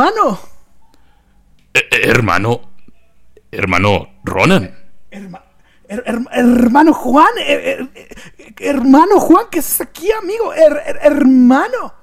hermano, 0.00 0.38
Eh, 1.74 1.80
eh, 1.90 2.00
hermano. 2.04 2.60
Hermano 3.52 4.08
Ronan. 4.24 4.74
herma- 5.10 5.42
her- 5.88 6.04
her- 6.06 6.26
hermano 6.32 6.92
Juan, 6.94 7.28
her- 7.38 7.90
her- 7.90 8.56
hermano 8.60 9.18
Juan, 9.20 9.46
¿qué 9.50 9.58
es 9.58 9.80
aquí, 9.80 10.10
amigo? 10.12 10.52
Her- 10.54 10.82
her- 10.86 10.98
hermano. 11.02 11.94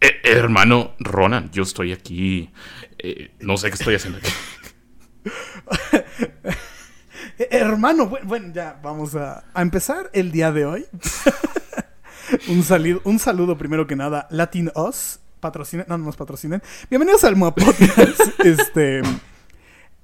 Eh, 0.00 0.20
hermano 0.24 0.94
Ronan, 1.00 1.50
yo 1.50 1.62
estoy 1.62 1.92
aquí. 1.92 2.52
eh, 2.98 3.30
no 3.40 3.56
sé 3.56 3.68
qué 3.68 3.74
estoy 3.74 3.94
haciendo 3.94 4.18
aquí. 4.18 4.30
Eh, 7.38 7.48
Hermano, 7.50 8.06
bueno, 8.08 8.26
bueno, 8.26 8.52
ya 8.52 8.78
vamos 8.82 9.14
a, 9.14 9.44
a 9.54 9.62
empezar 9.62 10.10
el 10.12 10.32
día 10.32 10.50
de 10.52 10.64
hoy. 10.66 10.86
un, 12.48 12.62
salido, 12.64 13.00
un 13.04 13.18
saludo 13.20 13.56
primero 13.56 13.86
que 13.86 13.94
nada, 13.96 14.26
Latin 14.30 14.70
Us, 14.74 15.20
patrocinen, 15.40 15.86
no, 15.88 15.98
no 15.98 16.04
nos 16.06 16.16
patrocinen. 16.16 16.62
Bienvenidos 16.90 17.24
al 17.24 17.36
Moa 17.36 17.54
Podcast, 17.54 18.20
este, 18.44 19.02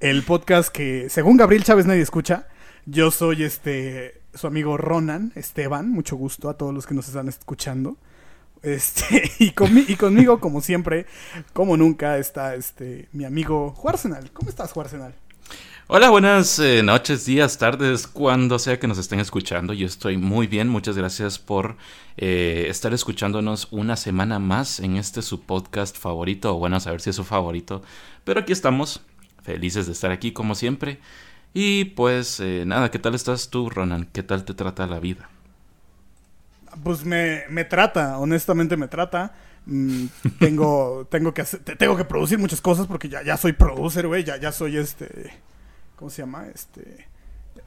el 0.00 0.22
podcast 0.22 0.70
que 0.70 1.08
según 1.10 1.36
Gabriel 1.36 1.64
Chávez 1.64 1.86
nadie 1.86 2.02
escucha. 2.02 2.46
Yo 2.86 3.10
soy 3.10 3.44
este, 3.44 4.20
su 4.34 4.46
amigo 4.46 4.76
Ronan, 4.76 5.32
Esteban, 5.34 5.90
mucho 5.90 6.16
gusto 6.16 6.48
a 6.50 6.56
todos 6.58 6.74
los 6.74 6.86
que 6.86 6.94
nos 6.94 7.08
están 7.08 7.28
escuchando. 7.28 7.96
Este, 8.62 9.30
y, 9.38 9.52
conmi- 9.52 9.84
y 9.88 9.96
conmigo, 9.96 10.40
como 10.40 10.60
siempre, 10.60 11.06
como 11.52 11.76
nunca, 11.76 12.18
está 12.18 12.54
este, 12.54 13.08
mi 13.12 13.24
amigo 13.24 13.70
Juarsenal. 13.70 14.30
¿Cómo 14.32 14.50
estás, 14.50 14.72
Juarsenal? 14.72 15.14
Hola, 15.86 16.08
buenas 16.08 16.58
eh, 16.60 16.82
noches, 16.82 17.26
días, 17.26 17.58
tardes, 17.58 18.06
cuando 18.06 18.58
sea 18.58 18.78
que 18.80 18.86
nos 18.88 18.98
estén 18.98 19.20
escuchando. 19.20 19.72
Yo 19.74 19.86
estoy 19.86 20.16
muy 20.16 20.46
bien, 20.46 20.68
muchas 20.68 20.96
gracias 20.96 21.38
por 21.38 21.76
eh, 22.16 22.66
estar 22.70 22.94
escuchándonos 22.94 23.68
una 23.70 23.96
semana 23.96 24.38
más 24.38 24.80
en 24.80 24.96
este 24.96 25.20
su 25.20 25.42
podcast 25.42 25.98
favorito, 25.98 26.54
o 26.54 26.58
bueno, 26.58 26.76
a 26.76 26.80
saber 26.80 27.00
si 27.02 27.10
es 27.10 27.16
su 27.16 27.24
favorito. 27.24 27.82
Pero 28.24 28.40
aquí 28.40 28.52
estamos, 28.52 29.02
felices 29.42 29.86
de 29.86 29.92
estar 29.92 30.10
aquí 30.10 30.32
como 30.32 30.54
siempre. 30.54 31.00
Y 31.52 31.84
pues 31.86 32.40
eh, 32.40 32.64
nada, 32.66 32.90
¿qué 32.90 32.98
tal 32.98 33.14
estás 33.14 33.50
tú, 33.50 33.68
Ronan? 33.70 34.08
¿Qué 34.12 34.22
tal 34.22 34.44
te 34.44 34.54
trata 34.54 34.86
la 34.86 35.00
vida? 35.00 35.28
Pues 36.82 37.04
me, 37.04 37.44
me 37.50 37.64
trata, 37.64 38.18
honestamente 38.18 38.76
me 38.76 38.88
trata. 38.88 39.34
Mm, 39.66 40.06
tengo, 40.38 41.06
tengo 41.10 41.32
que 41.34 41.42
hacer- 41.42 41.60
te- 41.62 41.76
tengo 41.76 41.96
que 41.96 42.04
producir 42.04 42.38
muchas 42.38 42.60
cosas 42.60 42.86
porque 42.86 43.08
ya, 43.08 43.22
ya 43.22 43.36
soy 43.36 43.52
producer, 43.52 44.06
güey. 44.06 44.24
Ya, 44.24 44.36
ya 44.38 44.50
soy 44.52 44.76
este. 44.78 45.32
¿Cómo 45.96 46.10
se 46.10 46.22
llama? 46.22 46.46
Este. 46.52 47.06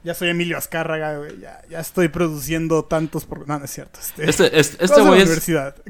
Ya 0.04 0.14
soy 0.14 0.28
Emilio 0.28 0.56
Azcárraga, 0.56 1.18
güey. 1.18 1.40
Ya, 1.40 1.62
ya 1.68 1.80
estoy 1.80 2.08
produciendo 2.08 2.84
tantos 2.84 3.24
por... 3.24 3.48
No, 3.48 3.58
no 3.58 3.64
es 3.64 3.70
cierto. 3.70 3.98
Este, 4.00 4.28
Este, 4.28 4.60
este, 4.60 4.84
este 4.84 5.00
güey 5.02 5.22
es, 5.22 5.48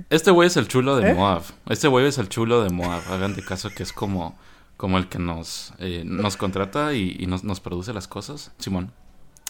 este 0.08 0.31
güey 0.31 0.47
es 0.47 0.56
el 0.56 0.69
chulo 0.69 0.97
de 0.97 1.11
¿Eh? 1.11 1.14
Moab. 1.14 1.42
Este 1.69 1.89
güey 1.89 2.06
es 2.06 2.19
el 2.19 2.28
chulo 2.28 2.62
de 2.62 2.70
Moab. 2.70 3.03
Hagan 3.12 3.34
de 3.34 3.44
caso 3.44 3.70
que 3.70 3.83
es 3.83 3.92
como, 3.92 4.39
como 4.77 4.98
el 4.98 5.09
que 5.09 5.19
nos, 5.19 5.75
eh, 5.78 6.03
nos 6.06 6.36
contrata 6.36 6.94
y, 6.94 7.16
y 7.19 7.27
nos, 7.27 7.44
nos 7.44 7.61
produce 7.61 7.92
las 7.92 8.09
cosas. 8.09 8.53
Simón. 8.59 8.92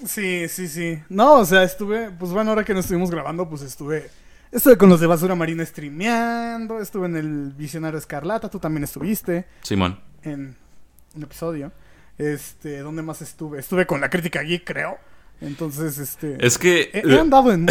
Sí, 0.04 0.48
sí, 0.48 0.68
sí. 0.68 0.98
No, 1.08 1.34
o 1.34 1.44
sea, 1.44 1.62
estuve. 1.62 2.10
Pues 2.10 2.30
bueno, 2.32 2.50
ahora 2.50 2.64
que 2.64 2.72
nos 2.72 2.84
estuvimos 2.84 3.10
grabando, 3.10 3.48
pues 3.48 3.62
estuve. 3.62 4.10
Estuve 4.50 4.78
con 4.78 4.88
los 4.88 5.00
de 5.00 5.06
Basura 5.06 5.34
Marina 5.34 5.64
streameando. 5.64 6.80
Estuve 6.80 7.06
en 7.06 7.16
el 7.16 7.52
Visionario 7.52 7.98
Escarlata. 7.98 8.48
Tú 8.48 8.58
también 8.58 8.84
estuviste. 8.84 9.46
Simón. 9.62 10.00
en 10.22 10.56
un 11.14 11.22
episodio. 11.22 11.72
Este, 12.18 12.80
¿dónde 12.80 13.02
más 13.02 13.22
estuve? 13.22 13.60
Estuve 13.60 13.86
con 13.86 14.00
la 14.00 14.10
crítica 14.10 14.42
geek, 14.42 14.64
creo. 14.64 14.98
Entonces, 15.40 15.98
este. 15.98 16.44
Es 16.44 16.58
que. 16.58 16.90
he, 16.92 17.02
he 17.04 17.20
andado 17.20 17.52
en. 17.52 17.68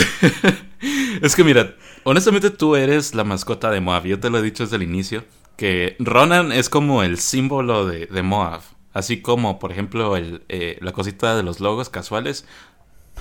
es 1.22 1.36
que 1.36 1.44
mira, 1.44 1.76
honestamente 2.04 2.50
tú 2.50 2.76
eres 2.76 3.14
la 3.14 3.26
mascota 3.26 3.70
de 3.70 3.82
Moab. 3.82 4.06
Yo 4.06 4.20
te 4.20 4.30
lo 4.30 4.40
he 4.40 4.42
dicho 4.42 4.64
desde 4.64 4.78
el 4.78 4.84
inicio. 4.84 5.26
Que 5.58 5.96
Ronan 6.00 6.52
es 6.52 6.70
como 6.70 7.04
el 7.04 7.18
símbolo 7.18 7.86
de, 7.86 8.06
de 8.06 8.22
Moab. 8.22 8.62
Así 8.94 9.22
como, 9.22 9.60
por 9.60 9.72
ejemplo, 9.72 10.16
el, 10.16 10.44
eh, 10.50 10.78
la 10.82 10.92
cosita 10.92 11.36
de 11.36 11.44
los 11.44 11.60
logos 11.60 11.90
casuales. 11.90 12.46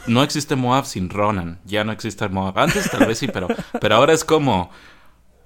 No 0.06 0.22
existe 0.22 0.54
Moab 0.54 0.84
sin 0.84 1.10
Ronan. 1.10 1.60
Ya 1.64 1.82
no 1.82 1.92
existe 1.92 2.28
Moab. 2.28 2.58
Antes 2.58 2.90
tal 2.90 3.06
vez 3.06 3.18
sí, 3.18 3.26
pero, 3.26 3.48
pero 3.80 3.96
ahora 3.96 4.12
es 4.12 4.24
como. 4.24 4.70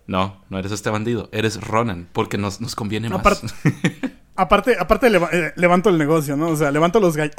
No, 0.06 0.44
no 0.50 0.58
eres 0.58 0.72
este 0.72 0.90
bandido. 0.90 1.30
Eres 1.32 1.60
Ronan. 1.60 2.08
Porque 2.12 2.36
nos, 2.36 2.60
nos 2.60 2.74
conviene 2.74 3.08
más. 3.08 3.42
Aparte, 4.40 4.76
aparte, 4.78 5.10
leva- 5.10 5.28
eh, 5.32 5.52
levanto 5.56 5.90
el 5.90 5.98
negocio, 5.98 6.36
¿no? 6.36 6.48
O 6.48 6.56
sea, 6.56 6.70
levanto 6.70 6.98
los 7.00 7.16
gallos. 7.16 7.34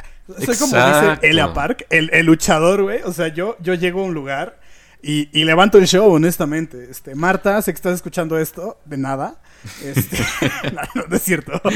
Soy 0.46 0.56
como 0.58 0.76
dice. 0.76 1.18
Elia 1.24 1.54
Park, 1.54 1.86
el, 1.90 2.10
el 2.14 2.26
luchador, 2.26 2.84
güey. 2.84 3.02
O 3.04 3.12
sea, 3.14 3.28
yo, 3.30 3.58
yo 3.60 3.74
llego 3.74 4.02
a 4.02 4.06
un 4.06 4.14
lugar 4.14 4.60
y, 5.02 5.30
y 5.38 5.44
levanto 5.46 5.78
el 5.80 5.88
show, 5.88 6.12
honestamente. 6.12 6.88
Este, 6.90 7.16
Marta, 7.16 7.62
sé 7.62 7.72
que 7.74 7.78
estás 7.78 7.96
escuchando 7.96 8.38
esto, 8.38 8.80
de 8.86 8.98
nada. 8.98 9.42
Este, 9.84 10.18
no, 10.74 10.82
no, 11.08 11.16
es 11.16 11.22
cierto. 11.24 11.60
Te 11.60 11.70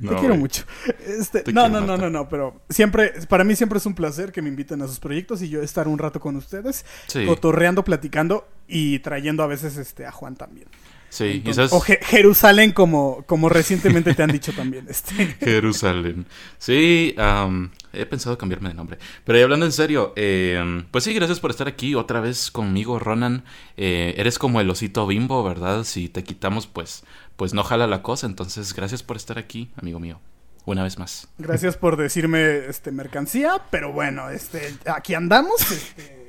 No, 0.00 0.10
quiero 0.10 0.28
güey. 0.28 0.38
mucho. 0.38 0.64
Este, 1.06 1.40
Te 1.40 1.52
no, 1.52 1.64
quiero, 1.68 1.80
no, 1.80 1.86
no, 1.86 1.96
no, 1.96 2.10
no, 2.10 2.28
pero 2.28 2.60
siempre, 2.68 3.12
para 3.28 3.44
mí 3.44 3.56
siempre 3.56 3.78
es 3.78 3.86
un 3.86 3.94
placer 3.94 4.30
que 4.32 4.42
me 4.42 4.48
inviten 4.50 4.82
a 4.82 4.86
sus 4.88 5.00
proyectos 5.00 5.40
y 5.42 5.48
yo 5.48 5.62
estar 5.62 5.88
un 5.88 5.98
rato 5.98 6.20
con 6.20 6.36
ustedes, 6.36 6.84
Sí. 7.06 7.24
cotorreando, 7.26 7.82
platicando 7.84 8.46
y 8.68 8.98
trayendo 8.98 9.42
a 9.42 9.46
veces 9.46 9.76
este 9.78 10.04
a 10.06 10.12
Juan 10.12 10.36
también. 10.36 10.66
Sí, 11.16 11.42
Entonces- 11.44 11.72
o 11.72 11.80
Je- 11.80 11.98
Jerusalén 12.04 12.72
como, 12.72 13.22
como 13.26 13.48
recientemente 13.48 14.12
te 14.14 14.22
han 14.22 14.30
dicho 14.30 14.52
también. 14.52 14.86
Este. 14.90 15.14
Jerusalén. 15.40 16.26
Sí, 16.58 17.14
am, 17.16 17.70
he 17.94 18.04
pensado 18.04 18.36
cambiarme 18.36 18.68
de 18.68 18.74
nombre. 18.74 18.98
Pero 19.24 19.42
hablando 19.42 19.64
en 19.64 19.72
serio, 19.72 20.12
eh, 20.16 20.84
pues 20.90 21.04
sí, 21.04 21.14
gracias 21.14 21.40
por 21.40 21.50
estar 21.50 21.68
aquí 21.68 21.94
otra 21.94 22.20
vez 22.20 22.50
conmigo, 22.50 22.98
Ronan. 22.98 23.44
Eh, 23.78 24.14
eres 24.18 24.38
como 24.38 24.60
el 24.60 24.68
osito 24.68 25.06
bimbo, 25.06 25.42
¿verdad? 25.42 25.84
Si 25.84 26.08
te 26.10 26.22
quitamos, 26.22 26.66
pues, 26.66 27.04
pues 27.36 27.54
no 27.54 27.62
jala 27.64 27.86
la 27.86 28.02
cosa. 28.02 28.26
Entonces, 28.26 28.74
gracias 28.74 29.02
por 29.02 29.16
estar 29.16 29.38
aquí, 29.38 29.70
amigo 29.80 29.98
mío. 29.98 30.20
Una 30.66 30.82
vez 30.82 30.98
más. 30.98 31.28
Gracias 31.38 31.76
por 31.78 31.96
decirme 31.96 32.66
este 32.68 32.90
mercancía, 32.90 33.62
pero 33.70 33.92
bueno, 33.92 34.28
este 34.30 34.74
aquí 34.86 35.14
andamos. 35.14 35.60
este, 35.70 36.25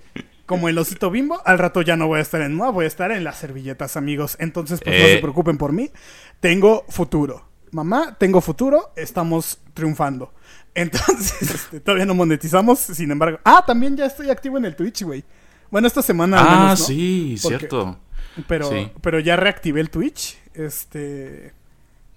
como 0.47 0.68
el 0.69 0.78
osito 0.80 1.12
bimbo, 1.12 1.40
al 1.46 1.59
rato 1.59 1.84
ya 1.84 1.96
no 1.96 2.08
voy 2.08 2.18
a 2.18 2.22
estar 2.24 2.41
en 2.41 2.56
MOA, 2.56 2.72
voy 2.72 2.85
a 2.85 2.88
estar 2.88 3.12
en 3.12 3.24
las 3.24 3.38
servilletas, 3.38 3.96
amigos. 3.97 4.35
Entonces, 4.40 4.80
pues 4.84 5.00
no 5.00 5.06
Eh. 5.06 5.13
se 5.16 5.19
preocupen 5.19 5.59
por 5.59 5.72
mí. 5.74 5.91
Tengo 6.40 6.84
futuro. 6.90 7.46
Mamá, 7.72 8.16
tengo 8.18 8.41
futuro, 8.41 8.91
estamos 8.96 9.59
triunfando. 9.75 10.34
Entonces, 10.74 11.41
este, 11.53 11.80
todavía 11.81 12.06
no 12.06 12.16
monetizamos, 12.16 12.80
sin 12.80 13.12
embargo. 13.12 13.40
Ah, 13.44 13.63
también 13.68 13.96
ya 13.97 14.06
estoy 14.06 14.30
activo 14.31 14.58
en 14.58 14.66
el 14.66 14.75
Twitch, 14.75 15.03
güey. 15.03 15.24
Bueno, 15.69 15.88
esta 15.88 16.02
semana 16.02 16.40
al 16.40 16.47
ah, 16.47 16.59
menos, 16.64 16.79
¿no? 16.79 16.85
sí, 16.88 17.35
Porque- 17.44 17.58
cierto. 17.59 18.00
Pero, 18.47 18.69
Sí. 18.69 18.91
pero 19.02 19.19
ya 19.19 19.35
reactivé 19.35 19.81
el 19.81 19.90
Twitch. 19.90 20.38
Este. 20.53 21.53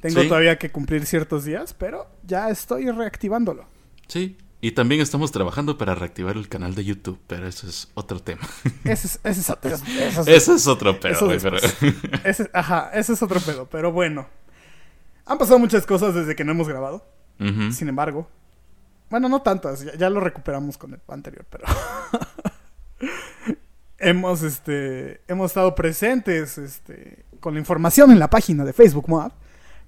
Tengo 0.01 0.23
Sí. 0.23 0.29
todavía 0.29 0.59
que 0.59 0.71
cumplir 0.71 1.05
ciertos 1.05 1.45
días, 1.45 1.75
pero 1.75 2.07
ya 2.25 2.49
estoy 2.49 2.89
reactivándolo. 2.91 3.67
Sí. 4.07 4.37
Y 4.63 4.73
también 4.73 5.01
estamos 5.01 5.33
trabajando 5.33 5.79
para 5.79 5.95
reactivar 5.95 6.37
el 6.37 6.49
canal 6.49 6.75
de 6.75 6.85
YouTube, 6.85 7.19
pero 7.27 7.47
eso 7.47 7.67
es 7.67 7.89
otro 7.95 8.21
tema. 8.21 8.43
Ese 8.85 9.07
es, 9.07 9.21
ese 9.25 9.41
es, 9.41 9.51
otro- 9.51 9.71
ese 9.71 9.85
es- 10.21 10.29
Ese 10.29 10.55
es 10.55 10.67
otro 10.67 11.01
pedo, 11.01 11.13
Eso 11.15 11.25
güey, 11.27 11.39
pero... 11.41 11.57
ese- 12.25 12.51
ajá, 12.53 12.91
ese 12.93 13.15
es 13.15 13.23
otro 13.23 13.41
pedo, 13.41 13.67
pero 13.71 13.91
bueno. 13.91 14.27
Han 15.25 15.39
pasado 15.39 15.59
muchas 15.59 15.87
cosas 15.87 16.15
desde 16.15 16.37
que 16.37 16.45
no 16.45 16.53
hemos 16.53 16.69
grabado. 16.69 17.07
Sin 17.73 17.89
embargo, 17.89 18.29
bueno, 19.09 19.31
no 19.31 19.41
tantas, 19.41 19.81
ya, 19.83 19.95
ya 19.97 20.11
lo 20.11 20.21
recuperamos 20.21 20.77
con 20.77 20.93
el 20.93 21.01
anterior, 21.09 21.47
pero 21.49 21.65
hemos 23.99 24.43
este 24.43 25.21
hemos 25.29 25.51
estado 25.51 25.75
presentes 25.75 26.59
este 26.59 27.25
con 27.41 27.55
la 27.55 27.61
información 27.61 28.11
en 28.11 28.19
la 28.19 28.29
página 28.29 28.65
de 28.65 28.73
Facebook 28.75 29.09
Moab. 29.09 29.33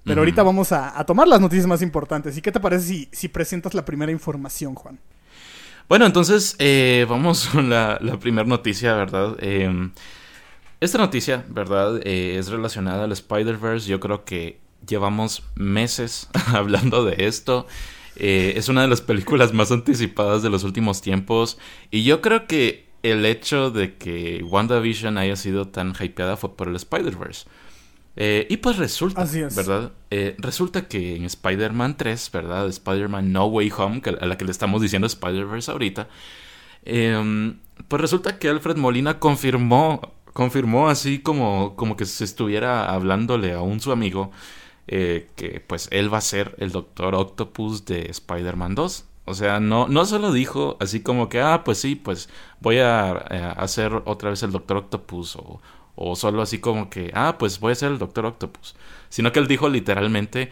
Pero 0.03 0.21
ahorita 0.21 0.43
vamos 0.43 0.71
a, 0.71 0.99
a 0.99 1.05
tomar 1.05 1.27
las 1.27 1.39
noticias 1.39 1.65
más 1.65 1.81
importantes. 1.81 2.37
¿Y 2.37 2.41
qué 2.41 2.51
te 2.51 2.59
parece 2.59 2.85
si, 2.85 3.09
si 3.11 3.27
presentas 3.29 3.73
la 3.73 3.85
primera 3.85 4.11
información, 4.11 4.75
Juan? 4.75 4.99
Bueno, 5.87 6.05
entonces 6.05 6.55
eh, 6.59 7.05
vamos 7.09 7.47
con 7.51 7.69
la, 7.69 7.97
la 8.01 8.19
primera 8.19 8.47
noticia, 8.47 8.95
¿verdad? 8.95 9.37
Eh, 9.39 9.89
esta 10.83 10.97
noticia, 10.97 11.45
¿verdad? 11.47 12.01
Eh, 12.03 12.35
es 12.37 12.49
relacionada 12.49 13.05
al 13.05 13.13
Spider-Verse. 13.13 13.87
Yo 13.87 14.01
creo 14.01 14.25
que 14.25 14.59
llevamos 14.85 15.43
meses 15.55 16.27
hablando 16.47 17.05
de 17.05 17.25
esto. 17.25 17.67
Eh, 18.17 18.53
es 18.57 18.67
una 18.67 18.81
de 18.81 18.89
las 18.89 18.99
películas 18.99 19.53
más 19.53 19.71
anticipadas 19.71 20.43
de 20.43 20.49
los 20.49 20.65
últimos 20.65 21.01
tiempos. 21.01 21.57
Y 21.89 22.03
yo 22.03 22.19
creo 22.19 22.47
que 22.47 22.89
el 23.01 23.25
hecho 23.25 23.71
de 23.71 23.95
que 23.95 24.43
WandaVision 24.43 25.17
haya 25.17 25.37
sido 25.37 25.69
tan 25.69 25.93
hypeada 25.97 26.35
fue 26.35 26.55
por 26.55 26.67
el 26.67 26.75
Spider-Verse. 26.75 27.45
Eh, 28.15 28.45
y 28.49 28.57
pues 28.57 28.77
resulta, 28.77 29.23
Así 29.23 29.41
es. 29.41 29.55
¿verdad? 29.55 29.91
Eh, 30.11 30.35
resulta 30.37 30.87
que 30.87 31.15
en 31.15 31.25
Spider-Man 31.25 31.97
3, 31.97 32.29
¿verdad? 32.31 32.67
Spider-Man 32.67 33.31
No 33.31 33.45
Way 33.47 33.71
Home, 33.77 34.01
que 34.01 34.11
a 34.11 34.25
la 34.25 34.37
que 34.37 34.45
le 34.45 34.51
estamos 34.51 34.81
diciendo 34.81 35.07
Spider-Verse 35.07 35.71
ahorita, 35.71 36.07
eh, 36.85 37.53
pues 37.87 38.01
resulta 38.01 38.37
que 38.37 38.49
Alfred 38.49 38.77
Molina 38.77 39.19
confirmó, 39.19 40.13
confirmó 40.33 40.89
así 40.89 41.19
como, 41.19 41.75
como 41.75 41.97
que 41.97 42.05
se 42.05 42.23
estuviera 42.23 42.93
hablándole 42.93 43.53
a 43.53 43.61
un 43.61 43.79
su 43.79 43.91
amigo, 43.91 44.31
eh, 44.87 45.29
que 45.35 45.59
pues 45.65 45.87
él 45.91 46.13
va 46.13 46.17
a 46.17 46.21
ser 46.21 46.55
el 46.59 46.71
Doctor 46.71 47.15
Octopus 47.15 47.85
de 47.85 48.07
Spider-Man 48.09 48.75
2. 48.75 49.05
O 49.25 49.33
sea, 49.33 49.59
no, 49.61 49.87
no 49.87 50.05
solo 50.05 50.33
dijo 50.33 50.77
así 50.81 51.01
como 51.01 51.29
que, 51.29 51.39
ah, 51.39 51.63
pues 51.63 51.77
sí, 51.79 51.95
pues 51.95 52.29
voy 52.59 52.79
a, 52.79 53.11
hacer 53.11 54.01
otra 54.05 54.29
vez 54.31 54.43
el 54.43 54.51
Doctor 54.51 54.77
Octopus 54.77 55.37
o, 55.37 55.61
o 55.95 56.15
solo 56.15 56.41
así 56.41 56.59
como 56.59 56.89
que, 56.89 57.11
ah, 57.13 57.37
pues 57.37 57.59
voy 57.59 57.73
a 57.73 57.75
ser 57.75 57.91
el 57.91 57.99
Doctor 57.99 58.25
Octopus, 58.25 58.75
sino 59.09 59.31
que 59.31 59.39
él 59.39 59.47
dijo 59.47 59.69
literalmente, 59.69 60.49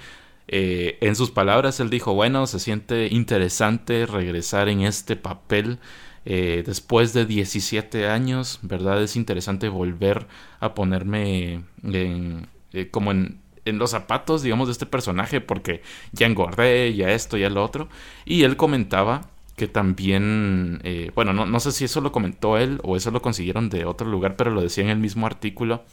eh, 0.47 0.97
en 1.01 1.15
sus 1.15 1.31
palabras, 1.31 1.79
él 1.79 1.89
dijo, 1.89 2.13
bueno, 2.13 2.45
se 2.47 2.59
siente 2.59 3.07
interesante 3.11 4.05
regresar 4.05 4.69
en 4.69 4.81
este 4.81 5.15
papel 5.15 5.79
eh, 6.25 6.63
después 6.65 7.13
de 7.13 7.25
17 7.25 8.07
años, 8.07 8.59
¿verdad? 8.61 9.01
Es 9.01 9.15
interesante 9.15 9.69
volver 9.69 10.27
a 10.59 10.73
ponerme 10.75 11.63
en, 11.83 12.47
eh, 12.73 12.89
como 12.91 13.11
en, 13.11 13.39
en 13.65 13.77
los 13.79 13.91
zapatos, 13.91 14.43
digamos, 14.43 14.67
de 14.67 14.73
este 14.73 14.85
personaje, 14.85 15.41
porque 15.41 15.81
ya 16.11 16.27
engordé, 16.27 16.93
ya 16.95 17.11
esto, 17.11 17.37
ya 17.37 17.49
lo 17.49 17.63
otro. 17.63 17.89
Y 18.25 18.43
él 18.43 18.57
comentaba 18.57 19.30
que 19.55 19.67
también, 19.67 20.79
eh, 20.83 21.11
bueno, 21.15 21.33
no, 21.33 21.45
no, 21.45 21.59
sé 21.59 21.71
si 21.71 21.85
eso 21.85 22.01
lo 22.01 22.11
comentó 22.11 22.57
él 22.57 22.79
o 22.83 22.95
eso 22.95 23.11
lo 23.11 23.21
consiguieron 23.21 23.69
de 23.69 23.85
otro 23.85 24.07
lugar, 24.07 24.35
pero 24.35 24.51
lo 24.51 24.61
decía 24.61 24.83
en 24.83 24.89
el 24.89 24.97
mismo 24.99 25.25
artículo, 25.25 25.83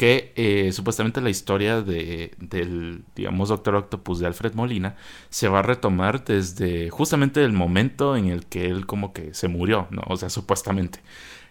que 0.00 0.32
eh, 0.36 0.72
supuestamente 0.72 1.20
la 1.20 1.28
historia 1.28 1.82
de, 1.82 2.32
del, 2.38 3.04
digamos, 3.14 3.50
Doctor 3.50 3.74
Octopus 3.74 4.18
de 4.18 4.26
Alfred 4.28 4.54
Molina 4.54 4.96
se 5.28 5.48
va 5.48 5.58
a 5.58 5.62
retomar 5.62 6.24
desde 6.24 6.88
justamente 6.88 7.44
el 7.44 7.52
momento 7.52 8.16
en 8.16 8.28
el 8.28 8.46
que 8.46 8.66
él 8.66 8.86
como 8.86 9.12
que 9.12 9.34
se 9.34 9.48
murió, 9.48 9.88
¿no? 9.90 10.02
O 10.06 10.16
sea, 10.16 10.30
supuestamente. 10.30 11.00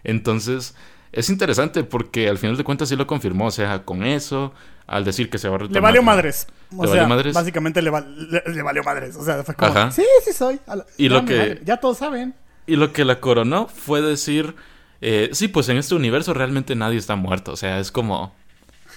Entonces, 0.02 0.74
es 1.12 1.28
interesante 1.28 1.82
porque 1.84 2.28
al 2.28 2.38
final 2.38 2.56
de 2.56 2.64
cuentas 2.64 2.88
sí 2.88 2.96
lo 2.96 3.06
confirmó, 3.06 3.46
o 3.46 3.50
sea, 3.50 3.82
con 3.84 4.04
eso, 4.04 4.52
al 4.86 5.04
decir 5.04 5.28
que 5.28 5.38
se 5.38 5.48
va 5.48 5.56
a 5.56 5.58
retomar. 5.58 5.74
Le 5.74 5.80
valió 5.80 6.02
madres. 6.02 6.46
O 6.76 6.84
¿Le 6.84 6.92
sea, 6.92 7.06
madres? 7.06 7.34
básicamente 7.34 7.82
le, 7.82 7.90
le, 7.90 8.62
valió 8.62 8.82
madres. 8.84 9.16
O 9.16 9.24
sea, 9.24 9.42
fue 9.42 9.54
como, 9.54 9.90
sí, 9.90 10.04
sí 10.24 10.32
soy. 10.32 10.60
y 10.96 11.08
lo 11.08 11.24
que... 11.24 11.60
Ya 11.64 11.78
todos 11.78 11.98
saben. 11.98 12.34
Y 12.66 12.76
lo 12.76 12.92
que 12.92 13.04
la 13.04 13.18
coronó 13.18 13.66
fue 13.66 14.00
decir, 14.02 14.54
eh, 15.00 15.30
sí, 15.32 15.48
pues 15.48 15.68
en 15.68 15.78
este 15.78 15.96
universo 15.96 16.32
realmente 16.32 16.76
nadie 16.76 16.98
está 16.98 17.16
muerto. 17.16 17.52
O 17.52 17.56
sea, 17.56 17.80
es 17.80 17.90
como... 17.90 18.34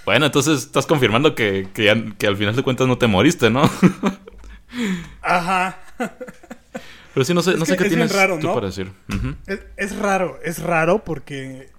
Bueno, 0.06 0.26
entonces 0.26 0.60
estás 0.60 0.86
confirmando 0.86 1.34
que, 1.34 1.70
que, 1.74 1.90
al 1.90 2.38
final 2.38 2.56
de 2.56 2.62
cuentas 2.62 2.88
no 2.88 2.98
te 2.98 3.08
moriste, 3.08 3.50
¿no? 3.50 3.64
Ajá. 5.22 5.80
Pero 7.14 7.24
sí, 7.24 7.34
no 7.34 7.42
sé, 7.42 7.56
no 7.56 7.66
sé 7.66 7.78
qué 7.78 7.86
tienes 7.86 8.14
raro, 8.14 8.38
tú 8.38 8.54
para 8.54 8.68
decir. 8.68 8.92
es, 9.48 9.62
es, 9.78 9.96
raro, 9.98 10.40
es 10.44 10.62
raro 10.62 11.04
porque 11.06 11.70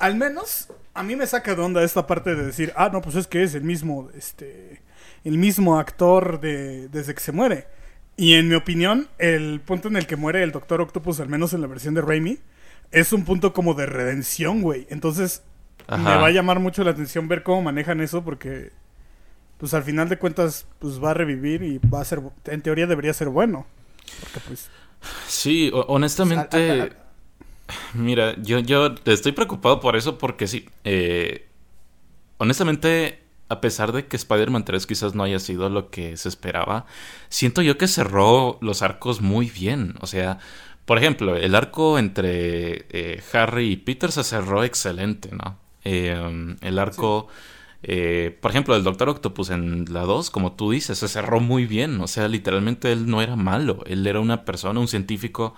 al 0.00 0.16
menos 0.16 0.68
a 0.94 1.02
mí 1.02 1.16
me 1.16 1.26
saca 1.26 1.54
de 1.54 1.62
onda 1.62 1.82
esta 1.82 2.06
parte 2.06 2.34
de 2.34 2.46
decir, 2.46 2.72
ah, 2.76 2.88
no, 2.92 3.02
pues 3.02 3.16
es 3.16 3.26
que 3.26 3.42
es 3.42 3.54
el 3.54 3.64
mismo, 3.64 4.10
este, 4.16 4.82
el 5.24 5.38
mismo 5.38 5.78
actor 5.78 6.40
de, 6.40 6.88
desde 6.88 7.14
que 7.14 7.20
se 7.20 7.32
muere. 7.32 7.66
Y 8.16 8.34
en 8.34 8.48
mi 8.48 8.54
opinión, 8.54 9.08
el 9.18 9.60
punto 9.60 9.88
en 9.88 9.96
el 9.96 10.06
que 10.06 10.16
muere 10.16 10.42
el 10.44 10.52
Doctor 10.52 10.80
Octopus, 10.80 11.18
al 11.18 11.28
menos 11.28 11.52
en 11.52 11.60
la 11.60 11.66
versión 11.66 11.94
de 11.94 12.00
Raimi, 12.00 12.38
es 12.92 13.12
un 13.12 13.24
punto 13.24 13.52
como 13.52 13.74
de 13.74 13.86
redención, 13.86 14.62
güey. 14.62 14.86
Entonces, 14.88 15.42
me 15.88 16.04
va 16.04 16.26
a 16.26 16.30
llamar 16.30 16.60
mucho 16.60 16.84
la 16.84 16.92
atención 16.92 17.26
ver 17.26 17.42
cómo 17.42 17.62
manejan 17.62 18.00
eso 18.00 18.22
porque, 18.22 18.70
pues 19.58 19.74
al 19.74 19.82
final 19.82 20.08
de 20.08 20.18
cuentas, 20.18 20.66
pues 20.78 21.02
va 21.02 21.10
a 21.10 21.14
revivir 21.14 21.62
y 21.64 21.78
va 21.78 22.00
a 22.00 22.04
ser, 22.04 22.20
en 22.44 22.62
teoría 22.62 22.86
debería 22.86 23.12
ser 23.12 23.30
bueno. 23.30 23.66
Porque 24.20 24.40
pues... 24.46 24.70
Sí, 25.26 25.72
honestamente... 25.72 26.92
Mira, 27.94 28.34
yo, 28.42 28.58
yo 28.60 28.94
estoy 29.06 29.32
preocupado 29.32 29.80
por 29.80 29.96
eso 29.96 30.18
porque 30.18 30.46
sí. 30.46 30.68
Eh, 30.84 31.48
honestamente, 32.38 33.20
a 33.48 33.60
pesar 33.60 33.92
de 33.92 34.06
que 34.06 34.16
Spider-Man 34.16 34.64
3 34.64 34.86
quizás 34.86 35.14
no 35.14 35.22
haya 35.22 35.38
sido 35.38 35.68
lo 35.70 35.90
que 35.90 36.16
se 36.16 36.28
esperaba, 36.28 36.86
siento 37.28 37.62
yo 37.62 37.78
que 37.78 37.88
cerró 37.88 38.58
los 38.60 38.82
arcos 38.82 39.20
muy 39.20 39.50
bien. 39.50 39.94
O 40.00 40.06
sea, 40.06 40.38
por 40.84 40.98
ejemplo, 40.98 41.36
el 41.36 41.54
arco 41.54 41.98
entre 41.98 42.86
eh, 42.90 43.22
Harry 43.32 43.72
y 43.72 43.76
Peter 43.76 44.12
se 44.12 44.24
cerró 44.24 44.64
excelente, 44.64 45.30
¿no? 45.32 45.58
Eh, 45.84 46.56
el 46.60 46.78
arco... 46.78 47.28
por 48.40 48.50
ejemplo, 48.50 48.74
el 48.76 48.82
Doctor 48.84 49.08
Octopus 49.10 49.50
en 49.50 49.86
la 49.92 50.02
2, 50.02 50.30
como 50.30 50.52
tú 50.52 50.70
dices, 50.70 50.98
se 50.98 51.08
cerró 51.08 51.40
muy 51.40 51.66
bien. 51.66 52.00
O 52.00 52.08
sea, 52.08 52.28
literalmente 52.28 52.92
él 52.92 53.06
no 53.06 53.22
era 53.22 53.36
malo. 53.36 53.82
Él 53.86 54.06
era 54.06 54.20
una 54.20 54.44
persona, 54.44 54.80
un 54.80 54.88
científico 54.88 55.54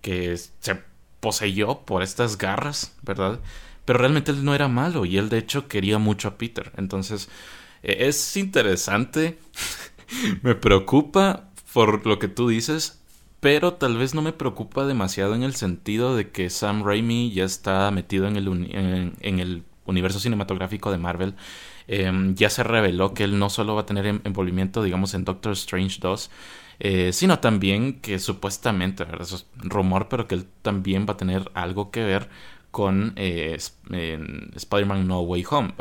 que 0.00 0.36
se 0.36 0.89
poseyó 1.20 1.80
por 1.80 2.02
estas 2.02 2.38
garras, 2.38 2.96
¿verdad? 3.02 3.40
Pero 3.84 3.98
realmente 3.98 4.30
él 4.30 4.44
no 4.44 4.54
era 4.54 4.68
malo 4.68 5.04
y 5.04 5.18
él 5.18 5.28
de 5.28 5.38
hecho 5.38 5.68
quería 5.68 5.98
mucho 5.98 6.28
a 6.28 6.38
Peter. 6.38 6.72
Entonces, 6.76 7.28
e, 7.82 8.08
es 8.08 8.36
interesante. 8.36 9.38
me 10.42 10.54
preocupa 10.54 11.50
por 11.72 12.06
lo 12.06 12.18
que 12.18 12.28
tú 12.28 12.48
dices, 12.48 13.00
pero 13.40 13.74
tal 13.74 13.96
vez 13.96 14.14
no 14.14 14.22
me 14.22 14.32
preocupa 14.32 14.86
demasiado 14.86 15.34
en 15.34 15.42
el 15.42 15.54
sentido 15.54 16.16
de 16.16 16.30
que 16.30 16.50
Sam 16.50 16.84
Raimi 16.84 17.32
ya 17.32 17.44
está 17.44 17.90
metido 17.90 18.28
en 18.28 18.36
el, 18.36 19.64
universo 19.86 20.20
cinematográfico 20.20 20.92
de 20.92 20.98
Marvel. 20.98 21.34
Em, 21.88 22.34
ya 22.34 22.50
se 22.50 22.62
reveló 22.62 23.14
que 23.14 23.24
él 23.24 23.38
no 23.38 23.50
solo 23.50 23.74
va 23.74 23.82
a 23.82 23.86
tener 23.86 24.06
envolvimiento, 24.06 24.82
digamos, 24.82 25.14
en 25.14 25.24
Doctor 25.24 25.52
Strange 25.52 25.98
2, 26.00 26.30
eh, 26.82 27.12
sino 27.12 27.40
también 27.40 28.00
que 28.00 28.18
supuestamente, 28.18 29.04
¿verdad? 29.04 29.22
eso 29.22 29.36
es 29.36 29.46
rumor, 29.56 30.08
pero 30.08 30.26
que 30.26 30.34
él 30.34 30.46
también 30.62 31.04
va 31.06 31.12
a 31.12 31.16
tener 31.18 31.50
algo 31.52 31.90
que 31.90 32.02
ver 32.02 32.30
con 32.70 33.12
eh, 33.16 33.58
Spider-Man 34.56 35.06
No 35.06 35.20
Way 35.20 35.44
Home. 35.50 35.74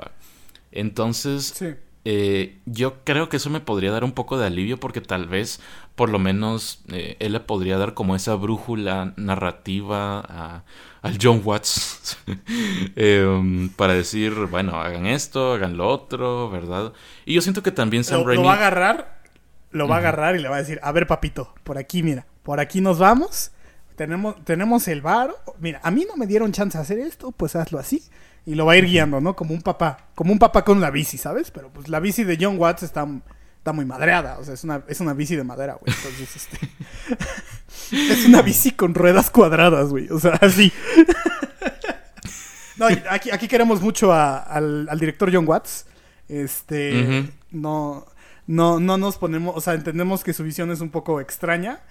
Entonces, 0.74 1.64
eh, 2.04 2.60
yo 2.66 3.06
creo 3.06 3.30
que 3.30 3.38
eso 3.38 3.50
me 3.50 3.62
podría 3.62 3.92
dar 3.92 4.04
un 4.04 4.12
poco 4.12 4.38
de 4.38 4.48
alivio 4.48 4.78
porque 4.78 5.00
tal 5.00 5.28
vez, 5.28 5.62
por 5.96 6.10
lo 6.10 6.20
menos, 6.20 6.84
él 6.90 7.32
le 7.32 7.40
podría 7.40 7.78
dar 7.78 7.94
como 7.94 8.14
esa 8.14 8.36
brújula 8.36 9.14
narrativa 9.16 10.20
a, 10.20 10.64
al 11.02 11.18
John 11.22 11.42
Watts 11.46 12.18
em, 12.98 13.70
para 13.70 13.94
decir, 13.94 14.34
bueno, 14.52 14.82
hagan 14.82 15.06
esto, 15.06 15.54
hagan 15.54 15.78
lo 15.78 15.88
otro, 15.88 16.50
¿verdad? 16.50 16.92
Y 17.26 17.36
yo 17.36 17.42
siento 17.42 17.64
que 17.64 17.72
también 17.72 18.04
Sam 18.04 18.26
Raimi... 18.26 18.44
¿Lo 18.44 18.50
va 18.50 18.56
a 18.56 18.58
agarrar? 18.58 19.19
Lo 19.72 19.88
va 19.88 19.96
a 19.96 20.00
agarrar 20.00 20.36
y 20.36 20.40
le 20.40 20.50
va 20.50 20.58
a 20.58 20.60
decir, 20.60 20.80
a 20.84 20.92
ver 20.92 21.08
papito, 21.08 21.54
por 21.64 21.78
aquí 21.78 22.04
mira, 22.04 22.26
por 22.44 22.60
aquí 22.60 22.82
nos 22.82 23.00
vamos, 23.00 23.52
tenemos, 23.96 24.44
tenemos 24.46 24.88
el 24.88 25.02
bar, 25.02 25.36
mira, 25.60 25.80
a 25.84 25.92
mí 25.92 26.06
no 26.08 26.16
me 26.16 26.26
dieron 26.26 26.52
chance 26.52 26.78
de 26.78 26.82
hacer 26.82 27.00
esto, 27.00 27.32
pues 27.32 27.56
hazlo 27.56 27.80
así. 27.80 28.04
Y 28.46 28.56
lo 28.56 28.66
va 28.66 28.74
a 28.74 28.78
ir 28.78 28.86
guiando, 28.86 29.20
¿no? 29.20 29.36
Como 29.36 29.54
un 29.54 29.62
papá, 29.62 30.08
como 30.16 30.32
un 30.32 30.40
papá 30.40 30.64
con 30.64 30.80
la 30.80 30.90
bici, 30.90 31.18
¿sabes? 31.18 31.52
Pero 31.52 31.70
pues 31.70 31.90
la 31.90 32.00
bici 32.00 32.24
de 32.24 32.38
John 32.40 32.58
Watts 32.58 32.84
está, 32.84 33.06
está 33.58 33.74
muy 33.74 33.86
madreada, 33.86 34.40
o 34.40 34.44
sea, 34.44 34.54
es 34.54 34.64
una, 34.64 34.84
es 34.88 35.02
una 35.02 35.14
bici 35.14 35.36
de 35.36 35.44
madera, 35.44 35.74
güey. 35.74 35.94
Entonces, 35.96 36.36
este... 36.36 36.58
es 38.14 38.26
una 38.26 38.42
bici 38.42 38.72
con 38.72 38.96
ruedas 38.96 39.30
cuadradas, 39.30 39.90
güey, 39.90 40.10
o 40.10 40.20
sea, 40.20 40.32
así. 40.42 40.72
no, 42.78 42.88
aquí, 43.10 43.30
aquí 43.32 43.48
queremos 43.48 43.82
mucho 43.82 44.14
al, 44.14 44.88
al 44.90 45.00
director 45.00 45.30
John 45.32 45.48
Watts. 45.48 45.86
Este, 46.30 47.28
no 47.52 48.06
no, 48.50 48.80
no 48.80 48.98
nos 48.98 49.20
ponemos, 49.20 49.56
o 49.56 49.62
sea, 49.62 49.76
entendemos 49.76 50.24
que 50.24 50.34
su 50.34 50.44
visión 50.44 50.72
es 50.72 50.82
un 50.82 50.90
poco 50.90 51.22
extraña. 51.22 51.82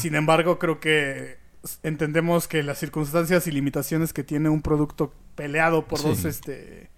Sin 0.00 0.16
embargo, 0.16 0.58
creo 0.58 0.80
que 0.80 1.38
entendemos 1.84 2.48
que 2.48 2.64
las 2.64 2.78
circunstancias 2.78 3.46
y 3.46 3.52
limitaciones 3.52 4.12
que 4.12 4.24
tiene 4.24 4.48
un 4.48 4.60
producto 4.60 5.14
peleado 5.36 5.86
por 5.86 6.02
dos, 6.02 6.24
este, 6.24 6.90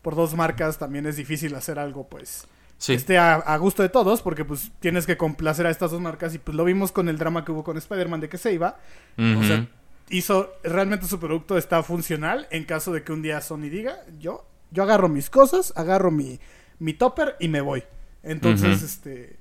por 0.00 0.14
dos 0.14 0.36
marcas, 0.36 0.78
también 0.78 1.06
es 1.06 1.16
difícil 1.16 1.56
hacer 1.56 1.80
algo, 1.80 2.08
pues, 2.08 2.46
sí. 2.78 2.94
esté 2.94 3.18
a, 3.18 3.56
gusto 3.56 3.82
de 3.82 3.88
todos, 3.88 4.22
porque 4.22 4.44
pues 4.44 4.70
tienes 4.78 5.06
que 5.06 5.16
complacer 5.16 5.66
a 5.66 5.70
estas 5.70 5.90
dos 5.90 6.00
marcas 6.00 6.32
y 6.32 6.38
pues 6.38 6.56
lo 6.56 6.64
vimos 6.64 6.92
con 6.92 7.08
el 7.08 7.18
drama 7.18 7.44
que 7.44 7.50
hubo 7.50 7.64
con 7.64 7.76
Spider-Man 7.76 8.20
de 8.20 8.28
que 8.28 8.38
se 8.38 8.52
iba. 8.52 8.78
O 9.18 9.42
sea, 9.42 9.66
hizo, 10.08 10.52
realmente 10.62 11.08
su 11.08 11.18
producto 11.18 11.58
está 11.58 11.82
funcional 11.82 12.46
en 12.52 12.62
caso 12.62 12.92
de 12.92 13.02
que 13.02 13.10
un 13.10 13.22
día 13.22 13.40
Sony 13.40 13.70
diga, 13.70 13.98
yo, 14.20 14.46
yo 14.70 14.84
agarro 14.84 15.08
mis 15.08 15.30
cosas, 15.30 15.72
agarro 15.74 16.12
mi, 16.12 16.38
mi 16.78 16.92
topper 16.92 17.34
y 17.40 17.48
me 17.48 17.60
voy. 17.60 17.82
Entonces, 18.26 18.82
este... 18.82 19.38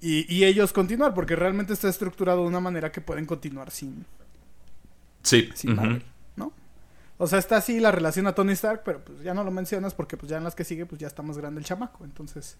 Y, 0.00 0.44
ellos 0.44 0.72
continuar, 0.72 1.14
porque 1.14 1.36
realmente 1.36 1.72
está 1.72 1.88
estructurado 1.88 2.42
de 2.42 2.48
una 2.48 2.60
manera 2.60 2.90
que 2.90 3.00
pueden 3.00 3.24
continuar 3.24 3.70
sin... 3.70 4.04
Sí. 5.22 5.48
Sin 5.54 5.76
Marvel, 5.76 6.02
¿no? 6.34 6.52
O 7.18 7.28
sea, 7.28 7.38
está 7.38 7.56
así 7.56 7.78
la 7.78 7.92
relación 7.92 8.26
a 8.26 8.34
Tony 8.34 8.52
Stark, 8.52 8.82
pero 8.84 9.04
pues 9.04 9.22
ya 9.22 9.32
no 9.32 9.44
lo 9.44 9.52
mencionas 9.52 9.94
porque 9.94 10.16
pues 10.16 10.28
ya 10.28 10.38
en 10.38 10.44
las 10.44 10.56
que 10.56 10.64
sigue 10.64 10.86
pues 10.86 11.00
ya 11.00 11.06
está 11.06 11.22
más 11.22 11.38
grande 11.38 11.60
el 11.60 11.66
chamaco, 11.66 12.04
entonces... 12.04 12.56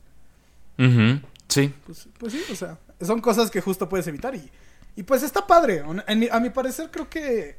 Sí. 1.49 1.75
Pues, 1.85 2.09
pues, 2.19 2.33
sí, 2.33 2.43
o 2.51 2.55
sea, 2.55 2.79
son 3.01 3.21
cosas 3.21 3.51
que 3.51 3.61
justo 3.61 3.89
puedes 3.89 4.07
evitar 4.07 4.35
y, 4.35 4.51
y 4.97 5.03
pues 5.03 5.23
está 5.23 5.47
padre. 5.47 5.83
a 6.31 6.41
mi 6.41 6.51
parecer 6.51 6.91
creo 6.91 7.11
que... 7.11 7.59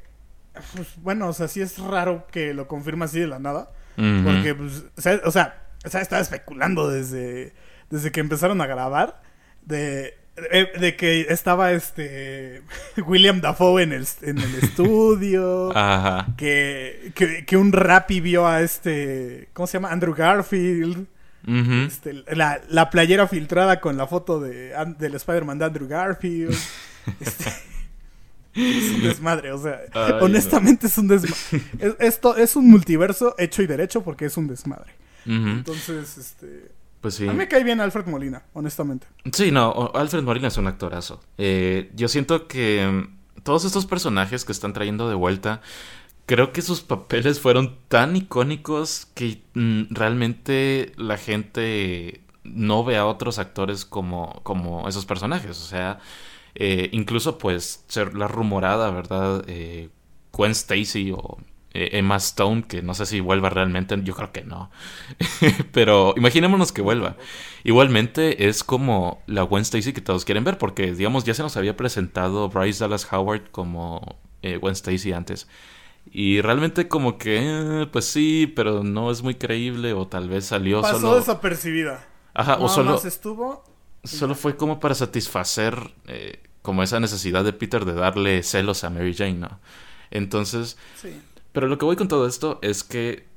Pues, 0.74 0.88
bueno, 0.96 1.28
o 1.28 1.32
sea, 1.32 1.46
sí 1.46 1.60
es 1.60 1.78
raro 1.78 2.26
que 2.30 2.54
lo 2.54 2.66
confirme 2.68 3.04
así 3.04 3.20
de 3.20 3.26
la 3.26 3.38
nada. 3.38 3.70
Porque, 3.96 4.54
pues, 4.54 4.84
o 4.96 5.30
sea, 5.30 5.58
o 5.84 5.90
sea, 5.90 6.00
estaba 6.00 6.22
especulando 6.22 6.88
desde 6.88 7.52
desde 7.94 8.10
que 8.10 8.18
empezaron 8.18 8.60
a 8.60 8.66
grabar, 8.66 9.22
de, 9.64 10.18
de, 10.80 10.96
que 10.96 11.26
estaba 11.30 11.70
este 11.70 12.62
William 13.06 13.40
Dafoe 13.40 13.84
en 13.84 13.92
el, 13.92 14.04
en 14.22 14.38
el 14.38 14.54
estudio, 14.56 15.72
Que, 16.36 17.12
que, 17.46 17.56
un 17.56 17.70
rapi 17.70 18.20
vio 18.20 18.48
a 18.48 18.62
este, 18.62 19.48
¿cómo 19.52 19.68
se 19.68 19.74
llama? 19.74 19.92
Andrew 19.92 20.12
Garfield. 20.12 21.06
este, 21.86 22.24
la, 22.34 22.60
la, 22.68 22.90
playera 22.90 23.28
filtrada 23.28 23.80
con 23.80 23.96
la 23.96 24.08
foto 24.08 24.40
de, 24.40 24.74
del 24.98 25.14
Spider-Man 25.14 25.58
de 25.58 25.64
Andrew 25.64 25.86
Garfield. 25.86 26.56
este, 27.20 27.50
Es 28.54 28.90
un 28.90 29.02
desmadre, 29.04 29.52
o 29.52 29.62
sea, 29.62 29.82
honestamente 30.20 30.88
es 30.88 30.98
un 30.98 31.06
desmadre. 31.06 31.96
esto 32.00 32.36
es 32.36 32.56
un 32.56 32.68
multiverso 32.68 33.36
hecho 33.38 33.62
y 33.62 33.68
derecho 33.68 34.02
porque 34.02 34.24
es 34.24 34.36
un 34.36 34.48
desmadre. 34.48 34.92
Entonces, 35.26 36.18
este... 36.18 36.83
Pues 37.04 37.16
sí. 37.16 37.28
A 37.28 37.32
mí 37.32 37.36
me 37.36 37.48
cae 37.48 37.62
bien 37.62 37.82
Alfred 37.82 38.06
Molina, 38.06 38.44
honestamente. 38.54 39.06
Sí, 39.30 39.50
no, 39.50 39.90
Alfred 39.92 40.22
Molina 40.22 40.48
es 40.48 40.56
un 40.56 40.66
actorazo. 40.66 41.20
Eh, 41.36 41.90
yo 41.94 42.08
siento 42.08 42.48
que 42.48 42.82
mm, 42.90 43.42
todos 43.42 43.66
estos 43.66 43.84
personajes 43.84 44.46
que 44.46 44.52
están 44.52 44.72
trayendo 44.72 45.06
de 45.06 45.14
vuelta, 45.14 45.60
creo 46.24 46.54
que 46.54 46.62
sus 46.62 46.80
papeles 46.80 47.40
fueron 47.40 47.76
tan 47.88 48.16
icónicos 48.16 49.06
que 49.12 49.42
mm, 49.52 49.82
realmente 49.90 50.92
la 50.96 51.18
gente 51.18 52.22
no 52.42 52.84
ve 52.84 52.96
a 52.96 53.04
otros 53.04 53.38
actores 53.38 53.84
como, 53.84 54.40
como 54.42 54.88
esos 54.88 55.04
personajes. 55.04 55.50
O 55.60 55.66
sea, 55.66 55.98
eh, 56.54 56.88
incluso 56.92 57.36
pues 57.36 57.84
ser 57.86 58.14
la 58.14 58.28
rumorada, 58.28 58.90
¿verdad? 58.90 59.44
Eh, 59.46 59.90
Gwen 60.32 60.52
Stacy 60.52 61.12
o 61.12 61.36
Emma 61.74 62.16
Stone, 62.16 62.64
que 62.68 62.82
no 62.82 62.94
sé 62.94 63.04
si 63.04 63.20
vuelva 63.20 63.50
realmente, 63.50 63.98
yo 64.02 64.14
creo 64.14 64.32
que 64.32 64.42
no. 64.44 64.70
Pero 65.72 66.14
imaginémonos 66.16 66.72
que 66.72 66.82
vuelva. 66.82 67.16
Igualmente 67.64 68.48
es 68.48 68.62
como 68.62 69.22
la 69.26 69.42
Gwen 69.42 69.62
Stacy 69.62 69.92
que 69.92 70.00
todos 70.00 70.24
quieren 70.24 70.44
ver, 70.44 70.58
porque 70.58 70.92
digamos 70.92 71.24
ya 71.24 71.34
se 71.34 71.42
nos 71.42 71.56
había 71.56 71.76
presentado 71.76 72.48
Bryce 72.48 72.84
Dallas 72.84 73.12
Howard 73.12 73.50
como 73.50 74.18
Gwen 74.42 74.74
Stacy 74.74 75.12
antes. 75.12 75.48
Y 76.10 76.40
realmente 76.40 76.88
como 76.88 77.18
que, 77.18 77.88
pues 77.92 78.04
sí, 78.04 78.52
pero 78.54 78.84
no 78.84 79.10
es 79.10 79.22
muy 79.22 79.34
creíble 79.34 79.92
o 79.94 80.06
tal 80.06 80.28
vez 80.28 80.46
salió 80.46 80.82
Pasó 80.82 81.00
solo... 81.00 81.16
desapercibida. 81.16 82.06
Ajá, 82.34 82.56
o 82.60 82.68
solo... 82.68 83.00
estuvo... 83.02 83.64
Solo 84.04 84.34
fue 84.34 84.56
como 84.56 84.80
para 84.80 84.94
satisfacer 84.94 85.94
eh, 86.06 86.42
como 86.60 86.82
esa 86.82 87.00
necesidad 87.00 87.42
de 87.42 87.54
Peter 87.54 87.86
de 87.86 87.94
darle 87.94 88.42
celos 88.42 88.84
a 88.84 88.90
Mary 88.90 89.14
Jane, 89.14 89.34
¿no? 89.34 89.60
Entonces... 90.10 90.76
Sí. 91.00 91.08
Pero 91.54 91.68
lo 91.68 91.78
que 91.78 91.84
voy 91.84 91.94
con 91.94 92.08
todo 92.08 92.26
esto 92.26 92.58
es 92.62 92.82
que 92.82 93.28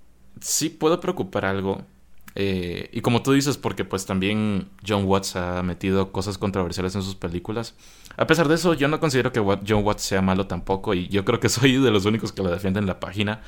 sí 0.42 0.70
puedo 0.70 1.00
preocupar 1.00 1.46
algo. 1.46 1.86
Eh, 2.34 2.90
y 2.92 3.02
como 3.02 3.22
tú 3.22 3.34
dices, 3.34 3.58
porque 3.58 3.86
pues 3.86 4.08
también 4.08 4.70
John 4.86 5.06
Watts 5.06 5.36
ha 5.36 5.62
metido 5.62 6.12
cosas 6.12 6.40
controversiales 6.40 6.96
en 6.96 7.04
sus 7.04 7.14
películas. 7.14 7.76
A 8.18 8.26
pesar 8.26 8.48
de 8.48 8.56
eso, 8.56 8.74
yo 8.74 8.88
no 8.88 9.00
considero 9.00 9.32
que 9.32 9.40
John 9.40 9.84
Watts 9.86 10.02
sea 10.02 10.24
malo 10.24 10.48
tampoco. 10.48 10.96
Y 10.96 11.08
yo 11.10 11.24
creo 11.26 11.40
que 11.40 11.48
soy 11.50 11.78
de 11.78 11.92
los 11.92 12.06
únicos 12.06 12.32
que 12.32 12.42
lo 12.42 12.50
defienden 12.50 12.86
en 12.86 12.88
la 12.88 13.00
página. 13.00 13.42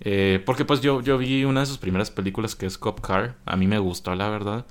Eh, 0.00 0.42
porque 0.44 0.66
pues 0.66 0.82
yo, 0.82 1.00
yo 1.00 1.16
vi 1.16 1.44
una 1.44 1.60
de 1.60 1.66
sus 1.66 1.78
primeras 1.78 2.10
películas 2.10 2.54
que 2.54 2.66
es 2.66 2.76
Cop 2.76 3.00
Car. 3.00 3.36
A 3.46 3.56
mí 3.56 3.66
me 3.66 3.78
gustó, 3.78 4.14
la 4.14 4.28
verdad. 4.28 4.66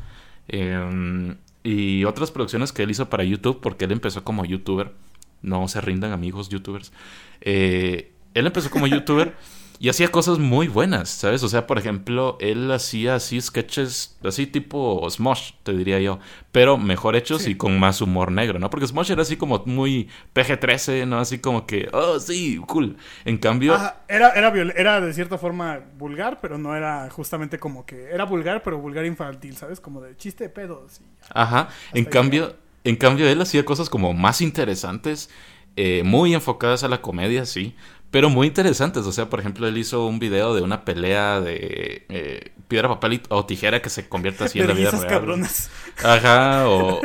Em, 0.48 1.38
y 1.64 2.06
otras 2.06 2.30
producciones 2.30 2.72
que 2.72 2.84
él 2.84 2.92
hizo 2.92 3.10
para 3.10 3.24
YouTube, 3.24 3.62
porque 3.62 3.86
él 3.86 3.94
empezó 3.94 4.24
como 4.24 4.46
youtuber. 4.46 4.94
No 5.42 5.68
se 5.68 5.82
rindan 5.82 6.12
amigos 6.12 6.50
youtubers. 6.50 6.94
Eh, 7.42 8.12
él 8.34 8.48
empezó 8.48 8.70
como 8.70 8.88
youtuber 8.88 9.36
y 9.82 9.88
hacía 9.88 10.10
cosas 10.10 10.40
muy 10.40 10.68
buenas, 10.68 11.08
¿sabes? 11.08 11.42
O 11.42 11.48
sea, 11.48 11.66
por 11.66 11.78
ejemplo, 11.78 12.38
él 12.42 12.70
hacía 12.70 13.16
así 13.16 13.40
sketches, 13.40 14.18
así 14.26 14.46
tipo 14.46 15.10
Smosh, 15.10 15.54
te 15.64 15.72
diría 15.72 16.02
yo, 16.02 16.20
pero 16.52 16.78
mejor 16.78 17.16
hechos 17.16 17.48
y 17.48 17.56
con 17.56 17.80
más 17.80 18.02
humor 18.02 18.30
negro, 18.30 18.60
¿no? 18.60 18.70
Porque 18.70 18.86
Smosh 18.88 19.12
era 19.12 19.22
así 19.22 19.38
como 19.38 19.64
muy 19.66 20.10
PG-13, 20.36 21.08
¿no? 21.08 21.20
Así 21.20 21.40
como 21.40 21.66
que, 21.66 21.88
oh, 21.94 22.20
sí, 22.20 22.62
cool. 22.68 22.98
En 23.24 23.38
cambio... 23.38 23.74
era, 24.10 24.32
era, 24.32 24.50
era 24.76 25.00
de 25.00 25.14
cierta 25.14 25.38
forma 25.38 25.80
vulgar, 25.98 26.40
pero 26.42 26.58
no 26.58 26.76
era 26.76 27.10
justamente 27.10 27.58
como 27.58 27.86
que... 27.86 28.10
Era 28.12 28.26
vulgar, 28.26 28.62
pero 28.64 28.80
vulgar 28.80 29.06
infantil, 29.06 29.56
¿sabes? 29.56 29.80
Como 29.80 30.02
de 30.02 30.18
chiste 30.18 30.44
de 30.44 30.50
pedos. 30.50 31.00
Ajá, 31.34 31.70
en 31.94 32.04
cambio... 32.04 32.56
En 32.86 32.96
cambio, 32.96 33.28
él 33.28 33.42
hacía 33.42 33.66
cosas 33.66 33.90
como 33.90 34.14
más 34.14 34.40
interesantes, 34.40 35.30
eh, 35.76 36.02
muy 36.04 36.34
enfocadas 36.34 36.84
a 36.84 36.88
la 36.88 37.02
comedia, 37.02 37.46
sí, 37.46 37.76
pero 38.12 38.30
muy 38.30 38.48
interesantes. 38.48 39.06
O 39.06 39.12
sea, 39.12 39.30
por 39.30 39.40
ejemplo, 39.40 39.68
él 39.68 39.78
hizo 39.78 40.06
un 40.06 40.20
video 40.20 40.54
de 40.54 40.62
una 40.62 40.84
pelea 40.84 41.42
de 41.42 42.06
eh, 42.10 42.52
piedra, 42.68 42.90
papel 42.90 43.22
o 43.30 43.46
tijera 43.46 43.82
que 43.82 43.90
se 43.90 44.10
convierte 44.10 44.46
así 44.46 44.60
en 44.60 44.68
la 44.68 44.74
vida 44.74 44.92
real. 44.92 45.08
cabronas. 45.08 45.70
Ajá, 46.04 46.68
o, 46.68 47.02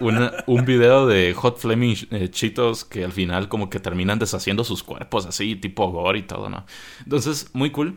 un 0.46 0.64
video 0.64 1.06
de 1.06 1.34
Hot 1.34 1.58
Flaming 1.58 1.96
eh, 2.10 2.28
Cheetos 2.30 2.84
que 2.84 3.04
al 3.04 3.12
final 3.12 3.48
como 3.48 3.68
que 3.68 3.80
terminan 3.80 4.18
deshaciendo 4.18 4.64
sus 4.64 4.82
cuerpos 4.82 5.26
así, 5.26 5.56
tipo 5.56 5.90
gore 5.90 6.20
y 6.20 6.22
todo, 6.22 6.48
¿no? 6.48 6.64
Entonces, 7.04 7.50
muy 7.52 7.70
cool. 7.70 7.96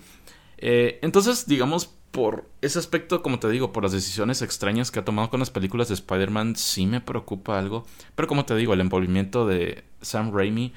Eh, 0.57 0.99
entonces, 1.01 1.45
digamos, 1.45 1.89
por 2.11 2.47
ese 2.61 2.77
aspecto, 2.77 3.23
como 3.23 3.39
te 3.39 3.49
digo, 3.49 3.73
por 3.73 3.83
las 3.83 3.91
decisiones 3.91 4.41
extrañas 4.41 4.91
que 4.91 4.99
ha 4.99 5.05
tomado 5.05 5.29
con 5.29 5.39
las 5.39 5.49
películas 5.49 5.87
de 5.87 5.95
Spider-Man, 5.95 6.55
sí 6.55 6.85
me 6.85 7.01
preocupa 7.01 7.57
algo. 7.57 7.85
Pero 8.15 8.27
como 8.27 8.45
te 8.45 8.55
digo, 8.55 8.73
el 8.73 8.81
envolvimiento 8.81 9.47
de 9.47 9.83
Sam 10.01 10.31
Raimi 10.31 10.73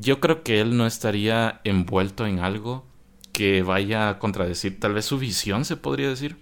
yo 0.00 0.20
creo 0.20 0.42
que 0.42 0.60
él 0.60 0.76
no 0.76 0.86
estaría 0.86 1.60
envuelto 1.64 2.26
en 2.26 2.38
algo 2.38 2.86
que 3.32 3.62
vaya 3.62 4.08
a 4.08 4.18
contradecir 4.18 4.80
tal 4.80 4.94
vez 4.94 5.04
su 5.04 5.18
visión, 5.18 5.64
se 5.64 5.76
podría 5.76 6.08
decir. 6.08 6.36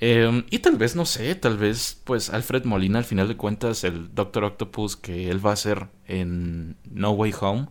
Em, 0.00 0.44
y 0.50 0.58
tal 0.58 0.76
vez, 0.76 0.96
no 0.96 1.06
sé, 1.06 1.34
tal 1.36 1.56
vez 1.58 2.00
pues 2.04 2.30
Alfred 2.30 2.64
Molina 2.64 2.98
al 2.98 3.04
final 3.04 3.28
de 3.28 3.36
cuentas, 3.36 3.84
el 3.84 4.14
Doctor 4.14 4.44
Octopus 4.44 4.96
que 4.96 5.30
él 5.30 5.44
va 5.44 5.50
a 5.50 5.54
hacer 5.54 5.88
en 6.06 6.76
No 6.90 7.12
Way 7.12 7.34
Home, 7.40 7.68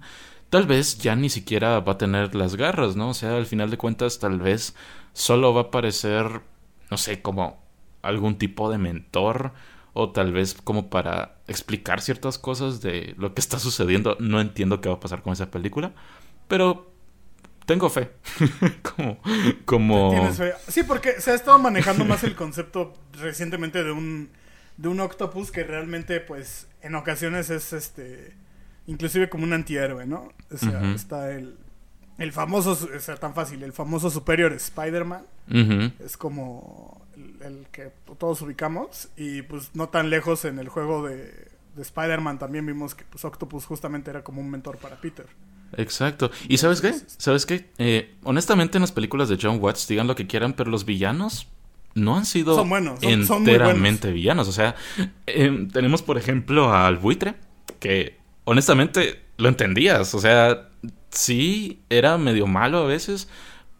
tal 0.50 0.66
vez 0.66 0.98
ya 1.00 1.16
ni 1.16 1.30
siquiera 1.30 1.80
va 1.82 1.94
a 1.94 1.98
tener 1.98 2.34
las 2.36 2.56
garras, 2.56 2.96
¿no? 2.96 3.10
O 3.10 3.14
sea, 3.14 3.36
al 3.36 3.46
final 3.46 3.70
de 3.70 3.78
cuentas 3.78 4.20
tal 4.20 4.40
vez 4.40 4.76
solo 5.14 5.54
va 5.54 5.62
a 5.62 5.72
parecer, 5.72 6.42
no 6.90 6.98
sé, 6.98 7.22
como 7.22 7.62
algún 8.02 8.38
tipo 8.38 8.72
de 8.72 8.78
mentor 8.78 9.54
o 9.94 10.12
tal 10.12 10.32
vez 10.32 10.56
como 10.64 10.90
para 10.90 11.38
explicar 11.48 12.02
ciertas 12.02 12.38
cosas 12.38 12.82
de 12.82 13.14
lo 13.18 13.34
que 13.34 13.42
está 13.42 13.60
sucediendo. 13.60 14.18
No 14.20 14.40
entiendo 14.40 14.82
qué 14.82 14.90
va 14.90 14.96
a 14.96 15.00
pasar 15.00 15.22
con 15.22 15.34
esa 15.34 15.52
película, 15.52 15.94
pero 16.48 16.92
tengo 17.66 17.90
fe. 17.90 18.12
como, 18.96 19.18
como... 19.66 20.32
Sí, 20.68 20.84
porque 20.84 21.20
se 21.20 21.32
ha 21.32 21.36
estado 21.36 21.60
manejando 21.60 22.06
más 22.06 22.24
el 22.24 22.36
concepto 22.36 22.94
recientemente 23.14 23.84
de 23.84 23.92
un 23.92 24.30
de 24.78 24.88
un 24.88 25.00
octopus 25.00 25.52
que 25.52 25.64
realmente, 25.64 26.20
pues, 26.22 26.68
en 26.82 26.96
ocasiones 26.96 27.50
es 27.50 27.72
este, 27.72 28.34
inclusive 28.88 29.30
como 29.30 29.44
un 29.44 29.54
antihéroe, 29.54 30.08
¿no? 30.08 30.32
O 30.52 30.58
sea, 30.58 30.82
está 30.96 31.32
el, 31.32 31.56
el 32.18 32.32
famoso, 32.32 32.72
o 32.72 33.00
sea, 33.00 33.16
tan 33.18 33.36
fácil, 33.36 33.62
el 33.64 33.74
famoso 33.74 34.10
superior 34.10 34.54
Spider-Man. 34.54 35.26
Es 36.00 36.18
como 36.18 37.01
el, 37.44 37.68
que 37.72 37.92
todos 38.18 38.42
ubicamos. 38.42 39.10
Y 39.18 39.42
pues 39.44 39.72
no 39.74 39.90
tan 39.90 40.10
lejos 40.10 40.46
en 40.46 40.60
el 40.60 40.70
juego 40.70 41.08
de, 41.08 41.50
Spider-Man 41.78 42.38
también 42.38 42.66
vimos 42.66 42.96
que 42.96 43.06
pues 43.06 43.24
Octopus 43.24 43.66
justamente 43.66 44.10
era 44.10 44.24
como 44.24 44.42
un 44.42 44.50
mentor 44.50 44.78
para 44.78 45.00
Peter. 45.00 45.26
Exacto. 45.78 46.30
¿Y 46.50 46.58
sabes 46.58 46.82
qué? 46.82 46.94
¿Sabes 47.18 47.46
qué? 47.46 47.70
Eh, 47.78 48.16
honestamente 48.24 48.78
en 48.78 48.82
las 48.82 48.92
películas 48.92 49.30
de 49.30 49.38
John 49.42 49.60
Watts 49.62 49.88
digan 49.88 50.06
lo 50.06 50.16
que 50.16 50.28
quieran, 50.28 50.54
pero 50.54 50.70
los 50.70 50.84
villanos 50.86 51.48
no 51.94 52.18
han 52.18 52.26
sido 52.26 52.56
son 52.56 52.70
buenos, 52.70 53.00
enteramente 53.02 54.12
villanos. 54.12 54.48
O 54.48 54.52
sea, 54.52 54.76
em, 55.26 55.70
tenemos 55.70 56.02
por 56.02 56.18
ejemplo 56.18 56.74
al 56.74 56.98
buitre, 56.98 57.36
que 57.80 58.18
honestamente 58.44 59.22
lo 59.38 59.50
entendías. 59.50 60.14
O 60.14 60.20
sea, 60.20 60.70
sí, 61.10 61.82
era 61.90 62.18
medio 62.18 62.48
malo 62.48 62.80
a 62.80 62.86
veces, 62.86 63.30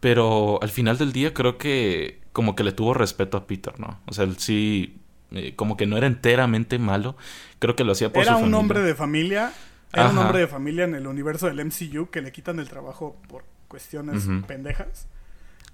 pero 0.00 0.60
al 0.62 0.70
final 0.70 0.98
del 0.98 1.12
día 1.12 1.34
creo 1.34 1.58
que 1.58 2.21
como 2.32 2.56
que 2.56 2.64
le 2.64 2.72
tuvo 2.72 2.94
respeto 2.94 3.36
a 3.36 3.46
Peter, 3.46 3.78
¿no? 3.78 4.00
O 4.06 4.12
sea, 4.12 4.24
él 4.24 4.38
sí, 4.38 5.00
eh, 5.32 5.54
como 5.54 5.76
que 5.76 5.86
no 5.86 5.96
era 5.96 6.06
enteramente 6.06 6.78
malo, 6.78 7.16
creo 7.58 7.76
que 7.76 7.84
lo 7.84 7.92
hacía 7.92 8.12
por 8.12 8.22
era 8.22 8.32
su 8.32 8.38
Era 8.38 8.46
un 8.46 8.54
hombre 8.54 8.80
de 8.80 8.94
familia, 8.94 9.52
era 9.92 10.10
un 10.10 10.18
hombre 10.18 10.40
de 10.40 10.48
familia 10.48 10.84
en 10.84 10.94
el 10.94 11.06
universo 11.06 11.46
del 11.46 11.64
MCU 11.64 12.10
que 12.10 12.22
le 12.22 12.32
quitan 12.32 12.58
el 12.58 12.68
trabajo 12.68 13.16
por 13.28 13.44
cuestiones 13.68 14.26
pendejas. 14.46 15.06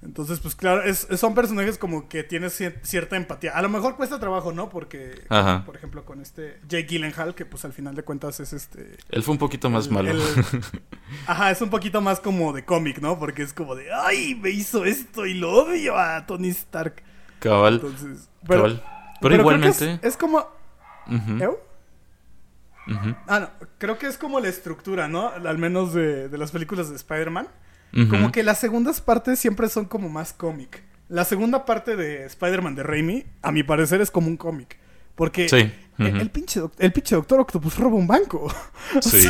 Entonces, 0.00 0.38
pues 0.38 0.54
claro, 0.54 0.82
es, 0.84 1.08
son 1.16 1.34
personajes 1.34 1.76
como 1.76 2.08
que 2.08 2.22
tienes 2.22 2.62
cierta 2.82 3.16
empatía. 3.16 3.52
A 3.52 3.62
lo 3.62 3.68
mejor 3.68 3.96
cuesta 3.96 4.20
trabajo, 4.20 4.52
¿no? 4.52 4.68
Porque, 4.68 5.24
por 5.66 5.74
ejemplo, 5.74 6.04
con 6.04 6.20
este 6.20 6.60
Jake 6.68 6.86
Gyllenhaal, 6.86 7.34
que 7.34 7.44
pues 7.44 7.64
al 7.64 7.72
final 7.72 7.96
de 7.96 8.04
cuentas 8.04 8.38
es 8.38 8.52
este... 8.52 8.96
Él 9.08 9.22
fue 9.24 9.32
un 9.32 9.38
poquito 9.38 9.68
más 9.70 9.90
malo. 9.90 10.12
ajá, 11.26 11.50
es 11.50 11.60
un 11.62 11.70
poquito 11.70 12.00
más 12.00 12.20
como 12.20 12.52
de 12.52 12.64
cómic, 12.64 13.00
¿no? 13.00 13.18
Porque 13.18 13.42
es 13.42 13.52
como 13.52 13.74
de, 13.74 13.92
ay, 13.92 14.36
me 14.36 14.50
hizo 14.50 14.84
esto 14.84 15.26
y 15.26 15.34
lo 15.34 15.64
odio 15.64 15.98
a 15.98 16.26
Tony 16.26 16.48
Stark. 16.50 17.02
Cabal. 17.40 17.74
Entonces, 17.74 18.28
pero, 18.46 18.80
Pero, 19.20 19.34
igualmente... 19.34 19.98
Es, 20.02 20.16
como... 20.16 20.46
Ah, 23.26 23.40
no, 23.40 23.50
creo 23.78 23.98
que 23.98 24.06
es 24.06 24.16
como 24.16 24.38
la 24.38 24.48
estructura, 24.48 25.08
¿no? 25.08 25.28
Al 25.28 25.58
menos 25.58 25.92
de, 25.92 26.28
de 26.28 26.38
las 26.38 26.52
películas 26.52 26.88
de 26.88 26.94
Spider-Man 26.94 27.48
como 28.08 28.32
que 28.32 28.42
las 28.42 28.58
segundas 28.58 29.00
partes 29.00 29.38
siempre 29.38 29.68
son 29.68 29.86
como 29.86 30.08
más 30.08 30.32
cómic. 30.32 30.82
La 31.08 31.24
segunda 31.24 31.64
parte 31.64 31.96
de 31.96 32.26
Spider-Man 32.26 32.74
de 32.74 32.82
Raimi, 32.82 33.24
a 33.42 33.50
mi 33.50 33.62
parecer, 33.62 34.00
es 34.00 34.10
como 34.10 34.28
un 34.28 34.36
cómic. 34.36 34.78
Porque 35.14 35.46
el, 35.98 36.30
pinche, 36.30 36.60
el 36.78 36.92
pinche 36.92 37.16
Doctor 37.16 37.40
Octopus 37.40 37.76
roba 37.76 37.96
un 37.96 38.06
banco. 38.06 38.52
Sí. 39.00 39.28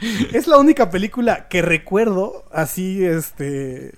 es 0.32 0.46
la 0.46 0.58
única 0.58 0.90
película 0.90 1.48
que 1.48 1.60
recuerdo 1.62 2.44
así, 2.52 3.04
este, 3.04 3.94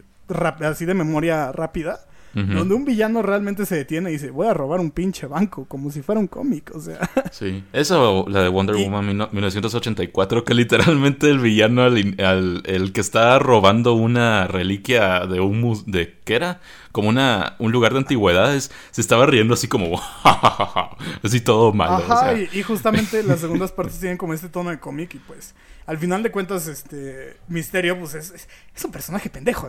así 0.61 0.85
de 0.85 0.95
memoria 0.95 1.53
rápida, 1.53 2.05
donde 2.35 2.75
un 2.75 2.85
villano 2.85 3.21
realmente 3.23 3.67
se 3.67 3.77
detiene 3.77 4.11
y 4.11 4.15
dice, 4.15 4.31
voy 4.31 4.47
a 4.47 4.55
robar 4.55 4.81
un 4.81 4.91
pinche 4.91 5.27
banco, 5.27 5.67
como 5.67 5.91
si 5.91 6.03
fuera 6.03 6.19
un 6.21 6.27
cómic, 6.27 6.71
o 6.75 6.81
sea. 6.81 6.99
Sí, 7.33 7.65
eso, 7.73 8.27
la 8.29 8.43
de 8.43 8.49
Wonder 8.49 8.77
Woman 8.77 9.07
1984, 9.07 10.45
que 10.45 10.55
literalmente 10.55 11.29
el 11.29 11.39
villano, 11.39 11.83
al, 11.83 12.63
el 12.65 12.93
que 12.93 13.01
está 13.01 13.39
robando 13.39 13.95
una 13.95 14.47
reliquia 14.47 15.27
de 15.27 15.41
un... 15.41 15.83
de 15.87 16.19
¿Qué 16.25 16.35
era? 16.35 16.61
Como 16.93 17.09
una, 17.09 17.57
un 17.59 17.73
lugar 17.73 17.93
de 17.93 17.99
antigüedades, 17.99 18.71
se 18.91 19.01
estaba 19.01 19.27
riendo 19.27 19.55
así 19.55 19.69
como... 19.69 20.01
así 21.23 21.41
todo 21.41 21.73
malo. 21.73 22.05
Ajá, 22.07 22.35
y, 22.35 22.49
y 22.53 22.63
justamente 22.63 23.23
las 23.23 23.41
segundas 23.41 23.73
partes 23.73 23.99
tienen 23.99 24.19
como 24.19 24.35
este 24.35 24.49
tono 24.49 24.71
de 24.71 24.79
cómic 24.79 25.15
y 25.15 25.19
pues 25.19 25.55
al 25.87 25.99
final 25.99 26.23
de 26.23 26.31
cuentas, 26.31 26.67
este 26.67 27.37
Misterio, 27.49 27.99
pues 27.99 28.15
es, 28.15 28.49
es, 28.75 28.85
un 28.85 28.93
personaje 28.93 29.31
pendejo. 29.31 29.69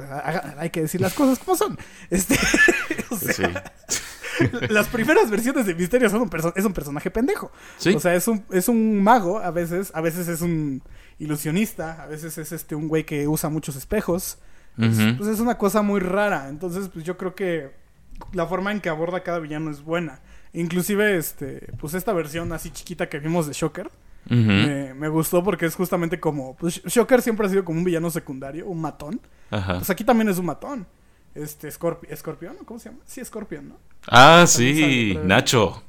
Hay 0.58 0.70
que 0.70 0.82
decir 0.82 1.01
las 1.01 1.13
cosas 1.13 1.39
como 1.39 1.55
son. 1.55 1.77
Este, 2.10 2.38
Las 4.70 4.88
primeras 4.88 5.29
versiones 5.29 5.65
de 5.65 5.75
Misterio 5.75 6.10
son 6.10 6.22
un 6.22 6.29
es 6.55 6.65
un 6.65 6.74
personaje 6.74 7.12
pendejo. 7.12 7.51
O 7.96 8.00
sea, 8.00 8.15
es 8.15 8.27
un, 8.27 8.43
es 8.51 8.67
un 8.67 9.01
mago, 9.01 9.39
a 9.39 9.51
veces, 9.51 9.91
a 9.93 10.01
veces 10.01 10.27
es 10.27 10.41
un 10.41 10.82
ilusionista, 11.20 12.03
a 12.03 12.08
veces 12.08 12.38
es 12.38 12.51
este 12.51 12.75
un 12.75 12.88
güey 12.88 13.05
que 13.05 13.27
usa 13.27 13.50
muchos 13.50 13.75
espejos. 13.75 14.39
pues 14.75 14.98
es 15.00 15.39
una 15.39 15.58
cosa 15.58 15.82
muy 15.82 16.00
rara. 16.00 16.50
Entonces, 16.50 16.89
pues 16.89 17.05
yo 17.05 17.17
creo 17.17 17.36
que 17.36 17.72
la 18.32 18.48
forma 18.48 18.72
en 18.72 18.82
que 18.82 18.89
aborda 18.89 19.24
cada 19.24 19.39
villano 19.39 19.72
es 19.72 19.82
buena. 19.82 20.22
Inclusive, 20.53 21.17
este, 21.17 21.72
pues 21.79 21.93
esta 21.93 22.13
versión 22.13 22.51
así 22.53 22.70
chiquita 22.70 23.10
que 23.10 23.20
vimos 23.20 23.48
de 23.48 23.53
Shocker 23.53 23.89
me, 24.30 25.08
gustó 25.10 25.44
porque 25.44 25.65
es 25.65 25.75
justamente 25.75 26.20
como. 26.20 26.56
Pues 26.56 26.82
Shocker 26.86 27.22
siempre 27.22 27.48
ha 27.48 27.50
sido 27.50 27.65
como 27.65 27.80
un 27.80 27.86
villano 27.86 28.10
secundario, 28.10 28.68
un 28.68 28.82
matón. 28.82 29.20
Pues 29.50 29.89
aquí 29.89 30.03
también 30.03 30.30
es 30.30 30.38
un 30.38 30.46
matón. 30.46 30.88
Este, 31.36 31.72
Scorpion, 31.72 32.58
¿cómo 32.65 32.80
se 32.80 32.89
llama? 32.89 33.01
Sí, 33.06 33.24
Scorpion, 33.24 33.70
¿no? 33.70 33.77
Ah, 34.08 34.46
sí, 34.48 35.18
Nacho. 35.24 35.84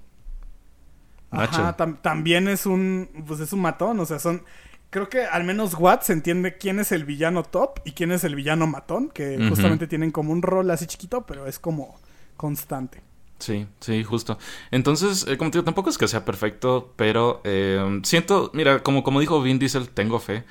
Nacho. 1.31 1.75
también 2.01 2.49
es 2.49 2.67
un. 2.67 3.09
Pues 3.27 3.41
es 3.41 3.53
un 3.53 3.61
matón, 3.61 4.01
o 4.01 4.07
sea, 4.07 4.19
son. 4.19 4.43
Creo 4.91 5.09
que 5.09 5.25
al 5.25 5.43
menos 5.43 5.75
Watts 5.75 6.11
entiende 6.11 6.57
quién 6.57 6.79
es 6.79 6.93
el 6.93 7.05
villano 7.05 7.43
top 7.43 7.81
y 7.85 7.93
quién 7.93 8.13
es 8.13 8.23
el 8.23 8.37
villano 8.37 8.69
matón, 8.69 9.11
que 9.11 9.45
justamente 9.49 9.89
tienen 9.89 10.13
como 10.13 10.31
un 10.31 10.41
rol 10.41 10.71
así 10.71 10.87
chiquito, 10.87 11.27
pero 11.27 11.49
es 11.49 11.59
como 11.59 11.99
constante. 12.37 13.03
Sí, 13.45 13.67
sí, 13.79 14.03
justo. 14.05 14.39
Entonces, 14.71 15.27
eh, 15.29 15.37
como 15.37 15.51
te 15.51 15.59
digo, 15.59 15.67
tampoco 15.67 15.91
es 15.91 15.99
que 15.99 16.09
sea 16.09 16.25
perfecto, 16.25 16.95
pero 16.97 17.43
eh, 17.45 18.01
siento, 18.03 18.51
mira, 18.55 18.83
como, 18.83 19.05
como 19.05 19.21
dijo 19.21 19.43
Vin 19.43 19.59
Diesel, 19.59 19.91
tengo 19.91 20.19
fe. 20.19 20.45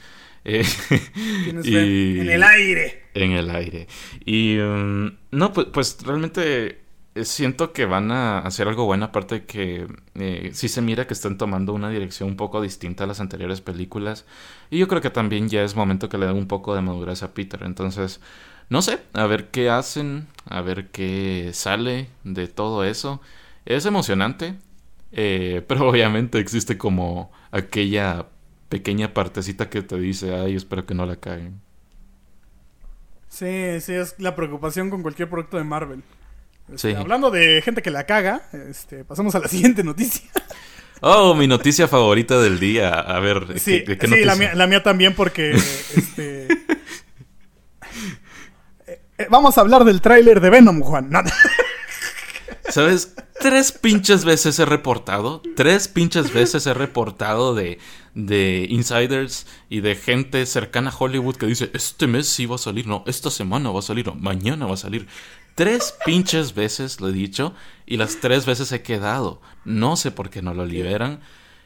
Eh, 0.45 0.63
En 1.55 2.29
el 2.29 2.43
aire. 2.43 3.01
En 3.15 3.31
el 3.31 3.49
aire. 3.49 3.87
Y 4.25 4.57
mm, 4.57 5.07
no, 5.31 5.53
pues, 5.53 5.67
pues 5.73 5.97
realmente 6.03 6.83
siento 7.23 7.73
que 7.73 7.85
van 7.85 8.11
a 8.11 8.39
hacer 8.39 8.67
algo 8.67 8.85
bueno, 8.85 9.05
aparte 9.05 9.35
de 9.35 9.45
que 9.45 9.87
eh, 10.15 10.51
sí 10.53 10.67
se 10.67 10.81
mira 10.83 11.07
que 11.07 11.13
están 11.15 11.37
tomando 11.39 11.73
una 11.73 11.89
dirección 11.89 12.29
un 12.29 12.37
poco 12.37 12.61
distinta 12.61 13.05
a 13.05 13.07
las 13.07 13.19
anteriores 13.19 13.61
películas. 13.61 14.25
Y 14.69 14.77
yo 14.77 14.87
creo 14.87 15.01
que 15.01 15.09
también 15.09 15.49
ya 15.49 15.63
es 15.63 15.75
momento 15.75 16.09
que 16.09 16.19
le 16.19 16.27
den 16.27 16.35
un 16.37 16.47
poco 16.47 16.75
de 16.75 16.81
madurez 16.81 17.23
a 17.23 17.33
Peter. 17.33 17.63
Entonces, 17.63 18.19
no 18.73 18.81
sé, 18.81 19.01
a 19.13 19.27
ver 19.27 19.49
qué 19.49 19.69
hacen, 19.69 20.25
a 20.49 20.61
ver 20.61 20.87
qué 20.87 21.51
sale 21.53 22.09
de 22.23 22.47
todo 22.47 22.83
eso. 22.83 23.21
Es 23.65 23.85
emocionante, 23.85 24.55
eh, 25.11 25.63
pero 25.67 25.87
obviamente 25.87 26.39
existe 26.39 26.75
como 26.75 27.31
aquella 27.51 28.25
pequeña 28.69 29.13
partecita 29.13 29.69
que 29.69 29.83
te 29.83 29.99
dice, 29.99 30.33
ay, 30.33 30.55
espero 30.55 30.87
que 30.87 30.95
no 30.95 31.05
la 31.05 31.17
caguen. 31.17 31.61
Sí, 33.29 33.79
sí, 33.79 33.93
es 33.93 34.15
la 34.17 34.35
preocupación 34.35 34.89
con 34.89 35.03
cualquier 35.03 35.29
producto 35.29 35.57
de 35.57 35.65
Marvel. 35.65 36.01
Este, 36.73 36.95
hablando 36.95 37.29
de 37.29 37.61
gente 37.61 37.83
que 37.83 37.91
la 37.91 38.07
caga, 38.07 38.41
este, 38.71 39.05
pasamos 39.05 39.35
a 39.35 39.39
la 39.39 39.47
siguiente 39.49 39.83
noticia. 39.83 40.31
Oh, 41.01 41.35
mi 41.35 41.47
noticia 41.47 41.87
favorita 41.87 42.41
del 42.41 42.59
día. 42.59 42.89
A 42.89 43.19
ver, 43.19 43.59
sí, 43.59 43.83
sí 43.85 44.23
la, 44.23 44.35
mía, 44.35 44.55
la, 44.55 44.65
mía, 44.65 44.81
también 44.81 45.13
porque 45.13 45.51
este, 45.51 46.47
vamos 49.33 49.57
a 49.57 49.61
hablar 49.61 49.83
del 49.83 49.99
tráiler 49.99 50.39
de 50.39 50.49
Venom, 50.51 50.81
Juan. 50.81 51.09
¿Sabes? 52.69 53.15
Tres 53.39 53.71
pinches 53.71 54.23
veces 54.23 54.57
he 54.59 54.65
reportado, 54.65 55.41
tres 55.55 55.87
pinches 55.87 56.31
veces 56.31 56.65
he 56.67 56.73
reportado 56.73 57.55
de, 57.55 57.79
de 58.13 58.67
insiders 58.69 59.47
y 59.69 59.81
de 59.81 59.95
gente 59.95 60.45
cercana 60.45 60.91
a 60.91 60.95
Hollywood 60.97 61.35
que 61.35 61.47
dice, 61.47 61.71
este 61.73 62.07
mes 62.07 62.29
sí 62.29 62.45
va 62.45 62.55
a 62.55 62.59
salir, 62.59 62.87
no, 62.87 63.03
esta 63.07 63.31
semana 63.31 63.71
va 63.71 63.79
a 63.79 63.81
salir, 63.81 64.05
no, 64.05 64.15
mañana 64.15 64.65
va 64.65 64.75
a 64.75 64.77
salir. 64.77 65.07
Tres 65.55 65.95
pinches 66.05 66.53
veces 66.53 67.01
lo 67.01 67.09
he 67.09 67.11
dicho 67.11 67.53
y 67.85 67.97
las 67.97 68.19
tres 68.21 68.45
veces 68.45 68.71
he 68.71 68.81
quedado. 68.81 69.41
No 69.65 69.97
sé 69.97 70.11
por 70.11 70.29
qué 70.29 70.41
no 70.41 70.53
lo 70.53 70.65
liberan. 70.65 71.19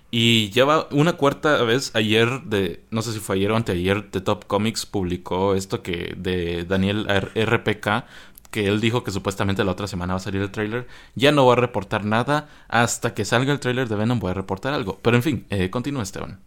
Y 0.09 0.49
lleva 0.51 0.87
una 0.91 1.13
cuarta 1.13 1.61
vez 1.63 1.91
ayer 1.93 2.41
de, 2.43 2.81
no 2.91 3.01
sé 3.01 3.11
si 3.11 3.19
fue 3.19 3.35
ayer 3.35 3.51
o 3.51 3.57
anteayer, 3.57 4.09
de 4.09 4.21
Top 4.21 4.45
Comics 4.45 4.85
publicó 4.85 5.53
esto 5.53 5.83
que 5.83 6.13
de 6.17 6.63
Daniel 6.63 7.05
RPK, 7.07 8.05
que 8.51 8.67
él 8.67 8.79
dijo 8.79 9.03
que 9.03 9.11
supuestamente 9.11 9.65
la 9.65 9.71
otra 9.71 9.87
semana 9.87 10.13
va 10.13 10.17
a 10.17 10.21
salir 10.21 10.41
el 10.41 10.51
trailer. 10.51 10.87
Ya 11.15 11.31
no 11.31 11.45
va 11.45 11.53
a 11.53 11.57
reportar 11.57 12.05
nada. 12.05 12.47
Hasta 12.69 13.13
que 13.13 13.25
salga 13.25 13.51
el 13.51 13.59
trailer 13.59 13.89
de 13.89 13.95
Venom 13.95 14.19
voy 14.19 14.31
a 14.31 14.33
reportar 14.33 14.73
algo. 14.73 14.99
Pero 15.01 15.17
en 15.17 15.23
fin, 15.23 15.45
eh, 15.49 15.69
continúa 15.69 16.03
Esteban. 16.03 16.39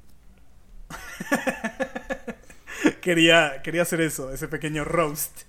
quería, 3.02 3.60
quería 3.62 3.82
hacer 3.82 4.00
eso, 4.00 4.32
ese 4.32 4.48
pequeño 4.48 4.84
roast. 4.84 5.42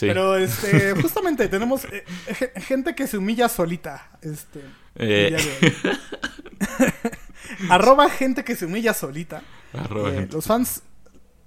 Pero 0.00 0.36
este, 0.36 0.94
justamente 1.02 1.48
tenemos 1.48 1.84
eh, 1.86 2.04
gente 2.60 2.94
que 2.94 3.06
se 3.06 3.18
humilla 3.18 3.48
solita. 3.48 4.10
Este. 4.22 4.60
Eh. 4.96 5.36
Arroba 7.70 8.08
gente 8.10 8.44
que 8.44 8.56
se 8.56 8.66
humilla 8.66 8.94
solita. 8.94 9.42
Eh, 9.72 10.28
los 10.30 10.46
fans. 10.46 10.82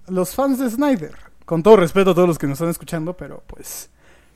Los 0.07 0.35
fans 0.35 0.59
de 0.59 0.69
Snyder. 0.69 1.15
Con 1.45 1.63
todo 1.63 1.77
respeto 1.77 2.11
a 2.11 2.15
todos 2.15 2.27
los 2.27 2.37
que 2.37 2.47
nos 2.47 2.55
están 2.55 2.69
escuchando, 2.69 3.15
pero 3.15 3.43
pues. 3.47 3.89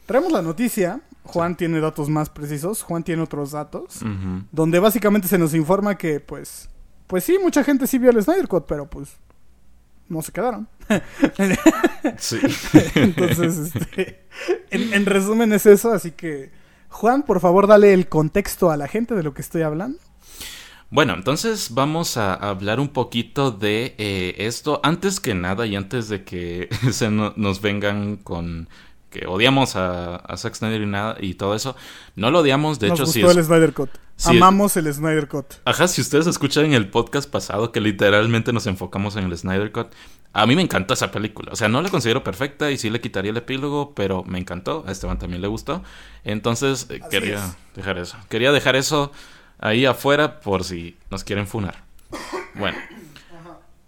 Traemos 0.06 0.32
la 0.32 0.41
noticia. 0.41 1.02
Juan 1.23 1.56
tiene 1.56 1.80
datos 1.80 2.10
más 2.10 2.30
precisos. 2.30 2.84
Juan 2.84 3.04
tiene 3.04 3.21
otros 3.21 3.52
datos. 3.52 3.99
Donde 4.52 4.80
básicamente 4.80 5.28
se 5.28 5.38
nos 5.38 5.54
informa 5.54 5.97
que, 5.97 6.19
pues. 6.19 6.69
Pues 7.08 7.23
sí, 7.23 7.38
mucha 7.41 7.63
gente 7.63 7.88
sí 7.88 7.97
vio 7.97 8.10
el 8.12 8.21
Snyder 8.21 8.47
Cut, 8.47 8.65
pero 8.67 8.89
pues. 8.89 9.10
No 10.10 10.21
se 10.21 10.32
quedaron. 10.32 10.67
sí. 12.17 12.39
Entonces, 12.95 13.73
este, 13.73 14.26
en 14.69 15.06
resumen 15.06 15.54
es 15.54 15.65
eso. 15.65 15.91
Así 15.91 16.12
que. 16.12 16.52
Juan, 16.93 17.23
por 17.23 17.39
favor, 17.39 17.65
dale 17.65 17.91
el 17.93 18.08
contexto 18.08 18.69
a 18.69 18.78
la 18.78 18.88
gente 18.88 19.15
de 19.15 19.23
lo 19.23 19.34
que 19.34 19.41
estoy 19.41 19.63
hablando. 19.63 19.97
Bueno, 20.94 21.16
entonces 21.16 21.70
vamos 21.72 22.18
a 22.18 22.36
hablar 22.36 22.80
un 22.80 22.90
poquito 22.90 23.50
de 23.50 23.96
eh, 23.98 24.36
esto. 24.38 24.80
Antes 24.84 25.20
que 25.20 25.34
nada 25.34 25.66
y 25.66 25.76
antes 25.76 26.08
de 26.08 26.24
que 26.24 26.70
se 26.92 27.10
nos 27.10 27.62
vengan 27.62 28.18
con 28.18 28.70
que 29.10 29.26
odiamos 29.26 29.76
a, 29.76 30.24
Zack 30.38 30.54
Snyder 30.54 30.84
y, 30.84 30.86
nada, 30.86 31.18
y 31.20 31.34
todo 31.34 31.56
eso, 31.56 31.76
no 32.16 32.30
lo 32.30 32.42
odiamos. 32.42 32.78
De 32.78 32.90
hecho, 32.90 33.06
gustó 33.06 33.32
el 33.32 33.44
Snyder 33.44 33.74
Cut. 33.74 33.90
Amamos 34.26 34.78
el 34.78 34.94
Snyder 34.94 35.28
Cut. 35.28 35.56
Ajá, 35.66 35.88
si 35.88 36.00
ustedes 36.00 36.28
escuchan 36.28 36.66
en 36.66 36.74
el 36.74 36.88
podcast 36.88 37.28
pasado 37.28 37.72
que 37.72 37.82
literalmente 37.82 38.54
nos 38.54 38.68
enfocamos 38.68 39.16
en 39.16 39.24
el 39.24 39.36
Snyder 39.36 39.72
Cut, 39.72 39.88
a 40.32 40.46
mí 40.46 40.56
me 40.56 40.62
encantó 40.62 40.94
esa 40.94 41.10
película. 41.10 41.52
O 41.54 41.56
sea, 41.56 41.70
no 41.70 41.82
la 41.82 41.90
considero 41.90 42.24
perfecta 42.24 42.70
y 42.70 42.78
sí 42.78 42.92
le 42.92 43.02
quitaría 43.02 43.32
el 43.32 43.38
epílogo, 43.38 43.96
pero 43.96 44.24
me 44.26 44.38
encantó. 44.38 44.84
A 44.88 44.92
Esteban 44.92 45.18
también 45.18 45.42
le 45.42 45.48
gustó. 45.48 45.82
Entonces, 46.24 46.86
eh, 46.92 47.00
quería 47.10 47.56
dejar 47.76 47.98
eso. 47.98 48.16
Quería 48.30 48.52
dejar 48.52 48.76
eso 48.76 49.12
ahí 49.63 49.86
afuera 49.86 50.41
por 50.41 50.65
si 50.65 50.97
nos 51.10 51.23
quieren 51.23 51.47
funar. 51.47 51.86
Bueno, 52.54 52.78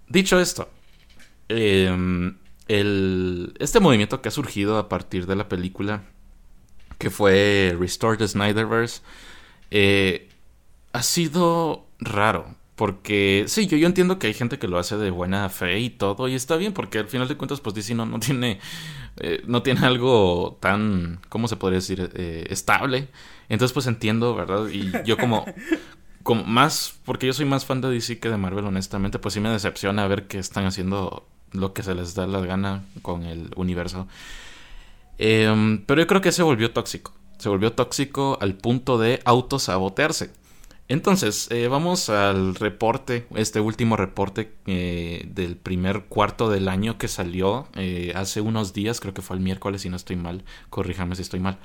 dicho 0.08 0.40
esto, 0.40 0.70
em, 1.50 2.38
este 2.68 3.80
movimiento 3.82 4.22
que 4.22 4.30
ha 4.30 4.32
surgido 4.32 4.78
a 4.78 4.88
partir 4.88 5.28
de 5.28 5.36
la 5.36 5.50
película, 5.50 6.04
que 6.98 7.10
fue 7.10 7.76
Restore 7.78 8.18
the 8.18 8.28
Snyderverse, 8.28 9.02
eh, 9.70 10.30
ha 10.94 11.04
sido 11.04 11.86
raro. 12.00 12.56
Porque 12.76 13.46
sí, 13.48 13.68
yo, 13.68 13.78
yo 13.78 13.88
entiendo 13.88 14.20
que 14.20 14.28
hay 14.28 14.34
gente 14.34 14.60
que 14.60 14.68
lo 14.68 14.78
hace 14.78 14.98
de 14.98 15.10
buena 15.10 15.48
fe 15.48 15.80
y 15.80 15.90
todo, 15.90 16.28
y 16.28 16.36
está 16.36 16.58
bien, 16.58 16.74
porque 16.74 17.00
al 17.00 17.08
final 17.08 17.28
de 17.28 17.38
cuentas, 17.38 17.62
pues 17.62 17.74
DC 17.74 17.96
no, 17.96 18.06
no 18.06 18.20
tiene, 18.20 18.60
eh, 19.18 19.42
no 19.46 19.62
tiene 19.64 19.86
algo 19.86 20.58
tan, 20.60 21.22
¿cómo 21.30 21.48
se 21.48 21.56
podría 21.56 21.80
decir?, 21.80 22.12
eh, 22.16 22.46
estable. 22.50 23.08
Entonces, 23.50 23.74
pues 23.74 23.88
entiendo, 23.88 24.36
¿verdad? 24.36 24.68
Y 24.68 24.92
yo 25.06 25.18
como, 25.18 25.46
como 26.24 26.44
más, 26.44 27.00
porque 27.06 27.28
yo 27.28 27.34
soy 27.34 27.46
más 27.46 27.66
fan 27.66 27.82
de 27.82 27.90
DC 27.90 28.20
que 28.20 28.30
de 28.30 28.38
Marvel, 28.38 28.66
honestamente, 28.66 29.20
pues 29.20 29.34
sí 29.34 29.40
me 29.40 29.50
decepciona 29.50 30.08
ver 30.08 30.28
que 30.28 30.40
están 30.40 30.66
haciendo 30.66 31.28
lo 31.52 31.74
que 31.74 31.84
se 31.84 31.96
les 31.96 32.16
da 32.16 32.28
la 32.28 32.40
gana 32.42 32.84
con 33.02 33.24
el 33.24 33.52
universo. 33.56 34.08
Em, 35.18 35.84
pero 35.86 36.02
yo 36.02 36.08
creo 36.08 36.22
que 36.22 36.32
se 36.32 36.44
volvió 36.44 36.72
tóxico. 36.72 37.14
Se 37.38 37.50
volvió 37.50 37.74
tóxico 37.74 38.38
al 38.42 38.56
punto 38.56 38.98
de 38.98 39.22
autosabotearse. 39.26 40.32
Entonces, 40.88 41.48
eh, 41.50 41.68
vamos 41.68 42.10
al 42.10 42.54
reporte, 42.56 43.26
este 43.36 43.60
último 43.60 43.98
reporte 43.98 44.52
eh, 44.68 45.26
del 45.34 45.58
primer 45.58 46.04
cuarto 46.04 46.50
del 46.50 46.68
año 46.68 47.00
que 47.00 47.08
salió 47.08 47.68
eh, 47.74 48.14
hace 48.16 48.40
unos 48.40 48.72
días, 48.74 49.00
creo 49.00 49.14
que 49.14 49.24
fue 49.24 49.36
el 49.36 49.42
miércoles 49.42 49.82
si 49.82 49.90
no 49.90 49.96
estoy 49.96 50.16
mal, 50.16 50.44
corríjame 50.70 51.16
si 51.16 51.24
estoy 51.24 51.40
mal. 51.40 51.58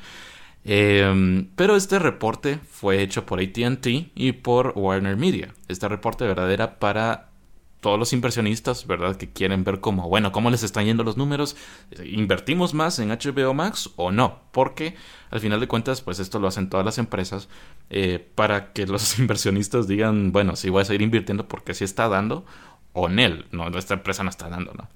Em, 0.64 1.48
pero 1.56 1.76
este 1.76 1.98
reporte 1.98 2.58
fue 2.68 3.02
hecho 3.02 3.24
por 3.24 3.40
ATT 3.40 3.86
y 4.14 4.32
por 4.32 4.72
Warner 4.76 5.16
Media. 5.16 5.54
Este 5.68 5.88
reporte 5.88 6.26
verdadera 6.26 6.78
para 6.78 7.30
todos 7.80 7.98
los 7.98 8.12
inversionistas, 8.12 8.86
¿verdad? 8.86 9.16
Que 9.16 9.30
quieren 9.30 9.64
ver 9.64 9.80
cómo, 9.80 10.08
bueno, 10.08 10.32
cómo 10.32 10.50
les 10.50 10.62
están 10.62 10.84
yendo 10.84 11.02
los 11.02 11.16
números, 11.16 11.56
invertimos 12.04 12.74
más 12.74 12.98
en 12.98 13.08
HBO 13.08 13.54
Max 13.54 13.90
o 13.96 14.12
no, 14.12 14.40
porque 14.52 14.96
al 15.30 15.40
final 15.40 15.60
de 15.60 15.68
cuentas, 15.68 16.02
pues 16.02 16.18
esto 16.18 16.38
lo 16.38 16.48
hacen 16.48 16.68
todas 16.68 16.84
las 16.84 16.98
empresas 16.98 17.48
eh, 17.88 18.24
para 18.34 18.72
que 18.72 18.86
los 18.86 19.18
inversionistas 19.18 19.88
digan, 19.88 20.30
bueno, 20.32 20.56
si 20.56 20.68
voy 20.68 20.82
a 20.82 20.84
seguir 20.84 21.02
invirtiendo 21.02 21.48
porque 21.48 21.74
si 21.74 21.84
está 21.84 22.08
dando 22.08 22.44
o 22.92 23.08
NEL, 23.08 23.46
no, 23.50 23.66
esta 23.78 23.94
empresa 23.94 24.22
no 24.22 24.30
está 24.30 24.48
dando, 24.48 24.74
¿no? 24.74 24.88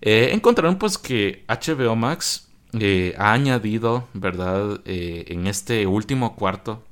Eh, 0.00 0.30
encontraron 0.32 0.76
pues 0.76 0.96
que 0.96 1.44
HBO 1.48 1.96
Max 1.96 2.47
eh, 2.72 3.14
ha 3.18 3.32
añadido, 3.32 4.08
¿verdad? 4.14 4.80
en 4.84 5.46
este 5.46 5.86
último 5.86 6.36
cuarto, 6.36 6.82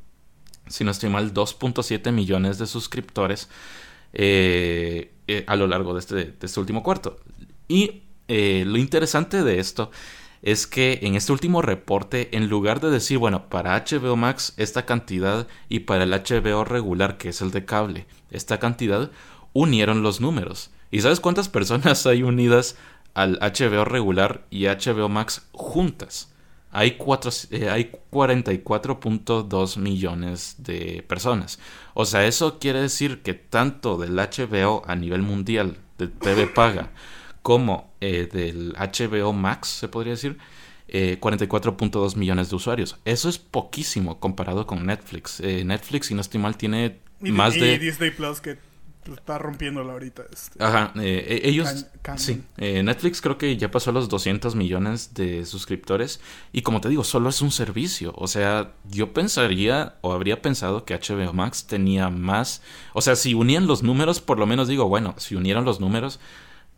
si 0.69 0.85
no 0.85 0.91
estoy 0.91 1.11
mal, 1.11 1.35
2.7 1.35 2.13
millones 2.13 2.59
de 2.59 2.67
suscriptores. 2.67 3.49
Eh, 4.13 5.13
eh, 5.29 5.45
a 5.49 5.57
lo 5.57 5.67
largo 5.67 5.93
de 5.93 6.01
este, 6.01 6.35
este 6.41 6.61
último 6.61 6.83
cuarto. 6.83 7.19
Y 7.67 8.05
eh, 8.29 8.63
lo 8.65 8.79
interesante 8.79 9.43
de 9.43 9.59
esto 9.59 9.91
es 10.41 10.69
que 10.69 11.01
en 11.03 11.17
este 11.17 11.33
último 11.33 11.63
reporte, 11.63 12.37
en 12.37 12.49
lugar 12.49 12.81
de 12.81 12.91
decir, 12.91 13.19
bueno, 13.19 13.49
para 13.49 13.77
HBO 13.77 14.15
Max 14.15 14.55
esta 14.57 14.87
cantidad 14.87 15.49
y 15.69 15.81
para 15.81 16.05
el 16.05 16.13
HBO 16.13 16.65
regular, 16.65 17.19
que 17.19 17.31
es 17.31 17.43
el 17.43 17.51
de 17.51 17.65
cable, 17.65 18.07
esta 18.31 18.59
cantidad, 18.59 19.11
unieron 19.53 20.03
los 20.03 20.21
números. 20.21 20.71
¿Y 20.93 21.01
sabes 21.01 21.19
cuántas 21.19 21.49
personas 21.49 22.07
hay 22.07 22.23
unidas 22.23 22.77
al 23.17 23.39
HBO 23.41 23.85
regular 23.85 24.47
y 24.51 24.67
HBO 24.67 25.09
Max 25.09 25.49
juntas? 25.53 26.33
hay, 26.77 26.99
eh, 27.53 27.71
hay 27.71 27.91
44.2 28.13 29.79
millones 29.79 30.57
de 30.59 31.03
personas. 31.09 31.59
O 31.95 32.05
sea, 32.05 32.27
eso 32.27 32.59
quiere 32.59 32.83
decir 32.83 33.23
que 33.23 33.33
tanto 33.33 33.97
del 33.97 34.15
HBO 34.17 34.83
a 34.87 34.95
nivel 34.95 35.23
mundial, 35.23 35.79
de 35.97 36.09
TV 36.09 36.47
paga, 36.47 36.91
como 37.41 37.95
eh, 38.03 38.29
del 38.31 38.75
HBO 38.75 39.33
Max, 39.33 39.69
se 39.69 39.89
podría 39.89 40.13
decir, 40.13 40.37
44.2 40.89 42.13
eh, 42.13 42.19
millones 42.19 42.51
de 42.51 42.57
usuarios. 42.57 42.99
Eso 43.07 43.31
es 43.31 43.39
poquísimo 43.39 44.21
comparado 44.21 44.67
con 44.67 44.85
Netflix. 44.85 45.41
Netflix, 45.41 46.09
si 46.09 46.15
no 46.15 46.21
estoy 46.21 46.41
mal, 46.41 46.59
tiene 46.59 46.99
más 47.21 47.55
de... 47.55 47.79
Disney 47.79 48.11
Plus 48.11 48.43
que 48.43 48.59
está 49.15 49.39
rompiéndola 49.39 49.93
ahorita. 49.93 50.25
Este, 50.33 50.63
Ajá, 50.63 50.93
eh, 50.97 51.41
e-, 51.43 51.49
ellos... 51.49 51.87
sí, 52.17 52.43
eh, 52.57 52.83
Netflix 52.83 53.21
creo 53.21 53.39
que 53.39 53.57
ya 53.57 53.71
pasó 53.71 53.93
los 53.93 54.09
200 54.09 54.55
millones 54.55 55.15
de 55.15 55.45
suscriptores 55.45 56.21
y 56.53 56.63
como 56.63 56.81
te 56.81 56.89
digo, 56.89 57.05
solo 57.05 57.29
es 57.29 57.41
un 57.43 57.51
servicio. 57.51 58.13
O 58.17 58.27
sea, 58.27 58.73
yo 58.91 59.13
pensaría 59.13 59.97
o 60.01 60.13
habría 60.13 60.43
pensado 60.43 60.85
que 60.85 60.95
HBO 60.95 61.33
Max 61.33 61.67
tenía 61.67 62.11
más... 62.11 62.63
O 62.93 63.01
sea, 63.01 63.17
si 63.17 63.35
unían 63.35 63.67
los 63.67 63.83
números, 63.83 64.21
por 64.21 64.39
lo 64.39 64.47
menos 64.47 64.69
digo, 64.69 64.89
bueno, 64.89 65.15
si 65.19 65.35
unieron 65.35 65.65
los 65.65 65.81
números, 65.81 66.21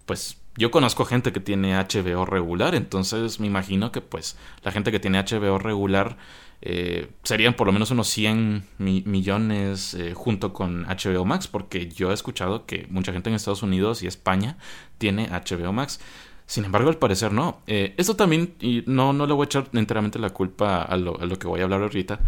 pues 0.07 0.39
yo 0.59 0.73
conozco 0.73 1.05
gente 1.05 1.33
que 1.33 1.39
tiene 1.39 1.77
HBO 1.77 2.27
regular, 2.27 2.75
entonces 2.75 3.39
me 3.39 3.47
imagino 3.47 3.93
que 3.93 4.01
pues 4.01 4.37
la 4.65 4.73
gente 4.73 4.91
que 4.91 4.99
tiene 4.99 5.23
HBO 5.23 5.59
regular 5.59 6.17
eh, 6.61 7.11
serían 7.23 7.55
por 7.55 7.69
lo 7.69 7.73
menos 7.73 7.91
unos 7.93 8.09
100 8.09 8.65
millones 8.79 9.95
eh, 9.95 10.13
junto 10.15 10.53
con 10.53 10.85
HBO 10.85 11.25
Max, 11.25 11.47
porque 11.47 11.89
yo 11.89 12.11
he 12.11 12.15
escuchado 12.15 12.67
que 12.67 12.87
mucha 12.91 13.13
gente 13.13 13.31
en 13.31 13.37
Estados 13.37 13.63
Unidos 13.63 14.03
y 14.03 14.07
España 14.07 14.59
tiene 14.99 15.29
HBO 15.29 15.73
Max. 15.73 16.01
Sin 16.47 16.65
embargo, 16.65 16.89
al 16.89 16.97
parecer 16.97 17.33
no. 17.33 17.61
Eh, 17.67 17.95
esto 17.99 18.17
también, 18.17 18.55
y 18.61 18.83
no, 18.87 19.13
no 19.13 19.27
le 19.27 19.35
voy 19.35 19.45
a 19.45 19.47
echar 19.47 19.69
enteramente 19.73 20.19
la 20.19 20.31
culpa 20.31 20.83
a 20.83 20.97
lo, 20.97 21.19
que 21.39 21.47
voy 21.47 21.61
a 21.61 21.65
hablar 21.65 21.83
ahorita, 21.83 22.21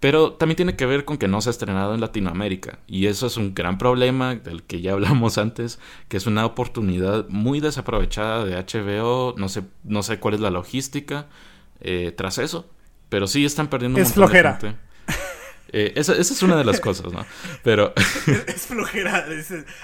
pero 0.00 0.34
también 0.34 0.56
tiene 0.56 0.76
que 0.76 0.86
ver 0.86 1.04
con 1.04 1.18
que 1.18 1.28
no 1.28 1.40
se 1.40 1.50
ha 1.50 1.52
estrenado 1.52 1.94
en 1.94 2.00
Latinoamérica. 2.00 2.78
Y 2.86 3.06
eso 3.06 3.26
es 3.26 3.36
un 3.36 3.54
gran 3.54 3.76
problema 3.76 4.36
del 4.36 4.62
que 4.62 4.80
ya 4.80 4.92
hablamos 4.94 5.36
antes, 5.36 5.80
que 6.08 6.16
es 6.16 6.26
una 6.26 6.46
oportunidad 6.46 7.28
muy 7.28 7.60
desaprovechada 7.60 8.44
de 8.44 8.56
HBO. 8.56 9.34
No 9.36 9.48
sé, 9.48 9.64
no 9.84 10.02
sé 10.02 10.18
cuál 10.18 10.34
es 10.34 10.40
la 10.40 10.50
logística 10.50 11.26
tras 12.16 12.38
eso. 12.38 12.66
Pero 13.08 13.26
sí 13.26 13.44
están 13.44 13.68
perdiendo 13.68 13.98
un 13.98 14.04
es 14.04 14.12
flojera. 14.12 14.58
Eh, 15.72 15.92
esa, 15.96 16.14
es 16.14 16.42
una 16.42 16.56
de 16.56 16.64
las 16.64 16.80
cosas, 16.80 17.12
¿no? 17.12 17.26
Pero. 17.62 17.92
es 18.46 18.66
flojera. 18.66 19.26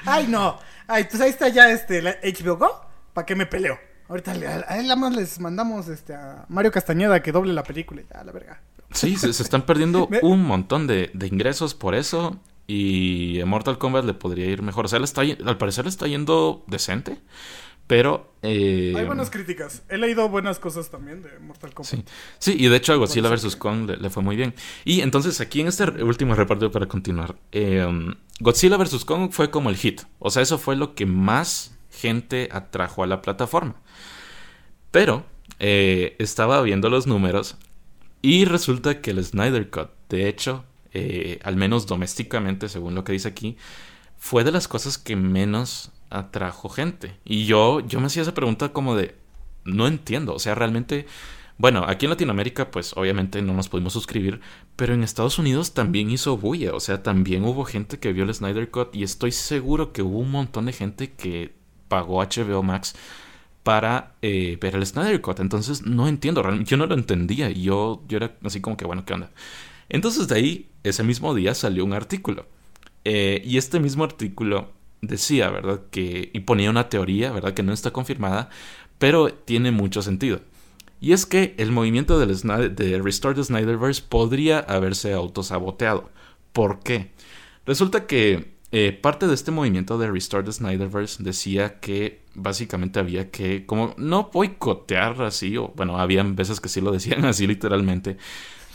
Ay, 0.05 0.27
no. 0.29 0.59
Ay, 0.87 1.05
pues 1.05 1.21
ahí 1.21 1.31
está 1.31 1.49
ya 1.49 1.71
este 1.71 2.01
HBO 2.01 2.57
Go. 2.57 2.87
¿Para 3.13 3.27
qué 3.27 3.35
me 3.35 3.47
peleo? 3.47 3.79
Ahorita 4.09 4.33
a 4.33 4.79
él 4.79 4.85
nada 4.85 4.97
más 4.97 5.15
les 5.15 5.41
mandamos 5.41 5.89
este, 5.89 6.15
a 6.15 6.45
Mario 6.49 6.71
Castañeda 6.71 7.23
que 7.23 7.33
doble 7.33 7.53
la 7.53 7.63
película. 7.63 8.03
Ya, 8.13 8.25
la 8.25 8.33
verga. 8.33 8.61
Sí, 8.93 9.17
se, 9.17 9.31
están 9.31 9.63
perdiendo 9.63 10.09
un 10.23 10.43
montón 10.43 10.87
de, 10.87 11.11
de, 11.15 11.27
ingresos 11.27 11.75
por 11.75 11.95
eso. 11.95 12.39
Y 12.67 13.41
a 13.41 13.47
Mortal 13.47 13.79
Kombat 13.79 14.05
le 14.05 14.15
podría 14.15 14.47
ir 14.47 14.63
mejor. 14.63 14.85
O 14.85 14.89
sea, 14.89 14.99
está, 15.01 15.23
al 15.23 15.59
parecer 15.59 15.85
le 15.85 15.91
está 15.91 16.07
yendo 16.07 16.65
decente. 16.69 17.19
Pero. 17.93 18.33
Eh, 18.41 18.95
Hay 18.97 19.05
buenas 19.05 19.29
críticas. 19.29 19.83
He 19.91 19.99
leído 19.99 20.27
buenas 20.31 20.59
cosas 20.59 20.89
también 20.89 21.21
de 21.21 21.39
Mortal 21.41 21.75
Kombat. 21.75 21.91
Sí, 21.91 22.05
sí 22.39 22.57
y 22.59 22.69
de 22.69 22.77
hecho 22.79 22.95
a 22.95 22.97
Godzilla 22.97 23.29
vs. 23.29 23.55
Kong 23.57 23.87
le, 24.01 24.09
fue 24.09 24.23
muy 24.23 24.35
bien. 24.35 24.55
Y 24.87 25.03
entonces 25.03 25.43
aquí 25.43 25.61
en 25.61 25.69
este 25.69 25.85
último 26.03 26.35
reparto 26.35 26.71
para 26.71 26.87
continuar. 26.87 27.37
Em, 27.51 28.15
Godzilla 28.41 28.79
vs. 28.79 29.05
Kong 29.05 29.31
fue 29.31 29.51
como 29.51 29.69
el 29.69 29.77
hit. 29.77 30.01
O 30.21 30.31
sea, 30.31 30.41
eso 30.41 30.57
fue 30.57 30.75
lo 30.75 30.95
que 30.95 31.05
más 31.05 31.77
gente 31.91 32.49
atrajo 32.51 33.03
a 33.03 33.07
la 33.07 33.21
plataforma. 33.21 33.75
Pero 34.91 35.27
eh, 35.59 36.17
estaba 36.19 36.63
viendo 36.63 36.89
los 36.89 37.07
números 37.07 37.59
y 38.23 38.47
resulta 38.47 39.03
que 39.03 39.11
el 39.11 39.23
Snyder 39.23 39.69
Cut, 39.69 39.91
de 40.09 40.31
hecho, 40.31 40.65
eh, 40.95 41.41
al 41.43 41.57
menos 41.57 41.87
domésticamente, 41.87 42.71
según 42.71 42.95
lo 42.95 43.05
que 43.05 43.13
dice 43.13 43.29
aquí, 43.29 43.59
fue 44.17 44.45
de 44.45 44.53
las 44.53 44.67
cosas 44.67 44.97
que 44.97 45.15
menos 45.15 45.93
atrajo 46.12 46.68
gente. 46.68 47.16
Y 47.25 47.46
yo, 47.46 47.81
yo 47.81 48.01
me 48.01 48.07
hacía 48.07 48.22
esa 48.22 48.35
pregunta 48.35 48.72
como 48.72 48.94
de, 48.94 49.16
no 49.64 49.87
entiendo, 49.87 50.35
o 50.35 50.38
sea, 50.38 50.55
realmente... 50.55 51.07
Bueno, 51.59 51.85
aquí 51.87 52.07
en 52.07 52.11
Latinoamérica, 52.11 52.70
pues 52.70 52.92
obviamente 52.96 53.40
no 53.40 53.53
nos 53.53 53.68
pudimos 53.68 53.92
suscribir, 53.92 54.40
pero 54.75 54.94
en 54.94 55.05
Estados 55.05 55.38
Unidos 55.38 55.75
también 55.75 56.11
hizo 56.11 56.37
bulla, 56.37 56.75
o 56.75 56.81
sea, 56.81 57.03
también 57.03 57.44
hubo 57.44 57.64
gente 57.64 57.98
que 58.01 58.12
vio 58.12 58.25
el 58.25 58.35
Snyder 58.35 58.70
Cut 58.70 58.96
y 58.96 59.05
estoy 59.05 59.31
seguro 59.31 59.92
que 59.92 60.03
hubo 60.03 60.18
un 60.18 60.31
montón 60.31 60.66
de 60.66 60.72
gente 60.72 61.12
que 61.12 61.53
pagó 61.88 62.20
HBO 62.20 62.62
Max 62.62 62.94
para 63.62 64.14
eh, 64.22 64.59
ver 64.61 64.75
el 64.75 64.87
Snyder 64.87 65.20
Cut. 65.20 65.40
Entonces 65.40 65.83
no 65.83 66.09
entiendo, 66.09 66.42
realmente 66.42 66.70
yo 66.70 66.77
no 66.77 66.87
lo 66.87 66.94
entendía 66.94 67.51
y 67.51 67.62
yo, 67.62 68.03
yo 68.09 68.16
era 68.16 68.35
así 68.42 68.61
como 68.61 68.77
que, 68.77 68.85
bueno, 68.85 69.05
¿qué 69.05 69.14
onda? 69.14 69.31
Entonces 69.88 70.29
de 70.29 70.35
ahí, 70.35 70.70
ese 70.83 71.03
mismo 71.03 71.35
día 71.35 71.55
salió 71.55 71.85
un 71.85 71.92
artículo. 71.92 72.46
Eh, 73.05 73.42
y 73.44 73.59
este 73.59 73.81
mismo 73.81 74.05
artículo 74.05 74.70
decía, 75.03 75.51
¿verdad? 75.51 75.83
Que, 75.91 76.31
y 76.33 76.41
ponía 76.41 76.71
una 76.71 76.88
teoría, 76.88 77.33
¿verdad? 77.33 77.53
Que 77.53 77.62
no 77.62 77.73
está 77.73 77.91
confirmada, 77.91 78.49
pero 78.99 79.33
tiene 79.33 79.71
mucho 79.71 80.01
sentido. 80.01 80.41
Y 81.01 81.12
es 81.12 81.27
que 81.27 81.55
el 81.59 81.73
movimiento 81.73 82.19
de 82.19 83.01
Restore 83.03 83.35
the 83.35 83.45
Snyderverse 83.45 84.03
podría 84.09 84.61
haberse 84.61 85.12
autosaboteado. 85.12 86.11
¿Por 86.53 86.79
qué? 86.81 87.11
Resulta 87.67 88.07
que 88.07 88.53
eh, 88.71 88.93
parte 88.93 89.27
de 89.27 89.35
este 89.35 89.51
movimiento 89.51 89.99
de 89.99 90.11
Restore 90.11 90.45
the 90.45 90.53
Snyderverse 90.53 91.23
decía 91.23 91.81
que 91.81 92.23
básicamente 92.35 93.01
había 93.01 93.31
que, 93.31 93.67
como, 93.67 93.95
no 93.99 94.31
boicotear 94.33 95.21
así, 95.23 95.57
o 95.57 95.73
bueno, 95.77 95.99
habían 95.99 96.37
veces 96.37 96.61
que 96.61 96.69
sí 96.69 96.81
lo 96.81 96.93
decían 96.93 97.25
así 97.27 97.47
literalmente, 97.47 98.17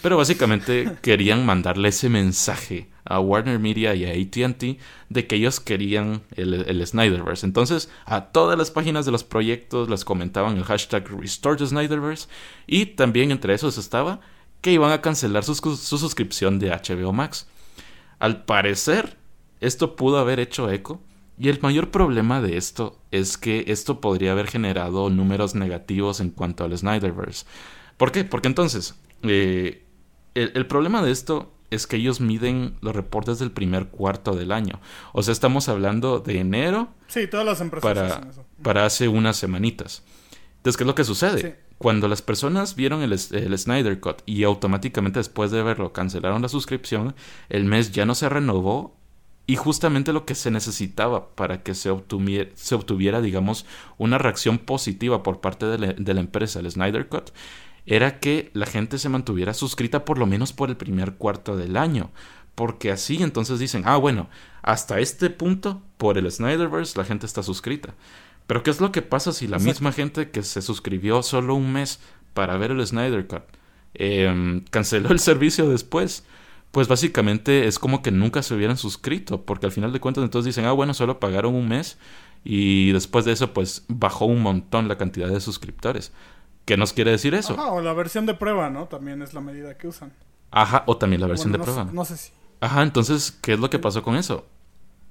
pero 0.07 0.15
básicamente 0.15 0.95
querían 1.01 1.45
mandarle 1.45 1.89
ese 1.89 2.07
mensaje 2.07 2.87
a 3.03 3.19
Warner 3.19 3.59
Media 3.59 3.93
y 3.93 4.05
a 4.05 4.11
ATT 4.11 4.79
de 5.09 5.27
que 5.27 5.35
ellos 5.35 5.59
querían 5.59 6.21
el, 6.37 6.87
Snyderverse. 6.87 7.45
Entonces, 7.45 7.89
a 8.05 8.27
todas 8.27 8.57
las 8.57 8.71
páginas 8.71 9.05
de 9.05 9.11
los 9.11 9.25
proyectos 9.25 9.89
les 9.89 10.05
comentaban 10.05 10.55
el 10.55 10.63
hashtag 10.63 11.09
Restore 11.09 11.57
the 11.57 11.67
Snyderverse 11.67 12.29
y 12.67 12.85
también 12.85 13.31
entre 13.31 13.53
esos 13.53 13.77
estaba 13.77 14.21
que 14.61 14.71
iban 14.71 14.93
a 14.93 15.01
cancelar 15.01 15.43
su, 15.43 15.55
su 15.55 15.97
suscripción 15.97 16.57
de 16.57 16.69
HBO 16.69 17.11
Max. 17.11 17.49
Al 18.17 18.45
parecer, 18.45 19.17
esto 19.59 19.97
pudo 19.97 20.19
haber 20.19 20.39
hecho 20.39 20.71
eco 20.71 21.01
y 21.37 21.49
el 21.49 21.59
mayor 21.61 21.91
problema 21.91 22.39
de 22.39 22.55
esto 22.55 22.97
es 23.11 23.37
que 23.37 23.65
esto 23.67 23.99
podría 23.99 24.31
haber 24.31 24.47
generado 24.47 25.09
números 25.09 25.53
negativos 25.53 26.21
en 26.21 26.29
cuanto 26.29 26.63
al 26.63 26.77
Snyderverse. 26.77 27.45
¿Por 27.97 28.13
qué? 28.13 28.23
Porque 28.23 28.47
entonces, 28.47 28.95
eh, 29.23 29.83
el, 30.43 30.67
problema 30.67 31.01
de 31.01 31.11
esto 31.11 31.51
es 31.69 31.87
que 31.87 31.97
ellos 31.97 32.21
miden 32.21 32.75
los 32.81 32.95
reportes 32.95 33.39
del 33.39 33.51
primer 33.51 33.87
cuarto 33.87 34.35
del 34.35 34.51
año. 34.51 34.79
O 35.13 35.23
sea, 35.23 35.31
estamos 35.31 35.69
hablando 35.69 36.19
de 36.19 36.39
enero. 36.39 36.89
Sí, 37.07 37.27
todas 37.27 37.45
las 37.45 37.61
empresas 37.61 37.83
para, 37.83 38.21
Para 38.61 38.85
hace 38.85 39.07
unas 39.07 39.37
semanitas. 39.37 40.03
Entonces, 40.57 40.77
¿qué 40.77 40.83
es 40.83 40.87
lo 40.87 40.95
que 40.95 41.03
sucede? 41.03 41.59
Cuando 41.77 42.07
las 42.07 42.21
personas 42.21 42.75
vieron 42.75 43.01
el, 43.01 43.13
el, 43.13 43.57
Snyder 43.57 43.99
Cut 43.99 44.21
y 44.25 44.43
automáticamente 44.43 45.19
después 45.19 45.51
de 45.51 45.61
verlo 45.61 45.93
cancelaron 45.93 46.41
la 46.41 46.49
suscripción, 46.49 47.15
el 47.49 47.65
mes 47.65 47.91
ya 47.91 48.05
no 48.05 48.15
se 48.15 48.29
renovó 48.29 48.97
y 49.45 49.55
justamente 49.55 50.11
lo 50.11 50.25
que 50.25 50.35
se 50.35 50.51
necesitaba 50.51 51.29
para 51.35 51.63
que 51.63 51.73
se 51.73 51.89
obtuviera, 51.89 52.49
se 52.55 52.75
obtuviera 52.75 53.21
digamos, 53.21 53.65
una 53.97 54.17
reacción 54.17 54.57
positiva 54.57 55.23
por 55.23 55.39
parte 55.39 55.67
de 55.67 55.77
la, 55.77 55.93
de 55.93 56.13
la 56.13 56.19
empresa, 56.19 56.59
el 56.59 56.69
Snyder 56.69 57.07
Cut, 57.07 57.29
era 57.87 58.19
que 58.19 58.51
la 58.53 58.65
gente 58.65 58.99
se 58.99 59.09
mantuviera 59.09 59.53
suscrita 59.53 60.05
por 60.05 60.19
lo 60.19 60.27
menos 60.27 60.51
por 60.53 60.69
el 60.69 60.75
primer 60.75 61.13
cuarto 61.13 61.55
del 61.55 61.77
año. 61.77 62.11
Porque 62.53 62.91
así 62.91 63.23
entonces 63.23 63.59
dicen, 63.59 63.83
ah, 63.85 63.97
bueno, 63.97 64.29
hasta 64.61 64.99
este 64.99 65.29
punto, 65.29 65.81
por 65.97 66.17
el 66.17 66.29
Snyderverse, 66.29 66.97
la 66.97 67.05
gente 67.05 67.25
está 67.25 67.43
suscrita. 67.43 67.95
Pero 68.45 68.61
¿qué 68.61 68.71
es 68.71 68.81
lo 68.81 68.91
que 68.91 69.01
pasa 69.01 69.31
si 69.31 69.47
la 69.47 69.59
misma 69.59 69.91
gente 69.91 70.31
que 70.31 70.43
se 70.43 70.61
suscribió 70.61 71.23
solo 71.23 71.55
un 71.55 71.71
mes 71.71 71.99
para 72.33 72.57
ver 72.57 72.71
el 72.71 72.85
Snyder 72.85 73.25
Cut 73.27 73.43
em, 73.93 74.63
canceló 74.69 75.09
el 75.09 75.19
servicio 75.19 75.69
después? 75.69 76.25
Pues 76.71 76.87
básicamente 76.89 77.67
es 77.67 77.79
como 77.79 78.01
que 78.01 78.11
nunca 78.11 78.43
se 78.43 78.53
hubieran 78.53 78.77
suscrito, 78.77 79.43
porque 79.43 79.65
al 79.65 79.71
final 79.71 79.93
de 79.93 79.99
cuentas 80.01 80.23
entonces 80.23 80.47
dicen, 80.47 80.65
ah, 80.65 80.73
bueno, 80.73 80.93
solo 80.93 81.19
pagaron 81.19 81.55
un 81.55 81.69
mes 81.69 81.97
y 82.43 82.91
después 82.91 83.23
de 83.23 83.31
eso 83.31 83.53
pues 83.53 83.85
bajó 83.87 84.25
un 84.25 84.41
montón 84.41 84.87
la 84.87 84.97
cantidad 84.97 85.29
de 85.29 85.39
suscriptores. 85.39 86.11
¿Qué 86.67 86.75
nos 86.75 86.91
quiere 86.91 87.11
decir 87.11 87.33
eso? 87.33 87.53
Ajá, 87.53 87.71
o 87.71 87.79
la 87.79 87.93
versión 87.93 88.25
de 88.25 88.33
prueba, 88.33 88.69
¿no? 88.69 88.87
También 88.87 89.21
es 89.21 89.33
la 89.33 89.39
medida 89.39 89.77
que 89.77 89.87
usan. 89.87 90.11
Ajá, 90.51 90.83
o 90.85 90.97
también 90.97 91.21
la 91.21 91.27
versión 91.27 91.53
de 91.53 91.59
prueba. 91.59 91.85
no 91.85 92.03
sé 92.03 92.17
si. 92.17 92.33
Ajá, 92.59 92.83
entonces, 92.83 93.31
¿qué 93.41 93.53
es 93.53 93.59
lo 93.59 93.69
que 93.69 93.79
pasó 93.79 94.03
con 94.03 94.17
eso? 94.17 94.45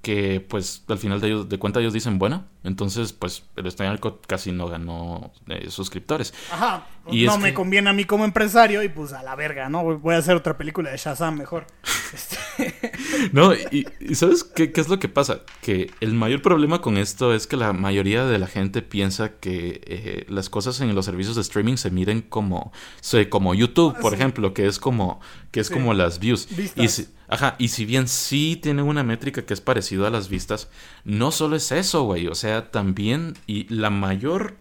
Que 0.06 0.40
pues 0.40 0.84
al 0.86 0.98
final 0.98 1.20
de, 1.20 1.46
de 1.46 1.58
cuenta 1.58 1.80
ellos 1.80 1.92
dicen, 1.92 2.20
bueno, 2.20 2.44
entonces 2.62 3.12
pues 3.12 3.42
el 3.56 3.68
Snyder 3.68 3.98
casi 4.28 4.52
no 4.52 4.68
ganó 4.68 5.32
eh, 5.48 5.68
suscriptores. 5.68 6.32
Ajá, 6.52 6.86
no 7.10 7.38
me 7.38 7.52
conviene 7.52 7.90
a 7.90 7.92
mí 7.92 8.04
como 8.04 8.24
empresario 8.24 8.84
y 8.84 8.88
pues 8.88 9.12
a 9.12 9.24
la 9.24 9.34
verga, 9.34 9.68
¿no? 9.68 9.98
Voy 9.98 10.14
a 10.14 10.18
hacer 10.18 10.36
otra 10.36 10.56
película 10.56 10.92
de 10.92 10.96
Shazam 10.96 11.36
mejor. 11.36 11.66
Este. 12.14 12.92
no, 13.32 13.52
y, 13.52 13.84
¿sabes 14.14 14.44
qué, 14.44 14.70
qué, 14.70 14.80
es 14.80 14.88
lo 14.88 15.00
que 15.00 15.08
pasa? 15.08 15.40
Que 15.60 15.90
el 16.00 16.14
mayor 16.14 16.40
problema 16.40 16.80
con 16.80 16.98
esto 16.98 17.34
es 17.34 17.48
que 17.48 17.56
la 17.56 17.72
mayoría 17.72 18.24
de 18.26 18.38
la 18.38 18.46
gente 18.46 18.80
piensa 18.80 19.40
que 19.40 19.80
eh, 19.84 20.24
las 20.28 20.48
cosas 20.48 20.80
en 20.80 20.94
los 20.94 21.04
servicios 21.04 21.34
de 21.34 21.42
streaming 21.42 21.74
se 21.74 21.90
miden 21.90 22.22
como, 22.22 22.72
como 23.28 23.54
YouTube, 23.54 23.94
ah, 23.96 24.00
por 24.00 24.14
ejemplo, 24.14 24.54
que 24.54 24.68
es 24.68 24.78
como, 24.78 25.20
que 25.50 25.58
es 25.58 25.68
como 25.68 25.94
las 25.94 26.20
views. 26.20 26.46
Y 26.76 26.86
Ajá, 27.28 27.56
y 27.58 27.68
si 27.68 27.84
bien 27.84 28.08
sí 28.08 28.58
tiene 28.60 28.82
una 28.82 29.02
métrica 29.02 29.44
que 29.44 29.54
es 29.54 29.60
parecida 29.60 30.08
a 30.08 30.10
las 30.10 30.28
vistas, 30.28 30.68
no 31.04 31.30
solo 31.32 31.56
es 31.56 31.72
eso, 31.72 32.04
güey. 32.04 32.28
O 32.28 32.34
sea, 32.34 32.70
también 32.70 33.34
y 33.46 33.72
la 33.74 33.90
mayor 33.90 34.56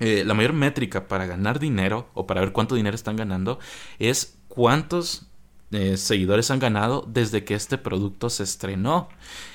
eh, 0.00 0.24
la 0.24 0.34
mayor 0.34 0.54
métrica 0.54 1.06
para 1.06 1.26
ganar 1.26 1.60
dinero 1.60 2.08
o 2.14 2.26
para 2.26 2.40
ver 2.40 2.52
cuánto 2.52 2.74
dinero 2.74 2.96
están 2.96 3.16
ganando 3.16 3.60
es 4.00 4.38
cuántos 4.48 5.28
eh, 5.70 5.96
seguidores 5.96 6.50
han 6.50 6.58
ganado 6.58 7.04
desde 7.08 7.44
que 7.44 7.54
este 7.54 7.78
producto 7.78 8.28
se 8.28 8.42
estrenó 8.42 9.08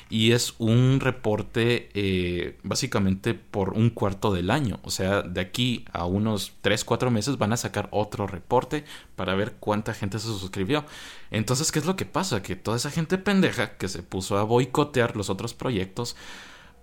y 0.09 0.31
es 0.31 0.55
un 0.57 0.99
reporte 0.99 1.89
eh, 1.93 2.57
básicamente 2.63 3.35
por 3.35 3.73
un 3.73 3.91
cuarto 3.91 4.33
del 4.33 4.49
año. 4.49 4.79
O 4.83 4.89
sea, 4.89 5.21
de 5.21 5.39
aquí 5.39 5.85
a 5.93 6.05
unos 6.05 6.53
3, 6.61 6.83
4 6.83 7.11
meses 7.11 7.37
van 7.37 7.53
a 7.53 7.57
sacar 7.57 7.89
otro 7.91 8.25
reporte 8.25 8.85
para 9.15 9.35
ver 9.35 9.57
cuánta 9.59 9.93
gente 9.93 10.17
se 10.17 10.27
suscribió. 10.27 10.83
Entonces, 11.29 11.71
¿qué 11.71 11.77
es 11.77 11.85
lo 11.85 11.95
que 11.95 12.05
pasa? 12.05 12.41
Que 12.41 12.55
toda 12.55 12.77
esa 12.77 12.89
gente 12.89 13.19
pendeja 13.19 13.77
que 13.77 13.87
se 13.87 14.01
puso 14.01 14.39
a 14.39 14.43
boicotear 14.43 15.15
los 15.15 15.29
otros 15.29 15.53
proyectos, 15.53 16.15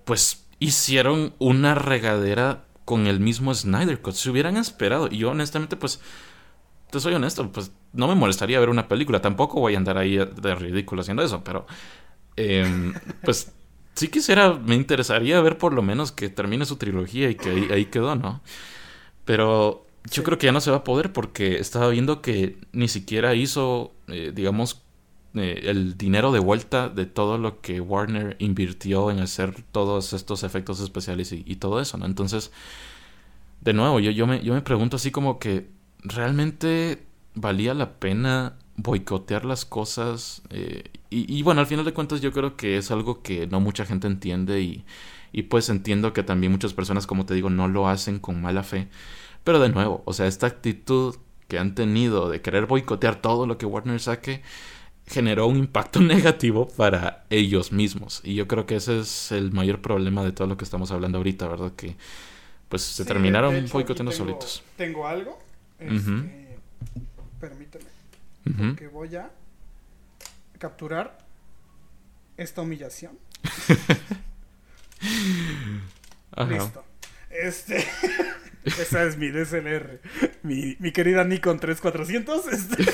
pues 0.05 0.47
hicieron 0.61 1.35
una 1.39 1.75
regadera 1.75 2.65
con 2.85 3.09
el 3.09 3.19
mismo 3.19 3.53
Snyder 3.53 4.01
Cut. 4.01 4.15
Se 4.15 4.31
hubieran 4.31 4.57
esperado. 4.57 5.09
Y 5.11 5.19
yo 5.19 5.31
honestamente, 5.31 5.77
pues, 5.77 6.01
te 6.91 7.01
soy 7.01 7.15
honesto, 7.15 7.51
pues 7.51 7.73
no 7.93 8.07
me 8.07 8.15
molestaría 8.15 8.61
ver 8.61 8.69
una 8.69 8.87
película. 8.87 9.21
Tampoco 9.21 9.61
voy 9.61 9.75
a 9.75 9.79
andar 9.79 9.99
ahí 9.99 10.17
de 10.17 10.55
ridículo 10.55 11.03
haciendo 11.03 11.25
eso, 11.25 11.43
pero 11.43 11.67
Em, 12.37 12.95
pues 13.25 13.53
sí 13.95 14.09
quisiera, 14.09 14.55
me 14.55 14.75
interesaría 14.75 15.41
ver 15.41 15.59
por 15.59 15.73
lo 15.73 15.83
menos 15.83 16.13
que 16.13 16.29
termine 16.29 16.67
su 16.67 16.77
trilogía 16.77 17.31
y 17.31 17.35
que 17.35 17.69
ahí, 17.73 17.87
quedó, 17.87 18.15
¿no? 18.15 18.43
Pero 19.25 19.87
yo 20.11 20.23
creo 20.23 20.39
que 20.39 20.47
ya 20.47 20.53
no 20.53 20.61
se 20.61 20.71
va 20.71 20.79
a 20.79 20.85
poder 20.85 21.13
porque 21.13 21.59
estaba 21.59 21.89
viendo 21.89 22.23
que 22.23 22.59
ni 22.73 22.89
siquiera 22.89 23.35
hizo, 23.35 23.93
eh, 24.09 24.33
digamos, 24.35 24.83
eh, 25.35 25.63
el 25.65 25.99
dinero 25.99 26.33
de 26.33 26.39
vuelta 26.41 26.89
de 26.89 27.07
todo 27.07 27.39
lo 27.39 27.61
que 27.61 27.81
Warner 27.81 28.37
invirtió 28.39 29.11
en 29.11 29.21
hacer 29.21 29.55
todos 29.73 30.13
estos 30.13 30.45
efectos 30.45 30.81
especiales 30.81 31.33
y, 31.33 31.43
y 31.47 31.57
todo 31.57 31.81
eso, 31.81 31.99
¿no? 31.99 32.07
Entonces, 32.07 32.53
de 33.61 33.73
nuevo, 33.73 34.01
yo, 34.01 34.11
yo, 34.11 34.27
me, 34.27 34.43
yo 34.43 34.55
me 34.55 34.63
pregunto 34.63 34.97
así 34.97 35.11
como 35.11 35.39
que, 35.39 35.69
¿realmente 36.03 37.05
valía 37.35 37.75
la 37.75 37.99
pena 37.99 38.55
boicotear 38.77 39.45
las 39.45 39.65
cosas. 39.65 40.43
Eh, 40.51 40.85
y, 41.11 41.43
bueno, 41.43 41.61
al 41.61 41.67
final 41.67 41.85
de 41.85 41.95
cuentas 41.95 42.21
yo 42.21 42.33
creo 42.33 42.57
que 42.57 42.77
es 42.77 42.91
algo 42.91 43.23
que 43.23 43.47
no 43.47 43.61
mucha 43.61 43.87
gente 43.87 44.07
entiende 44.07 44.61
y, 44.61 44.85
y 45.33 45.45
pues 45.45 45.69
entiendo 45.69 46.13
que 46.13 46.23
también 46.23 46.53
muchas 46.53 46.75
personas, 46.75 47.07
como 47.07 47.25
te 47.25 47.35
digo, 47.35 47.49
no 47.49 47.69
lo 47.69 47.89
hacen 47.89 48.19
con 48.19 48.41
mala 48.43 48.63
fe. 48.63 48.89
Pero 49.45 49.61
de 49.61 49.69
nuevo, 49.69 50.03
o 50.05 50.13
sea, 50.13 50.27
esta 50.27 50.47
actitud 50.47 51.17
que 51.49 51.59
han 51.59 51.75
tenido 51.75 52.29
de 52.29 52.41
querer 52.43 52.67
boicotear 52.67 53.23
todo 53.23 53.47
lo 53.47 53.57
que 53.57 53.67
Warner 53.67 54.01
saque 54.01 54.43
generó 55.07 55.47
un 55.47 55.57
impacto 55.57 56.01
negativo 56.03 56.69
para 56.69 57.25
ellos 57.31 57.73
mismos. 57.73 58.21
Y 58.25 58.35
yo 58.35 58.49
creo 58.49 58.67
que 58.67 58.77
ese 58.77 59.01
es 59.01 59.33
el 59.33 59.53
mayor 59.53 59.81
problema 59.81 60.25
de 60.25 60.33
todo 60.33 60.49
lo 60.49 60.57
que 60.57 60.65
estamos 60.65 60.91
hablando 60.91 61.19
ahorita, 61.19 61.47
¿verdad? 61.49 61.73
Que 61.77 61.97
pues 62.69 62.83
se 62.83 63.05
terminaron 63.05 63.67
boicoteando 63.73 64.13
solitos. 64.13 64.63
Tengo 64.77 65.07
algo. 65.07 65.39
Este, 65.79 66.59
permíteme 68.47 68.71
porque 68.71 68.89
voy 68.89 69.15
a 69.17 69.31
capturar 70.59 71.19
esta 72.37 72.63
humillación. 72.63 73.19
Listo. 76.49 76.85
Este. 77.31 77.87
Esa 78.65 79.05
es 79.05 79.17
mi 79.17 79.31
DSLR. 79.31 80.01
Mi, 80.43 80.77
mi 80.81 80.91
querida 80.93 81.25
Nikon 81.25 81.61
3400. 81.61 82.49
Este. 82.49 82.85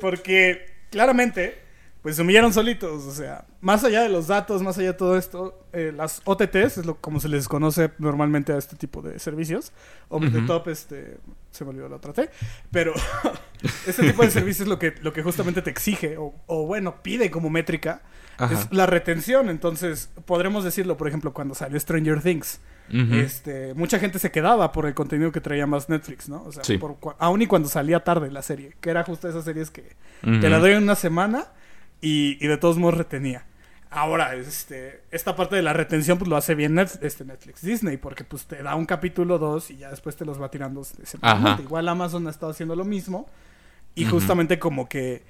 Porque 0.00 0.66
claramente 0.90 1.61
pues 2.02 2.16
se 2.16 2.22
humillaron 2.22 2.52
solitos. 2.52 3.04
O 3.04 3.12
sea, 3.12 3.46
más 3.60 3.84
allá 3.84 4.02
de 4.02 4.08
los 4.08 4.26
datos, 4.26 4.62
más 4.62 4.76
allá 4.76 4.88
de 4.88 4.98
todo 4.98 5.16
esto, 5.16 5.66
eh, 5.72 5.92
las 5.96 6.20
OTTs, 6.24 6.78
es 6.78 6.86
lo 6.86 6.96
como 6.96 7.20
se 7.20 7.28
les 7.28 7.48
conoce 7.48 7.92
normalmente 7.98 8.52
a 8.52 8.58
este 8.58 8.76
tipo 8.76 9.02
de 9.02 9.18
servicios. 9.18 9.72
O 10.08 10.18
de 10.18 10.42
top, 10.42 10.68
este, 10.68 11.18
se 11.52 11.64
me 11.64 11.70
olvidó 11.70 11.88
la 11.88 11.96
otra 11.96 12.12
T. 12.12 12.28
Pero 12.70 12.92
este 13.86 14.02
tipo 14.02 14.22
de 14.22 14.30
servicios 14.32 14.68
lo 14.68 14.78
que, 14.78 14.94
lo 15.00 15.12
que 15.12 15.22
justamente 15.22 15.62
te 15.62 15.70
exige, 15.70 16.18
o, 16.18 16.34
o 16.46 16.66
bueno, 16.66 17.02
pide 17.02 17.30
como 17.30 17.50
métrica, 17.50 18.02
es 18.50 18.72
la 18.72 18.86
retención. 18.86 19.48
Entonces, 19.48 20.10
podremos 20.24 20.64
decirlo, 20.64 20.96
por 20.96 21.06
ejemplo, 21.06 21.32
cuando 21.32 21.54
salió 21.54 21.78
Stranger 21.78 22.20
Things. 22.20 22.60
este, 23.12 23.72
mucha 23.74 24.00
gente 24.00 24.18
se 24.18 24.32
quedaba 24.32 24.72
por 24.72 24.86
el 24.86 24.94
contenido 24.94 25.30
que 25.30 25.40
traía 25.40 25.66
más 25.68 25.88
Netflix, 25.88 26.28
¿no? 26.28 26.42
O 26.42 26.50
sea, 26.50 26.64
aún 27.18 27.42
y 27.42 27.46
cuando 27.46 27.68
salía 27.68 28.02
tarde 28.02 28.30
la 28.32 28.42
serie, 28.42 28.74
que 28.80 28.90
era 28.90 29.04
justo 29.04 29.28
esas 29.28 29.44
series 29.44 29.70
que 29.70 29.94
te 30.22 30.50
la 30.50 30.58
doy 30.58 30.72
en 30.72 30.82
una 30.82 30.96
semana 30.96 31.46
y, 32.02 32.46
de 32.46 32.58
todos 32.58 32.76
modos 32.76 32.98
retenía. 32.98 33.46
Ahora, 33.88 34.34
este, 34.34 35.02
esta 35.10 35.36
parte 35.36 35.56
de 35.56 35.62
la 35.62 35.72
retención 35.72 36.18
pues 36.18 36.28
lo 36.28 36.36
hace 36.36 36.54
bien 36.54 36.78
este 36.78 37.24
Netflix 37.24 37.62
Disney, 37.62 37.96
porque 37.96 38.24
pues 38.24 38.44
te 38.46 38.62
da 38.62 38.74
un 38.74 38.86
capítulo 38.86 39.38
dos 39.38 39.70
y 39.70 39.76
ya 39.78 39.90
después 39.90 40.16
te 40.16 40.24
los 40.24 40.40
va 40.40 40.50
tirando 40.50 40.82
Igual 41.60 41.88
Amazon 41.88 42.26
ha 42.26 42.30
estado 42.30 42.52
haciendo 42.52 42.74
lo 42.74 42.84
mismo 42.84 43.28
y 43.94 44.04
justamente 44.06 44.58
como 44.58 44.88
que 44.88 45.22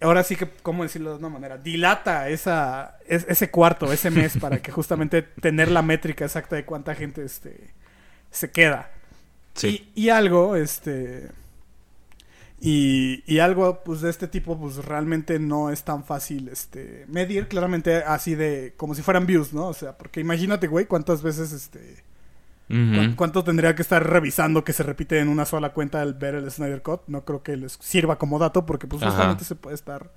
ahora 0.00 0.24
sí 0.24 0.34
que, 0.34 0.48
¿cómo 0.62 0.82
decirlo 0.82 1.10
de 1.10 1.18
una 1.18 1.28
manera? 1.28 1.58
Dilata 1.58 2.28
esa, 2.28 2.96
ese 3.06 3.50
cuarto, 3.50 3.92
ese 3.92 4.10
mes 4.10 4.36
para 4.40 4.58
que 4.58 4.72
justamente 4.72 5.22
tener 5.22 5.70
la 5.70 5.82
métrica 5.82 6.24
exacta 6.24 6.56
de 6.56 6.64
cuánta 6.64 6.94
gente 6.94 7.22
este, 7.22 7.70
se 8.30 8.50
queda. 8.50 8.90
Sí. 9.54 9.90
Y, 9.94 10.04
y 10.04 10.08
algo, 10.08 10.56
este 10.56 11.28
y, 12.60 13.22
y, 13.26 13.38
algo 13.40 13.82
pues 13.84 14.00
de 14.00 14.08
este 14.08 14.28
tipo 14.28 14.58
pues 14.58 14.76
realmente 14.84 15.38
no 15.38 15.70
es 15.70 15.84
tan 15.84 16.04
fácil 16.04 16.48
este 16.48 17.04
medir 17.06 17.48
claramente 17.48 17.96
así 17.96 18.34
de 18.34 18.72
como 18.78 18.94
si 18.94 19.02
fueran 19.02 19.26
views, 19.26 19.52
¿no? 19.52 19.66
O 19.66 19.74
sea, 19.74 19.98
porque 19.98 20.20
imagínate, 20.20 20.66
güey, 20.66 20.86
cuántas 20.86 21.22
veces 21.22 21.52
este 21.52 22.02
cuánto 23.14 23.44
tendría 23.44 23.76
que 23.76 23.82
estar 23.82 24.04
revisando 24.04 24.64
que 24.64 24.72
se 24.72 24.82
repite 24.82 25.20
en 25.20 25.28
una 25.28 25.44
sola 25.44 25.72
cuenta 25.72 26.02
el 26.02 26.14
ver 26.14 26.34
el 26.34 26.50
Snyder 26.50 26.82
Cut, 26.82 27.02
no 27.06 27.24
creo 27.24 27.42
que 27.42 27.56
les 27.56 27.78
sirva 27.80 28.18
como 28.18 28.38
dato 28.38 28.66
porque 28.66 28.88
pues 28.88 29.04
justamente 29.04 29.44
se 29.44 29.54
puede 29.54 29.76
estar 29.76 30.10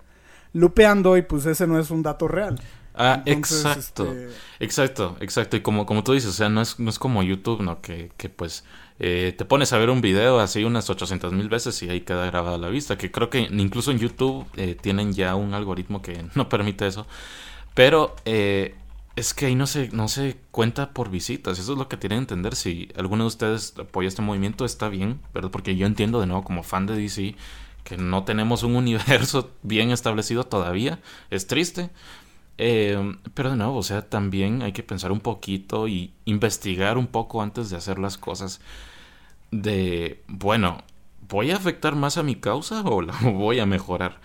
lupeando 0.53 1.15
y 1.17 1.21
pues 1.21 1.45
ese 1.45 1.67
no 1.67 1.77
es 1.77 1.91
un 1.91 2.01
dato 2.01 2.27
real. 2.27 2.59
Ah, 2.95 3.21
exacto. 3.25 4.11
Este, 4.11 4.29
exacto, 4.59 5.15
exacto. 5.19 5.57
Y 5.57 5.61
como, 5.61 5.85
como 5.85 6.03
tú 6.03 6.13
dices, 6.13 6.31
o 6.31 6.33
sea, 6.33 6.49
no 6.49 6.61
es, 6.61 6.79
no 6.79 6.89
es 6.89 6.97
como 6.97 7.21
YouTube, 7.23 7.61
¿no? 7.61 7.81
Que, 7.81 8.11
que 8.17 8.29
pues 8.29 8.65
eh, 8.99 9.33
te 9.37 9.45
pones 9.45 9.71
a 9.71 9.77
ver 9.77 9.89
un 9.89 10.01
video 10.01 10.39
así 10.39 10.65
unas 10.65 10.89
800 10.89 11.31
mil 11.31 11.47
veces 11.47 11.81
y 11.83 11.89
ahí 11.89 12.01
queda 12.01 12.25
grabada 12.25 12.57
la 12.57 12.69
vista. 12.69 12.97
Que 12.97 13.11
creo 13.11 13.29
que 13.29 13.39
incluso 13.39 13.91
en 13.91 13.99
YouTube 13.99 14.45
eh, 14.57 14.75
tienen 14.79 15.13
ya 15.13 15.35
un 15.35 15.53
algoritmo 15.53 16.01
que 16.01 16.25
no 16.35 16.49
permite 16.49 16.85
eso. 16.87 17.07
Pero 17.73 18.15
eh, 18.25 18.75
es 19.15 19.33
que 19.33 19.45
ahí 19.47 19.55
no 19.55 19.67
se, 19.67 19.89
no 19.89 20.07
se 20.09 20.37
cuenta 20.51 20.91
por 20.91 21.09
visitas. 21.09 21.59
Eso 21.59 21.73
es 21.73 21.77
lo 21.77 21.87
que 21.87 21.97
tienen 21.97 22.19
que 22.19 22.33
entender. 22.33 22.55
Si 22.55 22.89
alguno 22.97 23.23
de 23.23 23.29
ustedes 23.29 23.73
apoya 23.79 24.09
este 24.09 24.21
movimiento, 24.21 24.65
está 24.65 24.89
bien, 24.89 25.21
¿verdad? 25.33 25.49
Porque 25.51 25.75
yo 25.75 25.85
entiendo 25.87 26.19
de 26.19 26.27
nuevo, 26.27 26.43
como 26.43 26.63
fan 26.63 26.85
de 26.85 26.95
DC, 26.95 27.35
que 27.85 27.97
no 27.97 28.25
tenemos 28.25 28.63
un 28.63 28.75
universo 28.75 29.51
bien 29.63 29.91
establecido 29.91 30.43
todavía. 30.43 30.99
Es 31.29 31.47
triste. 31.47 31.89
Pero 33.33 33.51
de 33.51 33.55
nuevo, 33.55 33.77
o 33.77 33.83
sea, 33.83 34.01
también 34.09 34.61
hay 34.63 34.73
que 34.73 34.83
pensar 34.83 35.11
un 35.13 35.21
poquito 35.21 35.87
y 35.87 36.13
investigar 36.25 36.97
un 36.97 37.07
poco 37.07 37.41
antes 37.41 37.69
de 37.69 37.77
hacer 37.77 37.99
las 37.99 38.17
cosas. 38.17 38.59
de, 39.51 40.23
bueno, 40.27 40.83
¿voy 41.29 41.51
a 41.51 41.55
afectar 41.57 41.95
más 41.95 42.17
a 42.17 42.23
mi 42.23 42.35
causa 42.35 42.81
o 42.81 43.01
la 43.01 43.13
voy 43.21 43.59
a 43.59 43.65
mejorar? 43.65 44.19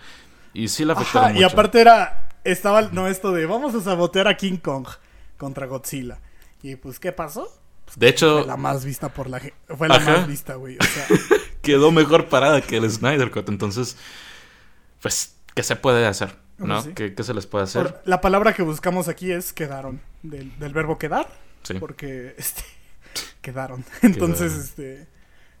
Y 0.53 0.67
sí 0.69 0.85
la 0.85 0.93
afectaron 0.93 1.29
Ajá, 1.31 1.39
y 1.39 1.43
aparte 1.43 1.81
era, 1.81 2.29
estaba, 2.43 2.83
no 2.83 3.07
esto 3.07 3.31
de, 3.31 3.45
vamos 3.45 3.75
a 3.75 3.81
sabotear 3.81 4.27
a 4.27 4.37
King 4.37 4.57
Kong 4.57 4.87
contra 5.37 5.65
Godzilla. 5.67 6.19
Y 6.63 6.75
pues, 6.77 6.99
¿qué 6.99 7.11
pasó? 7.11 7.47
Pues, 7.85 7.99
De 7.99 8.09
hecho, 8.09 8.39
Fue 8.39 8.47
la 8.47 8.57
más 8.57 8.83
vista 8.85 9.09
por 9.09 9.29
la 9.29 9.39
gente. 9.39 9.57
Fue 9.77 9.87
la 9.87 9.95
Ajá. 9.95 10.17
más 10.19 10.27
vista, 10.27 10.55
güey. 10.55 10.77
O 10.79 10.83
sea, 10.83 11.07
quedó 11.61 11.91
mejor 11.91 12.27
parada 12.29 12.61
que 12.61 12.77
el 12.77 12.89
Snyder 12.89 13.31
Cut. 13.31 13.49
Entonces, 13.49 13.97
pues, 15.01 15.35
¿qué 15.53 15.63
se 15.63 15.75
puede 15.75 16.05
hacer? 16.07 16.35
¿No? 16.57 16.81
Sí. 16.81 16.93
¿Qué, 16.93 17.13
qué 17.13 17.23
se 17.23 17.33
les 17.33 17.45
puede 17.47 17.65
hacer? 17.65 17.83
por- 17.93 18.01
la 18.05 18.21
palabra 18.21 18.53
que 18.53 18.63
buscamos 18.63 19.07
aquí 19.07 19.31
es 19.31 19.51
quedaron. 19.53 19.99
Del, 20.23 20.57
del 20.59 20.73
verbo 20.73 20.97
quedar. 20.97 21.27
Sí. 21.63 21.73
Porque, 21.75 22.33
este, 22.37 22.63
quedaron. 23.41 23.83
Entonces, 24.01 24.51
Quedaron. 24.51 24.65
este, 25.01 25.07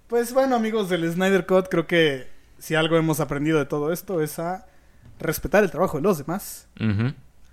pues 0.07 0.33
bueno, 0.33 0.55
amigos 0.55 0.89
del 0.89 1.11
Snyder 1.11 1.45
Cut, 1.45 1.67
creo 1.69 1.85
que 1.87 2.27
si 2.59 2.75
algo 2.75 2.95
hemos 2.95 3.19
aprendido 3.19 3.59
de 3.59 3.65
todo 3.65 3.91
esto 3.91 4.21
es 4.21 4.39
a 4.39 4.65
respetar 5.19 5.63
el 5.63 5.71
trabajo 5.71 5.97
de 5.97 6.03
los 6.03 6.17
demás. 6.17 6.67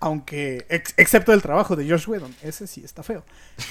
Aunque, 0.01 0.67
ex- 0.69 0.95
excepto 0.97 1.33
el 1.33 1.43
trabajo 1.43 1.77
de 1.77 1.89
Josh 1.89 2.09
Whedon, 2.09 2.35
ese 2.43 2.67
sí 2.67 2.83
está 2.85 3.03
feo. 3.03 3.25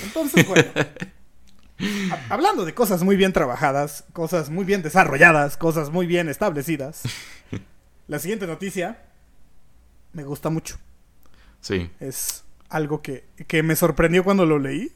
Entonces, 0.04 0.48
bueno. 0.48 0.64
ha- 2.12 2.34
hablando 2.34 2.66
de 2.66 2.74
cosas 2.74 3.04
muy 3.04 3.16
bien 3.16 3.34
trabajadas, 3.34 4.06
cosas 4.14 4.50
muy 4.50 4.66
bien 4.66 4.82
desarrolladas, 4.82 5.58
cosas 5.58 5.90
muy 5.90 6.06
bien 6.08 6.30
establecidas. 6.30 7.04
La 8.08 8.20
siguiente 8.20 8.48
noticia 8.48 8.98
me 10.14 10.24
gusta 10.24 10.50
mucho. 10.50 10.78
Sí. 11.62 11.90
Es 12.00 12.44
algo 12.70 13.02
que, 13.02 13.26
que 13.48 13.64
me 13.64 13.76
sorprendió 13.76 14.24
cuando 14.24 14.46
lo 14.46 14.60
leí. 14.60 14.92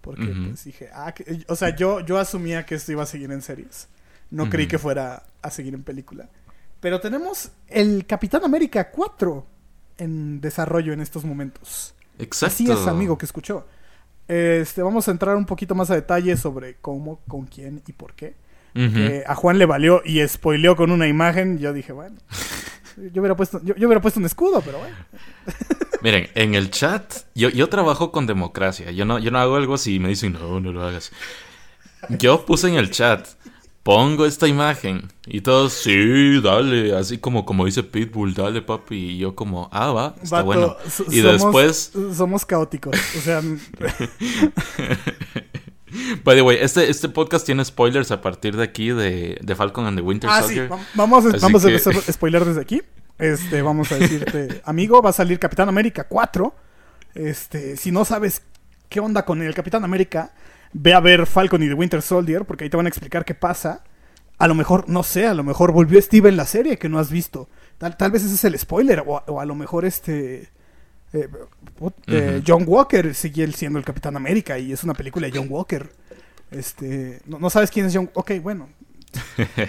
Porque 0.00 0.22
Ujú. 0.30 0.48
pues 0.50 0.64
dije, 0.64 0.88
ah, 0.94 1.12
que- 1.12 1.44
o 1.48 1.56
sea, 1.56 1.74
yo, 1.74 2.00
yo 2.00 2.18
asumía 2.18 2.64
que 2.64 2.74
esto 2.76 2.92
iba 2.92 3.02
a 3.02 3.06
seguir 3.06 3.30
en 3.32 3.42
series. 3.42 3.88
No 4.30 4.48
creí 4.48 4.66
Ujú. 4.66 4.70
que 4.72 4.78
fuera 4.78 5.24
a 5.42 5.50
seguir 5.50 5.74
en 5.74 5.82
película. 5.82 6.28
Pero 6.80 7.00
tenemos 7.00 7.50
el 7.66 8.06
Capitán 8.06 8.44
América 8.44 8.90
4 8.90 9.44
en 9.98 10.40
desarrollo 10.40 10.92
en 10.92 11.00
estos 11.00 11.24
momentos. 11.24 11.94
Exacto. 12.18 12.46
Así 12.54 12.70
es, 12.70 12.86
amigo, 12.86 13.18
que 13.18 13.26
escuchó. 13.26 13.66
Este, 14.28 14.82
vamos 14.82 15.08
a 15.08 15.10
entrar 15.10 15.34
un 15.36 15.46
poquito 15.46 15.74
más 15.74 15.90
a 15.90 15.94
detalle 15.94 16.36
sobre 16.36 16.76
cómo, 16.76 17.20
con 17.26 17.46
quién 17.46 17.82
y 17.86 17.92
por 17.92 18.14
qué. 18.14 18.34
Ujú. 18.76 18.94
Que 18.94 19.24
a 19.26 19.34
Juan 19.34 19.58
le 19.58 19.66
valió 19.66 20.02
y 20.04 20.26
spoileó 20.28 20.76
con 20.76 20.90
una 20.92 21.08
imagen. 21.08 21.58
Yo 21.58 21.72
dije, 21.72 21.92
bueno, 21.92 22.16
yo 23.12 23.22
hubiera 23.22 23.36
puesto, 23.36 23.60
yo, 23.64 23.74
yo 23.76 23.86
hubiera 23.86 24.00
puesto 24.00 24.20
un 24.20 24.26
escudo, 24.26 24.60
pero 24.60 24.78
bueno. 24.78 24.96
Miren, 26.02 26.28
en 26.34 26.54
el 26.54 26.70
chat, 26.70 27.12
yo, 27.34 27.48
yo 27.48 27.68
trabajo 27.68 28.12
con 28.12 28.26
democracia. 28.26 28.90
Yo 28.92 29.04
no, 29.04 29.18
yo 29.18 29.30
no 29.30 29.38
hago 29.38 29.56
algo 29.56 29.78
si 29.78 29.98
me 29.98 30.08
dicen, 30.08 30.32
no, 30.32 30.60
no 30.60 30.72
lo 30.72 30.86
hagas. 30.86 31.10
Yo 32.10 32.44
puse 32.46 32.68
en 32.68 32.74
el 32.74 32.90
chat, 32.90 33.26
pongo 33.82 34.24
esta 34.24 34.46
imagen. 34.46 35.08
Y 35.26 35.40
todos, 35.40 35.72
sí, 35.72 36.40
dale. 36.40 36.96
Así 36.96 37.18
como, 37.18 37.44
como 37.44 37.66
dice 37.66 37.82
Pitbull, 37.82 38.34
dale, 38.34 38.62
papi. 38.62 38.94
Y 38.94 39.18
yo 39.18 39.34
como, 39.34 39.68
ah, 39.72 39.90
va, 39.90 40.14
está 40.22 40.36
Vato, 40.42 40.46
bueno. 40.46 40.76
Y 41.10 41.20
somos- 41.20 41.32
después, 41.32 41.92
Somos 42.16 42.46
caóticos. 42.46 42.96
O 43.16 43.20
sea, 43.20 43.42
by 46.24 46.36
the 46.36 46.42
way, 46.42 46.58
este, 46.60 46.90
este 46.90 47.08
podcast 47.08 47.44
tiene 47.46 47.64
spoilers 47.64 48.10
a 48.10 48.20
partir 48.20 48.56
de 48.56 48.64
aquí 48.64 48.90
de, 48.90 49.38
de 49.42 49.54
Falcon 49.54 49.86
and 49.86 49.96
the 49.98 50.02
Winter 50.02 50.28
ah, 50.32 50.40
sí, 50.42 50.46
Soldier. 50.54 50.68
vam- 50.70 50.80
vamos, 50.94 51.26
a- 51.26 51.38
vamos 51.38 51.62
que- 51.62 51.68
a 51.68 51.70
empezar 51.72 51.94
a 51.96 52.12
spoiler 52.12 52.44
desde 52.44 52.60
aquí. 52.60 52.82
Este, 53.18 53.62
vamos 53.62 53.90
a 53.92 53.96
decirte, 53.96 54.60
amigo, 54.64 55.02
va 55.02 55.10
a 55.10 55.12
salir 55.12 55.38
Capitán 55.38 55.68
América 55.68 56.04
4. 56.04 56.54
Este, 57.14 57.76
si 57.76 57.90
no 57.90 58.04
sabes 58.04 58.42
qué 58.88 59.00
onda 59.00 59.24
con 59.24 59.42
el 59.42 59.54
Capitán 59.54 59.82
América, 59.84 60.32
ve 60.72 60.94
a 60.94 61.00
ver 61.00 61.26
Falcon 61.26 61.62
y 61.62 61.68
The 61.68 61.74
Winter 61.74 62.00
Soldier, 62.02 62.44
porque 62.44 62.64
ahí 62.64 62.70
te 62.70 62.76
van 62.76 62.86
a 62.86 62.88
explicar 62.88 63.24
qué 63.24 63.34
pasa. 63.34 63.82
A 64.38 64.46
lo 64.46 64.54
mejor, 64.54 64.88
no 64.88 65.02
sé, 65.02 65.26
a 65.26 65.34
lo 65.34 65.42
mejor 65.42 65.72
volvió 65.72 66.00
Steve 66.00 66.28
en 66.28 66.36
la 66.36 66.46
serie 66.46 66.78
que 66.78 66.88
no 66.88 66.98
has 67.00 67.10
visto. 67.10 67.48
Tal, 67.78 67.96
tal 67.96 68.12
vez 68.12 68.22
ese 68.24 68.34
es 68.34 68.44
el 68.44 68.56
spoiler, 68.58 69.02
o 69.06 69.40
a 69.40 69.44
lo 69.44 69.54
mejor 69.56 69.84
este... 69.84 70.50
eh, 71.12 71.28
eh. 72.06 72.42
John 72.46 72.64
Walker 72.66 73.14
sigue 73.14 73.50
siendo 73.52 73.78
el 73.78 73.84
Capitán 73.84 74.16
América 74.16 74.58
y 74.58 74.72
es 74.72 74.84
una 74.84 74.94
película 74.94 75.26
de 75.26 75.38
John 75.38 75.46
Walker. 75.48 75.90
Este, 76.50 77.20
no, 77.26 77.38
no 77.38 77.50
sabes 77.50 77.70
quién 77.70 77.86
es 77.86 77.94
John. 77.94 78.10
Ok, 78.14 78.32
bueno. 78.42 78.68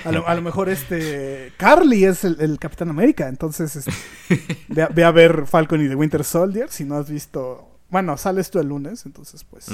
A 0.04 0.12
lo, 0.12 0.28
a 0.28 0.36
lo 0.36 0.42
mejor 0.42 0.68
este 0.68 1.54
Carly 1.56 2.04
es 2.04 2.26
el, 2.26 2.38
el 2.42 2.60
Capitán 2.60 2.90
América, 2.90 3.30
entonces 3.30 3.76
este, 3.78 3.94
ve, 4.68 4.84
a, 4.84 4.88
ve 4.88 5.04
a 5.06 5.12
ver 5.12 5.46
Falcon 5.48 5.84
y 5.84 5.88
The 5.88 5.96
Winter 5.96 6.24
Soldier 6.24 6.70
si 6.70 6.84
no 6.84 6.96
has 6.96 7.10
visto. 7.10 7.66
Bueno, 7.90 8.18
sales 8.18 8.52
tú 8.52 8.60
el 8.60 8.68
lunes, 8.68 9.06
entonces 9.06 9.44
pues 9.46 9.68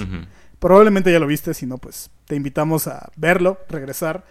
probablemente 0.60 1.12
ya 1.12 1.19
lo 1.19 1.28
viste, 1.28 1.54
si 1.54 1.65
no 1.65 1.78
pues 1.78 2.12
te 2.25 2.36
invitamos 2.36 2.88
a 2.88 3.10
verlo, 3.17 3.60
regresar 3.67 4.23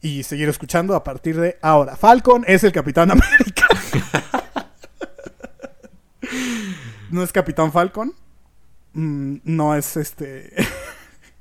y 0.00 0.22
seguir 0.22 0.48
escuchando 0.48 0.96
a 0.96 1.04
partir 1.04 1.38
de 1.38 1.58
ahora. 1.62 1.96
Falcon 1.96 2.44
es 2.48 2.64
el 2.64 2.72
Capitán 2.72 3.10
América. 3.10 3.66
no 7.10 7.22
es 7.22 7.32
Capitán 7.32 7.72
Falcon. 7.72 8.12
Mm, 8.92 9.36
no 9.44 9.74
es 9.74 9.96
este. 9.96 10.52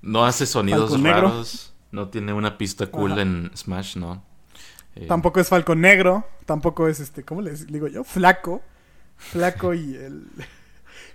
No 0.01 0.25
hace 0.25 0.45
sonidos 0.45 0.89
Falcon 0.91 1.03
negro. 1.03 1.21
raros. 1.30 1.73
No 1.91 2.10
tiene 2.10 2.34
una 2.34 2.58
pista 2.58 2.88
cool 2.88 3.13
Ajá. 3.13 3.21
en 3.21 3.51
Smash, 3.56 3.97
¿no? 3.97 4.23
Eh, 4.95 5.06
Tampoco 5.08 5.39
es 5.39 5.47
Falcon 5.49 5.80
Negro, 5.82 6.25
tampoco 6.45 6.88
es 6.88 6.99
este, 6.99 7.23
¿cómo 7.23 7.41
les 7.41 7.67
digo 7.67 7.88
yo? 7.88 8.03
Flaco. 8.03 8.62
Flaco 9.17 9.73
y 9.73 9.95
el 9.95 10.27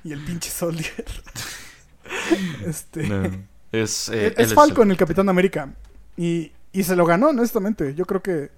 y 0.04 0.12
el 0.12 0.24
pinche 0.24 0.50
Soldier. 0.50 1.04
este 2.66 3.06
no. 3.08 3.24
Es, 3.70 4.08
eh, 4.10 4.28
es, 4.28 4.38
él 4.38 4.50
el- 4.50 4.54
Falcon 4.54 4.90
el 4.90 4.96
Capitán 4.96 5.28
América 5.28 5.72
y, 6.16 6.52
y 6.72 6.82
se 6.82 6.96
lo 6.96 7.06
ganó, 7.06 7.28
honestamente. 7.28 7.94
Yo 7.94 8.04
creo 8.04 8.22
que 8.22 8.50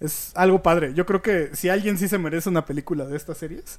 es 0.00 0.32
algo 0.34 0.62
padre. 0.62 0.94
Yo 0.94 1.06
creo 1.06 1.22
que 1.22 1.50
si 1.54 1.68
alguien 1.68 1.96
sí 1.98 2.08
se 2.08 2.18
merece 2.18 2.48
una 2.48 2.64
película 2.64 3.04
de 3.04 3.16
estas 3.16 3.38
series, 3.38 3.78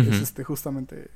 es 0.00 0.20
este 0.22 0.44
justamente 0.44 1.10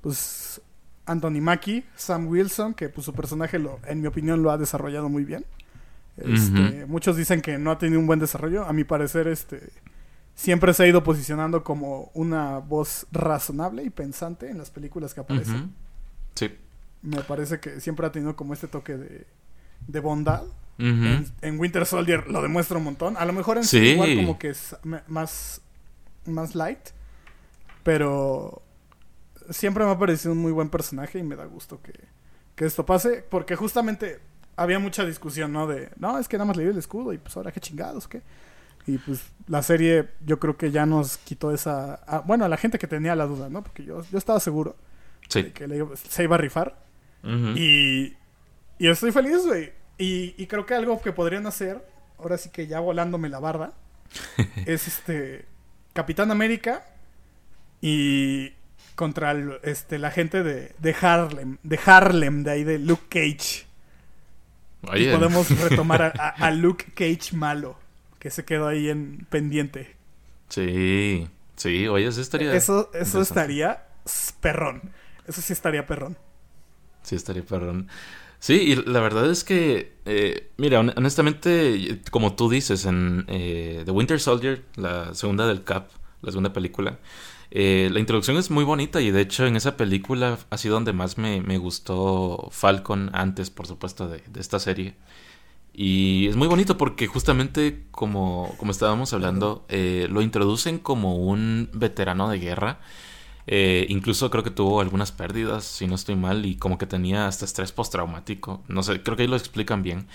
pues 0.00 0.60
Anthony 1.06 1.40
Mackie, 1.40 1.84
Sam 1.96 2.26
Wilson, 2.28 2.74
que 2.74 2.88
pues 2.88 3.04
su 3.04 3.12
personaje 3.12 3.58
lo, 3.58 3.78
en 3.86 4.00
mi 4.00 4.06
opinión 4.06 4.42
lo 4.42 4.50
ha 4.50 4.58
desarrollado 4.58 5.08
muy 5.08 5.24
bien. 5.24 5.44
Este, 6.16 6.86
Muchos 6.86 7.16
dicen 7.16 7.40
que 7.42 7.58
no 7.58 7.70
ha 7.70 7.78
tenido 7.78 7.98
un 8.00 8.06
buen 8.06 8.20
desarrollo. 8.20 8.64
A 8.64 8.72
mi 8.72 8.84
parecer, 8.84 9.26
este 9.28 9.70
siempre 10.34 10.74
se 10.74 10.82
ha 10.82 10.86
ido 10.86 11.02
posicionando 11.04 11.62
como 11.62 12.10
una 12.14 12.58
voz 12.58 13.06
razonable 13.12 13.84
y 13.84 13.90
pensante 13.90 14.48
en 14.50 14.58
las 14.58 14.70
películas 14.70 15.14
que 15.14 15.20
aparece. 15.20 15.52
Ujú. 15.52 15.68
Sí. 16.34 16.50
Me 17.02 17.20
parece 17.22 17.60
que 17.60 17.80
siempre 17.80 18.06
ha 18.06 18.12
tenido 18.12 18.34
como 18.34 18.52
este 18.54 18.66
toque 18.66 18.96
de, 18.96 19.26
de 19.86 20.00
bondad. 20.00 20.42
En, 20.78 21.26
en 21.40 21.60
Winter 21.60 21.86
Soldier 21.86 22.26
lo 22.28 22.42
demuestra 22.42 22.78
un 22.78 22.84
montón. 22.84 23.16
A 23.16 23.24
lo 23.24 23.32
mejor 23.32 23.58
en 23.58 23.64
Sí. 23.64 23.94
War 23.96 24.08
como 24.16 24.38
que 24.38 24.48
es 24.50 24.74
más 25.06 25.60
light. 26.54 26.80
Pero 27.84 28.62
siempre 29.50 29.84
me 29.84 29.92
ha 29.92 29.98
parecido 29.98 30.32
un 30.32 30.38
muy 30.38 30.50
buen 30.50 30.68
personaje 30.70 31.18
y 31.20 31.22
me 31.22 31.36
da 31.36 31.44
gusto 31.44 31.80
que, 31.80 31.92
que 32.56 32.64
esto 32.64 32.84
pase. 32.84 33.24
Porque 33.28 33.54
justamente 33.54 34.20
había 34.56 34.78
mucha 34.80 35.04
discusión, 35.04 35.52
¿no? 35.52 35.66
De, 35.68 35.90
no, 35.96 36.18
es 36.18 36.26
que 36.26 36.36
nada 36.36 36.46
más 36.48 36.56
le 36.56 36.64
dio 36.64 36.72
el 36.72 36.78
escudo 36.78 37.12
y 37.12 37.18
pues 37.18 37.36
ahora 37.36 37.52
qué 37.52 37.60
chingados, 37.60 38.08
¿qué? 38.08 38.22
Y 38.86 38.98
pues 38.98 39.22
la 39.46 39.62
serie 39.62 40.10
yo 40.26 40.38
creo 40.40 40.56
que 40.58 40.70
ya 40.70 40.84
nos 40.84 41.16
quitó 41.18 41.52
esa... 41.52 41.94
a- 42.06 42.20
bueno, 42.20 42.44
a 42.44 42.48
la 42.48 42.56
gente 42.58 42.78
que 42.78 42.86
tenía 42.86 43.14
la 43.14 43.26
duda, 43.26 43.48
¿no? 43.48 43.62
Porque 43.62 43.84
yo, 43.84 44.02
yo 44.10 44.18
estaba 44.18 44.40
seguro 44.40 44.76
Sí. 45.28 45.42
de 45.42 45.52
que 45.54 45.66
le 45.66 45.82
se 45.96 46.22
iba 46.24 46.34
a 46.34 46.38
rifar. 46.38 46.82
Y, 47.56 48.14
y 48.78 48.88
estoy 48.88 49.10
feliz, 49.10 49.46
güey. 49.46 49.72
Y, 49.96 50.34
y 50.36 50.46
creo 50.46 50.66
que 50.66 50.74
algo 50.74 51.00
que 51.00 51.12
podrían 51.12 51.46
hacer, 51.46 51.82
ahora 52.18 52.36
sí 52.36 52.50
que 52.50 52.66
ya 52.66 52.80
volándome 52.80 53.30
la 53.30 53.38
barda, 53.40 53.72
es 54.66 54.86
este 54.86 55.46
Capitán 55.94 56.30
América 56.30 56.84
y 57.86 58.52
contra 58.94 59.32
el- 59.32 59.58
este, 59.62 59.98
la 59.98 60.10
gente 60.10 60.42
de, 60.42 60.74
de 60.78 60.96
Harlem, 60.98 61.58
de 61.62 61.78
Harlem, 61.84 62.42
de 62.44 62.50
ahí 62.50 62.64
de 62.64 62.78
Luke 62.78 63.04
Cage. 63.10 63.66
Y 64.84 64.88
Oye, 64.90 65.12
podemos 65.12 65.50
retomar 65.70 66.00
a, 66.02 66.12
a- 66.16 66.28
a 66.46 66.50
Luke 66.50 66.86
Cage 66.94 67.36
malo, 67.36 67.76
que 68.18 68.30
se 68.30 68.46
quedó 68.46 68.68
ahí 68.68 68.88
en 68.88 69.26
pendiente. 69.28 69.96
Sí. 70.48 71.28
Sí, 71.56 71.86
oye, 71.88 72.06
eso 72.06 72.20
estaría... 72.22 72.54
Eso, 72.54 72.90
eso 72.94 73.20
estaría 73.20 73.84
perrón. 74.40 74.80
Eso 75.26 75.42
sí 75.42 75.52
estaría 75.52 75.86
perrón. 75.86 76.16
Sí, 77.02 77.16
estaría 77.16 77.44
perrón. 77.44 77.88
Sí, 78.38 78.54
y 78.54 78.76
la 78.76 79.00
verdad 79.00 79.30
es 79.30 79.44
que, 79.44 79.92
eh, 80.06 80.50
mira, 80.56 80.80
hon- 80.80 80.92
honestamente, 80.96 82.00
como 82.10 82.34
tú 82.34 82.48
dices, 82.48 82.86
en 82.86 83.24
eh, 83.28 83.82
The 83.84 83.90
Winter 83.90 84.18
Soldier, 84.20 84.62
la 84.76 85.14
segunda 85.14 85.46
del 85.46 85.64
Cap, 85.64 85.88
la 86.22 86.30
segunda 86.32 86.52
película, 86.52 86.98
eh, 87.54 87.88
la 87.92 88.00
introducción 88.00 88.36
es 88.36 88.50
muy 88.50 88.64
bonita 88.64 89.00
y 89.00 89.10
de 89.10 89.22
hecho 89.22 89.46
en 89.46 89.56
esa 89.56 89.76
película 89.76 90.38
ha 90.50 90.58
sido 90.58 90.74
donde 90.74 90.92
más 90.92 91.18
me, 91.18 91.40
me 91.40 91.56
gustó 91.56 92.48
Falcon 92.50 93.10
antes, 93.14 93.48
por 93.50 93.66
supuesto, 93.66 94.08
de, 94.08 94.18
de 94.26 94.40
esta 94.40 94.58
serie. 94.58 94.96
Y 95.72 96.28
es 96.28 96.36
muy 96.36 96.46
bonito 96.46 96.76
porque 96.76 97.08
justamente 97.08 97.84
como, 97.90 98.54
como 98.58 98.70
estábamos 98.70 99.12
hablando, 99.12 99.64
eh, 99.68 100.06
lo 100.10 100.22
introducen 100.22 100.78
como 100.78 101.16
un 101.16 101.68
veterano 101.72 102.28
de 102.28 102.38
guerra. 102.38 102.80
Eh, 103.46 103.86
incluso 103.88 104.30
creo 104.30 104.44
que 104.44 104.50
tuvo 104.50 104.80
algunas 104.80 105.12
pérdidas, 105.12 105.64
si 105.64 105.86
no 105.86 105.96
estoy 105.96 106.16
mal, 106.16 106.46
y 106.46 106.56
como 106.56 106.78
que 106.78 106.86
tenía 106.86 107.26
hasta 107.26 107.44
estrés 107.44 107.72
postraumático. 107.72 108.62
No 108.68 108.82
sé, 108.82 109.02
creo 109.02 109.16
que 109.16 109.22
ahí 109.24 109.28
lo 109.28 109.36
explican 109.36 109.82
bien. 109.82 110.06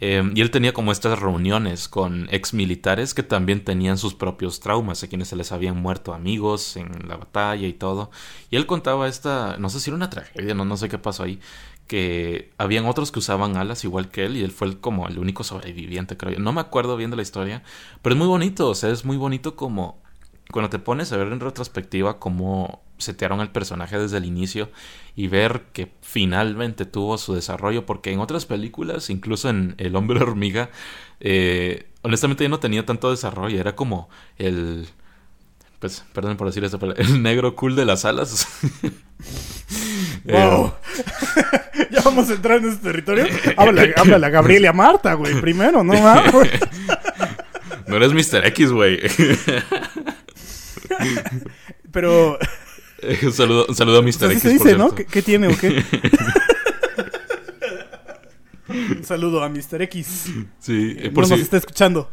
Eh, 0.00 0.22
y 0.34 0.40
él 0.40 0.50
tenía 0.50 0.72
como 0.72 0.92
estas 0.92 1.18
reuniones 1.18 1.88
con 1.88 2.26
ex 2.30 2.54
militares 2.54 3.12
que 3.12 3.22
también 3.22 3.64
tenían 3.64 3.98
sus 3.98 4.14
propios 4.14 4.60
traumas, 4.60 5.02
a 5.02 5.08
quienes 5.08 5.28
se 5.28 5.36
les 5.36 5.52
habían 5.52 5.80
muerto 5.80 6.14
amigos 6.14 6.76
en 6.76 6.90
la 7.06 7.16
batalla 7.16 7.68
y 7.68 7.74
todo. 7.74 8.10
Y 8.50 8.56
él 8.56 8.66
contaba 8.66 9.08
esta, 9.08 9.56
no 9.58 9.68
sé 9.68 9.80
si 9.80 9.90
era 9.90 9.96
una 9.96 10.10
tragedia, 10.10 10.54
no, 10.54 10.64
no 10.64 10.76
sé 10.76 10.88
qué 10.88 10.98
pasó 10.98 11.22
ahí, 11.24 11.38
que 11.86 12.52
habían 12.56 12.86
otros 12.86 13.12
que 13.12 13.18
usaban 13.18 13.56
alas 13.56 13.84
igual 13.84 14.10
que 14.10 14.24
él 14.24 14.36
y 14.36 14.42
él 14.42 14.52
fue 14.52 14.78
como 14.80 15.08
el 15.08 15.18
único 15.18 15.44
sobreviviente, 15.44 16.16
creo 16.16 16.32
yo. 16.34 16.38
No 16.38 16.52
me 16.52 16.60
acuerdo 16.60 16.96
bien 16.96 17.10
de 17.10 17.16
la 17.16 17.22
historia, 17.22 17.62
pero 18.00 18.14
es 18.14 18.18
muy 18.18 18.28
bonito, 18.28 18.68
o 18.68 18.74
sea, 18.74 18.90
es 18.90 19.04
muy 19.04 19.16
bonito 19.16 19.56
como 19.56 20.00
cuando 20.52 20.70
te 20.70 20.78
pones 20.78 21.12
a 21.12 21.16
ver 21.16 21.28
en 21.28 21.40
retrospectiva 21.40 22.18
cómo 22.18 22.82
setearon 22.98 23.40
el 23.40 23.50
personaje 23.50 23.98
desde 23.98 24.18
el 24.18 24.24
inicio 24.24 24.70
y 25.16 25.28
ver 25.28 25.64
que 25.72 25.92
finalmente 26.02 26.84
tuvo 26.86 27.18
su 27.18 27.34
desarrollo, 27.34 27.86
porque 27.86 28.12
en 28.12 28.20
otras 28.20 28.46
películas, 28.46 29.10
incluso 29.10 29.48
en 29.48 29.74
El 29.78 29.96
hombre 29.96 30.22
hormiga, 30.22 30.70
eh, 31.20 31.88
honestamente 32.02 32.44
ya 32.44 32.50
no 32.50 32.60
tenía 32.60 32.84
tanto 32.84 33.10
desarrollo, 33.10 33.58
era 33.58 33.74
como 33.74 34.08
el... 34.38 34.86
Pues, 35.78 36.04
perdón 36.12 36.36
por 36.36 36.46
decir 36.46 36.62
esto, 36.62 36.78
pero 36.78 36.94
el 36.96 37.22
negro 37.22 37.56
cool 37.56 37.74
de 37.74 37.86
las 37.86 38.04
alas. 38.04 38.46
Wow. 40.24 40.74
Eh, 41.76 41.86
ya 41.90 42.02
vamos 42.02 42.28
a 42.28 42.34
entrar 42.34 42.58
en 42.58 42.68
ese 42.68 42.78
territorio. 42.78 43.26
Háblale, 43.56 43.94
háblale 43.96 44.26
a 44.26 44.30
Gabriel 44.30 44.64
y 44.64 44.66
a 44.66 44.72
Marta, 44.72 45.14
güey. 45.14 45.40
Primero, 45.40 45.82
no 45.82 45.94
mames. 45.94 46.32
no 47.86 47.96
eres 47.96 48.12
Mr. 48.12 48.46
X, 48.46 48.70
güey. 48.70 49.00
Pero. 51.92 52.38
Eh, 53.02 53.18
un, 53.22 53.32
saludo, 53.32 53.66
un 53.68 53.74
saludo 53.74 53.98
a 53.98 54.02
Mr. 54.02 54.30
X. 54.32 54.42
se 54.42 54.48
por 54.48 54.52
dice, 54.52 54.76
¿no? 54.76 54.90
cierto. 54.90 54.94
¿Qué, 54.96 55.06
qué 55.06 55.22
tiene 55.22 55.48
o 55.48 55.56
qué? 55.58 55.82
Un 58.68 59.02
saludo 59.04 59.42
a 59.42 59.48
Mr. 59.48 59.82
X. 59.82 60.26
Sí, 60.60 60.96
eh, 60.98 61.04
no 61.08 61.12
por 61.12 61.28
nos 61.28 61.38
si- 61.38 61.42
está 61.42 61.56
escuchando. 61.56 62.10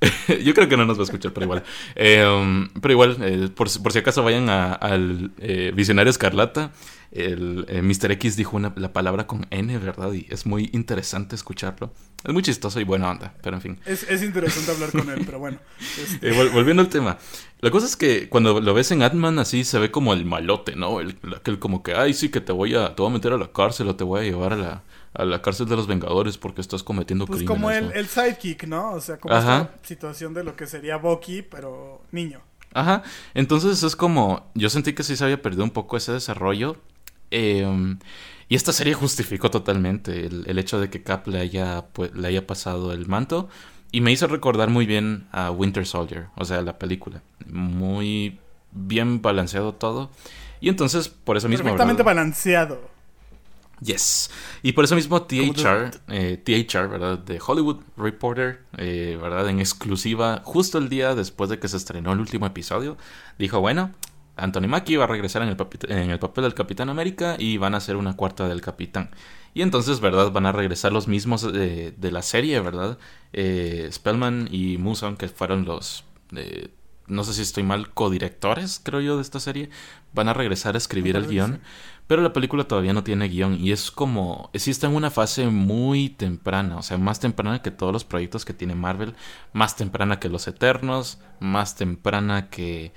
Yo 0.42 0.54
creo 0.54 0.68
que 0.68 0.76
no 0.76 0.84
nos 0.86 0.96
va 0.98 1.02
a 1.02 1.04
escuchar, 1.04 1.32
pero 1.32 1.44
igual. 1.44 1.62
Eh, 1.94 2.24
um, 2.26 2.68
pero 2.80 2.92
igual, 2.92 3.16
eh, 3.20 3.48
por, 3.54 3.68
si- 3.68 3.78
por 3.80 3.92
si 3.92 3.98
acaso 3.98 4.22
vayan 4.24 4.48
a- 4.48 4.72
al 4.72 5.30
eh, 5.38 5.72
Visionario 5.74 6.10
Escarlata, 6.10 6.72
el 7.12 7.64
eh, 7.68 7.82
Mr. 7.82 8.12
X 8.12 8.36
dijo 8.36 8.56
una- 8.56 8.72
la 8.76 8.92
palabra 8.92 9.26
con 9.26 9.46
N, 9.50 9.76
¿verdad? 9.78 10.12
Y 10.12 10.26
es 10.30 10.46
muy 10.46 10.70
interesante 10.72 11.34
escucharlo. 11.34 11.92
Es 12.22 12.32
muy 12.32 12.42
chistoso 12.42 12.78
y 12.80 12.84
buena 12.84 13.10
onda, 13.10 13.34
pero 13.42 13.56
en 13.56 13.62
fin. 13.62 13.80
Es, 13.86 14.02
es 14.04 14.22
interesante 14.22 14.70
hablar 14.72 14.90
con 14.92 15.08
él, 15.10 15.22
pero 15.24 15.38
bueno. 15.38 15.58
Este, 16.02 16.28
Eh, 16.28 16.32
vol- 16.34 16.52
volviendo 16.52 16.82
al 16.82 16.88
tema. 16.88 17.18
La 17.60 17.70
cosa 17.70 17.86
es 17.86 17.96
que 17.96 18.28
cuando 18.28 18.60
lo 18.60 18.74
ves 18.74 18.90
en 18.92 19.02
Ant-Man 19.02 19.38
así 19.38 19.64
se 19.64 19.78
ve 19.78 19.90
como 19.90 20.12
el 20.12 20.24
malote, 20.24 20.76
¿no? 20.76 21.00
El, 21.00 21.16
aquel 21.36 21.58
como 21.58 21.82
que, 21.82 21.94
ay, 21.94 22.14
sí, 22.14 22.28
que 22.30 22.40
te 22.40 22.52
voy 22.52 22.74
a, 22.74 22.94
te 22.94 23.02
voy 23.02 23.10
a 23.10 23.14
meter 23.14 23.32
a 23.32 23.38
la 23.38 23.50
cárcel 23.52 23.88
o 23.88 23.96
te 23.96 24.04
voy 24.04 24.20
a 24.20 24.22
llevar 24.24 24.52
a 24.52 24.56
la, 24.56 24.82
a 25.14 25.24
la 25.24 25.40
cárcel 25.42 25.66
de 25.66 25.76
los 25.76 25.86
Vengadores 25.86 26.38
porque 26.38 26.60
estás 26.60 26.82
cometiendo 26.82 27.26
pues 27.26 27.38
crímenes. 27.40 27.58
como 27.58 27.70
el, 27.70 27.84
¿no? 27.86 27.92
el 27.92 28.06
sidekick, 28.06 28.64
¿no? 28.64 28.92
O 28.92 29.00
sea, 29.00 29.18
como 29.18 29.34
Ajá. 29.34 29.62
esta 29.74 29.88
situación 29.88 30.32
de 30.34 30.44
lo 30.44 30.54
que 30.56 30.66
sería 30.66 30.96
Bucky, 30.98 31.42
pero 31.42 32.02
niño. 32.12 32.40
Ajá, 32.72 33.02
entonces 33.34 33.82
es 33.82 33.96
como, 33.96 34.48
yo 34.54 34.70
sentí 34.70 34.92
que 34.92 35.02
sí 35.02 35.16
se 35.16 35.24
había 35.24 35.42
perdido 35.42 35.64
un 35.64 35.70
poco 35.70 35.96
ese 35.96 36.12
desarrollo. 36.12 36.76
Eh, 37.30 37.96
y 38.48 38.56
esta 38.56 38.72
serie 38.72 38.94
justificó 38.94 39.50
totalmente 39.50 40.26
el, 40.26 40.44
el 40.46 40.58
hecho 40.58 40.80
de 40.80 40.90
que 40.90 41.02
Cap 41.02 41.28
le 41.28 41.38
haya, 41.38 41.86
pues, 41.92 42.12
le 42.14 42.26
haya 42.28 42.46
pasado 42.46 42.92
el 42.92 43.06
manto. 43.06 43.48
Y 43.92 44.00
me 44.00 44.12
hizo 44.12 44.26
recordar 44.26 44.70
muy 44.70 44.86
bien 44.86 45.26
a 45.32 45.50
Winter 45.50 45.86
Soldier, 45.86 46.26
o 46.36 46.44
sea, 46.44 46.62
la 46.62 46.78
película. 46.78 47.22
Muy 47.46 48.38
bien 48.72 49.20
balanceado 49.20 49.74
todo. 49.74 50.10
Y 50.60 50.68
entonces, 50.68 51.08
por 51.08 51.36
eso 51.36 51.48
mismo... 51.48 51.64
Perfectamente 51.64 52.02
¿verdad? 52.02 52.16
balanceado. 52.16 52.90
Yes. 53.80 54.30
Y 54.62 54.72
por 54.72 54.84
eso 54.84 54.94
mismo 54.94 55.26
Como 55.26 55.54
THR, 55.54 55.90
eh, 56.08 56.36
THR, 56.36 56.88
¿verdad? 56.88 57.18
De 57.18 57.40
Hollywood 57.44 57.80
Reporter, 57.96 58.60
eh, 58.76 59.18
¿verdad? 59.20 59.48
En 59.48 59.58
exclusiva, 59.58 60.42
justo 60.44 60.78
el 60.78 60.88
día 60.88 61.14
después 61.14 61.48
de 61.50 61.58
que 61.58 61.66
se 61.66 61.78
estrenó 61.78 62.12
el 62.12 62.20
último 62.20 62.46
episodio, 62.46 62.98
dijo, 63.38 63.60
bueno, 63.60 63.92
Anthony 64.36 64.68
Mackie 64.68 64.96
va 64.96 65.04
a 65.04 65.08
regresar 65.08 65.42
en 65.42 65.48
el, 65.48 65.56
en 65.88 66.10
el 66.10 66.18
papel 66.18 66.44
del 66.44 66.54
Capitán 66.54 66.88
América 66.88 67.36
y 67.38 67.58
van 67.58 67.74
a 67.74 67.78
hacer 67.78 67.96
una 67.96 68.16
cuarta 68.16 68.48
del 68.48 68.60
Capitán. 68.60 69.10
Y 69.54 69.62
entonces, 69.62 70.00
¿verdad? 70.00 70.30
Van 70.30 70.46
a 70.46 70.52
regresar 70.52 70.92
los 70.92 71.08
mismos 71.08 71.52
de, 71.52 71.92
de 71.92 72.12
la 72.12 72.22
serie, 72.22 72.60
¿verdad? 72.60 72.98
Eh, 73.32 73.88
Spellman 73.92 74.48
y 74.50 74.78
Muson, 74.78 75.16
que 75.16 75.28
fueron 75.28 75.64
los... 75.64 76.04
eh, 76.36 76.68
no 77.06 77.24
sé 77.24 77.34
si 77.34 77.42
estoy 77.42 77.64
mal, 77.64 77.90
codirectores, 77.90 78.80
creo 78.82 79.00
yo, 79.00 79.16
de 79.16 79.22
esta 79.22 79.40
serie, 79.40 79.68
van 80.14 80.28
a 80.28 80.32
regresar 80.32 80.76
a 80.76 80.78
escribir 80.78 81.16
el 81.16 81.26
guion. 81.26 81.60
Pero 82.06 82.22
la 82.22 82.32
película 82.32 82.64
todavía 82.64 82.92
no 82.92 83.04
tiene 83.04 83.28
guion 83.28 83.56
y 83.60 83.70
es 83.70 83.90
como, 83.90 84.50
sí 84.54 84.70
está 84.70 84.88
en 84.88 84.96
una 84.96 85.10
fase 85.10 85.46
muy 85.46 86.08
temprana, 86.08 86.76
o 86.76 86.82
sea, 86.82 86.98
más 86.98 87.20
temprana 87.20 87.62
que 87.62 87.70
todos 87.70 87.92
los 87.92 88.04
proyectos 88.04 88.44
que 88.44 88.52
tiene 88.52 88.74
Marvel, 88.74 89.14
más 89.52 89.76
temprana 89.76 90.18
que 90.18 90.28
Los 90.28 90.48
Eternos, 90.48 91.18
más 91.38 91.76
temprana 91.76 92.48
que 92.48 92.92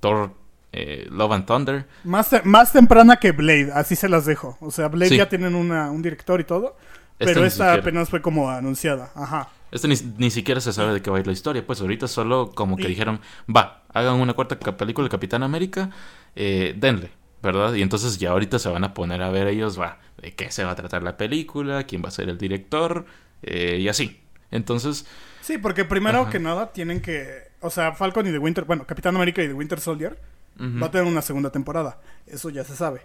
Thor, 0.00 0.34
eh, 0.76 1.06
Love 1.10 1.32
and 1.32 1.46
Thunder. 1.46 1.86
Más, 2.04 2.30
te- 2.30 2.42
más 2.42 2.72
temprana 2.72 3.16
que 3.16 3.30
Blade, 3.32 3.70
así 3.72 3.94
se 3.96 4.08
las 4.08 4.26
dejo. 4.26 4.56
O 4.60 4.70
sea, 4.70 4.88
Blade 4.88 5.10
Sí. 5.10 5.16
ya 5.18 5.28
tienen 5.28 5.54
una, 5.54 5.90
un 5.90 6.02
director 6.02 6.40
y 6.40 6.44
todo. 6.44 6.76
Esta 7.18 7.32
Pero 7.32 7.44
esta 7.46 7.64
siquiera. 7.66 7.80
apenas 7.82 8.08
fue 8.10 8.20
como 8.20 8.50
anunciada. 8.50 9.12
Ajá. 9.14 9.48
Este 9.70 9.86
ni, 9.88 9.94
ni 10.18 10.30
siquiera 10.30 10.60
se 10.60 10.72
sabe 10.72 10.92
de 10.94 11.00
qué 11.02 11.10
va 11.10 11.16
a 11.18 11.20
ir 11.20 11.26
la 11.26 11.32
historia, 11.32 11.64
pues 11.66 11.80
ahorita 11.80 12.08
solo 12.08 12.50
como 12.54 12.76
que 12.76 12.88
dijeron, 12.88 13.20
va, 13.54 13.82
hagan 13.92 14.14
una 14.20 14.32
cuarta 14.34 14.58
película 14.58 15.04
de 15.06 15.10
Capitán 15.10 15.42
América, 15.44 15.90
eh, 16.36 16.74
denle, 16.76 17.10
¿verdad? 17.42 17.72
Y 17.74 17.82
entonces 17.82 18.18
ya 18.18 18.30
ahorita 18.30 18.58
se 18.58 18.68
van 18.68 18.82
a 18.84 18.94
poner 18.94 19.22
a 19.22 19.30
ver 19.30 19.46
ellos, 19.48 19.78
va, 19.80 19.98
de 20.20 20.32
qué 20.34 20.50
se 20.50 20.64
va 20.64 20.72
a 20.72 20.76
tratar 20.76 21.02
la 21.02 21.16
película, 21.16 21.84
quién 21.84 22.02
va 22.04 22.08
a 22.08 22.12
ser 22.12 22.28
el 22.28 22.38
director, 22.38 23.04
eh, 23.42 23.78
y 23.80 23.88
así. 23.88 24.20
Entonces, 24.50 25.06
Sí, 25.40 25.58
porque 25.58 25.84
primero 25.84 26.22
Ajá. 26.22 26.30
que 26.30 26.38
nada 26.40 26.72
tienen 26.72 27.00
que. 27.02 27.28
O 27.60 27.68
sea, 27.68 27.92
Falcon 27.92 28.26
y 28.26 28.30
The 28.30 28.38
Winter. 28.38 28.64
Bueno, 28.64 28.86
Capitán 28.86 29.14
América 29.16 29.42
y 29.42 29.46
The 29.48 29.52
Winter 29.54 29.78
Soldier 29.78 30.18
va 30.58 30.86
a 30.86 30.90
tener 30.90 31.06
una 31.06 31.22
segunda 31.22 31.50
temporada. 31.50 32.00
Eso 32.26 32.50
ya 32.50 32.64
se 32.64 32.76
sabe. 32.76 33.02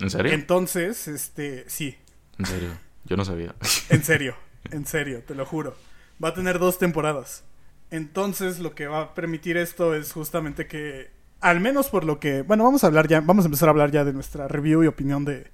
¿en 0.00 0.10
serio? 0.10 0.32
Entonces, 0.32 1.08
este. 1.08 1.64
Sí, 1.68 1.96
En 2.38 2.46
serio, 2.46 2.70
yo 3.04 3.16
no 3.16 3.24
sabía. 3.24 3.54
en 3.90 4.04
serio. 4.04 4.36
en 4.70 4.86
serio, 4.86 5.22
te 5.26 5.34
lo 5.34 5.44
juro. 5.44 5.74
Va 6.22 6.30
a 6.30 6.34
tener 6.34 6.58
dos 6.58 6.78
temporadas. 6.78 7.44
Entonces, 7.90 8.58
lo 8.58 8.74
que 8.74 8.86
va 8.86 9.00
a 9.00 9.14
permitir 9.14 9.56
esto 9.56 9.94
es 9.94 10.12
justamente 10.12 10.66
que. 10.66 11.10
Al 11.40 11.60
menos 11.60 11.88
por 11.88 12.04
lo 12.04 12.20
que. 12.20 12.42
Bueno, 12.42 12.64
vamos 12.64 12.84
a 12.84 12.88
hablar 12.88 13.08
ya. 13.08 13.20
Vamos 13.20 13.44
a 13.44 13.48
empezar 13.48 13.68
a 13.68 13.70
hablar 13.70 13.90
ya 13.90 14.04
de 14.04 14.12
nuestra 14.12 14.48
review 14.48 14.84
y 14.84 14.86
opinión 14.86 15.24
de. 15.24 15.50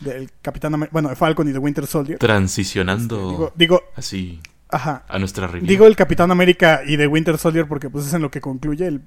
Del 0.00 0.30
Capitán 0.42 0.74
América. 0.74 0.92
Bueno, 0.92 1.08
de 1.08 1.16
Falcon 1.16 1.48
y 1.48 1.52
The 1.52 1.58
Winter 1.58 1.86
Soldier. 1.86 2.18
Transicionando 2.18 3.16
Este, 3.16 3.30
digo, 3.30 3.52
digo, 3.56 3.82
así 3.94 4.42
ajá. 4.68 5.04
a 5.08 5.18
nuestra 5.18 5.46
review. 5.46 5.66
Digo 5.68 5.86
el 5.86 5.96
Capitán 5.96 6.30
América 6.30 6.82
y 6.86 6.96
The 6.96 7.06
Winter 7.06 7.38
Soldier 7.38 7.66
porque 7.66 7.88
pues 7.90 8.06
es 8.06 8.14
en 8.14 8.22
lo 8.22 8.30
que 8.30 8.40
concluye 8.40 8.86
el, 8.86 9.00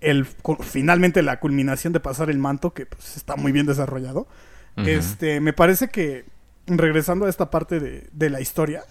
el, 0.00 0.26
finalmente 0.62 1.22
la 1.22 1.40
culminación 1.40 1.92
de 1.92 2.00
pasar 2.00 2.30
el 2.30 2.38
manto 2.38 2.72
que 2.74 2.86
pues 2.86 3.16
está 3.16 3.36
muy 3.36 3.52
bien 3.52 3.66
desarrollado. 3.66 4.26
Este, 4.76 5.40
me 5.40 5.52
parece 5.52 5.88
que 5.88 6.24
regresando 6.66 7.26
a 7.26 7.28
esta 7.28 7.50
parte 7.50 7.80
de, 7.80 8.08
de 8.12 8.30
la 8.30 8.40
historia, 8.40 8.84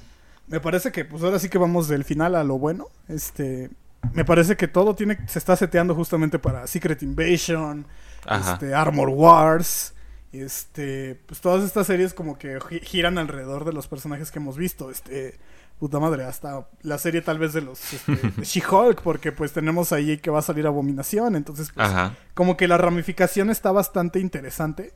me 0.47 0.59
parece 0.59 0.91
que 0.91 1.05
pues 1.05 1.23
ahora 1.23 1.39
sí 1.39 1.49
que 1.49 1.57
vamos 1.57 1.87
del 1.87 2.03
final 2.03 2.35
a 2.35 2.43
lo 2.43 2.59
bueno. 2.59 2.87
Este, 3.07 3.69
me 4.13 4.23
parece 4.25 4.55
que 4.55 4.67
todo 4.67 4.95
tiene 4.95 5.17
se 5.27 5.39
está 5.39 5.55
seteando 5.55 5.95
justamente 5.95 6.37
para 6.39 6.67
Secret 6.67 7.01
Invasion, 7.03 7.85
Ajá. 8.25 8.53
este, 8.53 8.73
Armor 8.75 9.09
Wars, 9.09 9.93
este, 10.31 11.19
pues 11.25 11.41
todas 11.41 11.63
estas 11.63 11.87
series 11.87 12.13
como 12.13 12.37
que 12.37 12.59
gi- 12.69 12.81
giran 12.81 13.17
alrededor 13.17 13.65
de 13.65 13.73
los 13.73 13.87
personajes 13.87 14.29
que 14.31 14.39
hemos 14.39 14.57
visto, 14.57 14.91
este, 14.91 15.35
puta 15.79 15.99
madre, 15.99 16.25
hasta 16.25 16.67
la 16.81 16.97
serie 16.97 17.21
tal 17.21 17.39
vez 17.39 17.53
de 17.53 17.61
los 17.61 17.93
este, 17.93 18.19
She-Hulk, 18.43 19.01
porque 19.01 19.31
pues 19.31 19.53
tenemos 19.53 19.91
ahí 19.93 20.17
que 20.17 20.29
va 20.29 20.39
a 20.39 20.41
salir 20.43 20.67
Abominación, 20.67 21.35
entonces 21.35 21.71
pues, 21.73 21.87
Ajá. 21.87 22.15
como 22.33 22.57
que 22.57 22.67
la 22.67 22.77
ramificación 22.77 23.49
está 23.49 23.71
bastante 23.71 24.19
interesante, 24.19 24.93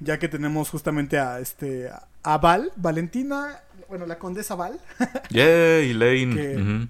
ya 0.00 0.18
que 0.18 0.28
tenemos 0.28 0.70
justamente 0.70 1.18
a 1.18 1.38
este 1.40 1.88
a- 2.24 2.38
Val, 2.38 2.72
Valentina, 2.76 3.60
bueno, 3.88 4.06
la 4.06 4.18
condesa 4.18 4.54
Val, 4.56 4.80
Yay. 5.30 5.94
Que- 6.34 6.56
Ujú. 6.56 6.88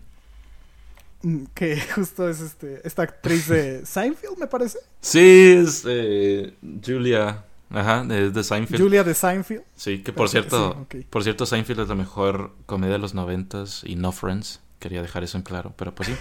mm, 1.29 1.45
que 1.55 1.81
justo 1.95 2.29
es 2.29 2.41
este 2.41 2.81
esta 2.87 3.03
actriz 3.03 3.49
de 3.49 3.85
Seinfeld, 3.87 4.39
me 4.39 4.47
parece, 4.47 4.79
Sí, 5.01 5.53
es 5.59 5.85
eh, 5.87 6.55
Julia. 6.85 7.45
Ajá, 7.75 8.05
de, 8.05 8.31
de 8.31 8.45
Seinfeld. 8.45 8.81
Julia 8.83 9.03
de 9.05 9.15
Seinfeld. 9.15 9.63
Sí, 9.77 10.03
que 10.03 10.13
por 10.13 10.29
Sí, 10.29 10.33
cierto, 10.33 10.87
por 11.11 11.23
cierto, 11.25 11.45
Seinfeld 11.47 11.81
es 11.81 11.89
la 11.89 11.95
mejor 11.95 12.53
comedia 12.67 12.95
de 12.95 12.99
los 13.01 13.15
noventas 13.15 13.83
y 13.85 13.97
no 13.97 14.13
Friends. 14.13 14.61
Quería 14.79 15.03
dejar 15.03 15.25
eso 15.25 15.37
en 15.39 15.43
claro, 15.43 15.73
pero 15.77 15.95
pues 15.95 16.09
sí. 16.11 16.15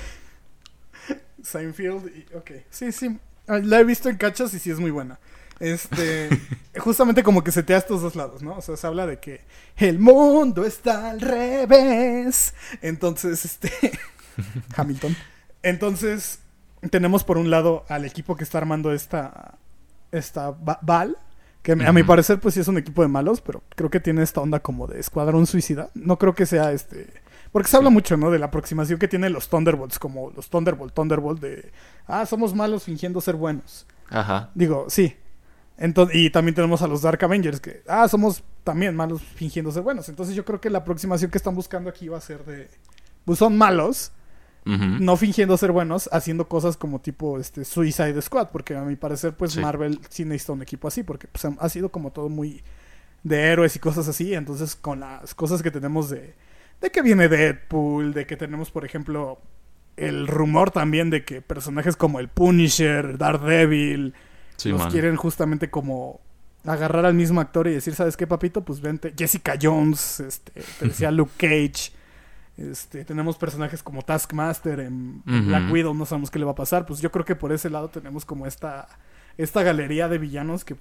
Seinfeld, 1.44 2.08
y, 2.16 2.36
ok. 2.36 2.52
Sí, 2.70 2.92
sí. 2.92 3.20
Ah, 3.48 3.60
La 3.60 3.80
he 3.80 3.84
visto 3.84 4.10
en 4.10 4.18
cachas 4.18 4.54
y 4.54 4.60
sí 4.60 4.72
es 4.72 4.80
muy 4.80 4.92
buena. 4.92 5.20
Este, 5.60 6.30
justamente 6.80 7.24
como 7.24 7.44
que 7.44 7.52
se 7.52 7.64
te 7.64 7.74
a 7.74 7.78
estos 7.78 8.02
dos 8.02 8.16
lados, 8.16 8.42
¿no? 8.42 8.58
O 8.58 8.62
sea, 8.62 8.76
se 8.78 8.88
habla 8.88 9.06
de 9.06 9.20
que 9.20 9.42
el 9.78 10.00
mundo 10.00 10.66
está 10.66 11.10
al 11.12 11.22
revés. 11.22 12.54
Entonces, 12.82 13.46
este, 13.46 13.72
Hamilton. 14.76 15.16
Entonces, 15.62 16.40
tenemos 16.90 17.24
por 17.24 17.38
un 17.38 17.50
lado 17.50 17.86
al 17.90 18.06
equipo 18.06 18.36
que 18.36 18.44
está 18.44 18.58
armando 18.58 18.94
esta, 18.94 19.58
esta 20.12 20.52
Va- 20.52 20.80
Val, 20.82 21.18
Que 21.64 21.72
a 21.72 21.94
mi 21.94 22.04
parecer, 22.04 22.42
pues 22.42 22.54
sí 22.54 22.60
es 22.60 22.68
un 22.68 22.78
equipo 22.78 23.02
de 23.02 23.08
malos, 23.08 23.40
pero 23.40 23.64
creo 23.76 23.90
que 23.90 24.02
tiene 24.02 24.22
esta 24.22 24.42
onda 24.42 24.60
como 24.60 24.86
de 24.86 25.00
escuadrón 25.00 25.48
suicida. 25.48 25.90
No 25.94 26.20
creo 26.20 26.36
que 26.36 26.46
sea 26.46 26.74
este. 26.74 27.08
Porque 27.54 27.70
se 27.70 27.78
habla 27.78 27.90
mucho, 27.90 28.18
¿no? 28.18 28.32
De 28.32 28.38
la 28.38 28.48
aproximación 28.48 29.00
que 29.00 29.08
tienen 29.08 29.32
los 29.32 29.48
Thunderbolts, 29.48 29.98
como 29.98 30.30
los 30.32 30.50
Thunderbolt, 30.50 30.94
Thunderbolt, 30.94 31.40
de. 31.40 31.72
Ah, 32.06 32.26
somos 32.26 32.54
malos 32.54 32.84
fingiendo 32.84 33.22
ser 33.22 33.36
buenos. 33.36 33.88
Ajá. 34.10 34.52
Digo, 34.56 34.88
sí. 34.90 35.16
Entonces, 35.78 36.18
y 36.18 36.30
también 36.30 36.54
tenemos 36.54 36.82
a 36.82 36.88
los 36.88 37.02
Dark 37.02 37.24
Avengers, 37.24 37.62
que. 37.62 37.82
Ah, 37.88 38.10
somos 38.10 38.44
también 38.66 38.94
malos 38.94 39.22
fingiendo 39.22 39.72
ser 39.72 39.84
buenos. 39.84 40.10
Entonces 40.10 40.36
yo 40.36 40.44
creo 40.44 40.60
que 40.60 40.70
la 40.70 40.80
aproximación 40.80 41.32
que 41.32 41.38
están 41.38 41.56
buscando 41.56 41.90
aquí 41.90 42.10
va 42.10 42.18
a 42.18 42.22
ser 42.22 42.44
de. 42.44 42.70
Pues 43.24 43.40
son 43.40 43.58
malos, 43.58 44.12
no 44.66 45.18
fingiendo 45.18 45.58
ser 45.58 45.72
buenos, 45.72 46.10
haciendo 46.12 46.48
cosas 46.48 46.78
como 46.78 47.00
tipo 47.00 47.40
este 47.40 47.66
Suicide 47.66 48.22
Squad, 48.22 48.50
porque 48.52 48.76
a 48.76 48.82
mi 48.82 48.96
parecer 48.96 49.34
pues 49.34 49.58
Marvel 49.58 50.00
sí 50.10 50.24
necesita 50.24 50.54
un 50.54 50.62
equipo 50.62 50.88
así, 50.88 51.04
porque 51.04 51.28
pues, 51.28 51.46
ha 51.46 51.70
sido 51.70 51.90
como 51.90 52.12
todo 52.12 52.30
muy 52.30 52.64
de 53.24 53.42
héroes 53.42 53.76
y 53.76 53.80
cosas 53.80 54.08
así, 54.08 54.34
entonces 54.34 54.76
con 54.76 55.02
las 55.02 55.34
cosas 55.36 55.62
que 55.62 55.72
tenemos 55.72 56.10
de, 56.10 56.34
de 56.82 56.92
que 56.92 57.02
viene 57.02 57.28
Deadpool, 57.28 58.14
de 58.14 58.26
que 58.26 58.38
tenemos 58.38 58.72
por 58.72 58.86
ejemplo 58.86 59.40
el 59.98 60.28
rumor 60.28 60.72
también 60.72 61.10
de 61.10 61.24
que 61.24 61.42
personajes 61.42 61.96
como 61.96 62.20
el 62.20 62.28
Punisher, 62.28 63.18
Daredevil, 63.18 64.14
los 64.66 64.88
quieren 64.88 65.16
justamente 65.16 65.70
como 65.70 66.22
agarrar 66.66 67.06
al 67.06 67.14
mismo 67.14 67.42
actor 67.42 67.68
y 67.68 67.74
decir, 67.74 67.94
¿sabes 67.94 68.16
qué, 68.16 68.26
papito? 68.26 68.64
Pues 68.64 68.80
vente, 68.80 69.14
Jessica 69.18 69.56
Jones, 69.62 70.20
este, 70.22 70.64
te 70.80 70.88
decía 70.88 71.12
Luke 71.12 71.34
Cage, 71.38 71.92
este, 72.58 73.04
tenemos 73.04 73.38
personajes 73.38 73.82
como 73.82 74.04
Taskmaster 74.04 74.80
en, 74.82 75.24
Black 75.26 75.72
Widow, 75.72 75.94
no 75.94 76.06
sabemos 76.06 76.30
qué 76.30 76.40
le 76.40 76.46
va 76.46 76.52
a 76.52 76.56
pasar. 76.56 76.86
Pues 76.86 77.00
yo 77.02 77.12
creo 77.12 77.26
que 77.26 77.36
por 77.36 77.52
ese 77.52 77.70
lado 77.70 77.90
tenemos 77.90 78.26
como 78.26 78.46
esta, 78.46 78.88
esta 79.38 79.64
galería 79.64 80.08
de 80.08 80.20
villanos 80.20 80.64
que 80.64 80.76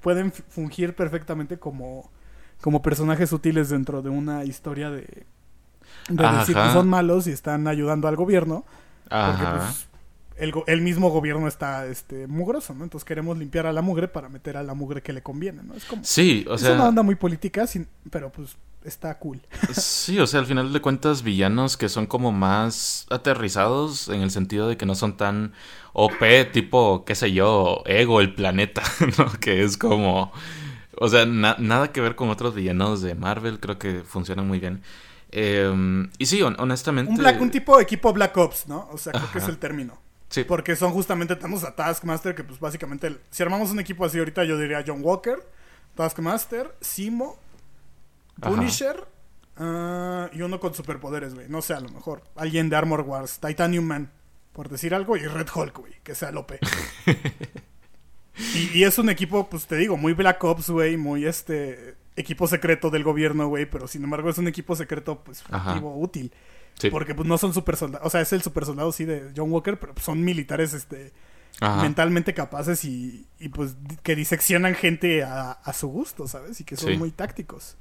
pueden 0.00 0.32
fungir 0.32 0.94
perfectamente 0.96 1.58
como, 1.58 2.10
como 2.60 2.82
personajes 2.82 3.32
útiles 3.32 3.68
dentro 3.68 4.02
de 4.02 4.10
una 4.10 4.44
historia 4.44 4.90
de, 4.90 5.24
de 6.08 6.28
decir 6.38 6.56
que 6.56 6.72
son 6.72 6.88
malos 6.88 7.26
y 7.28 7.30
están 7.30 7.68
ayudando 7.68 8.08
al 8.08 8.16
gobierno. 8.16 8.64
Porque 9.08 9.44
pues, 9.44 9.88
el, 10.36 10.52
el, 10.66 10.80
mismo 10.80 11.10
gobierno 11.10 11.46
está 11.46 11.86
este 11.86 12.26
mugroso, 12.26 12.74
¿no? 12.74 12.82
Entonces 12.82 13.04
queremos 13.04 13.38
limpiar 13.38 13.66
a 13.66 13.72
la 13.72 13.82
mugre 13.82 14.08
para 14.08 14.28
meter 14.28 14.56
a 14.56 14.62
la 14.64 14.74
mugre 14.74 15.02
que 15.02 15.12
le 15.12 15.22
conviene, 15.22 15.62
¿no? 15.62 15.74
Es 15.74 15.84
como 15.84 16.02
Sí, 16.02 16.44
o 16.48 16.58
sea, 16.58 16.70
es 16.70 16.74
una 16.74 16.88
onda 16.88 17.02
muy 17.02 17.14
política, 17.14 17.66
sin, 17.66 17.86
pero 18.10 18.32
pues 18.32 18.56
está 18.84 19.18
cool. 19.18 19.40
Sí, 19.72 20.18
o 20.18 20.26
sea, 20.26 20.40
al 20.40 20.46
final 20.46 20.72
de 20.72 20.80
cuentas, 20.80 21.22
villanos 21.22 21.76
que 21.76 21.88
son 21.88 22.06
como 22.06 22.32
más 22.32 23.06
aterrizados 23.10 24.08
en 24.08 24.22
el 24.22 24.30
sentido 24.30 24.68
de 24.68 24.76
que 24.76 24.86
no 24.86 24.94
son 24.94 25.16
tan 25.16 25.52
OP, 25.92 26.50
tipo, 26.52 27.04
qué 27.04 27.14
sé 27.14 27.32
yo, 27.32 27.82
Ego, 27.86 28.20
el 28.20 28.34
planeta, 28.34 28.82
¿no? 29.18 29.32
Que 29.40 29.62
es 29.62 29.76
como. 29.76 30.32
O 30.98 31.08
sea, 31.08 31.26
nada 31.26 31.90
que 31.90 32.00
ver 32.00 32.14
con 32.14 32.28
otros 32.28 32.54
villanos 32.54 33.02
de 33.02 33.14
Marvel, 33.14 33.60
creo 33.60 33.78
que 33.78 34.02
funcionan 34.02 34.46
muy 34.46 34.60
bien. 34.60 34.82
Em, 35.30 36.10
y 36.18 36.26
sí, 36.26 36.42
honestamente. 36.42 37.10
Un, 37.10 37.16
black, 37.16 37.40
un 37.40 37.50
tipo 37.50 37.76
de 37.76 37.82
equipo 37.82 38.12
Black 38.12 38.36
Ops, 38.36 38.68
¿no? 38.68 38.88
O 38.92 38.98
sea, 38.98 39.12
creo 39.12 39.32
que 39.32 39.38
es 39.38 39.48
el 39.48 39.58
término. 39.58 39.98
Sí. 40.28 40.44
Porque 40.44 40.76
son 40.76 40.92
justamente, 40.92 41.36
tenemos 41.36 41.64
a 41.64 41.74
Taskmaster, 41.74 42.34
que 42.34 42.44
pues 42.44 42.60
básicamente, 42.60 43.18
si 43.30 43.42
armamos 43.42 43.70
un 43.70 43.80
equipo 43.80 44.04
así 44.04 44.18
ahorita, 44.18 44.44
yo 44.44 44.58
diría 44.58 44.84
John 44.86 45.00
Walker, 45.02 45.38
Taskmaster, 45.94 46.74
Simo, 46.80 47.38
Punisher 48.40 49.06
ah, 49.56 50.28
y 50.32 50.42
uno 50.42 50.60
con 50.60 50.74
superpoderes, 50.74 51.34
güey. 51.34 51.48
No 51.48 51.62
sé, 51.62 51.74
a 51.74 51.80
lo 51.80 51.88
mejor. 51.90 52.22
Alguien 52.36 52.68
de 52.68 52.76
Armor 52.76 53.02
Wars, 53.02 53.38
Titanium 53.40 53.84
Man, 53.84 54.12
por 54.52 54.68
decir 54.68 54.94
algo, 54.94 55.16
y 55.16 55.20
Red 55.20 55.48
Hulk, 55.54 55.78
güey, 55.78 55.92
que 56.02 56.14
sea 56.14 56.30
Lope. 56.30 56.58
y, 58.54 58.78
y, 58.78 58.84
es 58.84 58.98
un 58.98 59.10
equipo, 59.10 59.48
pues 59.48 59.66
te 59.66 59.76
digo, 59.76 59.96
muy 59.96 60.12
Black 60.12 60.42
Ops, 60.44 60.70
güey, 60.70 60.96
muy 60.96 61.26
este 61.26 61.96
equipo 62.16 62.46
secreto 62.46 62.90
del 62.90 63.04
gobierno, 63.04 63.48
güey, 63.48 63.66
pero 63.66 63.88
sin 63.88 64.04
embargo 64.04 64.28
es 64.30 64.38
un 64.38 64.48
equipo 64.48 64.76
secreto, 64.76 65.22
pues, 65.24 65.42
útil. 65.82 66.32
Porque 66.90 67.14
pues 67.14 67.28
no 67.28 67.38
son 67.38 67.54
super 67.54 67.76
soldados, 67.76 68.06
o 68.06 68.10
sea, 68.10 68.22
es 68.22 68.32
el 68.32 68.42
super 68.42 68.64
soldado, 68.64 68.90
sí, 68.92 69.04
de 69.04 69.30
John 69.36 69.52
Walker, 69.52 69.78
pero 69.78 69.94
pues, 69.94 70.04
son 70.04 70.24
militares, 70.24 70.72
este, 70.72 71.12
mentalmente 71.60 72.34
capaces 72.34 72.84
y, 72.84 73.26
y, 73.38 73.48
pues 73.48 73.76
que 74.02 74.16
diseccionan 74.16 74.74
gente 74.74 75.22
a, 75.22 75.52
a, 75.52 75.72
su 75.72 75.88
gusto, 75.88 76.26
¿sabes? 76.26 76.60
Y 76.60 76.64
que 76.64 76.76
son 76.76 76.98
muy 76.98 77.10
tácticos. 77.10 77.76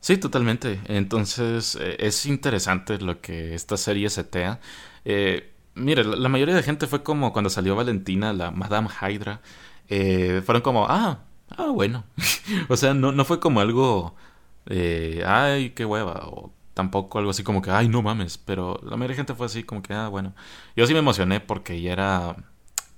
Sí, 0.00 0.18
totalmente. 0.18 0.80
Entonces 0.86 1.76
eh, 1.80 1.96
es 1.98 2.26
interesante 2.26 2.98
lo 2.98 3.20
que 3.20 3.54
esta 3.54 3.76
serie 3.76 4.08
setea. 4.08 4.60
Eh, 5.04 5.52
mire, 5.74 6.04
la, 6.04 6.28
mayoría 6.28 6.54
de 6.54 6.62
gente 6.62 6.86
fue 6.86 7.02
como 7.02 7.32
cuando 7.32 7.50
salió 7.50 7.76
Valentina, 7.76 8.32
la 8.32 8.50
Madame 8.50 8.88
Hydra. 8.88 9.40
Eh, 9.88 10.42
fueron 10.44 10.62
como, 10.62 10.86
ah, 10.88 11.20
ah, 11.50 11.70
bueno. 11.72 12.04
o 12.68 12.76
sea, 12.76 12.94
no, 12.94 13.12
no 13.12 13.24
fue 13.24 13.40
como 13.40 13.60
algo, 13.60 14.14
eh, 14.66 15.22
ay, 15.26 15.70
qué 15.70 15.84
hueva, 15.84 16.26
o 16.28 16.52
tampoco 16.76 17.18
algo 17.18 17.30
así 17.30 17.42
como 17.42 17.62
que, 17.62 17.70
ay, 17.70 17.88
no 17.88 18.02
mames, 18.02 18.36
pero 18.36 18.78
la 18.82 18.98
mayoría 18.98 19.14
de 19.14 19.16
gente 19.16 19.34
fue 19.34 19.46
así 19.46 19.62
como 19.62 19.80
que, 19.80 19.94
ah, 19.94 20.08
bueno. 20.08 20.34
Yo 20.76 20.86
sí 20.86 20.92
me 20.92 20.98
emocioné 20.98 21.40
porque 21.40 21.80
ya 21.80 21.90
era, 21.90 22.36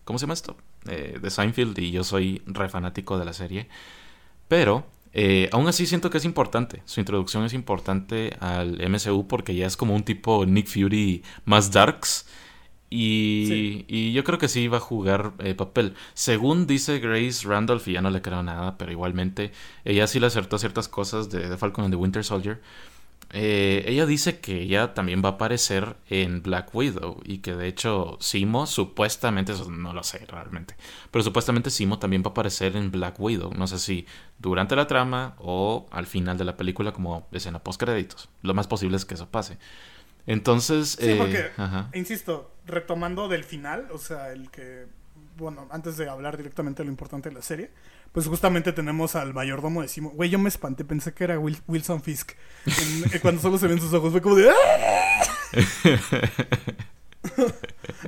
¿cómo 0.04 0.18
se 0.18 0.24
llama 0.24 0.34
esto? 0.34 0.56
Eh, 0.88 1.20
de 1.22 1.30
Seinfeld 1.30 1.78
y 1.78 1.92
yo 1.92 2.02
soy 2.02 2.42
re 2.46 2.68
fanático 2.68 3.20
de 3.20 3.24
la 3.24 3.32
serie. 3.32 3.68
Pero, 4.48 4.84
eh, 5.12 5.48
aún 5.52 5.68
así 5.68 5.86
siento 5.86 6.10
que 6.10 6.18
es 6.18 6.24
importante, 6.24 6.82
su 6.86 6.98
introducción 6.98 7.44
es 7.44 7.52
importante 7.52 8.36
al 8.40 8.80
MCU 8.80 9.28
porque 9.28 9.54
ya 9.54 9.68
es 9.68 9.76
como 9.76 9.94
un 9.94 10.02
tipo 10.02 10.44
Nick 10.44 10.66
Fury 10.66 11.22
más 11.44 11.70
darks. 11.70 12.26
Y, 12.90 13.84
y, 13.86 14.12
yo 14.12 14.24
creo 14.24 14.38
que 14.38 14.48
sí 14.48 14.66
va 14.66 14.78
a 14.78 14.80
jugar 14.80 15.34
eh, 15.38 15.54
papel. 15.54 15.94
Según 16.14 16.66
dice 16.66 16.98
Grace 16.98 17.46
Randolph, 17.46 17.86
y 17.86 17.92
ya 17.92 18.00
no 18.00 18.10
le 18.10 18.22
creo 18.22 18.42
nada, 18.42 18.76
pero 18.76 18.90
igualmente 18.90 19.52
ella 19.84 20.06
sí 20.08 20.18
le 20.18 20.26
acertó 20.26 20.58
ciertas 20.58 20.88
cosas 20.88 21.30
de, 21.30 21.48
de 21.48 21.56
Falcon 21.58 21.84
and 21.84 21.92
the 21.94 21.96
Winter 21.96 22.24
Soldier. 22.24 22.60
Eh, 23.30 23.84
ella 23.86 24.06
dice 24.06 24.40
que 24.40 24.62
ella 24.62 24.94
también 24.94 25.22
va 25.22 25.30
a 25.30 25.32
aparecer 25.32 25.96
en 26.08 26.42
Black 26.42 26.74
Widow 26.74 27.20
y 27.24 27.38
que 27.38 27.54
de 27.54 27.68
hecho 27.68 28.16
Simo 28.20 28.66
supuestamente, 28.66 29.52
eso 29.52 29.70
no 29.70 29.92
lo 29.92 30.02
sé 30.02 30.24
realmente, 30.24 30.76
pero 31.10 31.22
supuestamente 31.22 31.68
Simo 31.68 31.98
también 31.98 32.22
va 32.22 32.28
a 32.28 32.30
aparecer 32.30 32.74
en 32.74 32.90
Black 32.90 33.20
Widow. 33.20 33.52
No 33.52 33.66
sé 33.66 33.78
si 33.78 34.06
durante 34.38 34.76
la 34.76 34.86
trama 34.86 35.34
o 35.38 35.86
al 35.90 36.06
final 36.06 36.38
de 36.38 36.44
la 36.46 36.56
película 36.56 36.92
como 36.92 37.28
escena 37.32 37.58
post 37.58 37.80
créditos. 37.80 38.30
Lo 38.42 38.54
más 38.54 38.66
posible 38.66 38.96
es 38.96 39.04
que 39.04 39.14
eso 39.14 39.28
pase. 39.28 39.58
Entonces, 40.26 40.96
sí, 41.00 41.14
porque, 41.16 41.50
eh, 41.56 41.84
insisto, 41.94 42.52
retomando 42.66 43.28
del 43.28 43.44
final, 43.44 43.88
o 43.92 43.98
sea, 43.98 44.30
el 44.30 44.50
que, 44.50 44.86
bueno, 45.38 45.66
antes 45.70 45.96
de 45.96 46.08
hablar 46.08 46.36
directamente 46.36 46.82
de 46.82 46.86
lo 46.86 46.90
importante 46.90 47.28
de 47.28 47.34
la 47.34 47.42
serie, 47.42 47.70
pues 48.12 48.26
justamente 48.26 48.72
tenemos 48.72 49.14
al 49.14 49.32
mayordomo 49.32 49.82
de 49.82 49.88
Simo. 49.88 50.10
Güey, 50.10 50.30
yo 50.30 50.38
me 50.38 50.48
espanté, 50.48 50.84
pensé 50.84 51.14
que 51.14 51.24
era 51.24 51.38
Wilson 51.38 52.02
Fisk. 52.02 52.32
Eh, 53.12 53.18
cuando 53.22 53.40
solo 53.40 53.58
se 53.58 53.68
ven 53.68 53.80
sus 53.80 53.92
ojos, 53.94 54.12
fue 54.12 54.20
como 54.20 54.34
de. 54.34 54.50
¡Ah! 54.50 55.24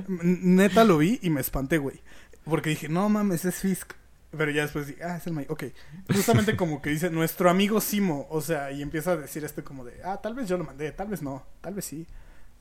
Neta 0.07 0.83
lo 0.83 0.97
vi 0.97 1.19
y 1.21 1.29
me 1.29 1.41
espanté, 1.41 1.77
güey. 1.77 2.01
Porque 2.43 2.71
dije, 2.71 2.89
no 2.89 3.07
mames, 3.09 3.45
es 3.45 3.55
Fisk. 3.55 3.93
Pero 4.37 4.51
ya 4.51 4.61
después 4.61 4.87
dije, 4.87 5.03
ah, 5.03 5.17
es 5.17 5.27
el 5.27 5.33
mayor. 5.33 5.51
Ok. 5.51 5.65
Justamente 6.13 6.55
como 6.55 6.81
que 6.81 6.89
dice, 6.89 7.09
nuestro 7.09 7.49
amigo 7.49 7.81
Simo. 7.81 8.27
O 8.29 8.41
sea, 8.41 8.71
y 8.71 8.81
empieza 8.81 9.11
a 9.11 9.17
decir 9.17 9.43
este 9.43 9.63
como 9.63 9.83
de, 9.85 10.01
ah, 10.03 10.19
tal 10.21 10.33
vez 10.33 10.47
yo 10.47 10.57
lo 10.57 10.63
mandé, 10.63 10.91
tal 10.91 11.07
vez 11.07 11.21
no, 11.21 11.45
tal 11.61 11.73
vez 11.73 11.85
sí. 11.85 12.07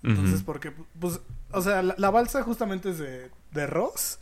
Entonces, 0.03 0.43
porque, 0.43 0.73
pues, 0.99 1.21
o 1.53 1.61
sea, 1.61 1.83
la, 1.83 2.11
balsa 2.11 2.43
justamente 2.43 2.91
es 2.91 2.99
de, 2.99 3.31
de 3.53 3.67
Ross. 3.67 4.19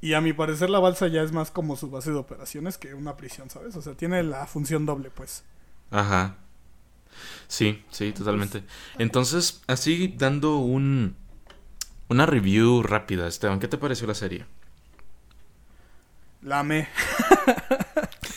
Y 0.00 0.14
a 0.14 0.20
mi 0.20 0.32
parecer 0.32 0.70
la 0.70 0.78
balsa 0.78 1.08
ya 1.08 1.22
es 1.22 1.32
más 1.32 1.50
como 1.50 1.76
su 1.76 1.90
base 1.90 2.10
de 2.10 2.16
operaciones 2.16 2.78
que 2.78 2.94
una 2.94 3.16
prisión, 3.16 3.50
¿sabes? 3.50 3.76
O 3.76 3.82
sea, 3.82 3.94
tiene 3.94 4.22
la 4.22 4.46
función 4.46 4.86
doble, 4.86 5.10
pues. 5.10 5.44
Ajá. 5.90 6.36
Sí, 7.48 7.84
sí, 7.90 8.12
totalmente. 8.12 8.62
Entonces, 8.98 9.62
así 9.66 10.14
dando 10.16 10.56
un 10.56 11.16
una 12.08 12.26
review 12.26 12.82
rápida, 12.82 13.28
Esteban, 13.28 13.60
¿qué 13.60 13.68
te 13.68 13.78
pareció 13.78 14.06
la 14.06 14.14
serie? 14.14 14.46
La 16.42 16.60
amé. 16.60 16.88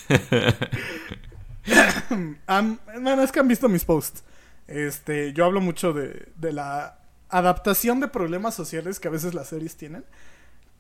bueno, 2.48 3.24
es 3.24 3.32
que 3.32 3.40
han 3.40 3.48
visto 3.48 3.70
mis 3.70 3.86
posts. 3.86 4.24
Este, 4.68 5.34
yo 5.34 5.46
hablo 5.46 5.62
mucho 5.62 5.94
de, 5.94 6.30
de 6.36 6.54
la 6.54 7.00
adaptación 7.30 8.00
de 8.00 8.10
problemas 8.10 8.54
sociales 8.54 9.00
que 9.00 9.08
a 9.08 9.12
veces 9.12 9.34
las 9.34 9.48
series 9.48 9.76
tienen. 9.76 10.06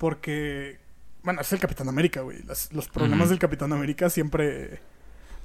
Porque, 0.03 0.79
bueno, 1.23 1.39
es 1.39 1.53
el 1.53 1.61
Capitán 1.61 1.87
América, 1.87 2.19
güey. 2.19 2.39
los 2.71 2.89
problemas 2.89 3.29
del 3.29 3.39
Capitán 3.39 3.71
América 3.71 4.09
siempre, 4.09 4.81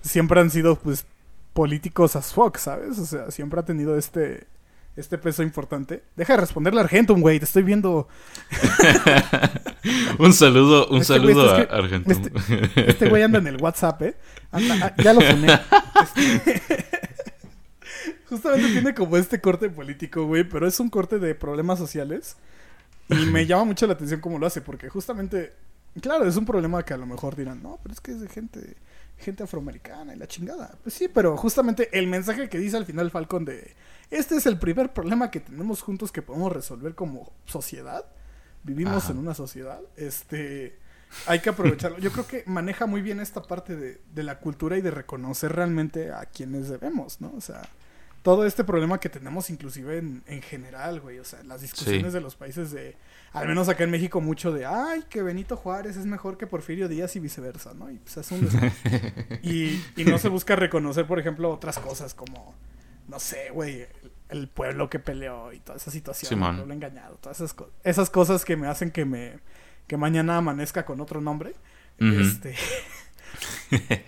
siempre 0.02 0.40
han 0.40 0.50
sido, 0.50 0.74
pues, 0.74 1.06
políticos 1.52 2.16
as 2.16 2.32
fuck, 2.32 2.56
¿sabes? 2.56 2.98
O 2.98 3.06
sea, 3.06 3.30
siempre 3.30 3.60
ha 3.60 3.64
tenido 3.64 3.96
este, 3.96 4.48
este 4.96 5.16
peso 5.16 5.44
importante. 5.44 6.02
Deja 6.16 6.32
de 6.32 6.40
responderle 6.40 6.80
a 6.80 6.82
Argentum, 6.82 7.20
güey, 7.20 7.38
te 7.38 7.44
estoy 7.44 7.62
viendo. 7.62 8.08
un 10.18 10.32
saludo, 10.32 10.88
un 10.88 11.04
saludo 11.04 11.54
a 11.54 11.60
Argentum. 11.60 12.10
Este, 12.10 12.90
este, 12.90 13.08
güey 13.08 13.22
anda 13.22 13.38
en 13.38 13.46
el 13.46 13.62
WhatsApp, 13.62 14.02
¿eh? 14.02 14.16
Ah, 14.50 14.92
ya 14.98 15.14
lo 15.14 15.20
pone. 15.20 15.46
Este, 16.02 16.84
justamente 18.28 18.72
tiene 18.72 18.92
como 18.92 19.16
este 19.16 19.40
corte 19.40 19.70
político, 19.70 20.24
güey, 20.26 20.42
pero 20.42 20.66
es 20.66 20.80
un 20.80 20.88
corte 20.88 21.20
de 21.20 21.36
problemas 21.36 21.78
sociales 21.78 22.36
y 23.08 23.26
me 23.26 23.46
llama 23.46 23.64
mucho 23.64 23.86
la 23.86 23.94
atención 23.94 24.20
cómo 24.20 24.38
lo 24.38 24.46
hace, 24.46 24.60
porque 24.60 24.88
justamente 24.88 25.52
Claro, 26.00 26.26
es 26.26 26.36
un 26.36 26.44
problema 26.44 26.84
que 26.84 26.94
a 26.94 26.96
lo 26.96 27.06
mejor 27.06 27.34
dirán, 27.34 27.62
no, 27.62 27.78
pero 27.82 27.92
es 27.92 28.00
que 28.00 28.12
es 28.12 28.20
de 28.20 28.28
gente, 28.28 28.76
gente 29.18 29.42
afroamericana 29.42 30.14
y 30.14 30.18
la 30.18 30.26
chingada. 30.26 30.76
Pues 30.82 30.94
sí, 30.94 31.08
pero 31.08 31.36
justamente 31.36 31.88
el 31.98 32.06
mensaje 32.06 32.48
que 32.48 32.58
dice 32.58 32.76
al 32.76 32.86
final 32.86 33.10
Falcon 33.10 33.44
de, 33.44 33.74
este 34.10 34.36
es 34.36 34.46
el 34.46 34.58
primer 34.58 34.92
problema 34.92 35.30
que 35.30 35.40
tenemos 35.40 35.82
juntos 35.82 36.12
que 36.12 36.22
podemos 36.22 36.52
resolver 36.52 36.94
como 36.94 37.32
sociedad. 37.46 38.04
Vivimos 38.62 39.04
Ajá. 39.04 39.12
en 39.12 39.18
una 39.18 39.34
sociedad, 39.34 39.80
este, 39.96 40.78
hay 41.26 41.40
que 41.40 41.50
aprovecharlo. 41.50 41.98
Yo 41.98 42.12
creo 42.12 42.26
que 42.26 42.44
maneja 42.46 42.86
muy 42.86 43.02
bien 43.02 43.20
esta 43.20 43.42
parte 43.42 43.76
de, 43.76 44.00
de 44.14 44.22
la 44.22 44.38
cultura 44.38 44.76
y 44.76 44.82
de 44.82 44.90
reconocer 44.90 45.54
realmente 45.54 46.12
a 46.12 46.26
quienes 46.26 46.68
debemos, 46.68 47.20
¿no? 47.20 47.32
O 47.36 47.40
sea, 47.40 47.62
todo 48.22 48.44
este 48.46 48.64
problema 48.64 48.98
que 49.00 49.08
tenemos 49.08 49.48
inclusive 49.50 49.98
en, 49.98 50.22
en 50.26 50.42
general, 50.42 51.00
güey. 51.00 51.18
O 51.18 51.24
sea, 51.24 51.42
las 51.44 51.60
discusiones 51.62 52.06
Sí. 52.06 52.12
de 52.12 52.20
los 52.20 52.36
países 52.36 52.70
de, 52.70 52.96
al 53.32 53.46
menos 53.48 53.68
acá 53.68 53.84
en 53.84 53.90
México, 53.90 54.20
mucho 54.20 54.52
de, 54.52 54.66
ay, 54.66 55.04
que 55.08 55.22
Benito 55.22 55.56
Juárez 55.56 55.96
es 55.96 56.04
mejor 56.06 56.36
que 56.36 56.46
Porfirio 56.46 56.88
Díaz 56.88 57.14
y 57.16 57.20
viceversa, 57.20 57.74
¿no? 57.74 57.90
Y 57.90 57.98
pues 57.98 58.16
es 58.18 58.30
un 58.32 58.48
y, 59.42 59.82
y 59.96 60.04
no 60.04 60.18
se 60.18 60.28
busca 60.28 60.56
reconocer, 60.56 61.06
por 61.06 61.18
ejemplo, 61.18 61.50
otras 61.50 61.78
cosas 61.78 62.14
como, 62.14 62.54
no 63.08 63.18
sé, 63.20 63.50
güey, 63.50 63.86
el, 64.28 64.48
pueblo 64.48 64.90
que 64.90 64.98
peleó 64.98 65.52
y 65.52 65.60
toda 65.60 65.76
esa 65.78 65.90
situación, 65.90 66.28
Simón. 66.28 66.50
el 66.50 66.56
pueblo 66.56 66.74
engañado, 66.74 67.16
todas 67.16 67.38
esas, 67.38 67.54
co- 67.54 67.70
esas 67.84 68.10
cosas 68.10 68.44
que 68.44 68.56
me 68.56 68.66
hacen 68.68 68.90
que 68.90 69.04
me 69.04 69.38
que 69.86 69.96
mañana 69.96 70.36
amanezca 70.36 70.84
con 70.84 71.00
otro 71.00 71.20
nombre. 71.22 71.54
Ujú. 72.00 72.20
Este 72.20 72.54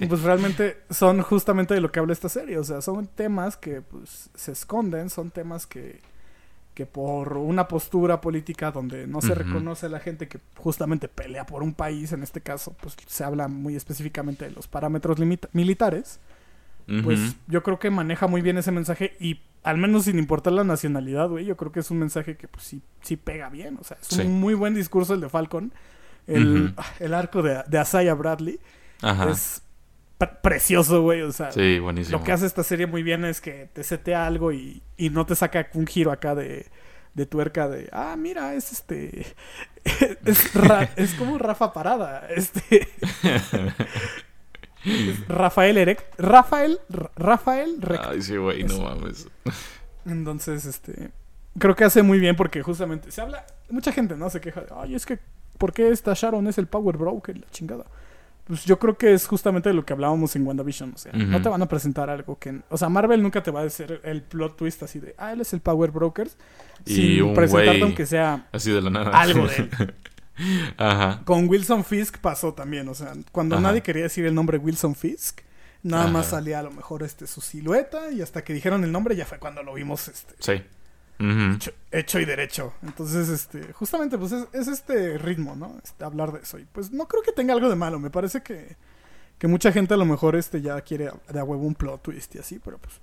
y 0.01 0.07
pues 0.07 0.23
realmente 0.23 0.79
son 0.91 1.23
justamente 1.23 1.75
de 1.75 1.81
lo 1.81 1.91
que 1.93 2.01
habla 2.01 2.13
esta 2.13 2.29
serie, 2.29 2.59
o 2.59 2.65
sea, 2.65 2.81
son 2.81 3.07
temas 3.07 3.57
que 3.57 3.83
pues 3.83 4.31
se 4.35 4.53
esconden, 4.53 5.11
son 5.11 5.31
temas 5.31 5.67
que 5.67 6.01
que 6.75 6.87
por 6.87 7.37
una 7.37 7.67
postura 7.69 8.21
política 8.21 8.71
donde 8.71 9.07
no 9.07 9.21
se 9.21 9.35
reconoce 9.35 9.87
a 9.87 9.89
la 9.91 9.99
gente 10.01 10.29
que 10.29 10.39
justamente 10.57 11.09
pelea 11.09 11.45
por 11.45 11.63
un 11.63 11.75
país, 11.75 12.13
en 12.13 12.23
este 12.23 12.41
caso, 12.41 12.75
pues 12.81 12.97
se 13.07 13.25
habla 13.25 13.49
muy 13.49 13.75
específicamente 13.77 14.47
de 14.47 14.53
los 14.53 14.67
parámetros 14.69 15.19
militares, 15.53 16.21
pues 17.05 17.37
yo 17.49 17.63
creo 17.63 17.79
que 17.79 17.91
maneja 17.91 18.29
muy 18.29 18.41
bien 18.41 18.57
ese 18.57 18.71
mensaje 18.73 19.15
y 19.21 19.41
al 19.63 19.77
menos 19.79 20.05
sin 20.05 20.19
importar 20.19 20.53
la 20.55 20.65
nacionalidad, 20.65 21.29
güey, 21.29 21.45
yo 21.45 21.57
creo 21.57 21.71
que 21.71 21.81
es 21.81 21.91
un 21.91 21.99
mensaje 21.99 22.37
que 22.37 22.49
pues 22.49 22.65
sí, 22.65 22.81
sí 23.03 23.17
pega 23.17 23.49
bien, 23.51 23.77
o 23.79 23.85
sea, 23.85 23.99
es 24.01 24.07
Sí. 24.09 24.23
un 24.23 24.41
muy 24.41 24.55
buen 24.55 24.75
discurso 24.75 25.13
el 25.15 25.21
de 25.21 25.29
Falcon, 25.29 25.73
el, 26.27 26.75
el 27.01 27.15
arco 27.15 27.43
de, 27.43 27.63
de 27.67 27.79
Asaya 27.79 28.15
Bradley 28.15 28.59
Ajá. 29.03 29.31
es 29.31 29.63
pre- 30.19 30.29
precioso, 30.43 31.03
güey, 31.03 31.23
o 31.23 31.33
sea, 31.33 31.53
Sí, 31.53 31.79
buenísimo. 31.79 32.19
lo 32.19 32.25
que 32.25 32.33
hace 32.33 32.47
esta 32.47 32.63
serie 32.63 32.87
muy 32.87 33.03
bien 33.03 33.25
es 33.25 33.41
que 33.41 33.69
te 33.73 33.83
setea 33.85 34.27
algo 34.27 34.53
y, 34.53 34.83
y 34.97 35.11
no 35.11 35.25
te 35.27 35.35
saca 35.35 35.69
un 35.75 35.87
giro 35.87 36.13
acá 36.13 36.35
de, 36.35 36.67
de 37.15 37.27
tuerca 37.27 37.69
de, 37.69 37.89
ah, 37.93 38.17
mira, 38.19 38.55
es 38.55 38.73
este, 38.73 39.27
es, 40.25 40.55
Ra- 40.55 40.91
es 40.97 41.15
como 41.15 41.39
Rafa 41.39 41.73
Parada, 41.73 42.27
este, 42.29 42.89
es 44.85 45.29
Rafael 45.29 45.77
Erect, 45.77 46.19
Rafael, 46.19 46.79
Ra- 46.89 47.11
Rafael 47.17 47.81
Rec- 47.81 48.07
Ay, 48.09 48.23
sí, 48.23 48.37
güey, 48.37 48.65
no 48.65 48.81
mames. 48.81 49.29
Entonces, 50.07 50.65
este, 50.65 51.11
creo 51.59 51.77
que 51.77 51.85
hace 51.85 52.03
muy 52.03 52.19
bien 52.19 52.35
porque 52.37 52.63
justamente 52.63 53.11
se 53.11 53.21
habla, 53.21 53.45
mucha 53.69 53.93
gente, 53.93 54.17
¿no? 54.17 54.31
Se 54.31 54.41
queja 54.41 54.63
de, 54.63 54.69
ay, 54.75 54.95
es 54.95 55.05
que, 55.05 55.19
¿por 55.59 55.73
qué 55.75 55.91
esta 55.91 56.15
Sharon 56.15 56.47
es 56.47 56.57
el 56.57 56.67
Power 56.67 56.97
Broker? 56.97 57.37
La 57.39 57.47
chingada. 57.51 57.85
Pues 58.51 58.65
yo 58.65 58.81
creo 58.81 58.99
que 58.99 59.13
es 59.15 59.29
justamente 59.29 59.69
de 59.69 59.77
lo 59.77 59.85
que 59.87 59.93
hablábamos 59.93 60.35
en 60.35 60.45
WandaVision, 60.45 60.93
o 60.93 60.99
sea, 60.99 61.13
no 61.13 61.41
te 61.41 61.49
van 61.49 61.63
a 61.63 61.67
presentar 61.69 62.11
algo 62.11 62.37
que, 62.37 62.63
o 62.69 62.77
sea, 62.77 62.89
Marvel 62.89 63.23
nunca 63.23 63.45
te 63.45 63.53
va 63.53 63.61
a 63.61 63.63
decir 63.63 64.01
el 64.03 64.23
plot 64.23 64.57
twist 64.57 64.83
así 64.83 64.99
de, 64.99 65.15
ah, 65.19 65.33
él 65.33 65.41
es 65.41 65.53
el 65.53 65.61
Power 65.61 65.93
Broker, 65.93 66.29
Y 66.85 66.95
sin 66.97 67.23
un 67.23 67.35
presentarte 67.35 67.83
aunque 67.83 68.07
sea 68.07 68.49
Así 68.51 68.73
de 68.73 68.83
la 68.83 68.91
nada. 68.91 69.11
algo 69.17 69.47
de 69.47 69.55
él. 69.55 69.71
Ajá. 70.79 71.23
Con 71.25 71.49
Wilson 71.49 71.85
Fisk 71.85 72.19
pasó 72.19 72.53
también, 72.53 72.89
o 72.89 72.95
sea, 72.95 73.13
cuando 73.31 73.55
Ajá. 73.55 73.63
nadie 73.63 73.83
quería 73.83 74.03
decir 74.03 74.27
el 74.27 74.35
nombre 74.35 74.59
Wilson 74.59 74.97
Fisk, 74.97 75.43
nada 75.85 76.09
más 76.09 76.27
salía 76.27 76.59
a 76.59 76.63
lo 76.65 76.73
mejor 76.73 77.05
este 77.05 77.29
su 77.29 77.41
silueta 77.41 78.11
y 78.11 78.21
hasta 78.21 78.43
que 78.43 78.53
dijeron 78.53 78.83
el 78.83 78.91
nombre 78.91 79.15
ya 79.15 79.27
fue 79.27 79.39
cuando 79.39 79.63
lo 79.63 79.75
vimos 79.75 80.09
este 80.09 80.35
Sí. 80.41 80.61
Hecho, 81.21 81.73
hecho 81.91 82.19
y 82.19 82.25
derecho. 82.25 82.73
Entonces, 82.83 83.29
este, 83.29 83.73
justamente, 83.75 84.17
pues 84.17 84.33
es, 84.33 84.47
es 84.53 84.69
este 84.69 85.19
ritmo, 85.19 85.55
¿no? 85.55 85.77
Este, 85.85 86.05
hablar 86.05 86.33
de 86.33 86.41
eso. 86.41 86.59
Y 86.59 86.65
pues 86.73 86.91
no 86.93 87.07
creo 87.09 87.23
que 87.23 87.33
tenga 87.33 87.53
algo 87.53 87.69
de 87.69 87.77
malo. 87.77 87.99
Me 87.99 88.09
parece 88.11 88.43
que, 88.43 88.77
que 89.39 89.47
mucha 89.47 89.71
gente 89.73 89.93
a 89.95 89.97
lo 89.99 90.07
mejor 90.07 90.35
este 90.37 90.63
ya 90.63 90.81
quiere 90.81 91.11
de 91.33 91.39
a 91.39 91.45
huevo 91.45 91.63
un 91.63 91.75
plot 91.75 92.03
twist 92.03 92.35
y 92.37 92.39
así, 92.39 92.59
pero 92.59 92.79
pues 92.79 92.95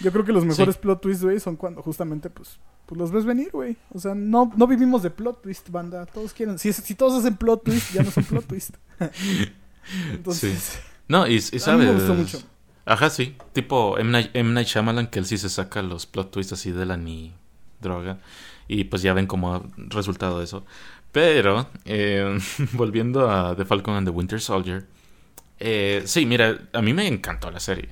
yo 0.00 0.10
creo 0.12 0.24
que 0.24 0.32
los 0.32 0.44
mejores 0.44 0.76
plot 0.76 1.00
twists, 1.00 1.22
güey, 1.24 1.38
son 1.40 1.56
cuando 1.56 1.82
justamente, 1.82 2.28
pues, 2.30 2.58
pues 2.86 2.98
los 2.98 3.12
ves 3.12 3.24
venir, 3.24 3.50
güey. 3.52 3.76
O 3.92 3.98
sea, 4.00 4.14
no, 4.14 4.52
no 4.56 4.66
vivimos 4.66 5.02
de 5.02 5.10
plot 5.10 5.42
twist, 5.42 5.70
banda. 5.70 6.06
Todos 6.06 6.32
quieren. 6.32 6.58
Si, 6.58 6.72
si 6.72 6.94
todos 6.94 7.20
hacen 7.20 7.36
plot 7.36 7.62
twist, 7.64 7.92
ya 7.92 8.02
no 8.02 8.10
son 8.10 8.24
plot 8.24 8.46
twist. 8.46 8.74
Entonces, 10.12 10.80
No, 11.08 11.26
y, 11.26 11.34
y 11.34 11.36
a 11.36 11.40
mí 11.52 11.58
sabes. 11.58 11.86
me 11.86 11.92
gustó 11.92 12.14
mucho. 12.14 12.38
Ajá, 12.84 13.10
sí. 13.10 13.36
Tipo 13.52 13.98
M. 13.98 14.10
Night, 14.10 14.30
M. 14.34 14.52
Night 14.52 14.66
Shyamalan, 14.68 15.08
que 15.08 15.18
él 15.18 15.26
sí 15.26 15.38
se 15.38 15.48
saca 15.48 15.82
los 15.82 16.06
plot 16.06 16.30
twists 16.30 16.52
así 16.52 16.72
de 16.72 16.86
la 16.86 16.96
ni 16.96 17.34
droga. 17.80 18.20
Y 18.68 18.84
pues 18.84 19.02
ya 19.02 19.14
ven 19.14 19.26
como 19.26 19.64
resultado 19.76 20.38
de 20.38 20.44
eso. 20.44 20.64
Pero, 21.12 21.68
eh, 21.84 22.38
volviendo 22.72 23.30
a 23.30 23.56
The 23.56 23.64
Falcon 23.64 23.94
and 23.96 24.06
the 24.08 24.12
Winter 24.12 24.40
Soldier. 24.40 24.86
eh, 25.58 26.02
sí, 26.06 26.26
mira, 26.26 26.58
a 26.72 26.82
mí 26.82 26.92
me 26.94 27.06
encantó 27.06 27.50
la 27.50 27.60
serie. 27.60 27.90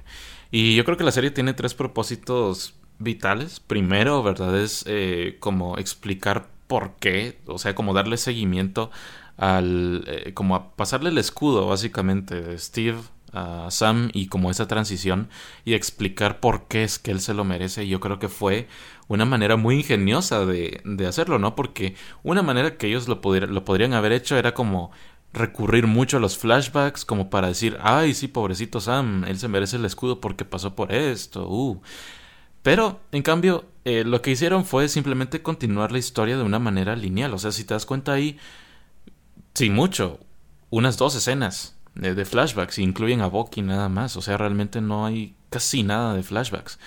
Y 0.51 0.77
yo 0.77 0.85
creo 0.85 0.97
que 0.97 1.05
la 1.05 1.13
serie 1.13 1.31
tiene 1.31 1.55
tres 1.55 1.75
propósitos 1.75 2.75
vitales. 2.99 3.61
Primero, 3.61 4.23
¿verdad? 4.23 4.59
Es 4.61 4.85
eh, 4.87 5.37
como 5.41 5.77
explicar 5.79 6.49
por 6.67 6.97
qué. 6.97 7.39
O 7.47 7.59
sea, 7.59 7.75
como 7.75 7.95
darle 7.95 8.17
seguimiento 8.17 8.91
al... 9.37 10.05
eh, 10.07 10.33
como 10.35 10.57
a 10.57 10.73
pasarle 10.77 11.11
el 11.11 11.19
escudo, 11.19 11.67
básicamente, 11.67 12.41
de 12.43 12.59
Steve 12.59 12.99
a 13.67 13.71
Sam 13.71 14.11
y 14.13 14.27
como 14.27 14.51
esa 14.51 14.67
transición 14.69 15.29
y 15.65 15.75
explicar 15.75 16.41
por 16.41 16.69
qué 16.69 16.85
es 16.85 16.99
que 16.99 17.11
él 17.11 17.21
se 17.21 17.35
lo 17.35 17.45
merece. 17.45 17.85
Y 17.85 17.89
yo 17.89 18.01
creo 18.01 18.19
que 18.19 18.29
fue 18.29 18.69
una 19.09 19.25
manera 19.25 19.57
muy 19.57 19.77
ingeniosa 19.77 20.45
de, 20.45 20.81
de 20.85 21.07
hacerlo, 21.07 21.39
¿no? 21.39 21.55
Porque 21.55 21.95
una 22.23 22.43
manera 22.43 22.77
que 22.77 22.89
ellos 22.89 23.09
lo, 23.09 23.21
lo 23.23 23.65
podrían 23.65 23.95
haber 23.95 24.13
hecho 24.13 24.37
era 24.37 24.55
como 24.55 24.91
recurrir 25.33 25.87
mucho 25.87 26.17
a 26.17 26.21
los 26.21 26.39
flashbacks 26.39 27.05
como 27.05 27.31
para 27.31 27.49
decir, 27.49 27.79
ay, 27.83 28.15
sí, 28.15 28.29
pobrecito 28.29 28.81
Sam, 28.81 29.25
él 29.27 29.39
se 29.39 29.49
merece 29.49 29.77
el 29.77 29.85
escudo 29.85 30.21
porque 30.21 30.45
pasó 30.45 30.75
por 30.75 30.93
esto, 30.93 31.49
uh. 31.49 31.81
Pero, 32.63 33.01
en 33.13 33.23
cambio, 33.23 33.67
eh, 33.85 34.05
lo 34.05 34.21
que 34.21 34.33
hicieron 34.33 34.65
fue 34.65 34.89
simplemente 34.89 35.43
continuar 35.43 35.93
la 35.93 35.99
historia 35.99 36.37
de 36.37 36.43
una 36.43 36.59
manera 36.59 36.97
lineal. 36.97 37.33
O 37.33 37.39
sea, 37.39 37.53
si 37.53 37.65
te 37.65 37.73
das 37.73 37.87
cuenta 37.87 38.13
ahí, 38.13 38.37
sin 39.55 39.75
mucho, 39.75 40.19
unas 40.69 40.99
dos 40.99 41.15
escenas 41.15 41.78
de, 41.99 42.25
flashbacks 42.25 42.79
y 42.79 42.83
incluyen 42.83 43.21
a 43.21 43.27
Bucky 43.27 43.63
nada 43.63 43.89
más. 43.89 44.17
O 44.17 44.23
sea, 44.23 44.37
realmente 44.37 44.81
no 44.81 45.05
hay 45.05 45.35
casi 45.51 45.83
nada 45.83 46.15
de 46.15 46.23
flashbacks. 46.23 46.79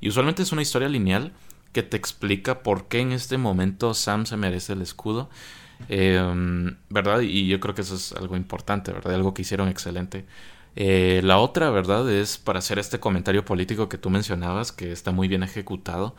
Y 0.00 0.08
usualmente 0.08 0.42
es 0.42 0.52
una 0.52 0.62
historia 0.62 0.88
lineal 0.88 1.32
que 1.72 1.82
te 1.82 1.96
explica 1.96 2.62
por 2.62 2.88
qué 2.88 3.00
en 3.00 3.12
este 3.12 3.38
momento 3.38 3.94
Sam 3.94 4.26
se 4.26 4.36
merece 4.36 4.72
el 4.72 4.82
escudo. 4.82 5.28
Eh, 5.88 6.74
¿Verdad? 6.88 7.20
Y 7.20 7.48
yo 7.48 7.60
creo 7.60 7.74
que 7.74 7.82
eso 7.82 7.94
es 7.94 8.12
algo 8.12 8.36
importante, 8.36 8.92
¿verdad? 8.92 9.14
Algo 9.14 9.34
que 9.34 9.42
hicieron 9.42 9.68
excelente. 9.68 10.26
Eh, 10.76 11.20
la 11.24 11.38
otra, 11.38 11.70
¿verdad? 11.70 12.10
Es 12.10 12.38
para 12.38 12.60
hacer 12.60 12.78
este 12.78 13.00
comentario 13.00 13.44
político 13.44 13.88
que 13.88 13.98
tú 13.98 14.10
mencionabas, 14.10 14.72
que 14.72 14.92
está 14.92 15.10
muy 15.10 15.28
bien 15.28 15.42
ejecutado. 15.42 16.14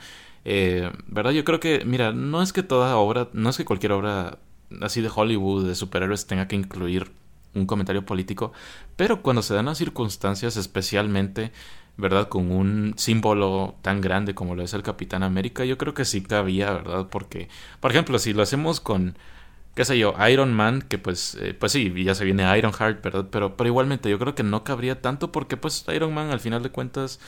Eh, 0.45 0.91
¿Verdad? 1.07 1.31
Yo 1.31 1.43
creo 1.45 1.59
que, 1.59 1.83
mira, 1.85 2.11
no 2.11 2.41
es 2.41 2.53
que 2.53 2.63
toda 2.63 2.97
obra, 2.97 3.29
no 3.33 3.49
es 3.49 3.57
que 3.57 3.65
cualquier 3.65 3.93
obra 3.93 4.39
así 4.81 5.01
de 5.01 5.09
Hollywood, 5.13 5.67
de 5.67 5.75
superhéroes, 5.75 6.27
tenga 6.27 6.47
que 6.47 6.55
incluir 6.55 7.11
un 7.53 7.65
comentario 7.65 8.05
político, 8.05 8.53
pero 8.95 9.21
cuando 9.21 9.41
se 9.41 9.53
dan 9.53 9.65
las 9.65 9.77
circunstancias, 9.77 10.57
especialmente, 10.57 11.51
¿verdad? 11.97 12.29
Con 12.29 12.51
un 12.51 12.93
símbolo 12.97 13.75
tan 13.81 14.01
grande 14.01 14.33
como 14.33 14.55
lo 14.55 14.63
es 14.63 14.73
el 14.73 14.83
Capitán 14.83 15.23
América, 15.23 15.65
yo 15.65 15.77
creo 15.77 15.93
que 15.93 16.05
sí 16.05 16.21
cabía, 16.21 16.71
¿verdad? 16.71 17.07
Porque, 17.09 17.49
por 17.79 17.91
ejemplo, 17.91 18.17
si 18.19 18.33
lo 18.33 18.41
hacemos 18.41 18.79
con, 18.79 19.17
qué 19.75 19.85
sé 19.85 19.97
yo, 19.99 20.13
Iron 20.29 20.53
Man, 20.53 20.81
que 20.81 20.97
pues, 20.97 21.35
eh, 21.41 21.53
pues 21.53 21.73
sí, 21.73 21.93
ya 22.03 22.15
se 22.15 22.23
viene 22.25 22.57
Iron 22.57 22.73
Heart, 22.73 23.03
¿verdad? 23.03 23.27
Pero, 23.31 23.57
pero 23.57 23.67
igualmente 23.67 24.09
yo 24.09 24.17
creo 24.17 24.33
que 24.35 24.43
no 24.43 24.63
cabría 24.63 25.01
tanto 25.01 25.31
porque 25.31 25.57
pues 25.57 25.85
Iron 25.93 26.13
Man 26.13 26.29
al 26.31 26.39
final 26.39 26.63
de 26.63 26.69
cuentas, 26.71 27.19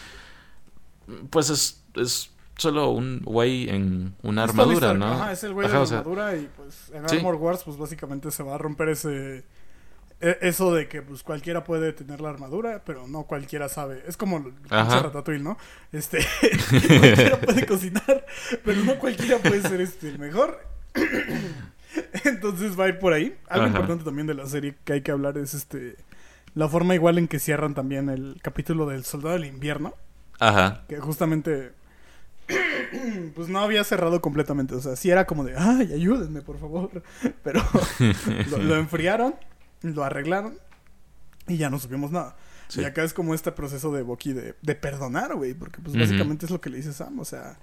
pues 1.29 1.49
es, 1.49 1.83
es 1.95 2.31
solo 2.57 2.89
un 2.91 3.21
güey 3.23 3.69
en 3.69 4.15
una 4.21 4.43
armadura, 4.43 4.93
¿no? 4.93 5.07
Ajá, 5.07 5.31
es 5.31 5.43
el 5.43 5.53
güey 5.53 5.67
de 5.67 5.73
la 5.73 5.81
o 5.81 5.85
sea, 5.85 5.99
armadura 5.99 6.35
y 6.37 6.49
pues 6.55 6.91
en 6.93 7.09
Sí. 7.09 7.17
Armor 7.17 7.35
Wars 7.35 7.63
pues 7.65 7.77
básicamente 7.77 8.31
se 8.31 8.43
va 8.43 8.55
a 8.55 8.57
romper 8.57 8.89
ese 8.89 9.43
eso 10.41 10.73
de 10.73 10.87
que 10.87 11.01
pues 11.01 11.23
cualquiera 11.23 11.63
puede 11.63 11.93
tener 11.93 12.21
la 12.21 12.29
armadura, 12.29 12.83
pero 12.85 13.07
no 13.07 13.23
cualquiera 13.23 13.69
sabe. 13.69 14.03
Es 14.07 14.17
como 14.17 14.37
el. 14.37 14.53
Ratatouille, 14.69 15.43
¿no? 15.43 15.57
Este 15.91 16.19
cualquiera 16.69 17.39
puede 17.39 17.65
cocinar, 17.65 18.25
pero 18.63 18.83
no 18.83 18.95
cualquiera 18.99 19.37
puede 19.37 19.61
ser 19.61 19.81
este 19.81 20.09
el 20.09 20.19
mejor. 20.19 20.65
Entonces 22.25 22.79
va 22.79 22.85
a 22.85 22.89
ir 22.89 22.99
por 22.99 23.13
ahí. 23.13 23.35
Algo 23.47 23.65
Ajá. 23.65 23.73
importante 23.73 24.03
también 24.03 24.27
de 24.27 24.33
la 24.33 24.47
serie 24.47 24.75
que 24.83 24.93
hay 24.93 25.01
que 25.01 25.11
hablar 25.11 25.37
es 25.37 25.53
este 25.53 25.95
la 26.55 26.67
forma 26.69 26.95
igual 26.95 27.17
en 27.17 27.27
que 27.27 27.39
cierran 27.39 27.73
también 27.73 28.09
el 28.09 28.39
capítulo 28.41 28.85
del 28.85 29.03
Soldado 29.03 29.33
del 29.33 29.45
Invierno 29.45 29.95
Ajá. 30.39 30.83
que 30.87 30.99
justamente 30.99 31.71
pues 33.35 33.49
no 33.49 33.59
había 33.59 33.83
cerrado 33.83 34.21
completamente, 34.21 34.75
o 34.75 34.79
sea, 34.81 34.95
sí 34.95 35.09
era 35.09 35.25
como 35.25 35.43
de, 35.43 35.55
ay, 35.57 35.93
ayúdenme, 35.93 36.41
por 36.41 36.59
favor, 36.59 37.01
pero 37.43 37.61
lo, 38.51 38.57
lo 38.59 38.75
enfriaron 38.75 39.35
lo 39.83 40.03
arreglaron 40.03 40.57
y 41.47 41.57
ya 41.57 41.69
no 41.69 41.77
supimos 41.79 42.11
nada. 42.11 42.35
Sí. 42.69 42.81
Y 42.81 42.85
acá 42.85 43.03
es 43.03 43.13
como 43.13 43.33
este 43.33 43.51
proceso 43.51 43.91
de 43.91 44.01
Bucky 44.01 44.33
de, 44.33 44.55
de 44.61 44.75
perdonar, 44.75 45.35
güey, 45.35 45.53
porque 45.53 45.79
pues 45.81 45.95
básicamente 45.97 46.45
es 46.45 46.51
lo 46.51 46.59
que 46.61 46.69
le 46.69 46.77
dice 46.77 46.93
Sam, 46.93 47.19
o 47.19 47.25
sea, 47.25 47.59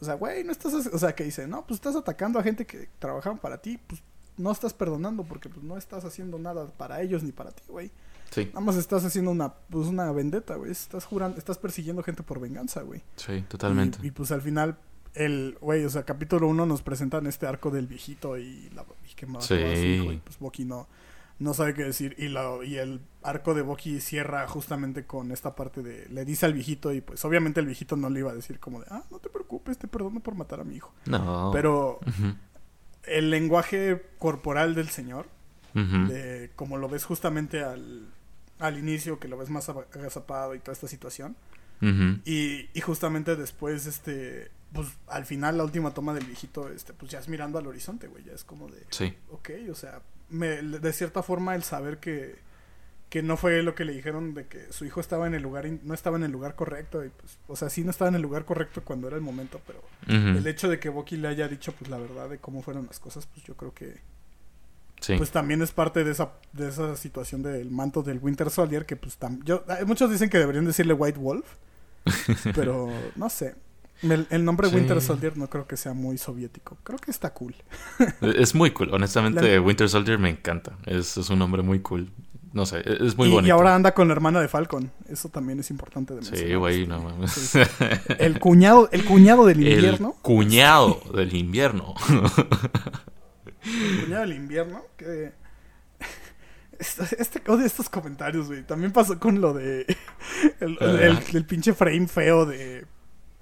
o 0.00 0.04
sea, 0.04 0.14
güey, 0.14 0.44
no 0.44 0.52
estás, 0.52 0.72
o 0.74 0.98
sea, 0.98 1.14
que 1.14 1.24
dice, 1.24 1.46
no, 1.46 1.66
pues 1.66 1.78
estás 1.78 1.96
atacando 1.96 2.38
a 2.38 2.42
gente 2.42 2.64
que 2.66 2.88
trabajaban 2.98 3.38
para 3.38 3.58
ti, 3.60 3.78
pues 3.86 4.02
no 4.36 4.52
estás 4.52 4.72
perdonando 4.74 5.24
porque 5.24 5.48
pues 5.48 5.64
no 5.64 5.76
estás 5.76 6.04
haciendo 6.04 6.38
nada 6.38 6.66
para 6.66 7.00
ellos 7.02 7.22
ni 7.22 7.32
para 7.32 7.50
ti, 7.50 7.62
güey. 7.68 7.90
Sí, 8.30 8.46
Nada 8.46 8.60
más 8.60 8.76
estás 8.76 9.04
haciendo 9.04 9.30
una, 9.30 9.54
pues 9.54 9.86
una 9.88 10.10
vendetta, 10.12 10.56
güey, 10.56 10.70
estás 10.72 11.04
jurando, 11.04 11.38
estás 11.38 11.58
persiguiendo 11.58 12.02
gente 12.02 12.22
por 12.22 12.40
venganza, 12.40 12.82
güey. 12.82 13.02
sí, 13.16 13.44
totalmente. 13.48 13.98
Y, 14.02 14.08
y, 14.08 14.10
pues 14.10 14.32
al 14.32 14.42
final, 14.42 14.78
el, 15.14 15.56
güey, 15.60 15.84
o 15.84 15.90
sea, 15.90 16.04
capítulo 16.04 16.48
1 16.48 16.66
nos 16.66 16.82
presentan 16.82 17.26
este 17.26 17.46
arco 17.46 17.70
del 17.70 17.86
viejito 17.86 18.36
y, 18.36 18.68
la, 18.74 18.84
y 19.10 19.14
que 19.14 19.26
su 19.26 19.40
Sí. 19.40 19.54
hijo, 19.54 20.12
y 20.12 20.18
pues 20.18 20.38
Bucky 20.38 20.64
no, 20.64 20.88
no 21.38 21.54
sabe 21.54 21.74
qué 21.74 21.84
decir. 21.84 22.14
Y, 22.18 22.28
la, 22.28 22.58
y 22.64 22.76
el 22.76 23.00
arco 23.22 23.54
de 23.54 23.62
Bucky 23.62 24.00
cierra 24.00 24.46
justamente 24.48 25.04
con 25.04 25.32
esta 25.32 25.54
parte 25.54 25.82
de, 25.82 26.08
le 26.08 26.24
dice 26.24 26.46
al 26.46 26.54
viejito 26.54 26.92
y 26.92 27.00
pues 27.00 27.24
obviamente 27.24 27.60
el 27.60 27.66
viejito 27.66 27.96
no 27.96 28.08
le 28.08 28.20
iba 28.20 28.30
a 28.30 28.34
decir 28.34 28.58
como 28.58 28.80
de, 28.80 28.86
ah, 28.90 29.04
no 29.10 29.18
te 29.18 29.28
preocupes, 29.28 29.78
te 29.78 29.88
perdono 29.88 30.20
por 30.20 30.34
matar 30.34 30.60
a 30.60 30.64
mi 30.64 30.76
hijo. 30.76 30.94
No. 31.06 31.50
Pero 31.52 32.00
el 33.04 33.30
lenguaje 33.30 34.02
corporal 34.18 34.74
del 34.74 34.88
señor, 34.88 35.26
de, 35.74 36.50
como 36.56 36.78
lo 36.78 36.88
ves 36.88 37.04
justamente 37.04 37.62
al, 37.62 38.08
al 38.58 38.78
inicio, 38.78 39.18
que 39.18 39.28
lo 39.28 39.36
ves 39.36 39.50
más 39.50 39.68
agazapado 39.68 40.54
y 40.54 40.58
toda 40.58 40.72
esta 40.72 40.88
situación. 40.88 41.36
Y, 42.24 42.70
y 42.72 42.80
justamente 42.80 43.36
después, 43.36 43.84
este, 43.84 44.50
pues 44.72 44.88
al 45.08 45.26
final 45.26 45.58
la 45.58 45.64
última 45.64 45.92
toma 45.92 46.14
del 46.14 46.24
viejito, 46.24 46.70
este, 46.70 46.94
pues 46.94 47.10
ya 47.10 47.18
es 47.18 47.28
mirando 47.28 47.58
al 47.58 47.66
horizonte, 47.66 48.08
güey, 48.08 48.24
ya 48.24 48.32
es 48.32 48.44
como 48.44 48.68
de, 48.68 48.82
Sí, 48.90 49.14
ok, 49.30 49.50
o 49.70 49.74
sea, 49.74 50.00
me, 50.28 50.48
de 50.62 50.92
cierta 50.92 51.22
forma 51.22 51.54
el 51.54 51.62
saber 51.62 51.98
que, 51.98 52.36
que 53.08 53.22
no 53.22 53.36
fue 53.36 53.62
lo 53.62 53.74
que 53.74 53.84
le 53.84 53.92
dijeron 53.92 54.34
de 54.34 54.46
que 54.46 54.72
su 54.72 54.84
hijo 54.84 55.00
estaba 55.00 55.26
en 55.26 55.34
el 55.34 55.42
lugar, 55.42 55.66
no 55.84 55.94
estaba 55.94 56.16
en 56.16 56.24
el 56.24 56.32
lugar 56.32 56.54
correcto, 56.56 57.04
y 57.04 57.08
pues, 57.10 57.38
o 57.46 57.54
sea, 57.56 57.70
sí 57.70 57.84
no 57.84 57.90
estaba 57.90 58.08
en 58.08 58.16
el 58.16 58.22
lugar 58.22 58.44
correcto 58.44 58.82
cuando 58.84 59.06
era 59.06 59.16
el 59.16 59.22
momento, 59.22 59.60
pero 59.66 59.80
el 60.08 60.46
hecho 60.46 60.68
de 60.68 60.78
que 60.80 60.88
Bucky 60.88 61.16
le 61.16 61.28
haya 61.28 61.46
dicho, 61.48 61.72
pues 61.72 61.90
la 61.90 61.98
verdad 61.98 62.28
de 62.28 62.38
cómo 62.38 62.62
fueron 62.62 62.86
las 62.86 62.98
cosas, 62.98 63.26
pues 63.26 63.44
yo 63.44 63.56
creo 63.56 63.72
que, 63.72 64.00
sí. 65.00 65.14
pues 65.16 65.30
también 65.30 65.62
es 65.62 65.70
parte 65.72 66.02
de 66.02 66.10
esa, 66.10 66.32
de 66.52 66.68
esa 66.68 66.96
situación 66.96 67.42
del 67.42 67.70
manto 67.70 68.02
del 68.02 68.18
Winter 68.18 68.50
Soldier, 68.50 68.84
que 68.86 68.96
pues 68.96 69.18
tam- 69.20 69.42
yo, 69.44 69.64
muchos 69.86 70.10
dicen 70.10 70.28
que 70.28 70.38
deberían 70.38 70.64
decirle 70.64 70.92
White 70.92 71.18
Wolf, 71.20 71.46
pero 72.54 72.90
no 73.14 73.28
sé. 73.30 73.54
El, 74.02 74.26
el 74.30 74.44
nombre 74.44 74.68
Sí. 74.68 74.76
Winter 74.76 75.00
Soldier 75.00 75.36
no 75.38 75.48
creo 75.48 75.66
que 75.66 75.76
sea 75.76 75.94
muy 75.94 76.18
soviético. 76.18 76.76
Creo 76.82 76.98
que 76.98 77.10
está 77.10 77.32
cool. 77.32 77.54
Es 78.20 78.54
muy 78.54 78.70
cool. 78.72 78.92
Honestamente, 78.92 79.54
La- 79.56 79.60
Winter 79.60 79.88
Soldier 79.88 80.18
me 80.18 80.28
encanta. 80.30 80.72
Es, 80.84 81.16
es 81.16 81.30
un 81.30 81.38
nombre 81.38 81.62
muy 81.62 81.80
cool. 81.80 82.10
No 82.52 82.64
sé, 82.64 82.78
e, 82.78 83.04
es 83.06 83.16
muy 83.18 83.28
y, 83.28 83.32
bonito. 83.32 83.48
y 83.48 83.50
ahora 83.50 83.74
anda 83.74 83.92
con 83.92 84.08
la 84.08 84.14
hermana 84.14 84.40
de 84.40 84.48
Falcon. 84.48 84.90
Eso 85.08 85.28
también 85.28 85.60
es 85.60 85.70
importante 85.70 86.14
de 86.14 86.22
Sí, 86.22 86.54
güey, 86.54 86.86
no 86.86 87.02
mames. 87.02 87.32
sí. 87.32 87.58
El 88.18 88.38
cuñado, 88.38 88.88
el 88.92 89.04
cuñado 89.04 89.44
del 89.46 89.60
El 89.66 89.72
invierno. 89.74 90.14
cuñado 90.22 91.00
del 91.14 91.34
invierno. 91.34 91.94
El 93.64 94.00
cuñado 94.04 94.20
del 94.22 94.32
invierno. 94.34 94.82
Que... 94.96 95.32
Este, 96.78 97.22
este- 97.22 97.50
odio 97.50 97.64
estos 97.64 97.88
comentarios, 97.88 98.48
güey. 98.48 98.62
También 98.62 98.92
pasó 98.92 99.18
con 99.18 99.40
lo 99.40 99.54
de. 99.54 99.86
El, 100.60 100.76
el- 100.80 100.98
el- 101.00 101.18
el 101.32 101.44
pinche 101.46 101.72
frame 101.72 102.06
feo 102.06 102.44
de. 102.44 102.84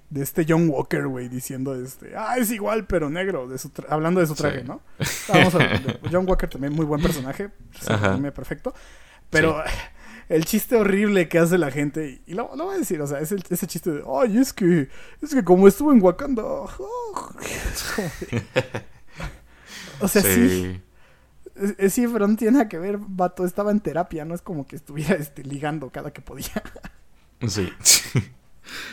De 0.09 0.21
este 0.21 0.45
John 0.47 0.69
Walker, 0.69 1.07
güey, 1.07 1.29
diciendo 1.29 1.73
este. 1.75 2.15
Ah, 2.15 2.37
es 2.37 2.51
igual, 2.51 2.85
pero 2.85 3.09
negro. 3.09 3.47
De 3.47 3.57
su 3.57 3.69
tra- 3.69 3.87
hablando 3.89 4.19
de 4.19 4.27
su 4.27 4.35
traje, 4.35 4.61
Sí. 4.61 4.67
¿no? 4.67 4.81
Vamos 5.29 5.55
a 5.55 5.57
ver. 5.57 5.99
John 6.11 6.25
Walker 6.27 6.49
también, 6.49 6.73
muy 6.73 6.85
buen 6.85 7.01
personaje. 7.01 7.49
Se 7.79 8.31
perfecto. 8.31 8.73
Pero. 9.29 9.63
El 10.27 10.43
chiste 10.45 10.75
horrible 10.75 11.29
que 11.29 11.37
hace 11.37 11.59
la 11.59 11.69
gente, 11.69 12.19
y 12.25 12.33
lo, 12.33 12.55
lo 12.55 12.65
voy 12.65 12.75
a 12.75 12.79
decir, 12.79 12.99
o 12.99 13.05
sea, 13.05 13.19
es 13.19 13.31
el- 13.31 13.43
ese 13.47 13.67
chiste 13.67 13.91
de, 13.91 14.03
ay, 14.11 14.39
es 14.39 14.53
que, 14.53 14.89
es 15.21 15.35
que 15.35 15.43
como 15.43 15.67
estuve 15.67 15.93
en 15.93 16.01
Wakanda, 16.01 16.41
de- 16.41 16.49
o 19.99 20.07
sea, 20.07 20.23
sí, 20.23 20.81
eh, 21.77 21.89
sí, 21.91 22.07
pero 22.11 22.27
no 22.27 22.35
tiene 22.35 22.53
nada 22.53 22.67
que 22.67 22.79
ver, 22.79 22.97
vato, 22.99 23.45
estaba 23.45 23.69
en 23.69 23.81
terapia, 23.81 24.25
no 24.25 24.33
es 24.33 24.41
como 24.41 24.65
que 24.65 24.75
estuviera 24.75 25.13
este, 25.13 25.43
ligando 25.43 25.91
cada 25.91 26.11
que 26.11 26.21
podía. 26.21 26.63
Sí. 27.47 27.71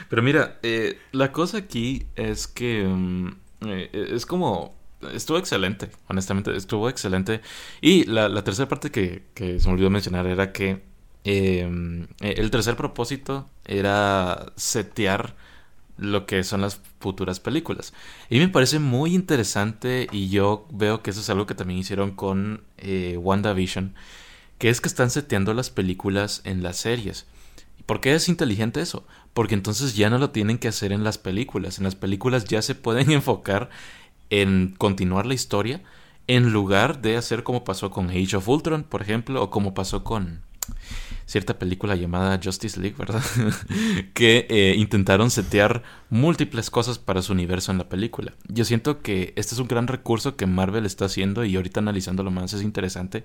Pero 0.08 0.22
mira, 0.22 0.58
eh, 0.62 0.98
la 1.12 1.32
cosa 1.32 1.58
aquí 1.58 2.06
es 2.16 2.46
que 2.46 2.84
mm, 2.84 3.28
eh, 3.66 4.08
es 4.12 4.26
como... 4.26 4.80
Estuvo 5.12 5.36
excelente, 5.36 5.90
honestamente, 6.06 6.56
estuvo 6.56 6.88
excelente. 6.88 7.40
Y 7.80 8.04
la, 8.04 8.44
tercera 8.44 8.68
parte 8.68 8.92
que, 8.92 9.24
se 9.34 9.66
me 9.66 9.74
olvidó 9.74 9.90
mencionar 9.90 10.28
era 10.28 10.52
que 10.52 10.80
eh, 11.24 12.06
el 12.20 12.50
tercer 12.52 12.76
propósito 12.76 13.48
era 13.64 14.52
setear 14.54 15.34
lo 15.96 16.26
que 16.26 16.44
son 16.44 16.60
las 16.60 16.80
futuras 17.00 17.40
películas. 17.40 17.92
Y 18.28 18.38
me 18.38 18.48
parece 18.48 18.78
muy 18.78 19.14
interesante 19.14 20.08
y 20.10 20.28
yo 20.28 20.66
veo 20.70 21.02
que 21.02 21.10
eso 21.10 21.20
es 21.20 21.30
algo 21.30 21.46
que 21.46 21.54
también 21.54 21.80
hicieron 21.80 22.12
con 22.12 22.62
eh, 22.78 23.16
WandaVision, 23.18 23.94
que 24.58 24.68
es 24.68 24.80
que 24.80 24.88
están 24.88 25.10
seteando 25.10 25.54
las 25.54 25.70
películas 25.70 26.42
en 26.44 26.62
las 26.62 26.76
series. 26.78 27.26
¿Por 27.86 28.00
qué 28.00 28.14
es 28.14 28.28
inteligente 28.28 28.80
eso? 28.80 29.04
Porque 29.34 29.54
entonces 29.54 29.96
ya 29.96 30.10
no 30.10 30.18
lo 30.18 30.30
tienen 30.30 30.58
que 30.58 30.68
hacer 30.68 30.92
en 30.92 31.04
las 31.04 31.18
películas. 31.18 31.78
En 31.78 31.84
las 31.84 31.94
películas 31.94 32.44
ya 32.44 32.62
se 32.62 32.74
pueden 32.74 33.10
enfocar 33.12 33.70
en 34.30 34.74
continuar 34.78 35.26
la 35.26 35.34
historia 35.34 35.82
en 36.26 36.52
lugar 36.52 37.02
de 37.02 37.16
hacer 37.16 37.42
como 37.42 37.64
pasó 37.64 37.90
con 37.90 38.10
Age 38.10 38.36
of 38.36 38.48
Ultron, 38.48 38.84
por 38.84 39.02
ejemplo, 39.02 39.42
o 39.42 39.50
como 39.50 39.74
pasó 39.74 40.04
con 40.04 40.42
cierta 41.26 41.58
película 41.58 41.96
llamada 41.96 42.40
Justice 42.42 42.78
League, 42.78 42.96
¿verdad? 42.98 43.22
que 44.14 44.46
eh, 44.48 44.74
intentaron 44.76 45.30
setear 45.30 45.82
múltiples 46.10 46.70
cosas 46.70 46.98
para 46.98 47.22
su 47.22 47.32
universo 47.32 47.72
en 47.72 47.78
la 47.78 47.88
película. 47.88 48.34
Yo 48.48 48.64
siento 48.64 49.02
que 49.02 49.32
este 49.36 49.54
es 49.54 49.60
un 49.60 49.68
gran 49.68 49.86
recurso 49.86 50.36
que 50.36 50.46
Marvel 50.46 50.86
está 50.86 51.06
haciendo 51.06 51.44
y 51.44 51.56
ahorita 51.56 51.80
analizándolo 51.80 52.30
más 52.30 52.52
es 52.52 52.62
interesante. 52.62 53.24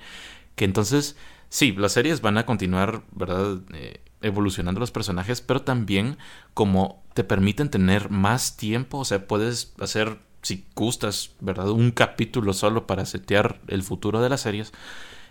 Que 0.55 0.65
entonces, 0.65 1.15
sí, 1.49 1.73
las 1.73 1.93
series 1.93 2.21
van 2.21 2.37
a 2.37 2.45
continuar, 2.45 3.03
¿verdad? 3.11 3.59
Eh, 3.73 4.01
evolucionando 4.22 4.80
los 4.80 4.91
personajes, 4.91 5.41
pero 5.41 5.61
también 5.61 6.18
como 6.53 7.03
te 7.13 7.24
permiten 7.24 7.70
tener 7.70 8.09
más 8.09 8.57
tiempo, 8.57 8.99
o 8.99 9.05
sea, 9.05 9.28
puedes 9.28 9.74
hacer, 9.80 10.18
si 10.41 10.65
gustas, 10.76 11.32
¿verdad? 11.39 11.70
Un 11.70 11.91
capítulo 11.91 12.53
solo 12.53 12.88
para 12.88 13.05
setear 13.05 13.59
el 13.68 13.84
futuro 13.84 14.22
de 14.22 14.30
las 14.30 14.41
series. 14.41 14.72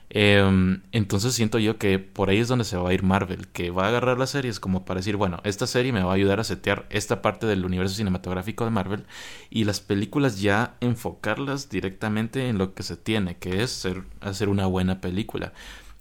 Eh, 0.09 0.79
entonces 0.93 1.35
siento 1.35 1.59
yo 1.59 1.79
que 1.79 1.99
por 1.99 2.31
ahí 2.31 2.39
es 2.39 2.49
donde 2.49 2.65
se 2.65 2.77
va 2.77 2.91
a 2.91 2.95
ir 2.95 3.03
Marvel, 3.03 3.49
que 3.49 3.71
va 3.71 3.87
a 3.87 3.89
agarrar 3.89 4.19
las 4.19 4.31
series 4.31 4.61
como 4.61 4.85
para 4.85 5.01
decir, 5.01 5.17
bueno, 5.17 5.41
esta 5.45 5.67
serie 5.67 5.93
me 5.93 6.03
va 6.03 6.13
a 6.13 6.15
ayudar 6.15 6.39
a 6.39 6.45
setear 6.45 6.87
esta 6.91 7.23
parte 7.23 7.47
del 7.47 7.65
universo 7.65 7.97
cinematográfico 7.97 8.65
de 8.65 8.71
Marvel 8.71 9.05
y 9.51 9.65
las 9.65 9.81
películas 9.81 10.41
ya 10.41 10.77
enfocarlas 10.81 11.71
directamente 11.71 12.49
en 12.49 12.59
lo 12.59 12.75
que 12.75 12.85
se 12.85 12.97
tiene, 12.97 13.37
que 13.37 13.63
es 13.63 13.87
hacer 14.21 14.49
una 14.49 14.67
buena 14.67 15.01
película. 15.01 15.53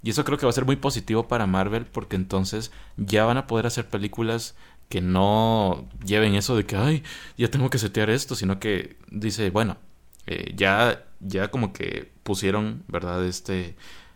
Y 0.06 0.12
eso 0.12 0.24
creo 0.24 0.38
que 0.38 0.46
va 0.46 0.52
a 0.52 0.54
ser 0.54 0.66
muy 0.66 0.76
positivo 0.76 1.28
para 1.28 1.48
Marvel 1.48 1.88
porque 1.88 2.16
entonces 2.16 2.72
ya 2.96 3.26
van 3.26 3.38
a 3.38 3.48
poder 3.48 3.66
hacer 3.66 3.90
películas 3.90 4.56
que 4.88 5.02
no 5.02 5.90
lleven 6.06 6.36
eso 6.36 6.56
de 6.56 6.64
que, 6.64 6.76
ay, 6.76 7.04
ya 7.40 7.50
tengo 7.50 7.72
que 7.72 7.80
setear 7.80 8.12
esto, 8.12 8.36
sino 8.36 8.60
que 8.60 8.98
dice, 9.10 9.50
bueno, 9.50 9.78
eh, 10.28 10.54
ya, 10.56 11.06
ya 11.22 11.50
como 11.50 11.74
que 11.74 12.12
pusieron, 12.22 12.84
¿verdad? 12.88 13.26
Este 13.26 13.76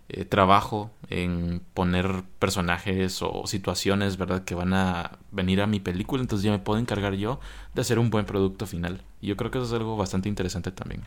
eh, 0.10 0.26
trabajo 0.26 0.92
en 1.10 1.64
poner 1.74 2.24
personajes 2.38 3.24
o 3.24 3.48
situaciones, 3.48 4.18
¿verdad? 4.18 4.44
Que 4.44 4.54
van 4.54 4.76
a 4.76 5.18
venir 5.32 5.60
a 5.60 5.66
mi 5.68 5.80
película, 5.80 6.22
entonces 6.22 6.44
ya 6.44 6.52
me 6.52 6.60
puedo 6.60 6.80
encargar 6.80 7.16
yo 7.16 7.40
de 7.74 7.82
hacer 7.82 7.98
un 7.98 8.12
buen 8.12 8.26
producto 8.26 8.68
final. 8.68 9.02
Y 9.22 9.28
yo 9.28 9.38
creo 9.38 9.50
que 9.50 9.58
eso 9.58 9.66
es 9.66 9.74
algo 9.74 9.98
bastante 9.98 10.30
interesante 10.30 10.72
también. 10.72 11.02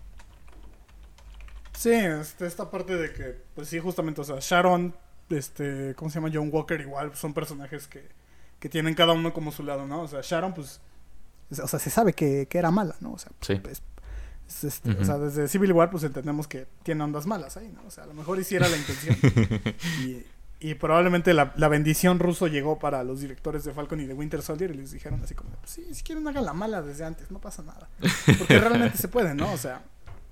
Sí, 1.82 1.90
este, 1.90 2.46
esta 2.46 2.70
parte 2.70 2.96
de 2.96 3.12
que, 3.12 3.36
pues 3.54 3.68
sí, 3.68 3.78
justamente, 3.80 4.20
o 4.20 4.24
sea, 4.24 4.36
Sharon, 4.40 4.94
este, 5.30 5.94
¿cómo 5.96 6.10
se 6.10 6.16
llama? 6.20 6.30
John 6.32 6.48
Walker, 6.52 6.80
igual, 6.80 7.14
son 7.16 7.34
personajes 7.34 7.86
que, 7.88 8.06
que 8.60 8.68
tienen 8.68 8.94
cada 8.94 9.12
uno 9.12 9.32
como 9.32 9.50
su 9.52 9.62
lado, 9.62 9.86
¿no? 9.86 10.02
O 10.02 10.08
sea, 10.08 10.20
Sharon, 10.22 10.54
pues, 10.54 10.80
es- 11.50 11.58
o 11.58 11.66
sea, 11.66 11.78
se 11.78 11.90
sabe 11.90 12.12
que, 12.12 12.46
que 12.48 12.58
era 12.58 12.70
mala, 12.70 12.94
¿no? 13.00 13.12
O 13.12 13.18
sea, 13.18 13.32
Sí. 13.40 13.56
pues, 13.56 13.82
es 14.48 14.64
este, 14.64 14.90
o 14.90 15.04
sea, 15.04 15.16
desde 15.18 15.48
Civil 15.48 15.72
War, 15.72 15.90
pues 15.90 16.04
entendemos 16.04 16.46
que 16.46 16.66
tiene 16.82 17.02
ondas 17.02 17.26
malas 17.26 17.56
ahí, 17.56 17.68
¿no? 17.74 17.82
O 17.86 17.90
sea, 17.90 18.04
a 18.04 18.06
lo 18.06 18.14
mejor 18.14 18.38
hiciera 18.38 18.68
la 18.68 18.76
intención. 18.76 19.16
y, 20.02 20.22
y 20.60 20.74
probablemente 20.74 21.32
la, 21.32 21.52
la 21.56 21.68
bendición 21.68 22.18
ruso 22.18 22.46
llegó 22.48 22.78
para 22.78 23.02
los 23.02 23.20
directores 23.20 23.64
de 23.64 23.72
Falcon 23.72 24.00
y 24.00 24.06
de 24.06 24.14
Winter 24.14 24.42
Soldier 24.42 24.70
y 24.70 24.74
les 24.74 24.92
dijeron 24.92 25.20
así 25.24 25.34
como, 25.34 25.50
pues 25.56 25.70
sí, 25.70 25.86
si 25.94 26.02
quieren 26.02 26.28
hagan 26.28 26.44
la 26.44 26.52
mala 26.52 26.82
desde 26.82 27.04
antes, 27.04 27.30
no 27.30 27.40
pasa 27.40 27.62
nada. 27.62 27.88
Porque 28.38 28.58
realmente 28.60 28.98
se 28.98 29.08
puede, 29.08 29.34
¿no? 29.34 29.50
O 29.52 29.56
sea, 29.56 29.82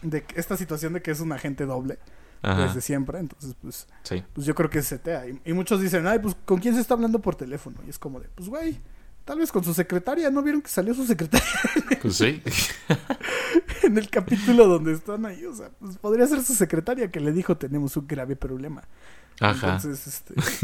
de 0.02 0.24
esta 0.34 0.56
situación 0.56 0.92
de 0.92 1.02
que 1.02 1.10
es 1.10 1.20
un 1.20 1.32
agente 1.32 1.66
doble 1.66 1.98
Ajá. 2.42 2.66
desde 2.66 2.80
siempre, 2.80 3.18
entonces 3.18 3.54
pues, 3.60 3.86
Sí. 4.02 4.22
pues 4.32 4.46
yo 4.46 4.54
creo 4.54 4.70
que 4.70 4.82
se 4.82 4.88
setea. 4.96 5.28
Y, 5.28 5.40
y 5.44 5.52
muchos 5.52 5.80
dicen, 5.80 6.06
ay, 6.06 6.18
pues 6.18 6.34
¿con 6.44 6.58
quién 6.58 6.74
se 6.74 6.80
está 6.80 6.94
hablando 6.94 7.20
por 7.20 7.34
teléfono? 7.36 7.76
Y 7.86 7.90
es 7.90 7.98
como 7.98 8.18
de, 8.20 8.28
pues 8.34 8.48
güey, 8.48 8.80
tal 9.24 9.38
vez 9.38 9.52
con 9.52 9.62
su 9.62 9.74
secretaria, 9.74 10.30
¿no 10.30 10.42
vieron 10.42 10.62
que 10.62 10.68
salió 10.70 10.94
su 10.94 11.04
secretaria? 11.06 11.46
Pues 12.00 12.16
sí. 12.16 12.42
en 13.82 13.98
el 13.98 14.08
capítulo 14.08 14.66
donde 14.66 14.92
están 14.94 15.26
ahí, 15.26 15.44
o 15.44 15.54
sea, 15.54 15.68
pues 15.78 15.98
podría 15.98 16.26
ser 16.26 16.42
su 16.42 16.54
secretaria 16.54 17.10
que 17.10 17.20
le 17.20 17.30
dijo 17.32 17.56
tenemos 17.58 17.94
un 17.96 18.06
grave 18.06 18.36
problema. 18.36 18.82
Ajá. 19.38 19.76
Entonces, 19.76 20.06
este. 20.06 20.34
pues 20.34 20.54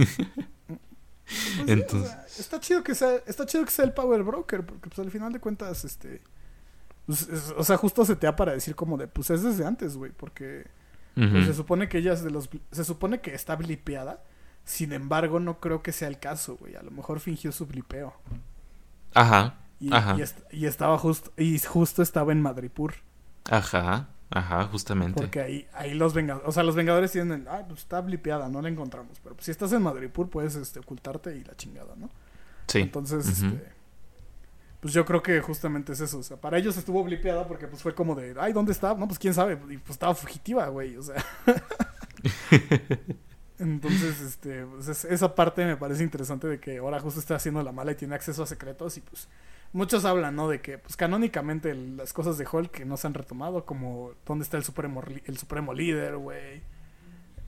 sí, 1.27 1.61
o 1.61 1.69
Entonces- 1.69 2.09
sea, 2.11 2.27
está 2.39 2.61
chido 2.61 2.83
que 2.83 2.95
sea, 2.95 3.17
está 3.27 3.45
chido 3.47 3.65
que 3.65 3.71
sea 3.71 3.85
el 3.85 3.93
Power 3.93 4.23
Broker, 4.23 4.65
porque 4.65 4.89
pues 4.89 4.99
al 4.99 5.11
final 5.11 5.33
de 5.33 5.41
cuentas, 5.41 5.85
este. 5.85 6.23
Pues, 7.07 7.23
es- 7.29 7.55
o 7.57 7.65
sea, 7.65 7.77
justo 7.77 8.05
se 8.05 8.17
te 8.17 8.27
da 8.27 8.37
para 8.37 8.53
decir 8.53 8.75
como 8.75 8.97
de, 8.97 9.09
pues 9.09 9.31
es 9.31 9.43
desde 9.43 9.65
antes, 9.67 9.97
güey, 9.97 10.13
porque 10.13 10.67
pues, 11.15 11.47
se 11.47 11.55
supone 11.55 11.89
que 11.89 11.99
ella 11.99 12.13
es 12.13 12.23
de 12.23 12.31
los, 12.31 12.51
se 12.73 12.85
supone 12.85 13.21
que 13.21 13.35
está 13.35 13.57
blipeada. 13.57 14.23
Sin 14.65 14.93
embargo, 14.93 15.39
no 15.41 15.61
creo 15.61 15.81
que 15.83 15.93
sea 15.93 16.09
el 16.09 16.19
caso, 16.19 16.57
güey. 16.57 16.75
A 16.77 16.83
lo 16.83 16.91
mejor 16.91 17.21
fingió 17.21 17.53
su 17.53 17.67
blipeo. 17.67 18.13
Ajá. 19.15 19.55
Y, 19.81 19.93
Ajá. 19.95 20.17
y, 20.19 20.23
est- 20.23 20.41
y 20.53 20.67
estaba 20.67 20.99
justo, 20.99 21.33
y 21.37 21.59
justo 21.61 22.03
estaba 22.03 22.33
en 22.33 22.43
Madripur. 22.43 22.95
Ajá. 23.51 24.09
Ajá, 24.31 24.65
justamente. 24.65 25.15
Porque 25.21 25.41
ahí, 25.41 25.69
ahí 25.73 25.95
los 25.95 26.13
vengadores, 26.15 26.49
o 26.49 26.53
sea, 26.53 26.65
los 26.65 26.75
vengadores 26.75 27.13
tienen, 27.13 27.43
el, 27.43 27.49
ah, 27.49 27.65
pues 27.69 27.81
está 27.81 28.01
blipeada, 28.01 28.49
no 28.49 28.61
la 28.61 28.69
encontramos. 28.69 29.19
Pero 29.23 29.37
pues, 29.37 29.45
si 29.45 29.53
estás 29.53 29.73
en 29.73 29.83
Madripur, 29.83 30.29
puedes 30.29 30.57
este, 30.57 30.81
ocultarte 30.81 31.37
y 31.37 31.45
la 31.45 31.55
chingada, 31.55 31.95
¿no? 31.97 32.11
Sí. 32.67 32.81
Entonces, 32.81 33.29
este, 33.29 33.73
pues 34.87 34.95
yo 34.95 35.05
creo 35.05 35.21
que 35.21 35.41
justamente 35.41 35.95
es 35.95 36.01
eso. 36.01 36.19
O 36.19 36.23
sea, 36.23 36.37
para 36.37 36.59
ellos 36.59 36.77
estuvo 36.77 37.03
blipeada 37.03 37.49
porque 37.49 37.67
pues 37.67 37.83
fue 37.83 37.93
como 37.93 38.15
de, 38.15 38.37
ay, 38.39 38.53
¿dónde 38.53 38.71
está? 38.71 38.95
No, 38.95 39.09
pues 39.09 39.19
quién 39.19 39.35
sabe. 39.35 39.55
Y 39.69 39.79
pues 39.79 39.91
estaba 39.91 40.15
fugitiva, 40.15 40.69
güey. 40.69 40.97
O 40.97 41.03
sea. 41.03 41.17
Entonces, 43.59 44.21
este, 44.21 44.65
pues, 44.67 44.89
es- 44.89 45.05
esa 45.07 45.35
parte 45.35 45.65
me 45.65 45.77
parece 45.77 46.03
interesante 46.05 46.47
de 46.47 46.61
que 46.61 46.79
ahora 46.79 47.01
justo 47.01 47.21
está 47.21 47.37
haciendo 47.37 47.63
la 47.63 47.73
mala 47.73 47.93
y 47.93 47.95
tiene 47.95 48.15
acceso 48.15 48.43
a 48.43 48.47
secretos 48.47 48.99
y 48.99 49.01
pues 49.01 49.29
muchos 49.73 50.05
hablan, 50.05 50.37
¿no? 50.37 50.49
De 50.49 50.61
que 50.61 50.79
pues 50.79 50.97
canónicamente 50.97 51.75
las 51.75 52.13
cosas 52.13 52.37
de 52.39 52.47
Hulk 52.51 52.71
que 52.71 52.85
no 52.85 52.97
se 52.97 53.07
han 53.07 53.15
retomado, 53.15 53.65
como 53.65 54.13
dónde 54.27 54.43
está 54.45 54.59
el 54.59 54.65
supremo, 54.65 55.03
el 55.25 55.39
supremo 55.39 55.73
líder, 55.73 56.19
güey, 56.19 56.61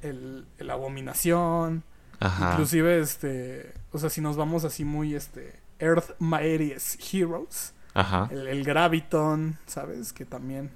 el, 0.00 0.46
el 0.56 0.70
abominación, 0.70 1.84
Ajá. 2.20 2.52
inclusive 2.52 3.00
este, 3.00 3.74
o 3.92 3.98
sea, 3.98 4.08
si 4.08 4.22
nos 4.22 4.36
vamos 4.36 4.64
así 4.64 4.84
muy 4.84 5.14
este 5.14 5.60
Earth 5.80 6.10
Mightiest 6.18 7.00
Heroes, 7.12 7.72
Ajá. 7.94 8.28
el, 8.30 8.46
el 8.48 8.64
Graviton, 8.64 9.58
¿sabes? 9.66 10.12
Que 10.12 10.24
también 10.24 10.70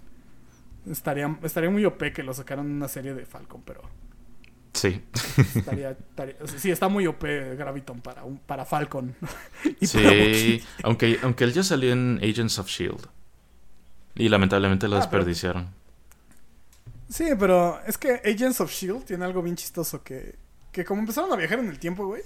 estaría 0.90 1.38
estaría 1.42 1.70
muy 1.70 1.84
OP 1.84 2.12
que 2.12 2.22
lo 2.22 2.32
sacaran 2.34 2.66
en 2.66 2.72
una 2.72 2.88
serie 2.88 3.14
de 3.14 3.24
Falcon, 3.26 3.62
pero 3.64 3.82
Sí. 4.74 5.04
Estaría, 5.54 5.90
estaría- 5.90 6.36
sí, 6.56 6.70
está 6.70 6.88
muy 6.88 7.06
OP 7.06 7.22
Graviton 7.56 8.00
para, 8.00 8.24
un, 8.24 8.38
para 8.38 8.64
Falcon. 8.64 9.14
Y 9.80 9.86
Sí. 9.86 10.64
Aunque, 10.82 11.18
aunque 11.22 11.44
él 11.44 11.52
ya 11.52 11.62
salió 11.62 11.92
en 11.92 12.18
Agents 12.22 12.58
of 12.58 12.68
Shield. 12.68 13.06
Y 14.14 14.28
lamentablemente 14.30 14.88
lo 14.88 14.96
Ah, 14.96 15.00
pero- 15.10 15.24
desperdiciaron. 15.24 15.68
Sí, 17.08 17.26
pero 17.38 17.78
es 17.86 17.98
que 17.98 18.22
Agents 18.24 18.60
of 18.62 18.70
Shield 18.72 19.04
tiene 19.04 19.24
algo 19.26 19.42
bien 19.42 19.56
chistoso 19.56 20.02
que, 20.02 20.36
que 20.72 20.84
como 20.84 21.00
empezaron 21.02 21.30
a 21.32 21.36
viajar 21.36 21.58
en 21.58 21.68
el 21.68 21.78
tiempo, 21.78 22.06
güey. 22.06 22.22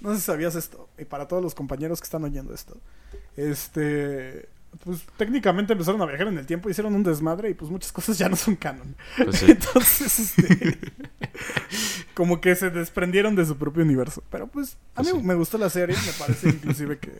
No 0.00 0.12
sé 0.12 0.20
si 0.20 0.22
sabías 0.26 0.54
esto. 0.54 0.88
Y 0.98 1.04
para 1.04 1.26
todos 1.28 1.42
los 1.42 1.54
compañeros 1.54 2.00
que 2.00 2.04
están 2.04 2.24
oyendo 2.24 2.54
esto. 2.54 2.76
Este. 3.36 4.48
Pues 4.84 5.02
técnicamente 5.16 5.72
empezaron 5.72 6.00
a 6.02 6.06
viajar 6.06 6.28
en 6.28 6.36
el 6.36 6.44
tiempo, 6.44 6.68
hicieron 6.68 6.94
un 6.94 7.02
desmadre 7.02 7.48
y 7.48 7.54
pues 7.54 7.70
muchas 7.70 7.90
cosas 7.90 8.18
ya 8.18 8.28
no 8.28 8.36
son 8.36 8.54
canon. 8.54 8.94
Pues 9.16 9.38
sí. 9.38 9.46
Entonces, 9.50 10.18
este. 10.38 10.78
como 12.14 12.40
que 12.40 12.54
se 12.54 12.70
desprendieron 12.70 13.34
de 13.34 13.46
su 13.46 13.56
propio 13.56 13.82
universo. 13.82 14.22
Pero 14.30 14.46
pues 14.46 14.76
a 14.94 15.02
mí 15.02 15.08
Pues 15.10 15.22
sí. 15.22 15.26
me 15.26 15.34
gustó 15.34 15.56
la 15.58 15.70
serie, 15.70 15.96
me 15.96 16.12
parece 16.18 16.48
inclusive 16.50 16.98
que. 16.98 17.12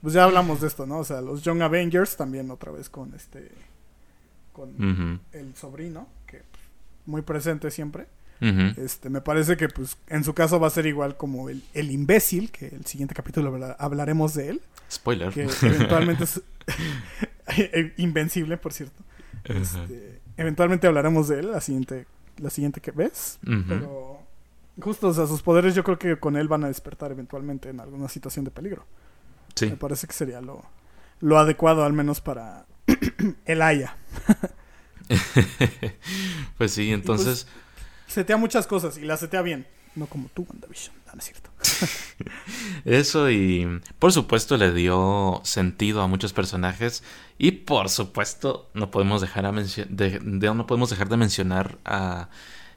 Pues 0.00 0.14
ya 0.14 0.24
hablamos 0.24 0.60
de 0.60 0.66
esto, 0.66 0.84
¿no? 0.84 0.98
O 0.98 1.04
sea, 1.04 1.20
los 1.20 1.42
Young 1.42 1.62
Avengers 1.62 2.16
también 2.16 2.50
otra 2.50 2.72
vez 2.72 2.88
con 2.88 3.14
este. 3.14 3.52
Con 4.52 5.20
el 5.32 5.54
sobrino, 5.54 6.08
que 6.26 6.38
pues, 6.38 6.62
muy 7.06 7.22
presente 7.22 7.70
siempre. 7.70 8.06
Este, 8.76 9.08
me 9.08 9.20
parece 9.20 9.56
que 9.56 9.68
pues 9.68 9.96
en 10.08 10.24
su 10.24 10.34
caso 10.34 10.58
va 10.58 10.66
a 10.66 10.70
ser 10.70 10.86
igual 10.86 11.16
como 11.16 11.48
el, 11.48 11.62
el 11.74 11.90
imbécil, 11.90 12.50
que 12.50 12.66
el 12.68 12.84
siguiente 12.86 13.14
capítulo 13.14 13.48
habla- 13.50 13.76
hablaremos 13.78 14.34
de 14.34 14.48
él, 14.50 14.60
Spoiler. 14.90 15.32
que 15.32 15.42
eventualmente 15.62 16.24
es 16.24 16.42
invencible, 17.98 18.56
por 18.56 18.72
cierto. 18.72 19.02
Este, 19.44 20.20
eventualmente 20.36 20.86
hablaremos 20.86 21.28
de 21.28 21.40
él 21.40 21.52
la 21.52 21.60
siguiente, 21.60 22.06
la 22.38 22.50
siguiente 22.50 22.80
que 22.80 22.90
ves, 22.90 23.38
pero 23.68 24.20
justo, 24.80 25.08
o 25.08 25.14
sea, 25.14 25.26
sus 25.26 25.42
poderes 25.42 25.74
yo 25.74 25.84
creo 25.84 25.98
que 25.98 26.16
con 26.18 26.36
él 26.36 26.48
van 26.48 26.64
a 26.64 26.68
despertar 26.68 27.12
eventualmente 27.12 27.68
en 27.68 27.78
alguna 27.80 28.08
situación 28.08 28.44
de 28.44 28.50
peligro. 28.50 28.84
Sí. 29.54 29.66
Me 29.66 29.76
parece 29.76 30.06
que 30.06 30.14
sería 30.14 30.40
lo, 30.40 30.64
lo 31.20 31.38
adecuado 31.38 31.84
al 31.84 31.92
menos 31.92 32.20
para 32.20 32.66
el 33.44 33.62
Aya. 33.62 33.96
pues 36.58 36.72
sí, 36.72 36.92
entonces. 36.92 37.46
Setea 38.12 38.36
muchas 38.36 38.66
cosas 38.66 38.98
y 38.98 39.02
las 39.02 39.20
setea 39.20 39.42
bien. 39.42 39.66
No 39.94 40.06
como 40.06 40.28
tú, 40.32 40.46
WandaVision. 40.48 40.94
No, 41.06 41.12
no 41.14 41.18
es 41.18 41.24
cierto. 41.24 41.50
Eso 42.84 43.30
y 43.30 43.80
por 43.98 44.12
supuesto 44.12 44.56
le 44.56 44.72
dio 44.72 45.40
sentido 45.44 46.02
a 46.02 46.06
muchos 46.06 46.32
personajes 46.32 47.02
y 47.38 47.52
por 47.52 47.88
supuesto 47.88 48.70
no 48.74 48.90
podemos 48.90 49.20
dejar 49.20 49.46
a 49.46 49.52
de, 49.52 50.18
de- 50.20 50.54
no 50.54 50.66
podemos 50.66 50.90
dejar 50.90 51.08
de 51.08 51.16
mencionar 51.16 51.78
a 51.84 52.28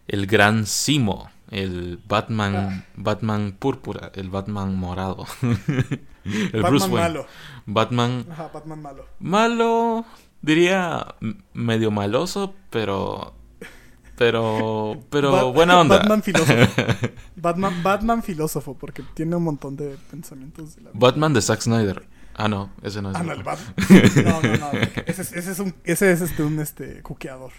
el 0.08 0.28
gran 0.28 0.66
Simo, 0.66 1.30
el 1.52 2.00
Batman 2.08 2.56
Ah. 2.56 2.86
Batman 2.96 3.56
púrpura, 3.58 4.12
el 4.16 4.30
Batman 4.30 4.76
morado. 4.76 5.26
el 5.42 6.52
Batman 6.62 6.70
Bruce 6.70 6.86
Wayne. 6.88 7.00
malo. 7.02 7.28
Batman 7.66 8.26
Ajá, 8.32 8.50
Batman 8.54 8.82
malo. 8.82 9.06
malo, 9.20 10.06
diría 10.42 11.16
medio 11.54 11.92
maloso, 11.92 12.54
pero 12.70 13.36
pero 14.18 14.98
pero 15.10 15.32
Bat- 15.32 15.54
buena 15.54 15.80
onda. 15.80 15.98
Batman 15.98 16.24
filósofo. 16.24 16.54
Batman, 17.36 17.84
Batman 17.84 18.24
filósofo, 18.24 18.74
porque 18.78 19.04
tiene 19.14 19.36
un 19.36 19.44
montón 19.44 19.76
de 19.76 19.98
pensamientos 20.12 20.76
de 20.76 20.82
la 20.84 20.90
vida. 20.92 21.00
Batman 21.00 21.34
de 21.34 21.42
Zack 21.42 21.62
Snyder. 21.62 22.08
Ah, 22.38 22.48
no, 22.50 22.70
ese 22.82 23.02
no 23.02 23.12
es. 23.12 23.16
Ah, 23.16 23.24
no, 23.24 23.32
el 23.32 23.44
Batman. 23.44 23.74
No, 24.26 24.42
no, 24.42 24.58
no. 24.58 24.72
Ese 25.06 25.22
es, 25.22 25.32
ese 25.34 25.52
es 25.52 25.60
un, 25.60 25.74
ese 25.86 26.12
es 26.12 26.20
este, 26.22 26.44
un 26.44 26.60
este, 26.60 27.02
cuqueador. 27.02 27.52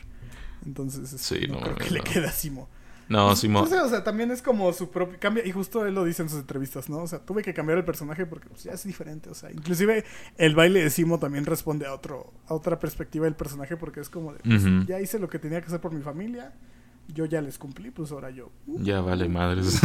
Entonces, 0.66 1.18
Sí, 1.20 1.46
no, 1.48 1.54
no, 1.54 1.60
creo 1.60 1.76
que 1.76 1.90
le 1.90 1.98
no. 2.00 2.04
quede 2.04 2.26
a 2.26 2.32
Simo. 2.32 2.68
No, 3.08 3.36
Simo. 3.36 3.60
No 3.60 3.66
sé, 3.66 3.78
o 3.78 3.88
sea, 3.88 4.02
también 4.02 4.30
es 4.30 4.42
como 4.42 4.72
su 4.72 4.90
propio 4.90 5.18
cambio, 5.20 5.44
y 5.44 5.52
justo 5.52 5.86
él 5.86 5.94
lo 5.94 6.04
dice 6.04 6.22
en 6.22 6.28
sus 6.28 6.40
entrevistas, 6.40 6.88
¿no? 6.88 6.98
O 6.98 7.06
sea, 7.06 7.20
tuve 7.20 7.42
que 7.42 7.54
cambiar 7.54 7.78
el 7.78 7.84
personaje 7.84 8.26
porque 8.26 8.48
pues, 8.48 8.64
ya 8.64 8.72
es 8.72 8.84
diferente, 8.84 9.30
o 9.30 9.34
sea, 9.34 9.50
inclusive 9.52 10.04
el 10.38 10.54
baile 10.54 10.82
de 10.82 10.90
Simo 10.90 11.18
también 11.18 11.46
responde 11.46 11.86
a 11.86 11.94
otro, 11.94 12.32
a 12.48 12.54
otra 12.54 12.78
perspectiva 12.78 13.24
del 13.26 13.34
personaje 13.34 13.76
porque 13.76 14.00
es 14.00 14.08
como 14.10 14.32
de, 14.32 14.40
pues, 14.40 14.64
ya 14.86 15.00
hice 15.00 15.18
lo 15.18 15.28
que 15.28 15.38
tenía 15.38 15.60
que 15.60 15.66
hacer 15.68 15.80
por 15.80 15.92
mi 15.92 16.02
familia, 16.02 16.52
yo 17.14 17.24
ya 17.26 17.40
les 17.40 17.58
cumplí, 17.58 17.92
pues 17.92 18.10
ahora 18.10 18.30
yo. 18.30 18.50
uh. 18.66 18.82
Ya 18.82 19.00
vale 19.00 19.28
madres. 19.28 19.80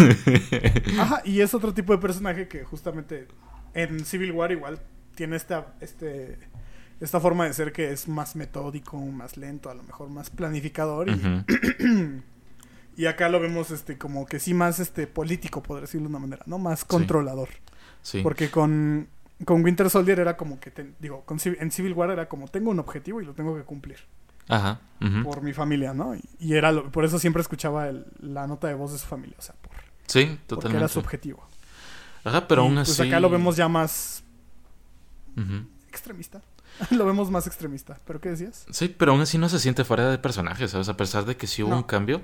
Ajá, 1.00 1.22
y 1.24 1.42
es 1.42 1.54
otro 1.54 1.74
tipo 1.74 1.94
de 1.94 2.00
personaje 2.00 2.48
que 2.48 2.64
justamente 2.64 3.28
en 3.76 4.04
Civil 4.04 4.32
War 4.32 4.52
igual 4.52 4.80
tiene 5.14 5.36
esta, 5.36 5.76
este, 5.80 6.40
esta 7.00 7.20
forma 7.20 7.46
de 7.46 7.54
ser 7.54 7.72
que 7.72 7.92
es 7.92 8.08
más 8.08 8.36
metódico, 8.36 8.98
más 8.98 9.38
lento, 9.38 9.70
a 9.70 9.76
lo 9.76 9.84
mejor 9.84 10.10
más 10.10 10.32
planificador 10.32 11.10
y. 11.10 12.22
y 13.02 13.06
acá 13.08 13.30
lo 13.30 13.40
vemos 13.40 13.72
este 13.72 13.98
como 13.98 14.26
que 14.26 14.40
sí 14.40 14.54
más 14.54 14.80
este 14.80 15.08
político, 15.08 15.64
por 15.64 15.82
decirlo 15.82 16.08
de 16.08 16.16
una 16.16 16.20
manera, 16.20 16.44
¿no? 16.46 16.58
Más 16.60 16.86
controlador. 16.86 17.50
Sí. 18.02 18.22
Porque 18.22 18.50
con, 18.52 19.08
con 19.46 19.64
Winter 19.64 19.90
Soldier 19.90 20.20
era 20.20 20.38
como 20.38 20.60
que, 20.60 20.72
te- 20.72 20.94
digo, 21.00 21.24
con 21.26 21.38
en 21.44 21.72
Civil 21.72 21.94
War 21.94 22.10
era 22.12 22.28
como 22.30 22.48
tengo 22.48 22.72
un 22.72 22.80
objetivo 22.80 23.22
y 23.22 23.26
lo 23.26 23.34
tengo 23.34 23.56
que 23.56 23.64
cumplir 23.64 23.98
Ajá. 24.48 24.80
por 25.24 25.42
mi 25.42 25.54
familia, 25.54 25.94
¿no? 25.94 26.16
Y, 26.16 26.22
y 26.40 26.54
era 26.56 26.72
lo- 26.72 26.92
por 26.92 27.06
eso 27.06 27.20
siempre 27.20 27.42
escuchaba 27.42 27.88
el- 27.90 28.06
la 28.20 28.48
nota 28.48 28.68
de 28.68 28.74
voz 28.76 28.92
de 28.94 28.98
su 29.00 29.06
familia, 29.08 29.36
o 29.40 29.42
sea, 29.42 29.56
por, 29.62 29.72
Sí, 30.08 30.38
porque 30.48 30.68
era 30.68 30.88
su 30.88 31.00
totalmente. 31.00 31.00
objetivo. 31.00 31.48
Ajá, 32.24 32.48
pero 32.48 32.64
Y, 32.64 32.66
aún 32.68 32.76
pues 32.76 32.90
así. 33.00 33.08
acá 33.08 33.20
lo 33.20 33.30
vemos 33.30 33.56
ya 33.56 33.68
más 33.68 34.24
extremista. 35.88 36.42
lo 36.92 37.06
vemos 37.06 37.30
más 37.32 37.48
extremista. 37.48 37.98
¿Pero 38.06 38.20
qué 38.22 38.30
decías? 38.30 38.66
Sí, 38.72 38.88
pero 38.90 39.12
aún 39.12 39.22
así 39.22 39.38
no 39.38 39.50
se 39.50 39.60
siente 39.60 39.84
fuera 39.84 40.10
de 40.10 40.18
personaje, 40.18 40.68
¿sabes? 40.68 40.90
A 40.90 40.98
pesar 40.98 41.26
de 41.26 41.36
que 41.38 41.48
sí 41.48 41.64
hubo 41.64 41.72
No. 41.72 41.78
un 41.78 41.84
cambio. 41.84 42.22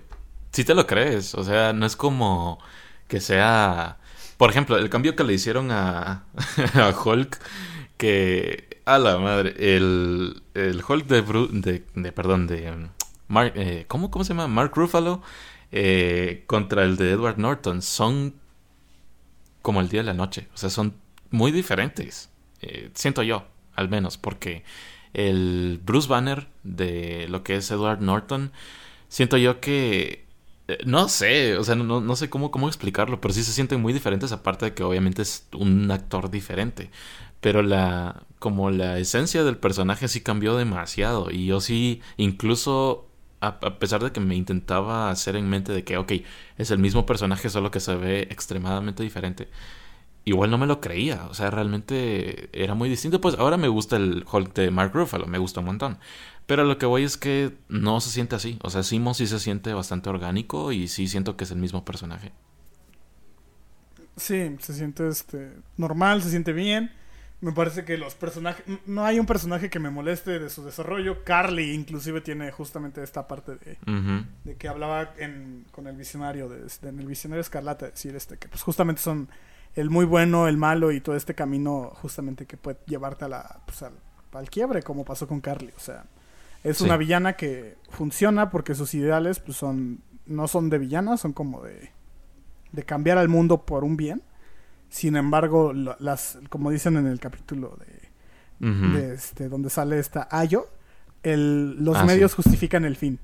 Sí 0.51 0.63
te 0.63 0.73
lo 0.75 0.87
crees. 0.87 1.35
O 1.35 1.43
sea, 1.43 1.73
no 1.73 1.85
es 1.85 1.95
como 1.95 2.59
que 3.07 3.19
sea. 3.21 3.97
Por 4.37 4.49
ejemplo, 4.49 4.77
el 4.77 4.89
cambio 4.89 5.15
que 5.15 5.23
le 5.23 5.33
hicieron 5.33 5.71
a, 5.71 6.25
a 6.73 6.89
Hulk. 7.03 7.39
Que. 7.97 8.81
A 8.85 8.97
la 8.99 9.17
madre. 9.19 9.55
El, 9.57 10.41
el 10.53 10.83
Hulk 10.87 11.07
de, 11.07 11.25
Bru- 11.25 11.49
de, 11.51 11.83
de- 11.95 12.11
Perdón, 12.11 12.47
de. 12.47 12.87
Mark, 13.27 13.53
eh, 13.55 13.85
¿cómo, 13.87 14.09
¿Cómo 14.11 14.23
se 14.23 14.29
llama? 14.33 14.47
Mark 14.47 14.71
Ruffalo. 14.75 15.21
eh, 15.71 16.43
contra 16.47 16.83
el 16.83 16.95
de 16.97 17.11
Edward 17.11 17.37
Norton. 17.37 17.81
Son. 17.81 18.35
Como 19.61 19.81
el 19.81 19.89
día 19.89 20.01
y 20.01 20.05
la 20.05 20.13
noche. 20.13 20.47
O 20.53 20.57
sea, 20.57 20.69
son 20.69 20.95
muy 21.29 21.51
diferentes. 21.51 22.29
Eh, 22.61 22.89
siento 22.93 23.21
yo, 23.23 23.45
al 23.75 23.89
menos. 23.89 24.17
Porque 24.17 24.63
el 25.13 25.81
Bruce 25.83 26.07
Banner 26.07 26.47
de 26.63 27.27
lo 27.29 27.43
que 27.43 27.57
es 27.57 27.69
Edward 27.71 28.01
Norton, 28.01 28.51
siento 29.09 29.35
yo 29.37 29.59
que 29.59 30.25
no 30.85 31.07
sé, 31.09 31.57
o 31.57 31.63
sea, 31.63 31.75
no, 31.75 32.01
no 32.01 32.15
sé 32.15 32.29
cómo, 32.29 32.51
cómo 32.51 32.67
explicarlo, 32.67 33.21
pero 33.21 33.33
sí 33.33 33.43
se 33.43 33.53
sienten 33.53 33.81
muy 33.81 33.93
diferentes, 33.93 34.31
aparte 34.31 34.65
de 34.65 34.73
que 34.73 34.83
obviamente 34.83 35.21
es 35.21 35.47
un 35.53 35.89
actor 35.91 36.29
diferente. 36.29 36.89
pero 37.41 37.61
la 37.61 38.23
como 38.39 38.69
la 38.71 38.99
esencia 38.99 39.43
del 39.43 39.57
personaje 39.57 40.07
sí 40.07 40.21
cambió 40.21 40.55
demasiado 40.57 41.31
y 41.31 41.45
yo 41.47 41.61
sí 41.61 42.01
incluso 42.17 43.07
a, 43.41 43.59
pesar 43.79 44.03
de 44.03 44.11
que 44.11 44.19
me 44.19 44.35
intentaba 44.35 45.09
hacer 45.11 45.35
en 45.35 45.49
mente 45.49 45.71
de 45.73 45.83
que 45.83 45.97
ok 45.97 46.13
es 46.57 46.71
el 46.71 46.79
mismo 46.79 47.05
personaje 47.05 47.49
solo 47.49 47.71
que 47.71 47.79
se 47.79 47.95
ve 47.95 48.21
extremadamente 48.31 49.03
diferente 49.03 49.49
igual 50.25 50.51
no 50.51 50.57
me 50.57 50.67
lo 50.67 50.81
creía 50.81 51.25
o 51.29 51.33
sea 51.33 51.49
realmente 51.51 52.49
era 52.53 52.73
muy 52.75 52.89
distinto 52.89 53.21
pues 53.21 53.35
ahora 53.37 53.57
me 53.57 53.67
gusta 53.69 53.95
el 53.97 54.25
Hulk 54.31 54.53
de 54.53 54.71
Mark 54.71 54.91
Ruffalo 54.93 55.27
me 55.27 55.37
gusta 55.37 55.59
un 55.61 55.67
montón 55.67 55.99
pero 56.47 56.63
lo 56.63 56.79
que 56.79 56.87
voy 56.87 57.03
es 57.03 57.17
que 57.17 57.55
no 57.69 58.01
se 58.01 58.09
siente 58.09 58.35
así 58.35 58.57
o 58.63 58.71
sea 58.71 58.81
Simo 58.81 59.13
sí 59.13 59.27
se 59.27 59.39
siente 59.39 59.73
bastante 59.73 60.09
orgánico 60.09 60.71
y 60.71 60.87
sí 60.87 61.07
siento 61.07 61.37
que 61.37 61.43
es 61.43 61.51
el 61.51 61.59
mismo 61.59 61.85
personaje 61.85 62.33
Sí, 64.17 64.55
se 64.59 64.73
siente 64.73 65.07
este 65.07 65.53
normal, 65.77 66.23
se 66.23 66.31
siente 66.31 66.51
bien. 66.51 66.91
Me 67.39 67.51
parece 67.51 67.85
que 67.85 67.99
los 67.99 68.15
personajes... 68.15 68.65
No 68.87 69.05
hay 69.05 69.19
un 69.19 69.27
personaje 69.27 69.69
que 69.69 69.79
me 69.79 69.91
moleste 69.91 70.39
de 70.39 70.49
su 70.49 70.65
desarrollo. 70.65 71.23
Carly 71.23 71.71
inclusive 71.71 72.21
tiene 72.21 72.51
justamente 72.51 73.03
esta 73.03 73.27
parte 73.27 73.57
de, 73.57 73.77
de 74.43 74.55
que 74.55 74.67
hablaba 74.67 75.13
con 75.71 75.85
el 75.85 75.95
visionario, 75.95 76.49
de, 76.49 76.67
en 76.81 76.99
el 76.99 77.05
visionario 77.05 77.41
escarlata, 77.41 77.85
decir 77.85 78.15
este 78.15 78.37
que 78.37 78.47
pues 78.47 78.63
justamente 78.63 79.01
son 79.03 79.29
el 79.75 79.91
muy 79.91 80.05
bueno, 80.05 80.47
el 80.47 80.57
malo 80.57 80.91
y 80.91 80.99
todo 80.99 81.15
este 81.15 81.35
camino 81.35 81.91
justamente 81.93 82.47
que 82.47 82.57
puede 82.57 82.79
llevarte 82.87 83.25
a 83.25 83.29
la, 83.29 83.61
pues, 83.67 83.83
al, 83.83 84.49
quiebre, 84.49 84.81
como 84.81 85.05
pasó 85.05 85.27
con 85.27 85.41
Carly. 85.41 85.73
O 85.77 85.79
sea, 85.79 86.05
es 86.69 86.81
una 86.81 86.97
villana 86.97 87.33
que 87.33 87.77
funciona 87.89 88.49
porque 88.49 88.75
sus 88.75 88.93
ideales 88.93 89.39
pues 89.39 89.57
son 89.57 90.01
no 90.25 90.47
son 90.47 90.69
de 90.69 90.77
villana, 90.77 91.17
son 91.17 91.33
como 91.33 91.63
de 91.63 91.91
de 92.71 92.83
cambiar 92.83 93.17
al 93.17 93.29
mundo 93.29 93.65
por 93.65 93.83
un 93.83 93.97
bien. 93.97 94.21
Sin 94.89 95.15
embargo, 95.15 95.73
las, 95.73 96.39
como 96.49 96.71
dicen 96.71 96.95
en 96.97 97.07
el 97.07 97.19
capítulo 97.19 97.77
de, 98.59 99.13
este, 99.13 99.49
donde 99.49 99.69
sale 99.69 99.99
esta 99.99 100.27
Ayo, 100.31 100.69
el, 101.23 101.83
los 101.83 101.97
ah, 101.97 102.05
medios 102.05 102.33
justifican 102.33 102.85
el 102.85 102.95
fin. 102.95 103.19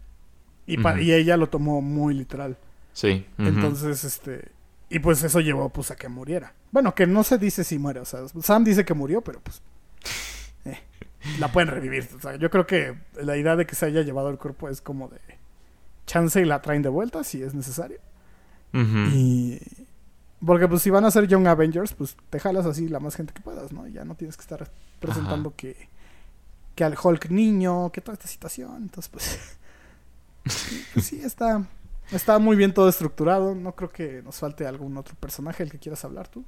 Y, 0.68 0.78
y, 1.02 1.12
ella 1.14 1.38
lo 1.38 1.48
tomó 1.48 1.82
muy 1.82 2.14
literal. 2.14 2.58
Sí. 2.94 3.26
Entonces, 3.38 4.04
este. 4.04 4.52
Y 4.90 5.00
pues 5.00 5.24
eso 5.24 5.40
llevó 5.40 5.70
pues 5.70 5.90
a 5.92 5.96
que 5.96 6.08
muriera. 6.08 6.54
Bueno, 6.72 6.94
que 6.94 7.08
no 7.08 7.24
se 7.24 7.38
dice 7.38 7.64
si 7.64 7.80
muere. 7.80 8.00
O 8.00 8.06
sea, 8.06 8.22
Sam 8.42 8.64
dice 8.64 8.86
que 8.86 8.94
murió, 8.94 9.22
pero 9.22 9.40
pues. 9.40 9.62
La 11.40 11.52
pueden 11.52 11.70
revivir. 11.70 12.08
O 12.16 12.22
sea, 12.22 12.36
yo 12.36 12.50
creo 12.50 12.66
que 12.68 12.98
la 13.16 13.38
idea 13.38 13.56
de 13.56 13.66
que 13.66 13.76
se 13.76 13.86
haya 13.86 14.02
llevado 14.02 14.30
el 14.30 14.38
cuerpo 14.38 14.70
es 14.70 14.82
como 14.82 15.08
de. 15.08 15.20
Chance 16.06 16.42
y 16.42 16.46
la 16.46 16.62
traen 16.62 16.82
de 16.82 16.90
vuelta 16.90 17.24
si 17.24 17.42
es 17.42 17.54
necesario. 17.54 18.00
Y. 18.74 19.60
Porque 20.46 20.68
pues 20.68 20.82
si 20.82 20.90
van 20.90 21.06
a 21.06 21.12
ser 21.12 21.28
Young 21.28 21.48
Avengers, 21.48 21.94
pues 21.94 22.18
te 22.30 22.40
jalas 22.40 22.66
así 22.66 22.90
la 22.90 23.00
más 23.00 23.16
gente 23.16 23.34
que 23.34 23.42
puedas, 23.42 23.72
¿no? 23.72 23.88
Ya 23.88 24.04
no 24.04 24.16
tienes 24.16 24.36
que 24.36 24.42
estar 24.42 24.70
presentando 25.00 25.56
que, 25.56 25.88
que 26.76 26.84
al 26.84 26.98
Hulk 27.02 27.30
niño, 27.30 27.92
que 27.92 28.02
toda 28.02 28.14
esta 28.14 28.28
situación. 28.28 28.76
Entonces, 28.84 29.10
pues, 29.10 29.58
pues, 30.44 31.06
sí, 31.06 31.22
está, 31.24 31.66
está 32.12 32.40
muy 32.40 32.58
bien 32.58 32.74
todo 32.74 32.90
estructurado. 32.90 33.56
No 33.56 33.74
creo 33.76 33.90
que 33.90 34.22
nos 34.22 34.36
falte 34.36 34.68
algún 34.68 34.98
otro 34.98 35.16
personaje 35.16 35.64
el 35.64 35.72
que 35.72 35.80
quieras 35.80 36.04
hablar 36.04 36.28
tú. 36.28 36.44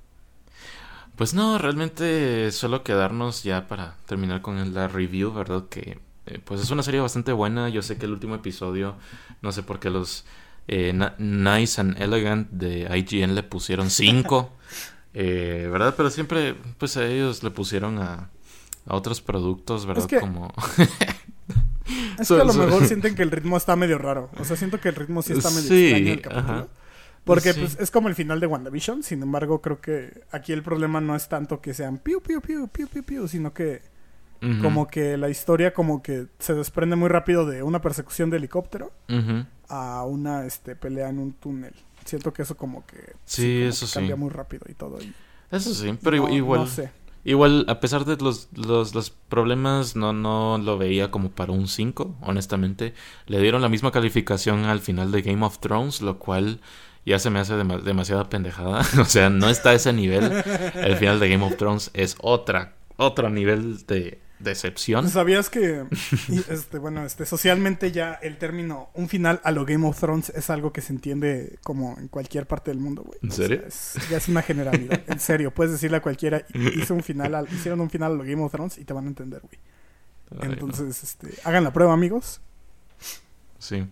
Pues 1.16 1.34
no, 1.34 1.58
realmente 1.58 2.52
solo 2.52 2.84
quedarnos 2.84 3.44
ya 3.44 3.68
para 3.68 3.96
terminar 4.06 4.42
con 4.42 4.74
la 4.74 4.88
review, 4.88 5.32
¿verdad? 5.34 5.66
Que 5.70 6.00
eh, 6.26 6.40
pues 6.44 6.62
es 6.62 6.72
una 6.72 6.84
serie 6.84 7.00
bastante 7.00 7.32
buena. 7.32 7.70
Yo 7.70 7.82
sé 7.82 7.98
que 7.98 8.06
el 8.06 8.12
último 8.12 8.36
episodio, 8.36 8.96
no 9.42 9.52
sé 9.52 9.64
por 9.64 9.80
qué 9.80 9.90
los 9.90 10.26
eh, 10.68 10.94
nice 11.18 11.80
and 11.80 12.02
Elegant 12.02 12.50
de 12.50 12.82
IGN 12.98 13.36
le 13.36 13.44
pusieron 13.44 13.90
5. 13.90 14.52
eh, 15.14 15.70
¿Verdad? 15.72 15.94
Pero 15.96 16.10
siempre, 16.10 16.56
pues 16.78 16.98
a 16.98 17.06
ellos 17.06 17.44
le 17.44 17.52
pusieron 17.52 18.00
a, 18.00 18.30
a 18.86 18.96
otros 18.96 19.22
productos, 19.22 19.86
¿verdad? 19.86 20.10
Como. 20.20 20.54
es 22.20 22.28
que 22.28 22.42
a 22.42 22.44
lo 22.44 22.54
mejor 22.54 22.86
sienten 22.86 23.16
que 23.16 23.24
el 23.24 23.32
ritmo 23.32 23.58
está 23.58 23.76
medio 23.76 23.98
raro. 23.98 24.30
O 24.40 24.46
sea, 24.46 24.56
siento 24.56 24.80
que 24.80 24.90
el 24.90 24.96
ritmo 24.96 25.22
sí 25.22 25.34
está 25.34 25.50
medio 25.50 25.62
extraño 25.62 26.14
el 26.14 26.22
capítulo. 26.22 26.70
Porque 27.26 27.54
pues, 27.56 27.78
es 27.80 27.92
como 27.92 28.08
el 28.08 28.16
final 28.16 28.40
de 28.40 28.48
WandaVision. 28.48 29.04
Sin 29.04 29.22
embargo, 29.24 29.62
creo 29.62 29.82
que 29.82 30.24
aquí 30.32 30.54
el 30.54 30.62
problema 30.64 31.02
no 31.02 31.16
es 31.16 31.28
tanto 31.28 31.60
que 31.60 31.74
sean 31.74 31.98
piu, 31.98 32.22
piu, 32.22 32.40
piu, 32.40 32.68
piu, 32.68 32.88
piu, 32.88 33.04
piu, 33.04 33.28
sino 33.28 33.54
que 33.54 33.82
como 34.62 34.86
que 34.86 35.18
la 35.18 35.30
historia 35.30 35.74
como 35.74 36.04
que 36.04 36.28
se 36.38 36.54
desprende 36.54 36.96
muy 36.96 37.10
rápido 37.10 37.48
de 37.48 37.64
una 37.64 37.82
persecución 37.82 38.30
de 38.30 38.38
helicóptero 38.38 38.92
a 39.70 40.04
una 40.04 40.46
este, 40.46 40.76
pelea 40.76 41.10
en 41.10 41.18
un 41.18 41.34
túnel. 41.34 41.74
Siento 42.06 42.32
que 42.32 42.44
eso 42.44 42.56
como 42.56 42.86
que, 42.86 43.14
sí, 43.26 43.64
eso 43.64 43.88
cambia 43.92 44.16
muy 44.16 44.30
rápido 44.30 44.66
y 44.70 44.76
todo. 44.76 45.00
eso 45.52 45.74
sí, 45.74 45.98
pero 46.02 46.30
igual... 46.30 46.68
Igual, 47.28 47.66
a 47.70 47.80
pesar 47.80 48.06
de 48.06 48.18
los, 48.18 48.50
los, 48.54 49.10
problemas, 49.10 49.96
no, 49.96 50.14
no 50.14 50.60
lo 50.60 50.78
veía 50.78 51.10
como 51.10 51.32
para 51.32 51.54
un 51.54 51.68
5, 51.68 52.18
honestamente. 52.22 52.94
Le 53.26 53.42
dieron 53.42 53.64
la 53.64 53.68
misma 53.68 53.92
calificación 53.92 54.66
al 54.66 54.80
final 54.80 55.12
de 55.12 55.24
Game 55.24 55.44
of 55.44 55.58
Thrones, 55.58 56.04
lo 56.04 56.20
cual 56.20 56.60
ya 57.06 57.20
se 57.20 57.30
me 57.30 57.40
hace 57.40 57.56
demasiada 57.56 58.30
pendejada. 58.30 58.82
o 59.00 59.06
sea, 59.06 59.30
no 59.30 59.50
está 59.50 59.72
a 59.72 59.74
ese 59.74 59.94
nivel. 59.94 60.44
El 60.76 60.96
final 60.98 61.20
de 61.20 61.30
Game 61.30 61.44
of 61.46 61.58
Thrones 61.58 61.92
es 61.94 62.16
otra, 62.20 62.76
otro 62.98 63.30
nivel 63.30 63.86
de, 63.86 64.20
decepción. 64.40 65.10
¿Sabías 65.10 65.50
que, 65.50 65.86
este, 66.50 66.78
bueno, 66.78 67.06
este, 67.06 67.26
socialmente 67.26 67.92
ya 67.92 68.14
el 68.14 68.38
término 68.38 68.90
un 68.94 69.08
final 69.08 69.42
a 69.44 69.52
lo 69.52 69.66
Game 69.66 69.86
of 69.88 70.00
Thrones 70.00 70.30
es 70.30 70.50
algo 70.50 70.74
que 70.74 70.82
se 70.82 70.94
entiende 70.94 71.58
como 71.64 71.98
en 71.98 72.08
cualquier 72.08 72.48
parte 72.48 72.72
del 72.72 72.80
mundo, 72.80 73.04
güey? 73.04 73.20
¿En 73.22 73.32
serio? 73.32 73.62
ya 74.10 74.18
es 74.18 74.28
una 74.28 74.42
generalidad. 74.42 75.02
en 75.08 75.20
serio, 75.20 75.52
puedes 75.52 75.74
decirle 75.74 75.98
a 75.98 76.02
cualquiera, 76.02 76.46
hizo 76.54 76.94
un 76.94 77.04
final 77.04 77.48
hicieron 77.52 77.82
un 77.82 77.90
final 77.90 78.14
a 78.14 78.16
lo 78.16 78.24
Game 78.24 78.42
of 78.42 78.52
Thrones 78.52 78.78
y 78.78 78.86
te 78.86 78.94
van 78.94 79.06
a 79.06 79.08
entender, 79.08 79.42
güey. 79.42 79.60
Entonces, 80.42 81.04
este, 81.04 81.30
hagan 81.44 81.64
la 81.64 81.72
prueba, 81.72 81.94
amigos. 81.94 82.42
Sí. 83.60 83.88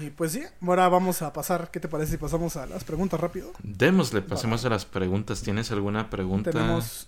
Y 0.00 0.10
pues 0.10 0.32
sí, 0.32 0.42
ahora 0.60 0.88
vamos 0.88 1.22
a 1.22 1.32
pasar. 1.32 1.70
¿Qué 1.70 1.80
te 1.80 1.88
parece 1.88 2.12
si 2.12 2.18
pasamos 2.18 2.56
a 2.56 2.66
las 2.66 2.84
preguntas 2.84 3.20
rápido? 3.20 3.52
Démosle, 3.62 4.22
pasemos 4.22 4.64
a 4.64 4.68
las 4.68 4.84
preguntas. 4.84 5.42
¿Tienes 5.42 5.70
alguna 5.70 6.10
pregunta 6.10 6.50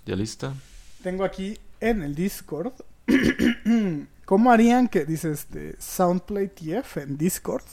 ya 0.06 0.16
lista? 0.16 0.54
Tengo 1.02 1.24
aquí 1.24 1.58
en 1.80 2.02
el 2.02 2.14
Discord. 2.14 2.72
¿Cómo 4.24 4.52
harían 4.52 4.88
que, 4.88 5.04
dice 5.04 5.32
este, 5.32 5.76
Soundplay 5.78 6.48
TF 6.48 6.98
en 6.98 7.16
Discord? 7.16 7.64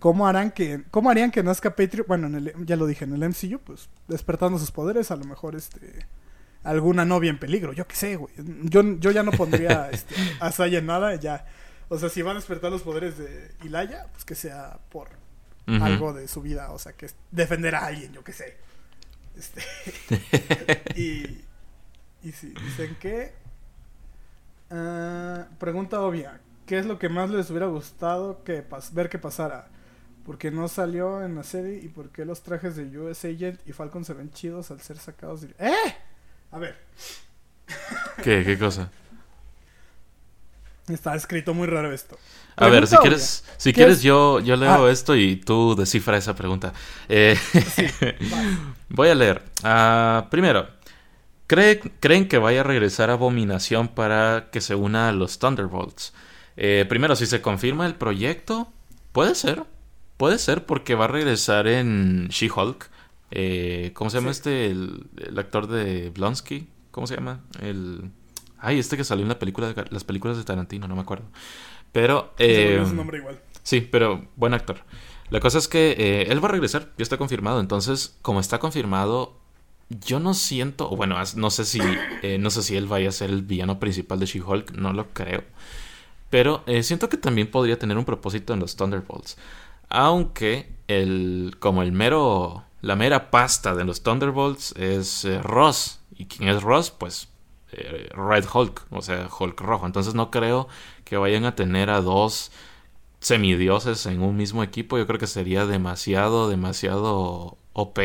¿Cómo 0.00 0.26
harán 0.26 0.50
que, 0.50 0.84
cómo 0.90 1.10
harían 1.10 1.30
que 1.30 1.42
nazca 1.42 1.74
Patriot? 1.74 2.06
Bueno, 2.06 2.28
ya 2.64 2.76
lo 2.76 2.86
dije, 2.86 3.04
en 3.04 3.14
el 3.14 3.28
MCU, 3.28 3.58
pues, 3.58 3.88
despertando 4.06 4.58
sus 4.58 4.70
poderes, 4.70 5.10
a 5.10 5.16
lo 5.16 5.24
mejor, 5.24 5.56
este, 5.56 6.06
alguna 6.62 7.04
novia 7.04 7.30
en 7.30 7.38
peligro, 7.38 7.72
yo 7.72 7.86
qué 7.86 7.96
sé, 7.96 8.16
güey. 8.16 8.34
Yo, 8.64 8.82
yo 8.98 9.10
ya 9.12 9.22
no 9.22 9.32
pondría, 9.32 9.88
este, 9.92 10.14
a 10.40 10.52
Saya 10.52 10.78
en 10.78 10.86
nada, 10.86 11.14
ya. 11.14 11.46
O 11.88 11.98
sea, 11.98 12.08
si 12.08 12.22
va 12.22 12.32
a 12.32 12.34
despertar 12.34 12.70
los 12.70 12.82
poderes 12.82 13.16
de 13.18 13.52
Ilaya, 13.64 14.06
pues 14.12 14.24
que 14.24 14.34
sea 14.34 14.78
por 14.90 15.08
algo 15.66 16.12
de 16.12 16.28
su 16.28 16.42
vida, 16.42 16.70
o 16.70 16.78
sea, 16.78 16.92
que 16.92 17.10
defender 17.30 17.74
a 17.74 17.86
alguien, 17.86 18.12
yo 18.12 18.22
qué 18.22 18.32
sé. 18.32 18.56
Este, 19.36 19.62
y 20.96 21.44
y 22.26 22.32
si 22.32 22.48
dicen 22.48 22.96
que. 22.96 23.32
Ah, 24.70 25.46
pregunta 25.60 26.00
obvia: 26.00 26.40
¿Qué 26.66 26.78
es 26.78 26.86
lo 26.86 26.98
que 26.98 27.08
más 27.08 27.30
les 27.30 27.48
hubiera 27.50 27.66
gustado 27.66 28.42
que 28.42 28.64
ver 28.92 29.08
que 29.08 29.18
pasara? 29.18 29.68
¿Por 30.24 30.36
qué 30.36 30.50
no 30.50 30.66
salió 30.66 31.22
en 31.22 31.36
la 31.36 31.44
serie? 31.44 31.78
¿Y 31.78 31.88
por 31.88 32.10
qué 32.10 32.24
los 32.24 32.42
trajes 32.42 32.74
de 32.74 32.98
US 32.98 33.24
Agent 33.24 33.60
y 33.64 33.72
Falcon 33.72 34.04
se 34.04 34.12
ven 34.12 34.32
chidos 34.32 34.72
al 34.72 34.80
ser 34.80 34.98
sacados 34.98 35.42
de... 35.42 35.54
¡Eh! 35.60 35.94
A 36.50 36.58
ver. 36.58 36.76
¿Qué? 38.24 38.42
¿Qué 38.44 38.58
cosa? 38.58 38.90
Está 40.88 41.14
escrito 41.14 41.54
muy 41.54 41.66
raro 41.66 41.92
esto. 41.92 42.18
A 42.56 42.68
ver, 42.68 42.86
si 42.86 42.96
quieres, 42.96 43.44
si 43.56 43.72
quieres 43.72 44.02
yo, 44.02 44.40
yo 44.40 44.56
leo 44.56 44.86
ah. 44.86 44.90
esto 44.90 45.14
y 45.16 45.36
tú 45.36 45.74
descifra 45.74 46.16
esa 46.16 46.34
pregunta. 46.34 46.72
Eh, 47.08 47.36
voy 48.88 49.08
a 49.08 49.14
leer. 49.14 49.42
Uh, 49.62 50.28
primero, 50.30 50.68
¿Creen 51.46 52.28
que 52.28 52.38
vaya 52.38 52.60
a 52.60 52.64
regresar 52.64 53.10
Abominación 53.10 53.88
para 53.88 54.48
que 54.50 54.60
se 54.60 54.74
una 54.74 55.08
a 55.08 55.12
los 55.12 55.38
Thunderbolts? 55.38 56.12
Eh, 56.56 56.86
primero, 56.88 57.14
si 57.14 57.26
se 57.26 57.40
confirma 57.40 57.86
el 57.86 57.94
proyecto, 57.94 58.68
puede 59.12 59.34
ser. 59.36 59.62
Puede 60.16 60.38
ser 60.38 60.66
porque 60.66 60.96
va 60.96 61.04
a 61.04 61.08
regresar 61.08 61.68
en 61.68 62.28
She-Hulk. 62.28 62.90
Eh, 63.30 63.92
¿Cómo 63.94 64.10
se 64.10 64.18
llama 64.18 64.30
este? 64.32 64.66
El, 64.66 65.08
actor 65.36 65.68
de 65.68 66.10
Blonsky. 66.10 66.68
¿Cómo 66.90 67.06
se 67.06 67.14
llama? 67.14 67.44
El. 67.60 68.10
Ay, 68.58 68.78
este 68.78 68.96
que 68.96 69.04
salió 69.04 69.22
en 69.22 69.28
la 69.28 69.38
película 69.38 69.72
de, 69.72 69.84
las 69.90 70.04
películas 70.04 70.36
de 70.36 70.44
Tarantino, 70.44 70.88
no 70.88 70.96
me 70.96 71.02
acuerdo. 71.02 71.26
Pero. 71.92 72.34
Eh, 72.38 72.80
es 72.82 72.90
un 72.90 72.96
nombre 72.96 73.18
igual. 73.18 73.40
Sí, 73.62 73.80
pero 73.80 74.26
buen 74.36 74.54
actor. 74.54 74.78
La 75.28 75.40
cosa 75.40 75.58
es 75.58 75.66
que 75.66 75.96
eh, 75.98 76.26
él 76.30 76.42
va 76.42 76.48
a 76.48 76.52
regresar, 76.52 76.92
ya 76.96 77.02
está 77.02 77.16
confirmado. 77.16 77.60
Entonces, 77.60 78.16
como 78.22 78.40
está 78.40 78.58
confirmado, 78.58 79.36
yo 79.88 80.20
no 80.20 80.34
siento, 80.34 80.88
bueno, 80.90 81.16
no 81.34 81.50
sé 81.50 81.64
si, 81.64 81.80
eh, 82.22 82.38
no 82.38 82.50
sé 82.50 82.62
si 82.62 82.76
él 82.76 82.86
vaya 82.86 83.08
a 83.08 83.12
ser 83.12 83.30
el 83.30 83.42
villano 83.42 83.80
principal 83.80 84.20
de 84.20 84.26
She-Hulk, 84.26 84.72
no 84.72 84.92
lo 84.92 85.08
creo. 85.12 85.42
Pero 86.30 86.62
eh, 86.66 86.82
siento 86.82 87.08
que 87.08 87.16
también 87.16 87.50
podría 87.50 87.78
tener 87.78 87.98
un 87.98 88.04
propósito 88.04 88.54
en 88.54 88.60
los 88.60 88.76
Thunderbolts. 88.76 89.36
Aunque 89.88 90.72
el, 90.86 91.56
como 91.58 91.82
el 91.82 91.92
mero, 91.92 92.64
la 92.82 92.96
mera 92.96 93.30
pasta 93.30 93.74
de 93.74 93.84
los 93.84 94.02
Thunderbolts 94.02 94.74
es 94.76 95.26
Ross. 95.42 96.00
Y 96.16 96.26
quien 96.26 96.48
es 96.48 96.62
Ross, 96.62 96.90
pues 96.90 97.28
eh, 97.72 98.08
Red 98.14 98.44
Hulk, 98.52 98.86
o 98.90 99.02
sea, 99.02 99.28
Hulk 99.38 99.60
rojo. 99.60 99.86
Entonces 99.86 100.14
no 100.14 100.30
creo 100.30 100.68
que 101.04 101.16
vayan 101.16 101.44
a 101.44 101.54
tener 101.54 101.90
a 101.90 102.00
dos 102.00 102.52
semidioses 103.20 104.06
en 104.06 104.22
un 104.22 104.36
mismo 104.36 104.62
equipo. 104.62 104.98
Yo 104.98 105.06
creo 105.06 105.18
que 105.18 105.26
sería 105.26 105.66
demasiado, 105.66 106.48
demasiado 106.48 107.58
OP. 107.72 107.98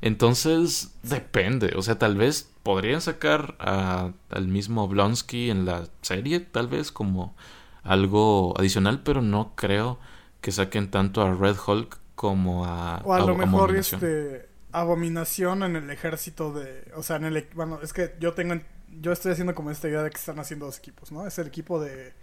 Entonces, 0.00 0.94
depende. 1.02 1.74
O 1.76 1.82
sea, 1.82 1.98
tal 1.98 2.16
vez 2.16 2.50
podrían 2.62 3.00
sacar 3.00 3.56
al 3.58 4.48
mismo 4.48 4.88
Blonsky 4.88 5.50
en 5.50 5.64
la 5.64 5.88
serie, 6.00 6.40
tal 6.40 6.68
vez 6.68 6.90
como 6.90 7.34
algo 7.82 8.54
adicional, 8.58 9.02
pero 9.02 9.22
no 9.22 9.52
creo 9.54 9.98
que 10.40 10.52
saquen 10.52 10.90
tanto 10.90 11.22
a 11.22 11.32
Red 11.34 11.56
Hulk 11.64 11.98
como 12.14 12.66
a. 12.66 13.00
O 13.04 13.14
a, 13.14 13.20
lo 13.20 13.36
mejor 13.36 13.76
este 13.76 14.48
abominación 14.72 15.62
en 15.62 15.76
el 15.76 15.90
ejército 15.90 16.52
de. 16.52 16.90
O 16.96 17.02
sea, 17.02 17.16
en 17.16 17.24
el. 17.24 17.48
Bueno, 17.54 17.80
es 17.82 17.92
que 17.92 18.14
yo 18.18 18.34
tengo. 18.34 18.60
Yo 19.00 19.12
estoy 19.12 19.32
haciendo 19.32 19.54
como 19.54 19.70
esta 19.70 19.88
idea 19.88 20.02
de 20.02 20.10
que 20.10 20.18
están 20.18 20.38
haciendo 20.38 20.66
dos 20.66 20.78
equipos, 20.78 21.12
¿no? 21.12 21.26
Es 21.26 21.38
el 21.38 21.46
equipo 21.46 21.80
de. 21.80 22.14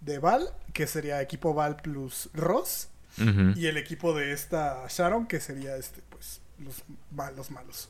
De 0.00 0.18
Val, 0.18 0.50
que 0.72 0.86
sería 0.86 1.22
equipo 1.22 1.54
Val 1.54 1.76
plus 1.76 2.30
Ross. 2.34 2.88
Y 3.56 3.66
el 3.66 3.78
equipo 3.78 4.12
de 4.12 4.32
esta 4.32 4.84
Sharon, 4.88 5.26
que 5.26 5.40
sería 5.40 5.74
este, 5.76 6.02
pues, 6.10 6.42
los, 6.58 6.84
los 7.34 7.50
malos. 7.50 7.88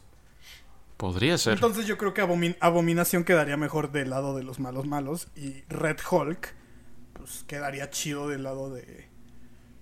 Podría 0.96 1.36
ser. 1.36 1.54
Entonces 1.54 1.84
yo 1.86 1.98
creo 1.98 2.14
que 2.14 2.20
Abominación 2.60 3.24
quedaría 3.24 3.56
mejor 3.56 3.90
del 3.90 4.10
lado 4.10 4.36
de 4.36 4.44
los 4.44 4.60
malos 4.60 4.86
malos. 4.86 5.26
Y 5.34 5.62
Red 5.68 5.96
Hulk, 6.08 6.54
pues 7.14 7.44
quedaría 7.48 7.90
chido 7.90 8.28
del 8.28 8.44
lado 8.44 8.72
de, 8.72 9.08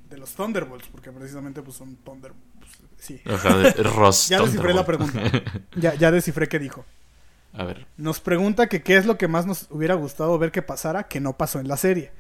de 0.09 0.16
los 0.16 0.35
Thunderbolts. 0.35 0.89
Porque 0.89 1.12
precisamente 1.12 1.61
pues 1.61 1.76
son 1.76 1.97
Thunderbolts 1.97 2.53
Sí. 3.05 3.20
ya 4.28 4.40
descifré 4.40 4.72
la 4.72 4.86
pregunta. 4.86 5.20
Ya, 5.76 5.94
ya 5.94 6.11
descifré 6.11 6.48
qué 6.48 6.59
dijo. 6.59 6.86
A 7.52 7.64
ver. 7.64 7.86
Nos 7.98 8.20
pregunta 8.20 8.66
que 8.66 8.82
qué 8.82 8.96
es 8.96 9.05
lo 9.05 9.18
que 9.18 9.28
más 9.28 9.44
nos 9.44 9.66
hubiera 9.70 9.94
gustado 9.94 10.38
ver 10.38 10.50
que 10.50 10.62
pasara 10.62 11.05
que 11.07 11.20
no 11.20 11.36
pasó 11.36 11.61
en 11.61 11.68
la 11.68 11.76
serie. 11.76 12.12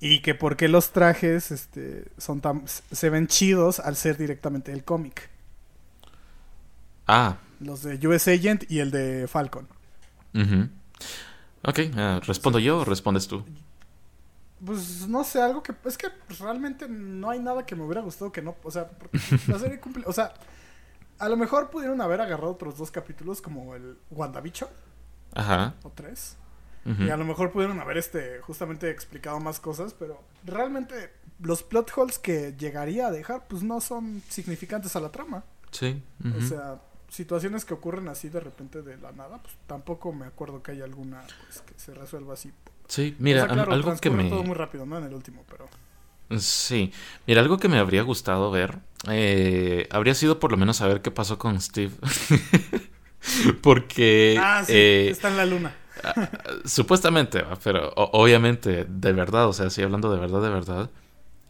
Y 0.00 0.20
que 0.20 0.34
por 0.34 0.56
qué 0.56 0.66
los 0.66 0.90
trajes 0.90 1.52
este, 1.52 2.06
son 2.18 2.40
tan, 2.40 2.64
se 2.66 3.10
ven 3.10 3.28
chidos 3.28 3.78
al 3.78 3.94
ser 3.94 4.18
directamente 4.18 4.72
el 4.72 4.82
cómic. 4.82 5.30
Ah. 7.06 7.36
Los 7.60 7.82
de 7.82 8.04
US 8.08 8.26
Agent 8.26 8.68
y 8.68 8.80
el 8.80 8.90
de 8.90 9.28
Falcon. 9.28 9.68
Ok, 11.62 11.78
ah, 11.96 12.20
¿respondo 12.26 12.58
yo 12.58 12.78
o 12.78 12.84
respondes 12.84 13.28
tú? 13.28 13.44
Pues 14.64 15.06
no 15.08 15.24
sé, 15.24 15.42
algo 15.42 15.62
que. 15.62 15.74
Es 15.84 15.98
que 15.98 16.08
realmente 16.38 16.88
no 16.88 17.30
hay 17.30 17.40
nada 17.40 17.66
que 17.66 17.74
me 17.74 17.84
hubiera 17.84 18.00
gustado 18.00 18.32
que 18.32 18.42
no. 18.42 18.56
O 18.62 18.70
sea, 18.70 18.90
la 19.48 19.58
serie 19.58 19.80
cumple. 19.80 20.04
O 20.06 20.12
sea, 20.12 20.34
a 21.18 21.28
lo 21.28 21.36
mejor 21.36 21.70
pudieron 21.70 22.00
haber 22.00 22.20
agarrado 22.20 22.52
otros 22.52 22.78
dos 22.78 22.90
capítulos 22.90 23.40
como 23.40 23.74
el 23.74 23.98
WandaVision. 24.10 24.70
Ajá. 25.34 25.74
O 25.82 25.90
tres. 25.90 26.36
Y 26.86 27.08
a 27.08 27.16
lo 27.16 27.24
mejor 27.24 27.50
pudieron 27.50 27.80
haber 27.80 27.96
este 27.96 28.40
justamente 28.40 28.90
explicado 28.90 29.40
más 29.40 29.58
cosas, 29.58 29.94
pero 29.94 30.20
realmente 30.44 31.10
los 31.40 31.62
plot 31.62 31.90
holes 31.96 32.18
que 32.18 32.54
llegaría 32.58 33.06
a 33.06 33.10
dejar, 33.10 33.46
pues 33.48 33.62
no 33.62 33.80
son 33.80 34.22
significantes 34.28 34.94
a 34.94 35.00
la 35.00 35.10
trama. 35.10 35.44
Sí. 35.70 36.02
O 36.36 36.42
sea, 36.42 36.82
situaciones 37.08 37.64
que 37.64 37.72
ocurren 37.72 38.08
así 38.08 38.28
de 38.28 38.40
repente 38.40 38.82
de 38.82 38.98
la 38.98 39.12
nada, 39.12 39.40
pues 39.40 39.56
tampoco 39.66 40.12
me 40.12 40.26
acuerdo 40.26 40.62
que 40.62 40.72
haya 40.72 40.84
alguna 40.84 41.22
pues, 41.46 41.62
que 41.62 41.72
se 41.78 41.94
resuelva 41.94 42.34
así 42.34 42.52
Sí, 42.88 43.16
mira, 43.18 43.44
algo 43.44 43.96
que 43.96 44.10
me... 44.10 44.28
todo 44.28 44.42
muy 44.42 44.54
rápido, 44.54 44.86
¿no? 44.86 44.98
En 44.98 45.04
el 45.04 45.14
último, 45.14 45.44
pero... 45.48 45.68
Sí, 46.38 46.92
mira, 47.26 47.40
algo 47.40 47.58
que 47.58 47.68
me 47.68 47.78
habría 47.78 48.02
gustado 48.02 48.50
ver 48.50 48.78
eh, 49.10 49.86
habría 49.90 50.14
sido 50.14 50.38
por 50.38 50.50
lo 50.50 50.56
menos 50.56 50.78
saber 50.78 51.02
qué 51.02 51.10
pasó 51.10 51.38
con 51.38 51.60
Steve. 51.60 51.92
Porque... 53.62 54.36
Ah, 54.40 54.62
sí, 54.64 54.72
eh, 54.74 55.08
está 55.10 55.28
en 55.28 55.36
la 55.36 55.46
luna. 55.46 55.74
Ah, 56.02 56.28
supuestamente, 56.64 57.44
pero 57.62 57.92
obviamente, 57.94 58.86
de 58.88 59.12
verdad, 59.12 59.48
o 59.48 59.52
sea, 59.52 59.70
sí 59.70 59.82
hablando 59.82 60.12
de 60.12 60.20
verdad, 60.20 60.42
de 60.42 60.48
verdad. 60.50 60.90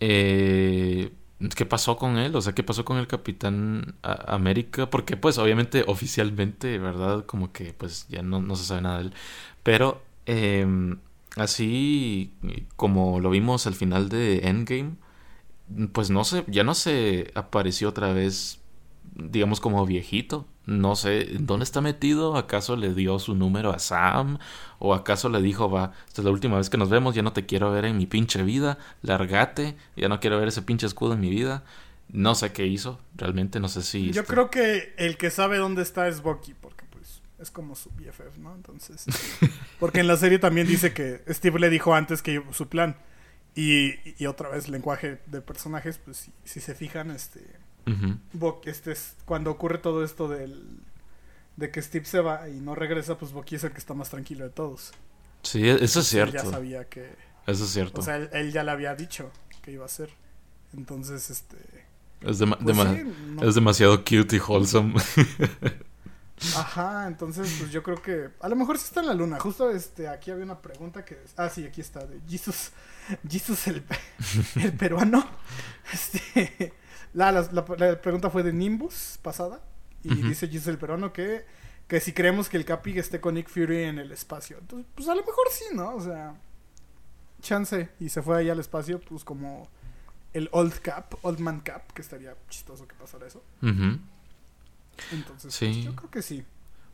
Eh, 0.01 1.13
¿Qué 1.57 1.67
pasó 1.67 1.97
con 1.97 2.17
él? 2.17 2.35
O 2.37 2.41
sea, 2.41 2.55
¿qué 2.55 2.63
pasó 2.63 2.85
con 2.85 2.97
el 2.99 3.07
Capitán 3.07 3.97
América? 4.03 4.89
Porque 4.89 5.17
pues 5.17 5.39
obviamente 5.39 5.85
oficialmente, 5.87 6.79
¿verdad? 6.79 7.27
Como 7.27 7.53
que 7.53 7.73
pues 7.75 8.07
ya 8.09 8.23
no, 8.23 8.41
no 8.41 8.57
se 8.57 8.65
sabe 8.65 8.83
nada 8.83 8.99
de 8.99 9.05
él. 9.05 9.15
Pero 9.63 10.03
eh, 10.27 10.97
Así 11.37 12.33
como 12.77 13.21
lo 13.21 13.31
vimos 13.31 13.67
al 13.67 13.75
final 13.75 14.09
de 14.09 14.47
Endgame, 14.49 14.97
pues 15.93 16.11
no 16.11 16.25
sé, 16.25 16.45
ya 16.47 16.63
no 16.63 16.75
se 16.75 17.33
apareció 17.35 17.89
otra 17.89 18.13
vez, 18.13 18.61
digamos 19.15 19.61
como 19.61 19.85
viejito. 19.85 20.47
No 20.67 20.97
sé, 20.97 21.27
¿dónde 21.41 21.65
está 21.65 21.83
metido? 21.83 22.37
¿Acaso 22.37 22.77
le 22.77 22.95
dio 22.95 23.19
su 23.19 23.35
número 23.35 23.71
a 23.71 23.79
Sam? 23.79 24.39
¿O 24.79 24.95
acaso 24.95 25.29
le 25.29 25.43
dijo, 25.43 25.71
va, 25.71 25.93
esta 26.07 26.23
es 26.23 26.25
la 26.25 26.31
última 26.31 26.57
vez 26.57 26.71
que 26.71 26.79
nos 26.79 26.89
vemos, 26.89 27.15
ya 27.15 27.23
no 27.23 27.35
te 27.35 27.45
quiero 27.45 27.71
ver 27.71 27.85
en 27.85 27.99
mi 27.99 28.07
pinche 28.07 28.43
vida, 28.43 28.79
largate, 29.03 29.77
ya 29.95 30.09
no 30.09 30.21
quiero 30.21 30.39
ver 30.39 30.49
ese 30.49 30.63
pinche 30.63 30.87
escudo 30.87 31.15
en 31.15 31.21
mi 31.21 31.29
vida? 31.29 31.65
No 32.09 32.35
sé 32.35 32.53
qué 32.53 32.67
hizo, 32.67 32.99
realmente 33.17 33.61
no 33.61 33.69
sé 33.69 33.83
si... 33.83 34.11
Yo 34.13 34.25
creo 34.25 34.51
que 34.51 34.95
el 34.97 35.17
que 35.17 35.31
sabe 35.31 35.59
dónde 35.59 35.83
está 35.83 36.09
es 36.09 36.23
Bucky, 36.23 36.55
porque 36.55 36.84
es 37.39 37.51
como 37.51 37.75
su 37.75 37.91
BFF, 37.91 38.39
¿no? 38.39 38.55
Entonces, 38.55 39.05
porque 39.81 40.01
en 40.01 40.07
la 40.07 40.17
serie 40.17 40.39
también 40.39 40.67
dice 40.67 40.93
que 40.93 41.23
Steve 41.29 41.59
le 41.59 41.71
dijo 41.71 41.95
antes 41.95 42.23
que 42.23 42.43
su 42.53 42.69
plan. 42.69 42.97
Y, 43.57 43.95
y 44.21 44.27
otra 44.27 44.49
vez, 44.49 44.69
lenguaje 44.69 45.21
de 45.27 45.41
personajes, 45.41 45.99
pues 45.99 46.29
si, 46.45 46.61
se 46.61 46.75
fijan, 46.75 47.13
este, 47.13 47.41
este 48.65 48.93
es 48.93 49.15
cuando 49.25 49.53
ocurre 49.53 49.79
todo 49.79 50.03
esto 50.03 50.27
del, 50.29 50.81
de 51.57 51.71
que 51.71 51.81
Steve 51.81 52.05
se 52.05 52.21
va 52.21 52.49
y 52.49 52.55
no 52.55 52.75
regresa, 52.75 53.17
pues 53.17 53.33
Bucky 53.33 53.55
es 53.55 53.65
el 53.65 53.71
que 53.71 53.79
está 53.79 53.95
más 53.95 54.11
tranquilo 54.11 54.45
de 54.45 54.51
todos. 54.51 54.93
Sí, 55.43 55.69
eso 55.69 56.01
es 56.01 56.07
cierto. 56.07 56.37
Él 56.37 56.43
ya 56.43 56.51
sabía 56.51 56.89
que... 56.89 57.15
Eso 57.47 57.65
es 57.65 57.71
cierto. 57.71 58.01
O 58.01 58.05
sea, 58.05 58.17
él, 58.17 58.53
ya 58.53 58.65
le 58.65 58.71
había 58.71 58.95
dicho 58.97 59.31
que 59.63 59.71
iba 59.71 59.85
a 59.85 59.89
ser. 59.89 60.11
Entonces, 60.77 61.31
este... 61.31 61.57
Es, 62.23 62.39
pues 62.39 62.79
es 63.43 63.55
demasiado 63.55 63.99
cute 63.99 64.37
y 64.37 64.41
wholesome. 64.41 64.95
Ajá, 66.57 67.07
entonces 67.07 67.57
pues 67.59 67.71
yo 67.71 67.83
creo 67.83 68.03
que 68.03 68.31
a 68.41 68.49
lo 68.49 68.57
mejor 68.57 68.79
sí 68.79 68.87
está 68.87 69.01
en 69.01 69.07
la 69.07 69.15
luna. 69.15 69.39
Justo 69.39 69.71
este 69.71 70.09
aquí 70.09 70.31
había 70.31 70.45
una 70.45 70.61
pregunta 70.61 71.05
que 71.05 71.19
ah 71.37 71.49
sí, 71.49 71.65
aquí 71.65 71.81
está 71.81 72.05
de 72.07 72.21
Jesus 72.29 72.73
Jesus 73.29 73.67
el, 73.69 73.85
el 74.57 74.73
peruano. 74.73 75.25
Este 75.93 76.75
la, 77.13 77.31
la, 77.31 77.65
pregunta 78.01 78.31
fue 78.31 78.43
de 78.43 78.53
Nimbus 78.53 79.19
pasada 79.23 79.63
y 80.03 80.15
dice 80.17 80.49
Jesus 80.49 80.69
el 80.69 80.79
peruano 80.79 81.13
que 81.13 81.47
que 81.87 82.01
si 82.01 82.13
creemos 82.13 82.49
que 82.49 82.57
el 82.57 82.65
Capi 82.65 82.99
esté 82.99 83.21
con 83.21 83.35
Nick 83.35 83.49
Fury 83.49 83.85
en 83.85 83.99
el 83.99 84.11
espacio. 84.11 84.57
Entonces, 84.59 84.87
pues 84.95 85.09
a 85.09 85.15
lo 85.15 85.21
mejor 85.21 85.47
sí, 85.51 85.65
¿no? 85.75 85.95
O 85.95 86.01
sea, 86.01 86.35
chance 87.41 87.91
y 88.01 88.09
se 88.09 88.23
fue 88.23 88.39
ahí 88.39 88.51
al 88.51 88.59
espacio 88.59 89.01
pues 89.01 89.23
como 89.23 89.69
el 90.33 90.49
Old 90.51 90.81
Cap, 90.81 91.15
Old 91.23 91.39
Man 91.39 91.61
Cap, 91.61 91.93
que 91.93 92.03
estaría 92.03 92.35
chistoso 92.49 92.89
que 92.89 92.95
pasara 92.95 93.27
eso. 93.27 93.43
Entonces, 95.13 95.57
pues, 95.59 95.85
yo 95.85 95.95
creo 95.95 96.11
que 96.11 96.23
sí. 96.23 96.45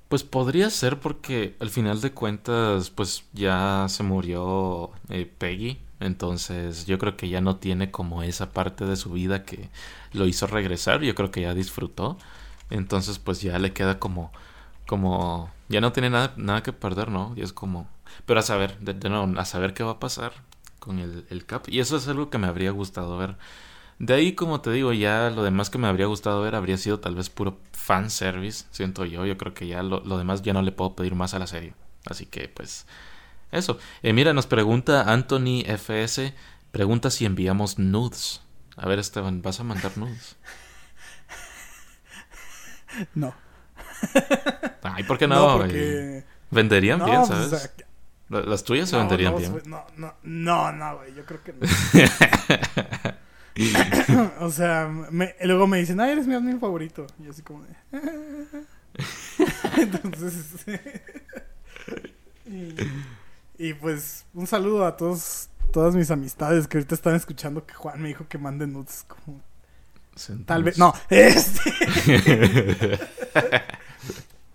Pues 0.08 0.24
podría 0.24 0.70
ser 0.70 0.98
porque 0.98 1.56
al 1.60 1.70
final 1.70 2.00
de 2.00 2.12
cuentas, 2.12 2.90
pues 2.90 3.24
ya 3.32 3.86
se 3.88 4.02
murió 4.02 4.90
eh, 5.08 5.24
Peggy. 5.38 5.78
Entonces 6.00 6.86
yo 6.86 6.98
creo 6.98 7.16
que 7.16 7.28
ya 7.28 7.40
no 7.40 7.56
tiene 7.56 7.90
como 7.90 8.22
esa 8.22 8.52
parte 8.52 8.86
de 8.86 8.96
su 8.96 9.12
vida 9.12 9.44
que 9.44 9.68
lo 10.12 10.26
hizo 10.26 10.46
regresar. 10.46 11.00
Yo 11.02 11.14
creo 11.14 11.30
que 11.30 11.42
ya 11.42 11.54
disfrutó. 11.54 12.18
Entonces 12.70 13.18
pues 13.18 13.40
ya 13.40 13.58
le 13.58 13.72
queda 13.72 13.98
como... 14.00 14.32
como 14.86 15.50
ya 15.68 15.80
no 15.80 15.92
tiene 15.92 16.10
nada, 16.10 16.34
nada 16.36 16.62
que 16.64 16.72
perder, 16.72 17.10
¿no? 17.10 17.32
Y 17.36 17.42
es 17.42 17.52
como... 17.52 17.86
Pero 18.26 18.40
a 18.40 18.42
saber, 18.42 18.78
de, 18.80 19.08
nuevo, 19.08 19.38
a 19.38 19.44
saber 19.44 19.74
qué 19.74 19.84
va 19.84 19.92
a 19.92 20.00
pasar 20.00 20.32
con 20.80 20.98
el, 20.98 21.24
el 21.30 21.46
Cap. 21.46 21.68
Y 21.68 21.78
eso 21.78 21.96
es 21.96 22.08
algo 22.08 22.30
que 22.30 22.38
me 22.38 22.48
habría 22.48 22.72
gustado 22.72 23.16
ver. 23.16 23.36
De 24.00 24.14
ahí, 24.14 24.32
como 24.32 24.62
te 24.62 24.70
digo, 24.70 24.94
ya 24.94 25.28
lo 25.28 25.42
demás 25.42 25.68
que 25.68 25.76
me 25.76 25.86
habría 25.86 26.06
gustado 26.06 26.40
ver 26.40 26.54
habría 26.54 26.78
sido 26.78 27.00
tal 27.00 27.14
vez 27.14 27.28
puro 27.28 27.58
fan 27.72 28.08
service, 28.08 28.64
siento 28.70 29.04
yo. 29.04 29.26
Yo 29.26 29.36
creo 29.36 29.52
que 29.52 29.66
ya 29.66 29.82
lo, 29.82 30.00
demás 30.16 30.40
ya 30.40 30.54
no 30.54 30.62
le 30.62 30.72
puedo 30.72 30.96
pedir 30.96 31.14
más 31.14 31.34
a 31.34 31.38
la 31.38 31.46
serie. 31.46 31.74
Así 32.06 32.24
que, 32.24 32.48
pues, 32.48 32.86
eso. 33.52 33.78
Eh, 34.02 34.14
mira, 34.14 34.32
nos 34.32 34.46
pregunta 34.46 35.12
Anthony 35.12 35.64
FS, 35.66 36.32
pregunta 36.72 37.10
si 37.10 37.26
enviamos 37.26 37.78
nudes. 37.78 38.40
A 38.74 38.88
ver, 38.88 38.98
Esteban, 38.98 39.42
¿vas 39.42 39.60
a 39.60 39.64
mandar 39.64 39.96
nudes? 39.98 40.36
No. 43.14 43.32
Ay, 44.82 45.04
¿por 45.04 45.16
qué 45.16 45.28
no? 45.28 45.58
Venderían 46.50 47.04
bien, 47.04 47.18
pues, 47.18 47.28
¿sabes? 47.28 47.70
Las 48.30 48.64
tuyas 48.64 48.88
se 48.88 48.96
venderían 48.96 49.36
bien. 49.36 49.62
No, 49.66 49.84
no, 49.96 50.14
no, 50.22 50.72
no, 50.72 50.96
güey, 50.96 51.14
yo 51.14 51.24
creo 51.24 51.42
que 51.44 51.52
no. 51.52 51.60
o 54.40 54.50
sea, 54.50 54.90
luego 55.42 55.66
me 55.66 55.78
dicen, 55.78 56.00
ay, 56.00 56.12
eres 56.12 56.26
mi 56.26 56.34
amigo 56.34 56.58
favorito. 56.58 57.06
Y 57.24 57.28
así 57.28 57.42
como 57.42 57.64
de... 57.64 57.74
Entonces... 59.78 60.66
y, 63.58 63.74
pues, 63.74 64.24
un 64.34 64.46
saludo 64.46 64.86
a 64.86 64.96
todos 64.96 65.48
todas 65.72 65.94
mis 65.94 66.10
amistades 66.10 66.66
que 66.66 66.78
ahorita 66.78 66.94
están 66.94 67.14
escuchando 67.14 67.64
que 67.64 67.74
Juan 67.74 68.02
me 68.02 68.08
dijo 68.08 68.26
que 68.28 68.38
manden 68.38 68.72
nudes. 68.72 69.04
Como... 69.06 69.40
Tal 70.44 70.64
vez... 70.64 70.78
No, 70.78 70.92
este... 71.10 72.98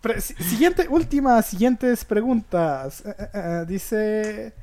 Pre- 0.01 0.21
siguiente, 0.21 0.87
última, 0.89 1.41
siguientes 1.41 2.05
preguntas. 2.05 3.03
Eh, 3.05 3.15
eh, 3.17 3.29
eh, 3.33 3.65
dice, 3.67 4.53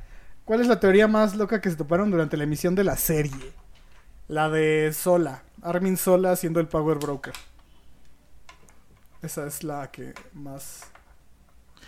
¿cuál 0.44 0.60
es 0.60 0.68
la 0.68 0.78
teoría 0.78 1.08
más 1.08 1.34
loca 1.34 1.60
que 1.60 1.70
se 1.70 1.76
toparon 1.76 2.10
durante 2.10 2.36
la 2.36 2.44
emisión 2.44 2.74
de 2.74 2.84
la 2.84 2.96
serie? 2.96 3.52
La 4.28 4.48
de 4.48 4.92
Sola, 4.92 5.42
Armin 5.62 5.96
Sola 5.96 6.36
siendo 6.36 6.60
el 6.60 6.68
Power 6.68 6.98
Broker. 6.98 7.34
Esa 9.22 9.46
es 9.46 9.62
la 9.62 9.90
que 9.90 10.14
más, 10.32 10.84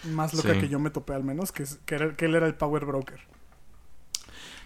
más 0.05 0.35
loca 0.35 0.55
Sí. 0.55 0.61
que 0.61 0.69
yo 0.69 0.79
me 0.79 0.91
topé 0.91 1.15
al 1.15 1.25
menos, 1.25 1.53
que, 1.53 1.65
que, 1.87 1.95
era- 1.95 2.15
que 2.15 2.27
él 2.27 2.35
era 2.35 2.47
el 2.47 2.55
Power 2.55 2.85
Broker. 2.85 3.21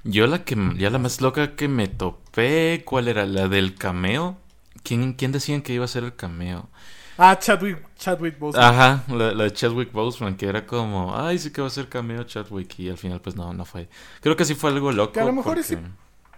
Yo 0.05 0.27
la 0.27 0.45
que 0.45 0.57
ya 0.77 0.91
la 0.91 0.99
más 0.99 1.21
loca 1.21 1.57
que 1.57 1.69
me 1.69 1.89
topé, 1.89 2.83
¿cuál 2.85 3.09
era? 3.09 3.27
La 3.27 3.49
del 3.49 3.75
cameo. 3.75 4.39
¿Quién, 4.83 5.13
quién 5.15 5.33
decían 5.33 5.61
que 5.63 5.73
iba 5.73 5.85
a 5.85 5.89
ser 5.89 6.05
el 6.05 6.15
cameo? 6.15 6.69
Ah, 7.17 7.37
Chadwick, 7.39 7.79
Chadwick 7.97 8.39
Boseman. 8.39 8.65
Ajá, 8.65 9.05
la, 9.09 9.33
la 9.33 9.45
de 9.45 9.53
Chadwick 9.53 9.91
Boseman, 9.93 10.37
que 10.37 10.47
era 10.47 10.65
como, 10.67 11.17
ay, 11.17 11.39
sí 11.39 11.51
que 11.51 11.61
va 11.61 11.67
a 11.67 11.71
ser 11.71 11.89
cameo 11.89 12.23
Chadwick, 12.23 12.79
y 12.79 12.89
al 12.89 12.97
final 12.97 13.21
pues 13.21 13.35
no, 13.35 13.53
no 13.53 13.65
fue. 13.65 13.89
Creo 14.21 14.37
que 14.37 14.45
sí 14.45 14.55
fue 14.55 14.71
algo 14.71 14.93
loco. 14.93 15.13
Que 15.13 15.21
a 15.21 15.25
lo 15.25 15.33
mejor 15.33 15.61
sí- 15.65 15.75
porque- 15.77 15.91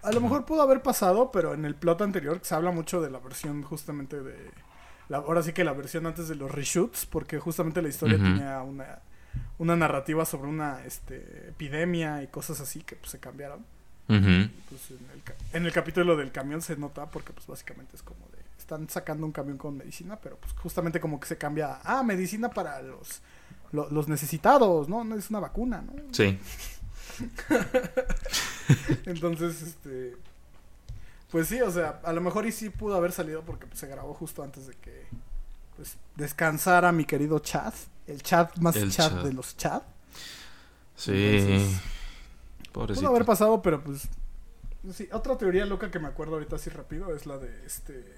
A 0.02 0.12
lo 0.12 0.20
mejor 0.20 0.44
pudo 0.46 0.62
haber 0.62 0.82
pasado, 0.82 1.30
pero 1.30 1.54
en 1.54 1.64
el 1.64 1.74
plot 1.74 2.00
anterior 2.02 2.40
se 2.42 2.54
habla 2.54 2.70
mucho 2.70 3.00
de 3.00 3.10
la 3.10 3.18
versión 3.18 3.62
justamente 3.62 4.20
de... 4.22 4.50
La, 5.08 5.18
ahora 5.18 5.42
sí 5.42 5.52
que 5.52 5.64
la 5.64 5.72
versión 5.72 6.06
antes 6.06 6.28
de 6.28 6.36
los 6.36 6.50
reshoots, 6.50 7.04
porque 7.06 7.38
justamente 7.38 7.82
la 7.82 7.88
historia 7.88 8.16
tenía 8.16 8.62
una, 8.62 9.00
una 9.58 9.74
narrativa 9.76 10.24
sobre 10.24 10.48
una 10.48 10.84
este, 10.84 11.48
epidemia 11.48 12.22
y 12.22 12.28
cosas 12.28 12.60
así 12.60 12.80
que 12.82 12.96
pues, 12.96 13.10
se 13.10 13.18
cambiaron. 13.18 13.58
Ujú. 14.08 14.50
Pues, 14.68 14.90
en, 14.90 15.10
el, 15.12 15.22
ca- 15.22 15.34
en 15.52 15.66
el 15.66 15.72
capítulo 15.72 16.16
del 16.16 16.30
camión 16.32 16.62
se 16.62 16.76
nota 16.76 17.06
porque 17.06 17.32
pues 17.32 17.46
básicamente 17.46 17.96
es 17.96 18.02
como 18.02 18.20
de... 18.32 18.38
Están 18.58 18.88
sacando 18.88 19.26
un 19.26 19.32
camión 19.32 19.58
con 19.58 19.76
medicina, 19.76 20.16
pero 20.16 20.36
pues 20.36 20.52
justamente 20.54 21.00
como 21.00 21.18
que 21.18 21.26
se 21.26 21.36
cambia... 21.36 21.74
a, 21.82 21.98
Ah, 21.98 22.02
medicina 22.04 22.48
para 22.50 22.80
los, 22.82 23.20
lo- 23.72 23.90
los 23.90 24.06
necesitados, 24.08 24.88
¿no? 24.88 25.02
No 25.04 25.16
es 25.16 25.28
una 25.30 25.40
vacuna, 25.40 25.82
¿no? 25.82 25.92
Sí, 26.12 26.38
Entonces, 29.06 29.62
este. 29.62 30.16
Pues 31.30 31.46
sí, 31.46 31.60
o 31.60 31.70
sea, 31.70 32.00
a 32.02 32.12
lo 32.12 32.20
mejor 32.20 32.46
y 32.46 32.52
sí 32.52 32.70
pudo 32.70 32.96
haber 32.96 33.12
salido 33.12 33.42
porque 33.44 33.66
pues, 33.66 33.78
se 33.78 33.86
grabó 33.86 34.14
justo 34.14 34.42
antes 34.42 34.66
de 34.66 34.74
que 34.74 35.06
pues, 35.76 35.96
descansara 36.16 36.90
mi 36.92 37.04
querido 37.04 37.38
Chad. 37.38 37.74
El 38.06 38.22
Chad 38.22 38.50
más 38.56 38.76
El 38.76 38.90
Chad, 38.90 39.10
Chad. 39.10 39.24
de 39.24 39.32
los 39.32 39.56
Chad. 39.56 39.82
sí. 40.96 41.12
Entonces, 41.12 41.80
Pobrecito. 42.72 43.06
Pudo 43.06 43.16
haber 43.16 43.26
pasado, 43.26 43.62
pero 43.62 43.82
pues. 43.82 44.08
Sí, 44.92 45.08
otra 45.12 45.36
teoría 45.36 45.66
loca 45.66 45.90
que 45.90 45.98
me 45.98 46.08
acuerdo 46.08 46.34
ahorita 46.34 46.56
así 46.56 46.70
rápido 46.70 47.14
es 47.14 47.26
la 47.26 47.38
de 47.38 47.66
este. 47.66 48.16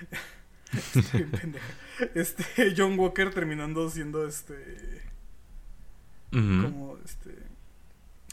Pendeja. 1.40 1.66
Este 2.14 2.74
John 2.76 2.98
Walker 2.98 3.32
terminando 3.32 3.88
siendo 3.90 4.26
este. 4.26 5.02
Como 6.30 6.98
este 7.04 7.53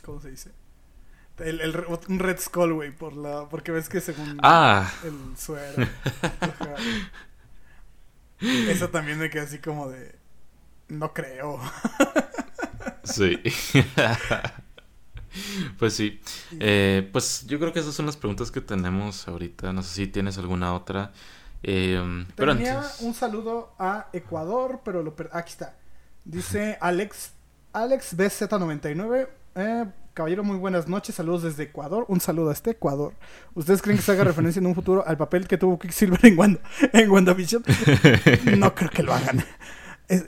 cómo 0.02 0.19
se 0.22 0.30
dice 0.32 0.52
el, 1.40 1.60
el 1.61 1.76
un 2.07 2.19
red 2.19 2.40
skull 2.40 2.73
güey 2.73 2.91
por 2.91 3.15
la 3.15 3.48
porque 3.49 3.72
ves 3.72 3.90
que 3.90 3.99
según 4.02 4.38
Ah, 4.44 4.91
el 5.03 5.38
suero 5.38 5.88
eso 8.40 8.90
también 8.90 9.18
me 9.19 9.30
queda 9.30 9.44
así 9.44 9.60
como 9.60 9.90
de 9.90 10.15
no 10.90 11.14
creo 11.14 11.60
sí. 13.03 13.40
pues 15.80 15.94
sí. 15.94 16.19
Eh, 16.60 17.07
pues 17.11 17.45
yo 17.48 17.60
creo 17.60 17.73
que 17.73 17.80
esas 17.80 17.94
son 17.95 18.06
las 18.06 18.18
preguntas 18.18 18.52
que 18.52 18.61
tenemos 18.61 19.28
ahorita. 19.28 19.73
No 19.73 19.82
sé 19.84 19.94
si 19.95 20.07
tienes 20.07 20.38
alguna 20.38 20.73
otra. 20.73 21.11
Eh, 21.64 22.26
pero 22.36 22.56
tenía 22.56 22.82
antes. 22.82 23.02
un 23.02 23.14
saludo 23.14 23.73
a 23.80 24.07
Ecuador 24.14 24.82
pero 24.84 25.03
lo 25.03 25.15
per- 25.15 25.30
aquí 25.32 25.52
está 25.52 25.76
dice 26.26 26.76
Alex 26.82 27.34
Alex 27.72 28.18
BZ99 28.18 29.28
eh, 29.56 29.86
caballero 30.14 30.44
muy 30.44 30.57
buenas 30.57 30.88
noches 30.88 31.15
saludos 31.15 31.44
desde 31.44 31.64
Ecuador 31.64 32.06
un 32.10 32.19
saludo 32.22 32.49
a 32.49 32.53
este 32.53 32.72
Ecuador 32.72 33.14
ustedes 33.53 33.82
creen 33.82 33.98
que 33.98 34.03
se 34.03 34.11
haga 34.11 34.23
referencia 34.26 34.60
en 34.60 34.65
un 34.65 34.76
futuro 34.76 35.03
al 35.07 35.18
papel 35.18 35.48
que 35.48 35.57
tuvo 35.57 35.80
Quicksilver 35.80 36.19
en 36.26 36.38
Wanda 36.38 36.60
en 36.94 37.10
WandaVision 37.10 37.64
no 38.57 38.76
creo 38.76 38.90
que 38.90 39.03
lo 39.03 39.14
hagan. 39.14 39.44
Es- 40.07 40.26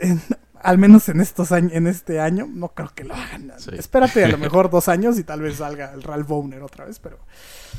al 0.62 0.78
menos 0.78 1.10
en 1.10 1.20
estos 1.20 1.52
años, 1.52 1.74
en 1.74 1.88
este 1.88 2.22
año, 2.22 2.48
no 2.50 2.70
creo 2.70 2.90
que 2.95 3.04
lo 3.04 3.14
hagan. 3.14 3.52
Sí. 3.58 3.72
Espérate 3.74 4.24
a 4.24 4.30
lo 4.30 4.38
mejor 4.48 4.70
dos 4.70 4.88
años 4.88 5.20
y 5.20 5.26
tal 5.26 5.41
vez 5.41 5.58
salga 5.58 5.91
el 5.94 6.02
Ralph 6.04 6.26
Bowner 6.26 6.64
otra 6.64 6.86
vez, 6.86 7.00
pero 7.00 7.20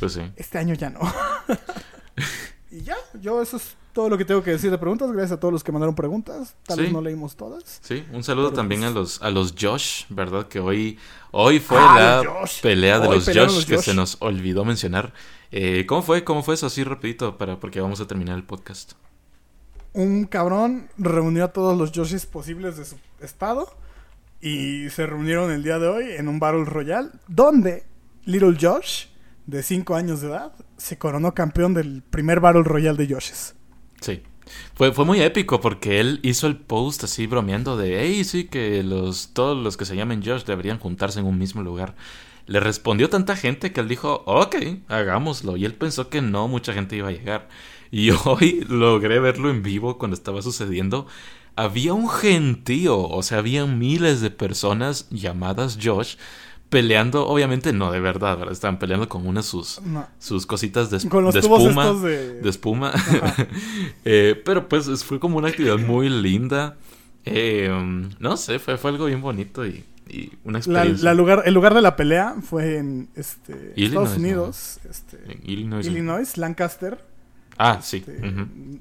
Pues 0.01 0.13
sí. 0.13 0.21
este 0.37 0.59
año 0.59 0.75
ya 0.75 0.91
no. 0.91 1.01
y 2.77 2.83
ya, 2.83 2.97
yo 3.21 3.41
eso 3.43 3.57
es 3.57 3.77
todo 3.93 4.09
lo 4.09 4.19
que 4.19 4.25
tengo 4.25 4.43
que 4.43 4.51
decir 4.51 4.71
de 4.71 4.79
preguntas. 4.79 5.11
Gracias 5.13 5.33
a 5.33 5.41
todos 5.41 5.53
los 5.53 5.63
que 5.63 5.71
mandaron 5.71 5.95
preguntas. 5.95 6.55
Tal 6.67 6.77
Sí. 6.79 6.83
vez 6.85 6.93
no 6.93 7.01
leímos 7.01 7.37
todas. 7.37 7.79
Sí, 7.83 8.05
un 8.13 8.25
saludo 8.25 8.53
también 8.53 8.81
pues- 8.81 8.91
a 8.93 8.95
los 8.99 9.23
a 9.23 9.31
los 9.31 9.55
Josh, 9.59 10.05
¿verdad? 10.09 10.49
Que 10.49 10.59
hoy 10.61 10.99
hoy 11.31 11.61
fue 11.61 11.79
Ah, 11.81 12.23
la 12.25 12.31
Josh. 12.31 12.61
pelea 12.61 12.99
de 12.99 13.09
los 13.09 13.25
Josh, 13.27 13.65
que 13.67 13.79
se 13.79 13.95
nos 13.95 14.17
olvidó 14.21 14.65
mencionar. 14.65 15.13
Eh, 15.53 15.85
¿Cómo 15.87 16.03
fue? 16.03 16.25
¿Cómo 16.25 16.43
fue 16.43 16.55
eso? 16.55 16.67
Así 16.67 16.83
rapidito 16.83 17.39
para 17.39 17.61
porque 17.61 17.81
vamos 17.81 18.01
a 18.01 18.07
terminar 18.09 18.37
el 18.37 18.43
podcast. 18.45 18.93
Un 19.93 20.25
cabrón 20.25 20.89
reunió 20.99 21.45
a 21.45 21.53
todos 21.53 21.79
los 21.79 21.93
Joshes 21.95 22.27
posibles 22.27 22.77
de 22.77 22.85
su 22.85 22.97
estado 23.21 23.69
y 24.41 24.91
se 24.91 25.07
reunieron 25.07 25.53
el 25.53 25.63
día 25.63 25.79
de 25.79 25.87
hoy 25.87 26.05
en 26.19 26.27
un 26.29 26.41
Battle 26.41 26.65
Royale 26.65 27.11
donde 27.29 27.85
Little 28.25 28.57
Josh, 28.61 29.07
de 29.47 29.63
5 29.63 29.95
años 29.95 30.21
de 30.21 30.29
edad, 30.29 30.53
se 30.77 30.99
coronó 30.99 31.35
campeón 31.35 31.75
del 31.75 32.03
primer 32.03 32.41
Battle 32.41 32.63
Royale 32.63 33.05
de 33.05 33.15
Joshes. 33.15 33.55
Sí. 34.01 34.23
Fue, 34.75 34.93
fue 34.93 35.05
muy 35.05 35.21
épico 35.23 35.61
porque 35.61 36.01
él 36.01 36.21
hizo 36.23 36.47
el 36.47 36.57
post 36.57 37.05
así 37.05 37.27
bromeando 37.27 37.77
de, 37.77 38.01
hey, 38.01 38.25
sí, 38.25 38.45
que 38.45 38.83
los, 38.83 39.31
todos 39.33 39.63
los 39.63 39.77
que 39.77 39.87
se 39.87 39.97
llamen 39.97 40.23
Josh 40.25 40.45
deberían 40.45 40.79
juntarse 40.79 41.21
en 41.21 41.27
un 41.27 41.39
mismo 41.39 41.63
lugar. 41.63 41.95
Le 42.47 42.61
respondió 42.61 43.09
tanta 43.09 43.37
gente 43.37 43.73
que 43.73 43.81
él 43.81 43.89
dijo, 43.89 44.23
ok, 44.27 44.57
hagámoslo. 44.89 45.57
Y 45.57 45.65
él 45.65 45.75
pensó 45.75 46.11
que 46.11 46.21
no 46.21 46.47
mucha 46.47 46.75
gente 46.75 46.97
iba 46.97 47.09
a 47.09 47.13
llegar. 47.13 47.49
Y 47.91 48.11
hoy 48.25 48.67
logré 48.69 49.19
verlo 49.19 49.51
en 49.51 49.63
vivo 49.63 49.99
cuando 49.99 50.15
estaba 50.15 50.43
sucediendo. 50.43 51.07
Había 51.57 51.95
un 51.95 52.11
gentío, 52.11 52.99
o 52.99 53.23
sea, 53.23 53.39
había 53.39 53.65
miles 53.65 54.21
de 54.21 54.31
personas 54.31 55.09
llamadas 55.11 55.79
Josh 55.81 56.17
peleando, 56.75 57.27
obviamente 57.29 57.73
no 57.73 57.93
de 57.93 58.01
verdad, 58.01 58.37
¿verdad? 58.37 58.53
Estaban 58.53 58.79
peleando 58.81 59.09
con 59.09 59.27
una 59.27 59.41
de 59.41 59.47
sus, 59.47 59.81
No. 59.83 60.07
sus 60.19 60.45
cositas 60.47 60.91
de, 60.91 61.09
Con 61.09 61.23
los 61.25 61.33
de 61.35 61.41
tubos 61.41 61.63
espuma 61.63 61.85
estos 61.85 62.03
de... 62.03 62.41
de 62.43 62.51
espuma. 62.51 62.93
Eh, 64.05 64.43
pero 64.45 64.69
pues 64.69 64.89
es- 64.89 65.05
fue 65.05 65.19
como 65.21 65.39
una 65.39 65.49
actividad 65.49 65.79
muy 65.79 66.09
linda. 66.09 66.77
Eh, 67.25 67.71
no 68.19 68.37
sé, 68.37 68.59
fue, 68.59 68.77
fue 68.77 68.91
algo 68.91 69.07
bien 69.07 69.23
bonito 69.23 69.65
y, 69.67 69.85
y 70.09 70.33
una 70.45 70.59
experiencia. 70.59 71.05
la 71.05 71.15
lugar, 71.15 71.43
el 71.47 71.55
lugar 71.55 71.73
de 71.75 71.81
la 71.81 71.95
pelea 71.97 72.35
fue 72.43 72.77
en 72.79 73.09
este, 73.15 73.73
Illinois, 73.77 73.87
Estados 73.87 74.11
¿no? 74.11 74.17
Unidos, 74.17 74.79
este, 74.91 75.17
En 75.33 75.41
Illinois. 75.49 75.87
Illinois, 75.87 76.37
Lancaster. 76.37 77.03
Ah, 77.57 77.79
sí. 77.83 77.99
este, 77.99 78.21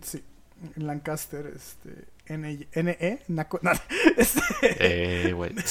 sí, 0.02 0.24
en 0.76 0.88
Lancaster, 0.88 1.54
este, 1.56 2.12
NE, 2.38 2.68
NE, 2.74 3.20
Naco- 3.30 3.60
no, 3.64 3.72
este, 4.18 4.42
Eh, 4.80 5.32
güey. 5.34 5.52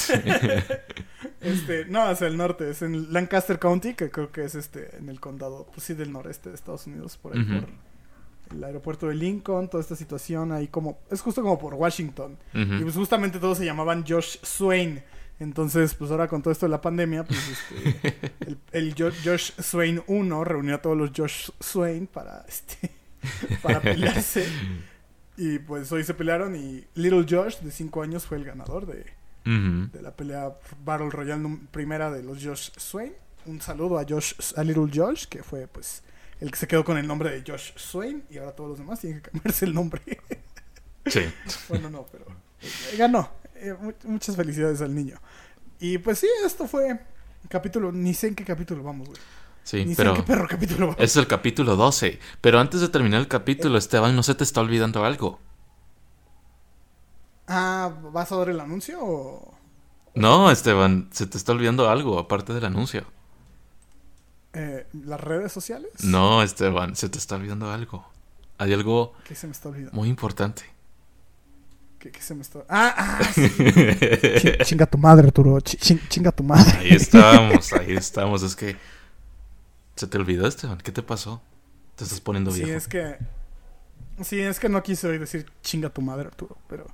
este, 1.42 1.84
no, 1.86 2.02
hacia 2.02 2.26
el 2.26 2.36
norte, 2.36 2.70
es 2.70 2.82
en 2.82 3.12
Lancaster 3.12 3.58
County, 3.58 3.94
que 3.94 4.10
creo 4.10 4.30
que 4.32 4.44
es 4.44 4.54
este, 4.54 4.96
en 4.96 5.08
el 5.08 5.20
condado, 5.20 5.66
pues 5.72 5.84
sí, 5.86 5.94
del 5.94 6.12
noreste 6.12 6.48
de 6.50 6.54
Estados 6.54 6.86
Unidos, 6.86 7.16
por 7.16 7.34
ahí 7.36 7.42
Ujú. 7.42 7.60
por 7.60 8.56
el 8.56 8.64
aeropuerto 8.64 9.08
de 9.08 9.14
Lincoln, 9.14 9.68
toda 9.68 9.82
esta 9.82 9.96
situación 9.96 10.52
ahí 10.52 10.68
como, 10.68 10.98
es 11.10 11.20
justo 11.20 11.42
como 11.42 11.58
por 11.58 11.74
Washington. 11.74 12.36
Y 12.52 12.82
pues 12.82 12.94
justamente 12.94 13.38
todos 13.38 13.58
se 13.58 13.64
llamaban 13.64 14.04
Josh 14.06 14.36
Swain. 14.42 15.02
Entonces, 15.40 15.94
pues 15.94 16.10
ahora 16.10 16.28
con 16.28 16.42
todo 16.42 16.52
esto 16.52 16.66
de 16.66 16.70
la 16.70 16.80
pandemia, 16.80 17.24
pues 17.24 17.40
este, 17.48 18.32
el, 18.46 18.58
el 18.72 18.94
Jo- 18.96 19.10
Josh 19.24 19.52
Swain 19.60 20.02
1 20.06 20.44
reunió 20.44 20.74
a 20.76 20.82
todos 20.82 20.96
los 20.96 21.10
Josh 21.16 21.50
Swain 21.58 22.06
para 22.06 22.44
este 22.46 22.90
para 23.62 23.80
pelearse. 23.80 24.46
Y 25.34 25.58
pues 25.60 25.90
hoy 25.90 26.04
se 26.04 26.12
pelearon 26.12 26.54
y 26.54 26.84
Little 26.94 27.24
Josh 27.28 27.56
de 27.60 27.70
5 27.70 28.02
años 28.02 28.26
fue 28.26 28.36
el 28.36 28.44
ganador 28.44 28.84
de, 28.86 29.06
De 29.44 30.02
la 30.02 30.14
pelea 30.14 30.52
Battle 30.84 31.10
Royale 31.10 31.58
primera 31.70 32.10
de 32.10 32.22
los 32.22 32.42
Josh 32.44 32.70
Swain. 32.76 33.12
Un 33.46 33.60
saludo 33.60 33.98
a 33.98 34.04
Josh 34.08 34.34
a 34.56 34.62
Little 34.62 34.88
Josh, 34.94 35.24
que 35.26 35.42
fue 35.42 35.66
pues 35.66 36.02
el 36.40 36.50
que 36.50 36.56
se 36.58 36.66
quedó 36.68 36.84
con 36.84 36.96
el 36.98 37.06
nombre 37.06 37.30
de 37.30 37.42
Josh 37.50 37.72
Swain 37.76 38.22
y 38.30 38.38
ahora 38.38 38.52
todos 38.52 38.70
los 38.70 38.78
demás 38.78 39.00
tienen 39.00 39.20
que 39.20 39.30
cambiarse 39.30 39.64
el 39.64 39.74
nombre. 39.74 40.00
Sí. 41.06 41.20
Bueno, 41.68 41.90
no, 41.90 42.06
pero 42.12 42.24
eh, 42.60 42.96
ganó. 42.96 43.28
Eh, 43.56 43.74
mu- 43.80 43.92
muchas 44.04 44.36
felicidades 44.36 44.80
al 44.82 44.94
niño. 44.94 45.16
Y 45.80 45.98
pues 45.98 46.20
sí, 46.20 46.28
esto 46.46 46.68
fue 46.68 47.00
capítulo. 47.48 47.90
Ni 47.90 48.14
sé 48.14 48.28
en 48.28 48.36
qué 48.36 48.44
capítulo 48.44 48.84
vamos, 48.84 49.08
güey. 49.08 49.20
Sí, 49.64 49.84
Ni 49.84 49.96
pero 49.96 50.12
sé 50.14 50.20
en 50.20 50.24
qué 50.24 50.32
perro 50.32 50.46
capítulo 50.48 50.86
vamos. 50.88 51.02
es 51.02 51.16
el 51.16 51.26
capítulo 51.26 51.74
12. 51.74 52.20
Pero 52.40 52.60
antes 52.60 52.80
de 52.80 52.88
terminar 52.88 53.20
el 53.20 53.26
capítulo, 53.26 53.76
Esteban, 53.78 54.14
¿no 54.14 54.22
se 54.22 54.36
te 54.36 54.44
está 54.44 54.60
olvidando 54.60 55.04
algo? 55.04 55.40
Ah, 57.46 57.92
¿vas 58.12 58.32
a 58.32 58.36
dar 58.36 58.48
el 58.50 58.60
anuncio 58.60 58.98
o.? 59.02 59.54
No, 60.14 60.50
Esteban, 60.50 61.08
se 61.12 61.26
te 61.26 61.38
está 61.38 61.52
olvidando 61.52 61.88
algo 61.88 62.18
aparte 62.18 62.52
del 62.54 62.64
anuncio. 62.64 63.04
eh, 64.52 64.86
las 65.04 65.20
redes 65.20 65.52
sociales? 65.52 65.90
No, 66.04 66.42
Esteban, 66.42 66.94
se 66.96 67.08
te 67.08 67.18
está 67.18 67.36
olvidando 67.36 67.70
algo. 67.70 68.06
Hay 68.58 68.72
algo 68.72 69.14
¿Qué 69.24 69.34
se 69.34 69.46
me 69.46 69.52
está 69.52 69.70
olvidando? 69.70 69.92
muy 69.96 70.08
importante. 70.08 70.62
¿Qué, 71.98 72.10
qué 72.10 72.20
se 72.20 72.34
me 72.34 72.42
está.? 72.42 72.60
Ah, 72.68 72.94
ah, 72.96 73.24
sí. 73.32 73.48
Chi- 74.38 74.58
chinga 74.64 74.86
tu 74.86 74.98
madre, 74.98 75.26
Arturo. 75.28 75.60
Chi- 75.60 75.76
chin- 75.78 76.00
chinga 76.08 76.32
tu 76.32 76.42
madre. 76.42 76.70
Ahí 76.78 76.90
estamos, 76.90 77.72
ahí 77.72 77.92
estamos. 77.94 78.42
Es 78.42 78.54
que. 78.56 78.76
¿Se 79.96 80.06
te 80.06 80.18
olvidó, 80.18 80.46
Esteban? 80.46 80.78
¿Qué 80.78 80.90
te 80.92 81.02
pasó? 81.02 81.40
Te 81.96 82.04
estás 82.04 82.20
poniendo 82.20 82.50
Sí, 82.50 82.64
viejo. 82.64 82.76
es 82.78 82.88
que. 82.88 83.18
Sí, 84.22 84.40
es 84.40 84.58
que 84.60 84.68
no 84.68 84.82
quise 84.82 85.06
hoy 85.08 85.18
decir 85.18 85.46
chinga 85.62 85.90
tu 85.90 86.02
madre, 86.02 86.26
Arturo, 86.26 86.56
pero. 86.68 86.86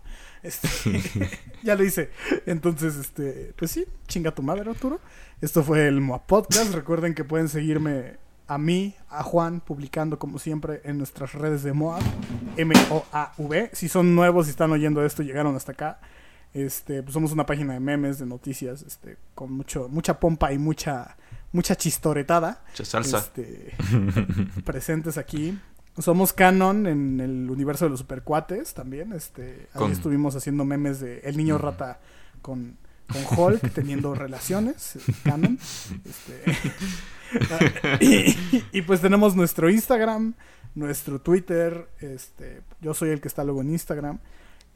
Este, 0.42 0.68
ya 1.62 1.74
lo 1.74 1.84
hice. 1.84 2.10
Entonces, 2.46 2.96
este. 2.96 3.52
Pues 3.56 3.70
sí, 3.70 3.86
chinga 4.06 4.34
tu 4.34 4.42
madre, 4.42 4.70
Arturo. 4.70 5.00
Esto 5.40 5.62
fue 5.62 5.86
el 5.86 6.00
Moa 6.00 6.26
Podcast. 6.26 6.74
Recuerden 6.74 7.14
que 7.14 7.24
pueden 7.24 7.48
seguirme 7.48 8.16
a 8.46 8.58
mí, 8.58 8.94
a 9.10 9.22
Juan, 9.22 9.60
publicando 9.60 10.18
como 10.18 10.38
siempre 10.38 10.80
en 10.84 10.98
nuestras 10.98 11.34
redes 11.34 11.62
de 11.62 11.72
Moab. 11.72 12.02
M-O-A-V. 12.56 13.70
Si 13.72 13.88
son 13.88 14.14
nuevos 14.14 14.46
y 14.46 14.50
están 14.50 14.72
oyendo 14.72 15.04
esto, 15.04 15.22
llegaron 15.22 15.54
hasta 15.54 15.72
acá. 15.72 16.00
Este, 16.54 17.02
pues 17.02 17.12
somos 17.12 17.30
una 17.32 17.44
página 17.44 17.74
de 17.74 17.80
memes, 17.80 18.18
de 18.18 18.26
noticias, 18.26 18.82
este, 18.82 19.18
con 19.34 19.52
mucho, 19.52 19.88
mucha 19.90 20.18
pompa 20.18 20.50
y 20.50 20.58
mucha, 20.58 21.16
mucha 21.52 21.76
chistoretada. 21.76 22.64
Mucha 22.70 22.84
salsa. 22.84 23.18
Este, 23.18 23.74
presentes 24.64 25.18
aquí. 25.18 25.58
Somos 25.98 26.32
canon 26.32 26.86
en 26.86 27.20
el 27.20 27.50
universo 27.50 27.84
de 27.86 27.90
los 27.90 28.00
supercuates 28.00 28.72
también. 28.74 29.12
Este, 29.12 29.68
ahí 29.72 29.78
Con- 29.80 29.92
estuvimos 29.92 30.36
haciendo 30.36 30.64
memes 30.64 31.00
de 31.00 31.18
el 31.20 31.36
niño 31.36 31.58
rata 31.58 31.98
con, 32.42 32.76
con 33.12 33.38
Hulk 33.38 33.72
teniendo 33.74 34.14
relaciones. 34.14 34.96
eh, 34.96 35.00
Canon. 35.24 35.58
Este, 36.04 36.44
y, 38.00 38.64
y 38.72 38.82
pues 38.82 39.00
tenemos 39.00 39.34
nuestro 39.36 39.68
Instagram, 39.70 40.34
nuestro 40.74 41.20
Twitter. 41.20 41.88
Este, 42.00 42.62
yo 42.80 42.94
soy 42.94 43.10
el 43.10 43.20
que 43.20 43.28
está 43.28 43.44
luego 43.44 43.60
en 43.62 43.70
Instagram. 43.70 44.18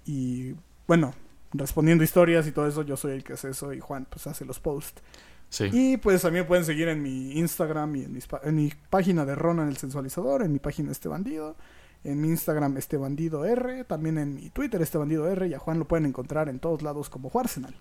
Y 0.04 0.54
bueno, 0.86 1.14
respondiendo 1.52 2.02
historias 2.04 2.46
y 2.46 2.52
todo 2.52 2.66
eso, 2.66 2.82
yo 2.82 2.96
soy 2.96 3.12
el 3.12 3.24
que 3.24 3.34
hace 3.34 3.50
eso. 3.50 3.72
Y 3.72 3.80
Juan 3.80 4.06
pues 4.10 4.26
hace 4.26 4.44
los 4.44 4.58
posts. 4.58 5.02
Sí. 5.52 5.68
Y 5.70 5.98
pues 5.98 6.22
también 6.22 6.46
pueden 6.46 6.64
seguir 6.64 6.88
en 6.88 7.02
mi 7.02 7.32
Instagram 7.32 7.94
y 7.96 8.04
en, 8.04 8.14
mis 8.14 8.26
en 8.42 8.56
mi 8.56 8.72
página 8.88 9.26
de 9.26 9.34
Ronan 9.34 9.68
el 9.68 9.76
Sensualizador, 9.76 10.42
en 10.42 10.50
mi 10.50 10.58
página 10.58 10.90
Este 10.90 11.10
Bandido, 11.10 11.56
en 12.04 12.22
mi 12.22 12.28
Instagram 12.28 12.78
Este 12.78 12.96
Bandido 12.96 13.44
R, 13.44 13.84
también 13.84 14.16
en 14.16 14.34
mi 14.34 14.48
Twitter 14.48 14.80
Este 14.80 14.96
Bandido 14.96 15.28
R, 15.28 15.48
y 15.48 15.52
a 15.52 15.58
Juan 15.58 15.78
lo 15.78 15.84
pueden 15.84 16.06
encontrar 16.06 16.48
en 16.48 16.58
todos 16.58 16.80
lados 16.80 17.10
como 17.10 17.28
Juarsenal. 17.28 17.74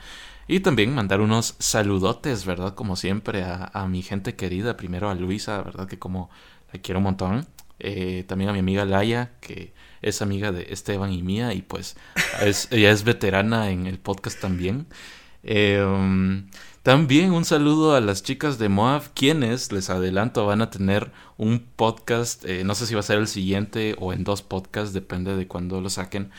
y 0.47 0.59
también 0.59 0.93
mandar 0.93 1.21
unos 1.21 1.55
saludotes, 1.59 2.45
¿verdad? 2.45 2.75
Como 2.75 2.95
siempre 2.95 3.43
a, 3.43 3.71
a 3.73 3.87
mi 3.87 4.01
gente 4.03 4.35
querida, 4.35 4.77
primero 4.77 5.09
a 5.09 5.15
Luisa, 5.15 5.61
¿verdad? 5.63 5.87
Que 5.87 5.97
como 5.99 6.29
la 6.71 6.79
quiero 6.81 6.99
un 6.99 7.05
montón. 7.05 7.47
Eh, 7.79 8.23
también 8.27 8.49
a 8.49 8.53
mi 8.53 8.59
amiga 8.59 8.85
Laia, 8.85 9.33
que 9.41 9.73
es 10.01 10.21
amiga 10.21 10.51
de 10.51 10.67
Esteban 10.69 11.11
y 11.11 11.23
mía 11.23 11.53
y 11.53 11.61
pues 11.61 11.97
es- 12.41 12.67
ella 12.71 12.91
es 12.91 13.03
veterana 13.03 13.71
en 13.71 13.87
el 13.87 13.97
podcast 13.99 14.39
también. 14.39 14.87
Eh, 15.43 15.83
um, 15.83 16.47
también 16.85 17.31
un 17.31 17.45
saludo 17.45 17.95
a 17.95 17.99
las 17.99 18.21
chicas 18.21 18.59
de 18.59 18.69
Moab, 18.69 19.01
quienes, 19.15 19.71
les 19.71 19.89
adelanto, 19.89 20.45
van 20.45 20.61
a 20.61 20.69
tener 20.69 21.11
un 21.35 21.65
podcast, 21.75 22.45
eh, 22.45 22.63
no 22.63 22.75
sé 22.75 22.85
si 22.85 22.93
va 22.93 22.99
a 22.99 23.03
ser 23.03 23.17
el 23.17 23.27
siguiente 23.27 23.95
o 23.97 24.13
en 24.13 24.23
dos 24.23 24.43
podcasts, 24.43 24.93
depende 24.93 25.35
de 25.35 25.47
cuándo 25.47 25.81
lo 25.81 25.89
saquen. 25.89 26.29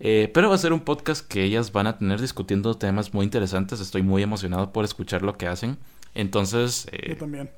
Eh, 0.00 0.32
pero 0.34 0.48
va 0.48 0.56
a 0.56 0.58
ser 0.58 0.72
un 0.72 0.80
podcast 0.80 1.24
que 1.24 1.44
ellas 1.44 1.70
van 1.70 1.86
a 1.86 1.96
tener 1.96 2.20
discutiendo 2.20 2.74
temas 2.74 3.14
muy 3.14 3.22
interesantes. 3.22 3.78
Estoy 3.78 4.02
muy 4.02 4.24
emocionado 4.24 4.72
por 4.72 4.84
escuchar 4.84 5.22
lo 5.22 5.38
que 5.38 5.46
hacen. 5.46 5.78
Entonces, 6.16 6.88
eh, 6.90 7.10
Yo 7.10 7.16
también. 7.16 7.50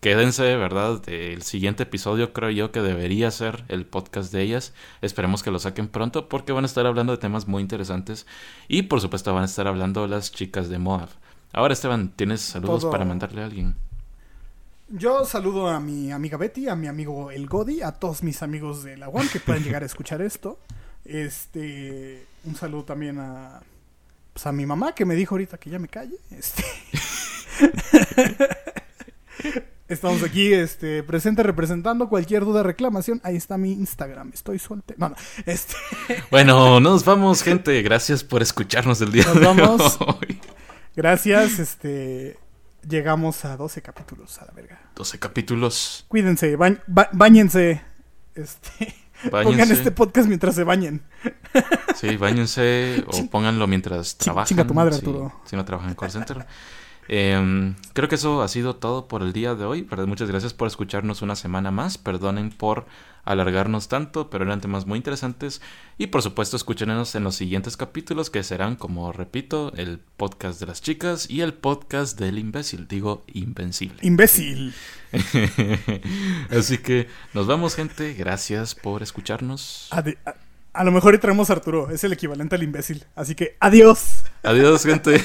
quédense, 0.00 0.56
¿verdad? 0.56 1.06
El 1.10 1.42
siguiente 1.42 1.82
episodio 1.82 2.32
creo 2.32 2.48
yo 2.48 2.72
que 2.72 2.80
debería 2.80 3.30
ser 3.30 3.64
el 3.68 3.84
podcast 3.84 4.32
de 4.32 4.40
ellas. 4.40 4.72
Esperemos 5.02 5.42
que 5.42 5.50
lo 5.50 5.58
saquen 5.58 5.88
pronto 5.88 6.30
porque 6.30 6.52
van 6.52 6.64
a 6.64 6.68
estar 6.68 6.86
hablando 6.86 7.12
de 7.12 7.18
temas 7.18 7.46
muy 7.48 7.60
interesantes. 7.60 8.26
Y 8.66 8.84
por 8.84 9.02
supuesto 9.02 9.34
van 9.34 9.42
a 9.42 9.46
estar 9.46 9.68
hablando 9.68 10.06
las 10.06 10.32
chicas 10.32 10.70
de 10.70 10.78
Moab. 10.78 11.10
Ahora 11.52 11.74
Esteban, 11.74 12.10
¿tienes 12.16 12.40
saludos 12.40 12.80
Todo- 12.82 12.90
para 12.90 13.04
mandarle 13.04 13.42
a 13.42 13.44
alguien? 13.44 13.74
Yo 14.88 15.24
saludo 15.24 15.68
a 15.68 15.80
mi 15.80 16.12
amiga 16.12 16.36
Betty, 16.36 16.68
a 16.68 16.76
mi 16.76 16.86
amigo 16.86 17.30
El 17.30 17.46
Godi, 17.46 17.80
a 17.82 17.92
todos 17.92 18.22
mis 18.22 18.42
amigos 18.42 18.82
de 18.84 18.96
la 18.98 19.08
UAM 19.08 19.26
que 19.28 19.40
pueden 19.40 19.62
llegar 19.64 19.82
a 19.82 19.86
escuchar 19.86 20.20
esto. 20.20 20.58
Este, 21.04 22.26
un 22.44 22.54
saludo 22.56 22.84
también 22.84 23.18
a, 23.18 23.60
pues 24.34 24.46
a 24.46 24.52
mi 24.52 24.66
mamá 24.66 24.94
que 24.94 25.04
me 25.06 25.14
dijo 25.14 25.34
ahorita 25.34 25.56
que 25.58 25.70
ya 25.70 25.78
me 25.78 25.88
calle. 25.88 26.16
Este. 26.30 26.62
Estamos 29.88 30.22
aquí, 30.22 30.52
este, 30.54 31.02
presente 31.02 31.42
representando 31.42 32.08
cualquier 32.08 32.44
duda, 32.44 32.62
reclamación. 32.62 33.20
Ahí 33.24 33.36
está 33.36 33.58
mi 33.58 33.72
Instagram. 33.72 34.30
Estoy 34.32 34.58
soltero. 34.58 34.98
No, 34.98 35.10
no. 35.10 35.16
Este, 35.44 35.74
Bueno, 36.30 36.80
nos 36.80 37.04
vamos, 37.04 37.42
gente. 37.42 37.80
Gracias 37.82 38.24
por 38.24 38.40
escucharnos 38.42 39.00
el 39.02 39.12
día 39.12 39.24
Nos 39.24 39.34
de 39.34 39.40
vamos. 39.46 39.98
hoy. 40.00 40.38
Gracias. 40.96 41.58
Este, 41.58 42.38
llegamos 42.88 43.44
a 43.44 43.56
12 43.56 43.82
capítulos 43.82 44.40
a 44.40 44.46
la 44.46 44.52
verga. 44.52 44.80
12 44.94 45.18
capítulos. 45.18 46.04
Cuídense, 46.08 46.56
ba- 46.56 46.82
ba- 46.86 47.10
báñense. 47.12 47.82
Este, 48.34 48.94
pongan 49.30 49.70
este 49.70 49.90
podcast 49.90 50.26
mientras 50.28 50.54
se 50.54 50.64
bañen. 50.64 51.02
Sí, 51.96 52.16
bañense 52.16 53.04
o 53.08 53.26
pónganlo 53.30 53.66
mientras 53.66 54.16
trabajan. 54.16 54.48
chinga 54.48 54.66
tu 54.66 54.74
madre, 54.74 54.96
Arturo. 54.96 55.32
Si, 55.44 55.56
no 55.56 55.64
trabajan 55.64 55.90
en 55.90 55.96
call 55.96 56.10
center. 56.10 56.46
Em, 57.08 57.74
creo 57.94 58.08
que 58.08 58.14
eso 58.14 58.42
ha 58.42 58.48
sido 58.48 58.76
todo 58.76 59.08
por 59.08 59.22
el 59.22 59.32
día 59.32 59.54
de 59.54 59.64
hoy. 59.64 59.82
¿verdad? 59.82 60.06
Muchas 60.06 60.28
gracias 60.28 60.54
por 60.54 60.68
escucharnos 60.68 61.20
una 61.22 61.36
semana 61.36 61.70
más. 61.70 61.98
Perdonen 61.98 62.50
por 62.50 62.86
alargarnos 63.24 63.88
tanto, 63.88 64.30
pero 64.30 64.44
eran 64.44 64.60
temas 64.60 64.86
muy 64.86 64.96
interesantes. 64.96 65.60
Y 65.98 66.08
por 66.08 66.22
supuesto, 66.22 66.56
escúchenos 66.56 67.14
en 67.14 67.24
los 67.24 67.36
siguientes 67.36 67.76
capítulos 67.76 68.30
que 68.30 68.42
serán, 68.42 68.76
como 68.76 69.12
repito, 69.12 69.72
el 69.76 70.00
podcast 70.16 70.60
de 70.60 70.66
las 70.66 70.82
chicas 70.82 71.30
y 71.30 71.40
el 71.40 71.54
podcast 71.54 72.18
del 72.18 72.38
imbécil. 72.38 72.88
Digo, 72.88 73.24
invencible. 73.32 73.98
Imbécil. 74.02 74.74
Así 76.50 76.78
que 76.78 77.08
nos 77.34 77.46
vamos, 77.46 77.74
gente. 77.74 78.14
Gracias 78.14 78.74
por 78.74 79.02
escucharnos. 79.02 79.88
A, 79.90 80.02
a 80.72 80.84
lo 80.84 80.90
mejor 80.90 81.14
y 81.14 81.18
traemos 81.18 81.50
a 81.50 81.54
Arturo. 81.54 81.90
Es 81.90 82.02
el 82.04 82.12
equivalente 82.12 82.56
al 82.56 82.62
imbécil. 82.62 83.04
Así 83.14 83.34
que 83.34 83.56
adiós. 83.60 84.24
Adiós, 84.42 84.84
gente. 84.84 85.22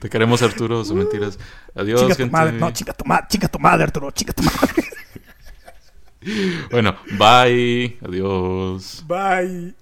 Te 0.00 0.08
queremos, 0.08 0.42
Arturo, 0.42 0.84
son 0.84 0.98
mentiras. 0.98 1.38
Adiós, 1.74 2.00
chinga 2.00 2.14
tu 2.14 2.22
gente. 2.22 2.32
madre. 2.32 2.52
No, 2.52 2.70
chinga 2.72 2.92
tu 2.92 3.04
tu 3.50 3.58
madre, 3.58 3.84
Arturo. 3.84 4.10
Chinga 4.12 4.32
tu 4.32 4.42
madre. 4.42 4.84
Bueno, 6.70 6.96
bye. 7.18 7.96
Adiós. 8.02 9.04
Bye. 9.06 9.74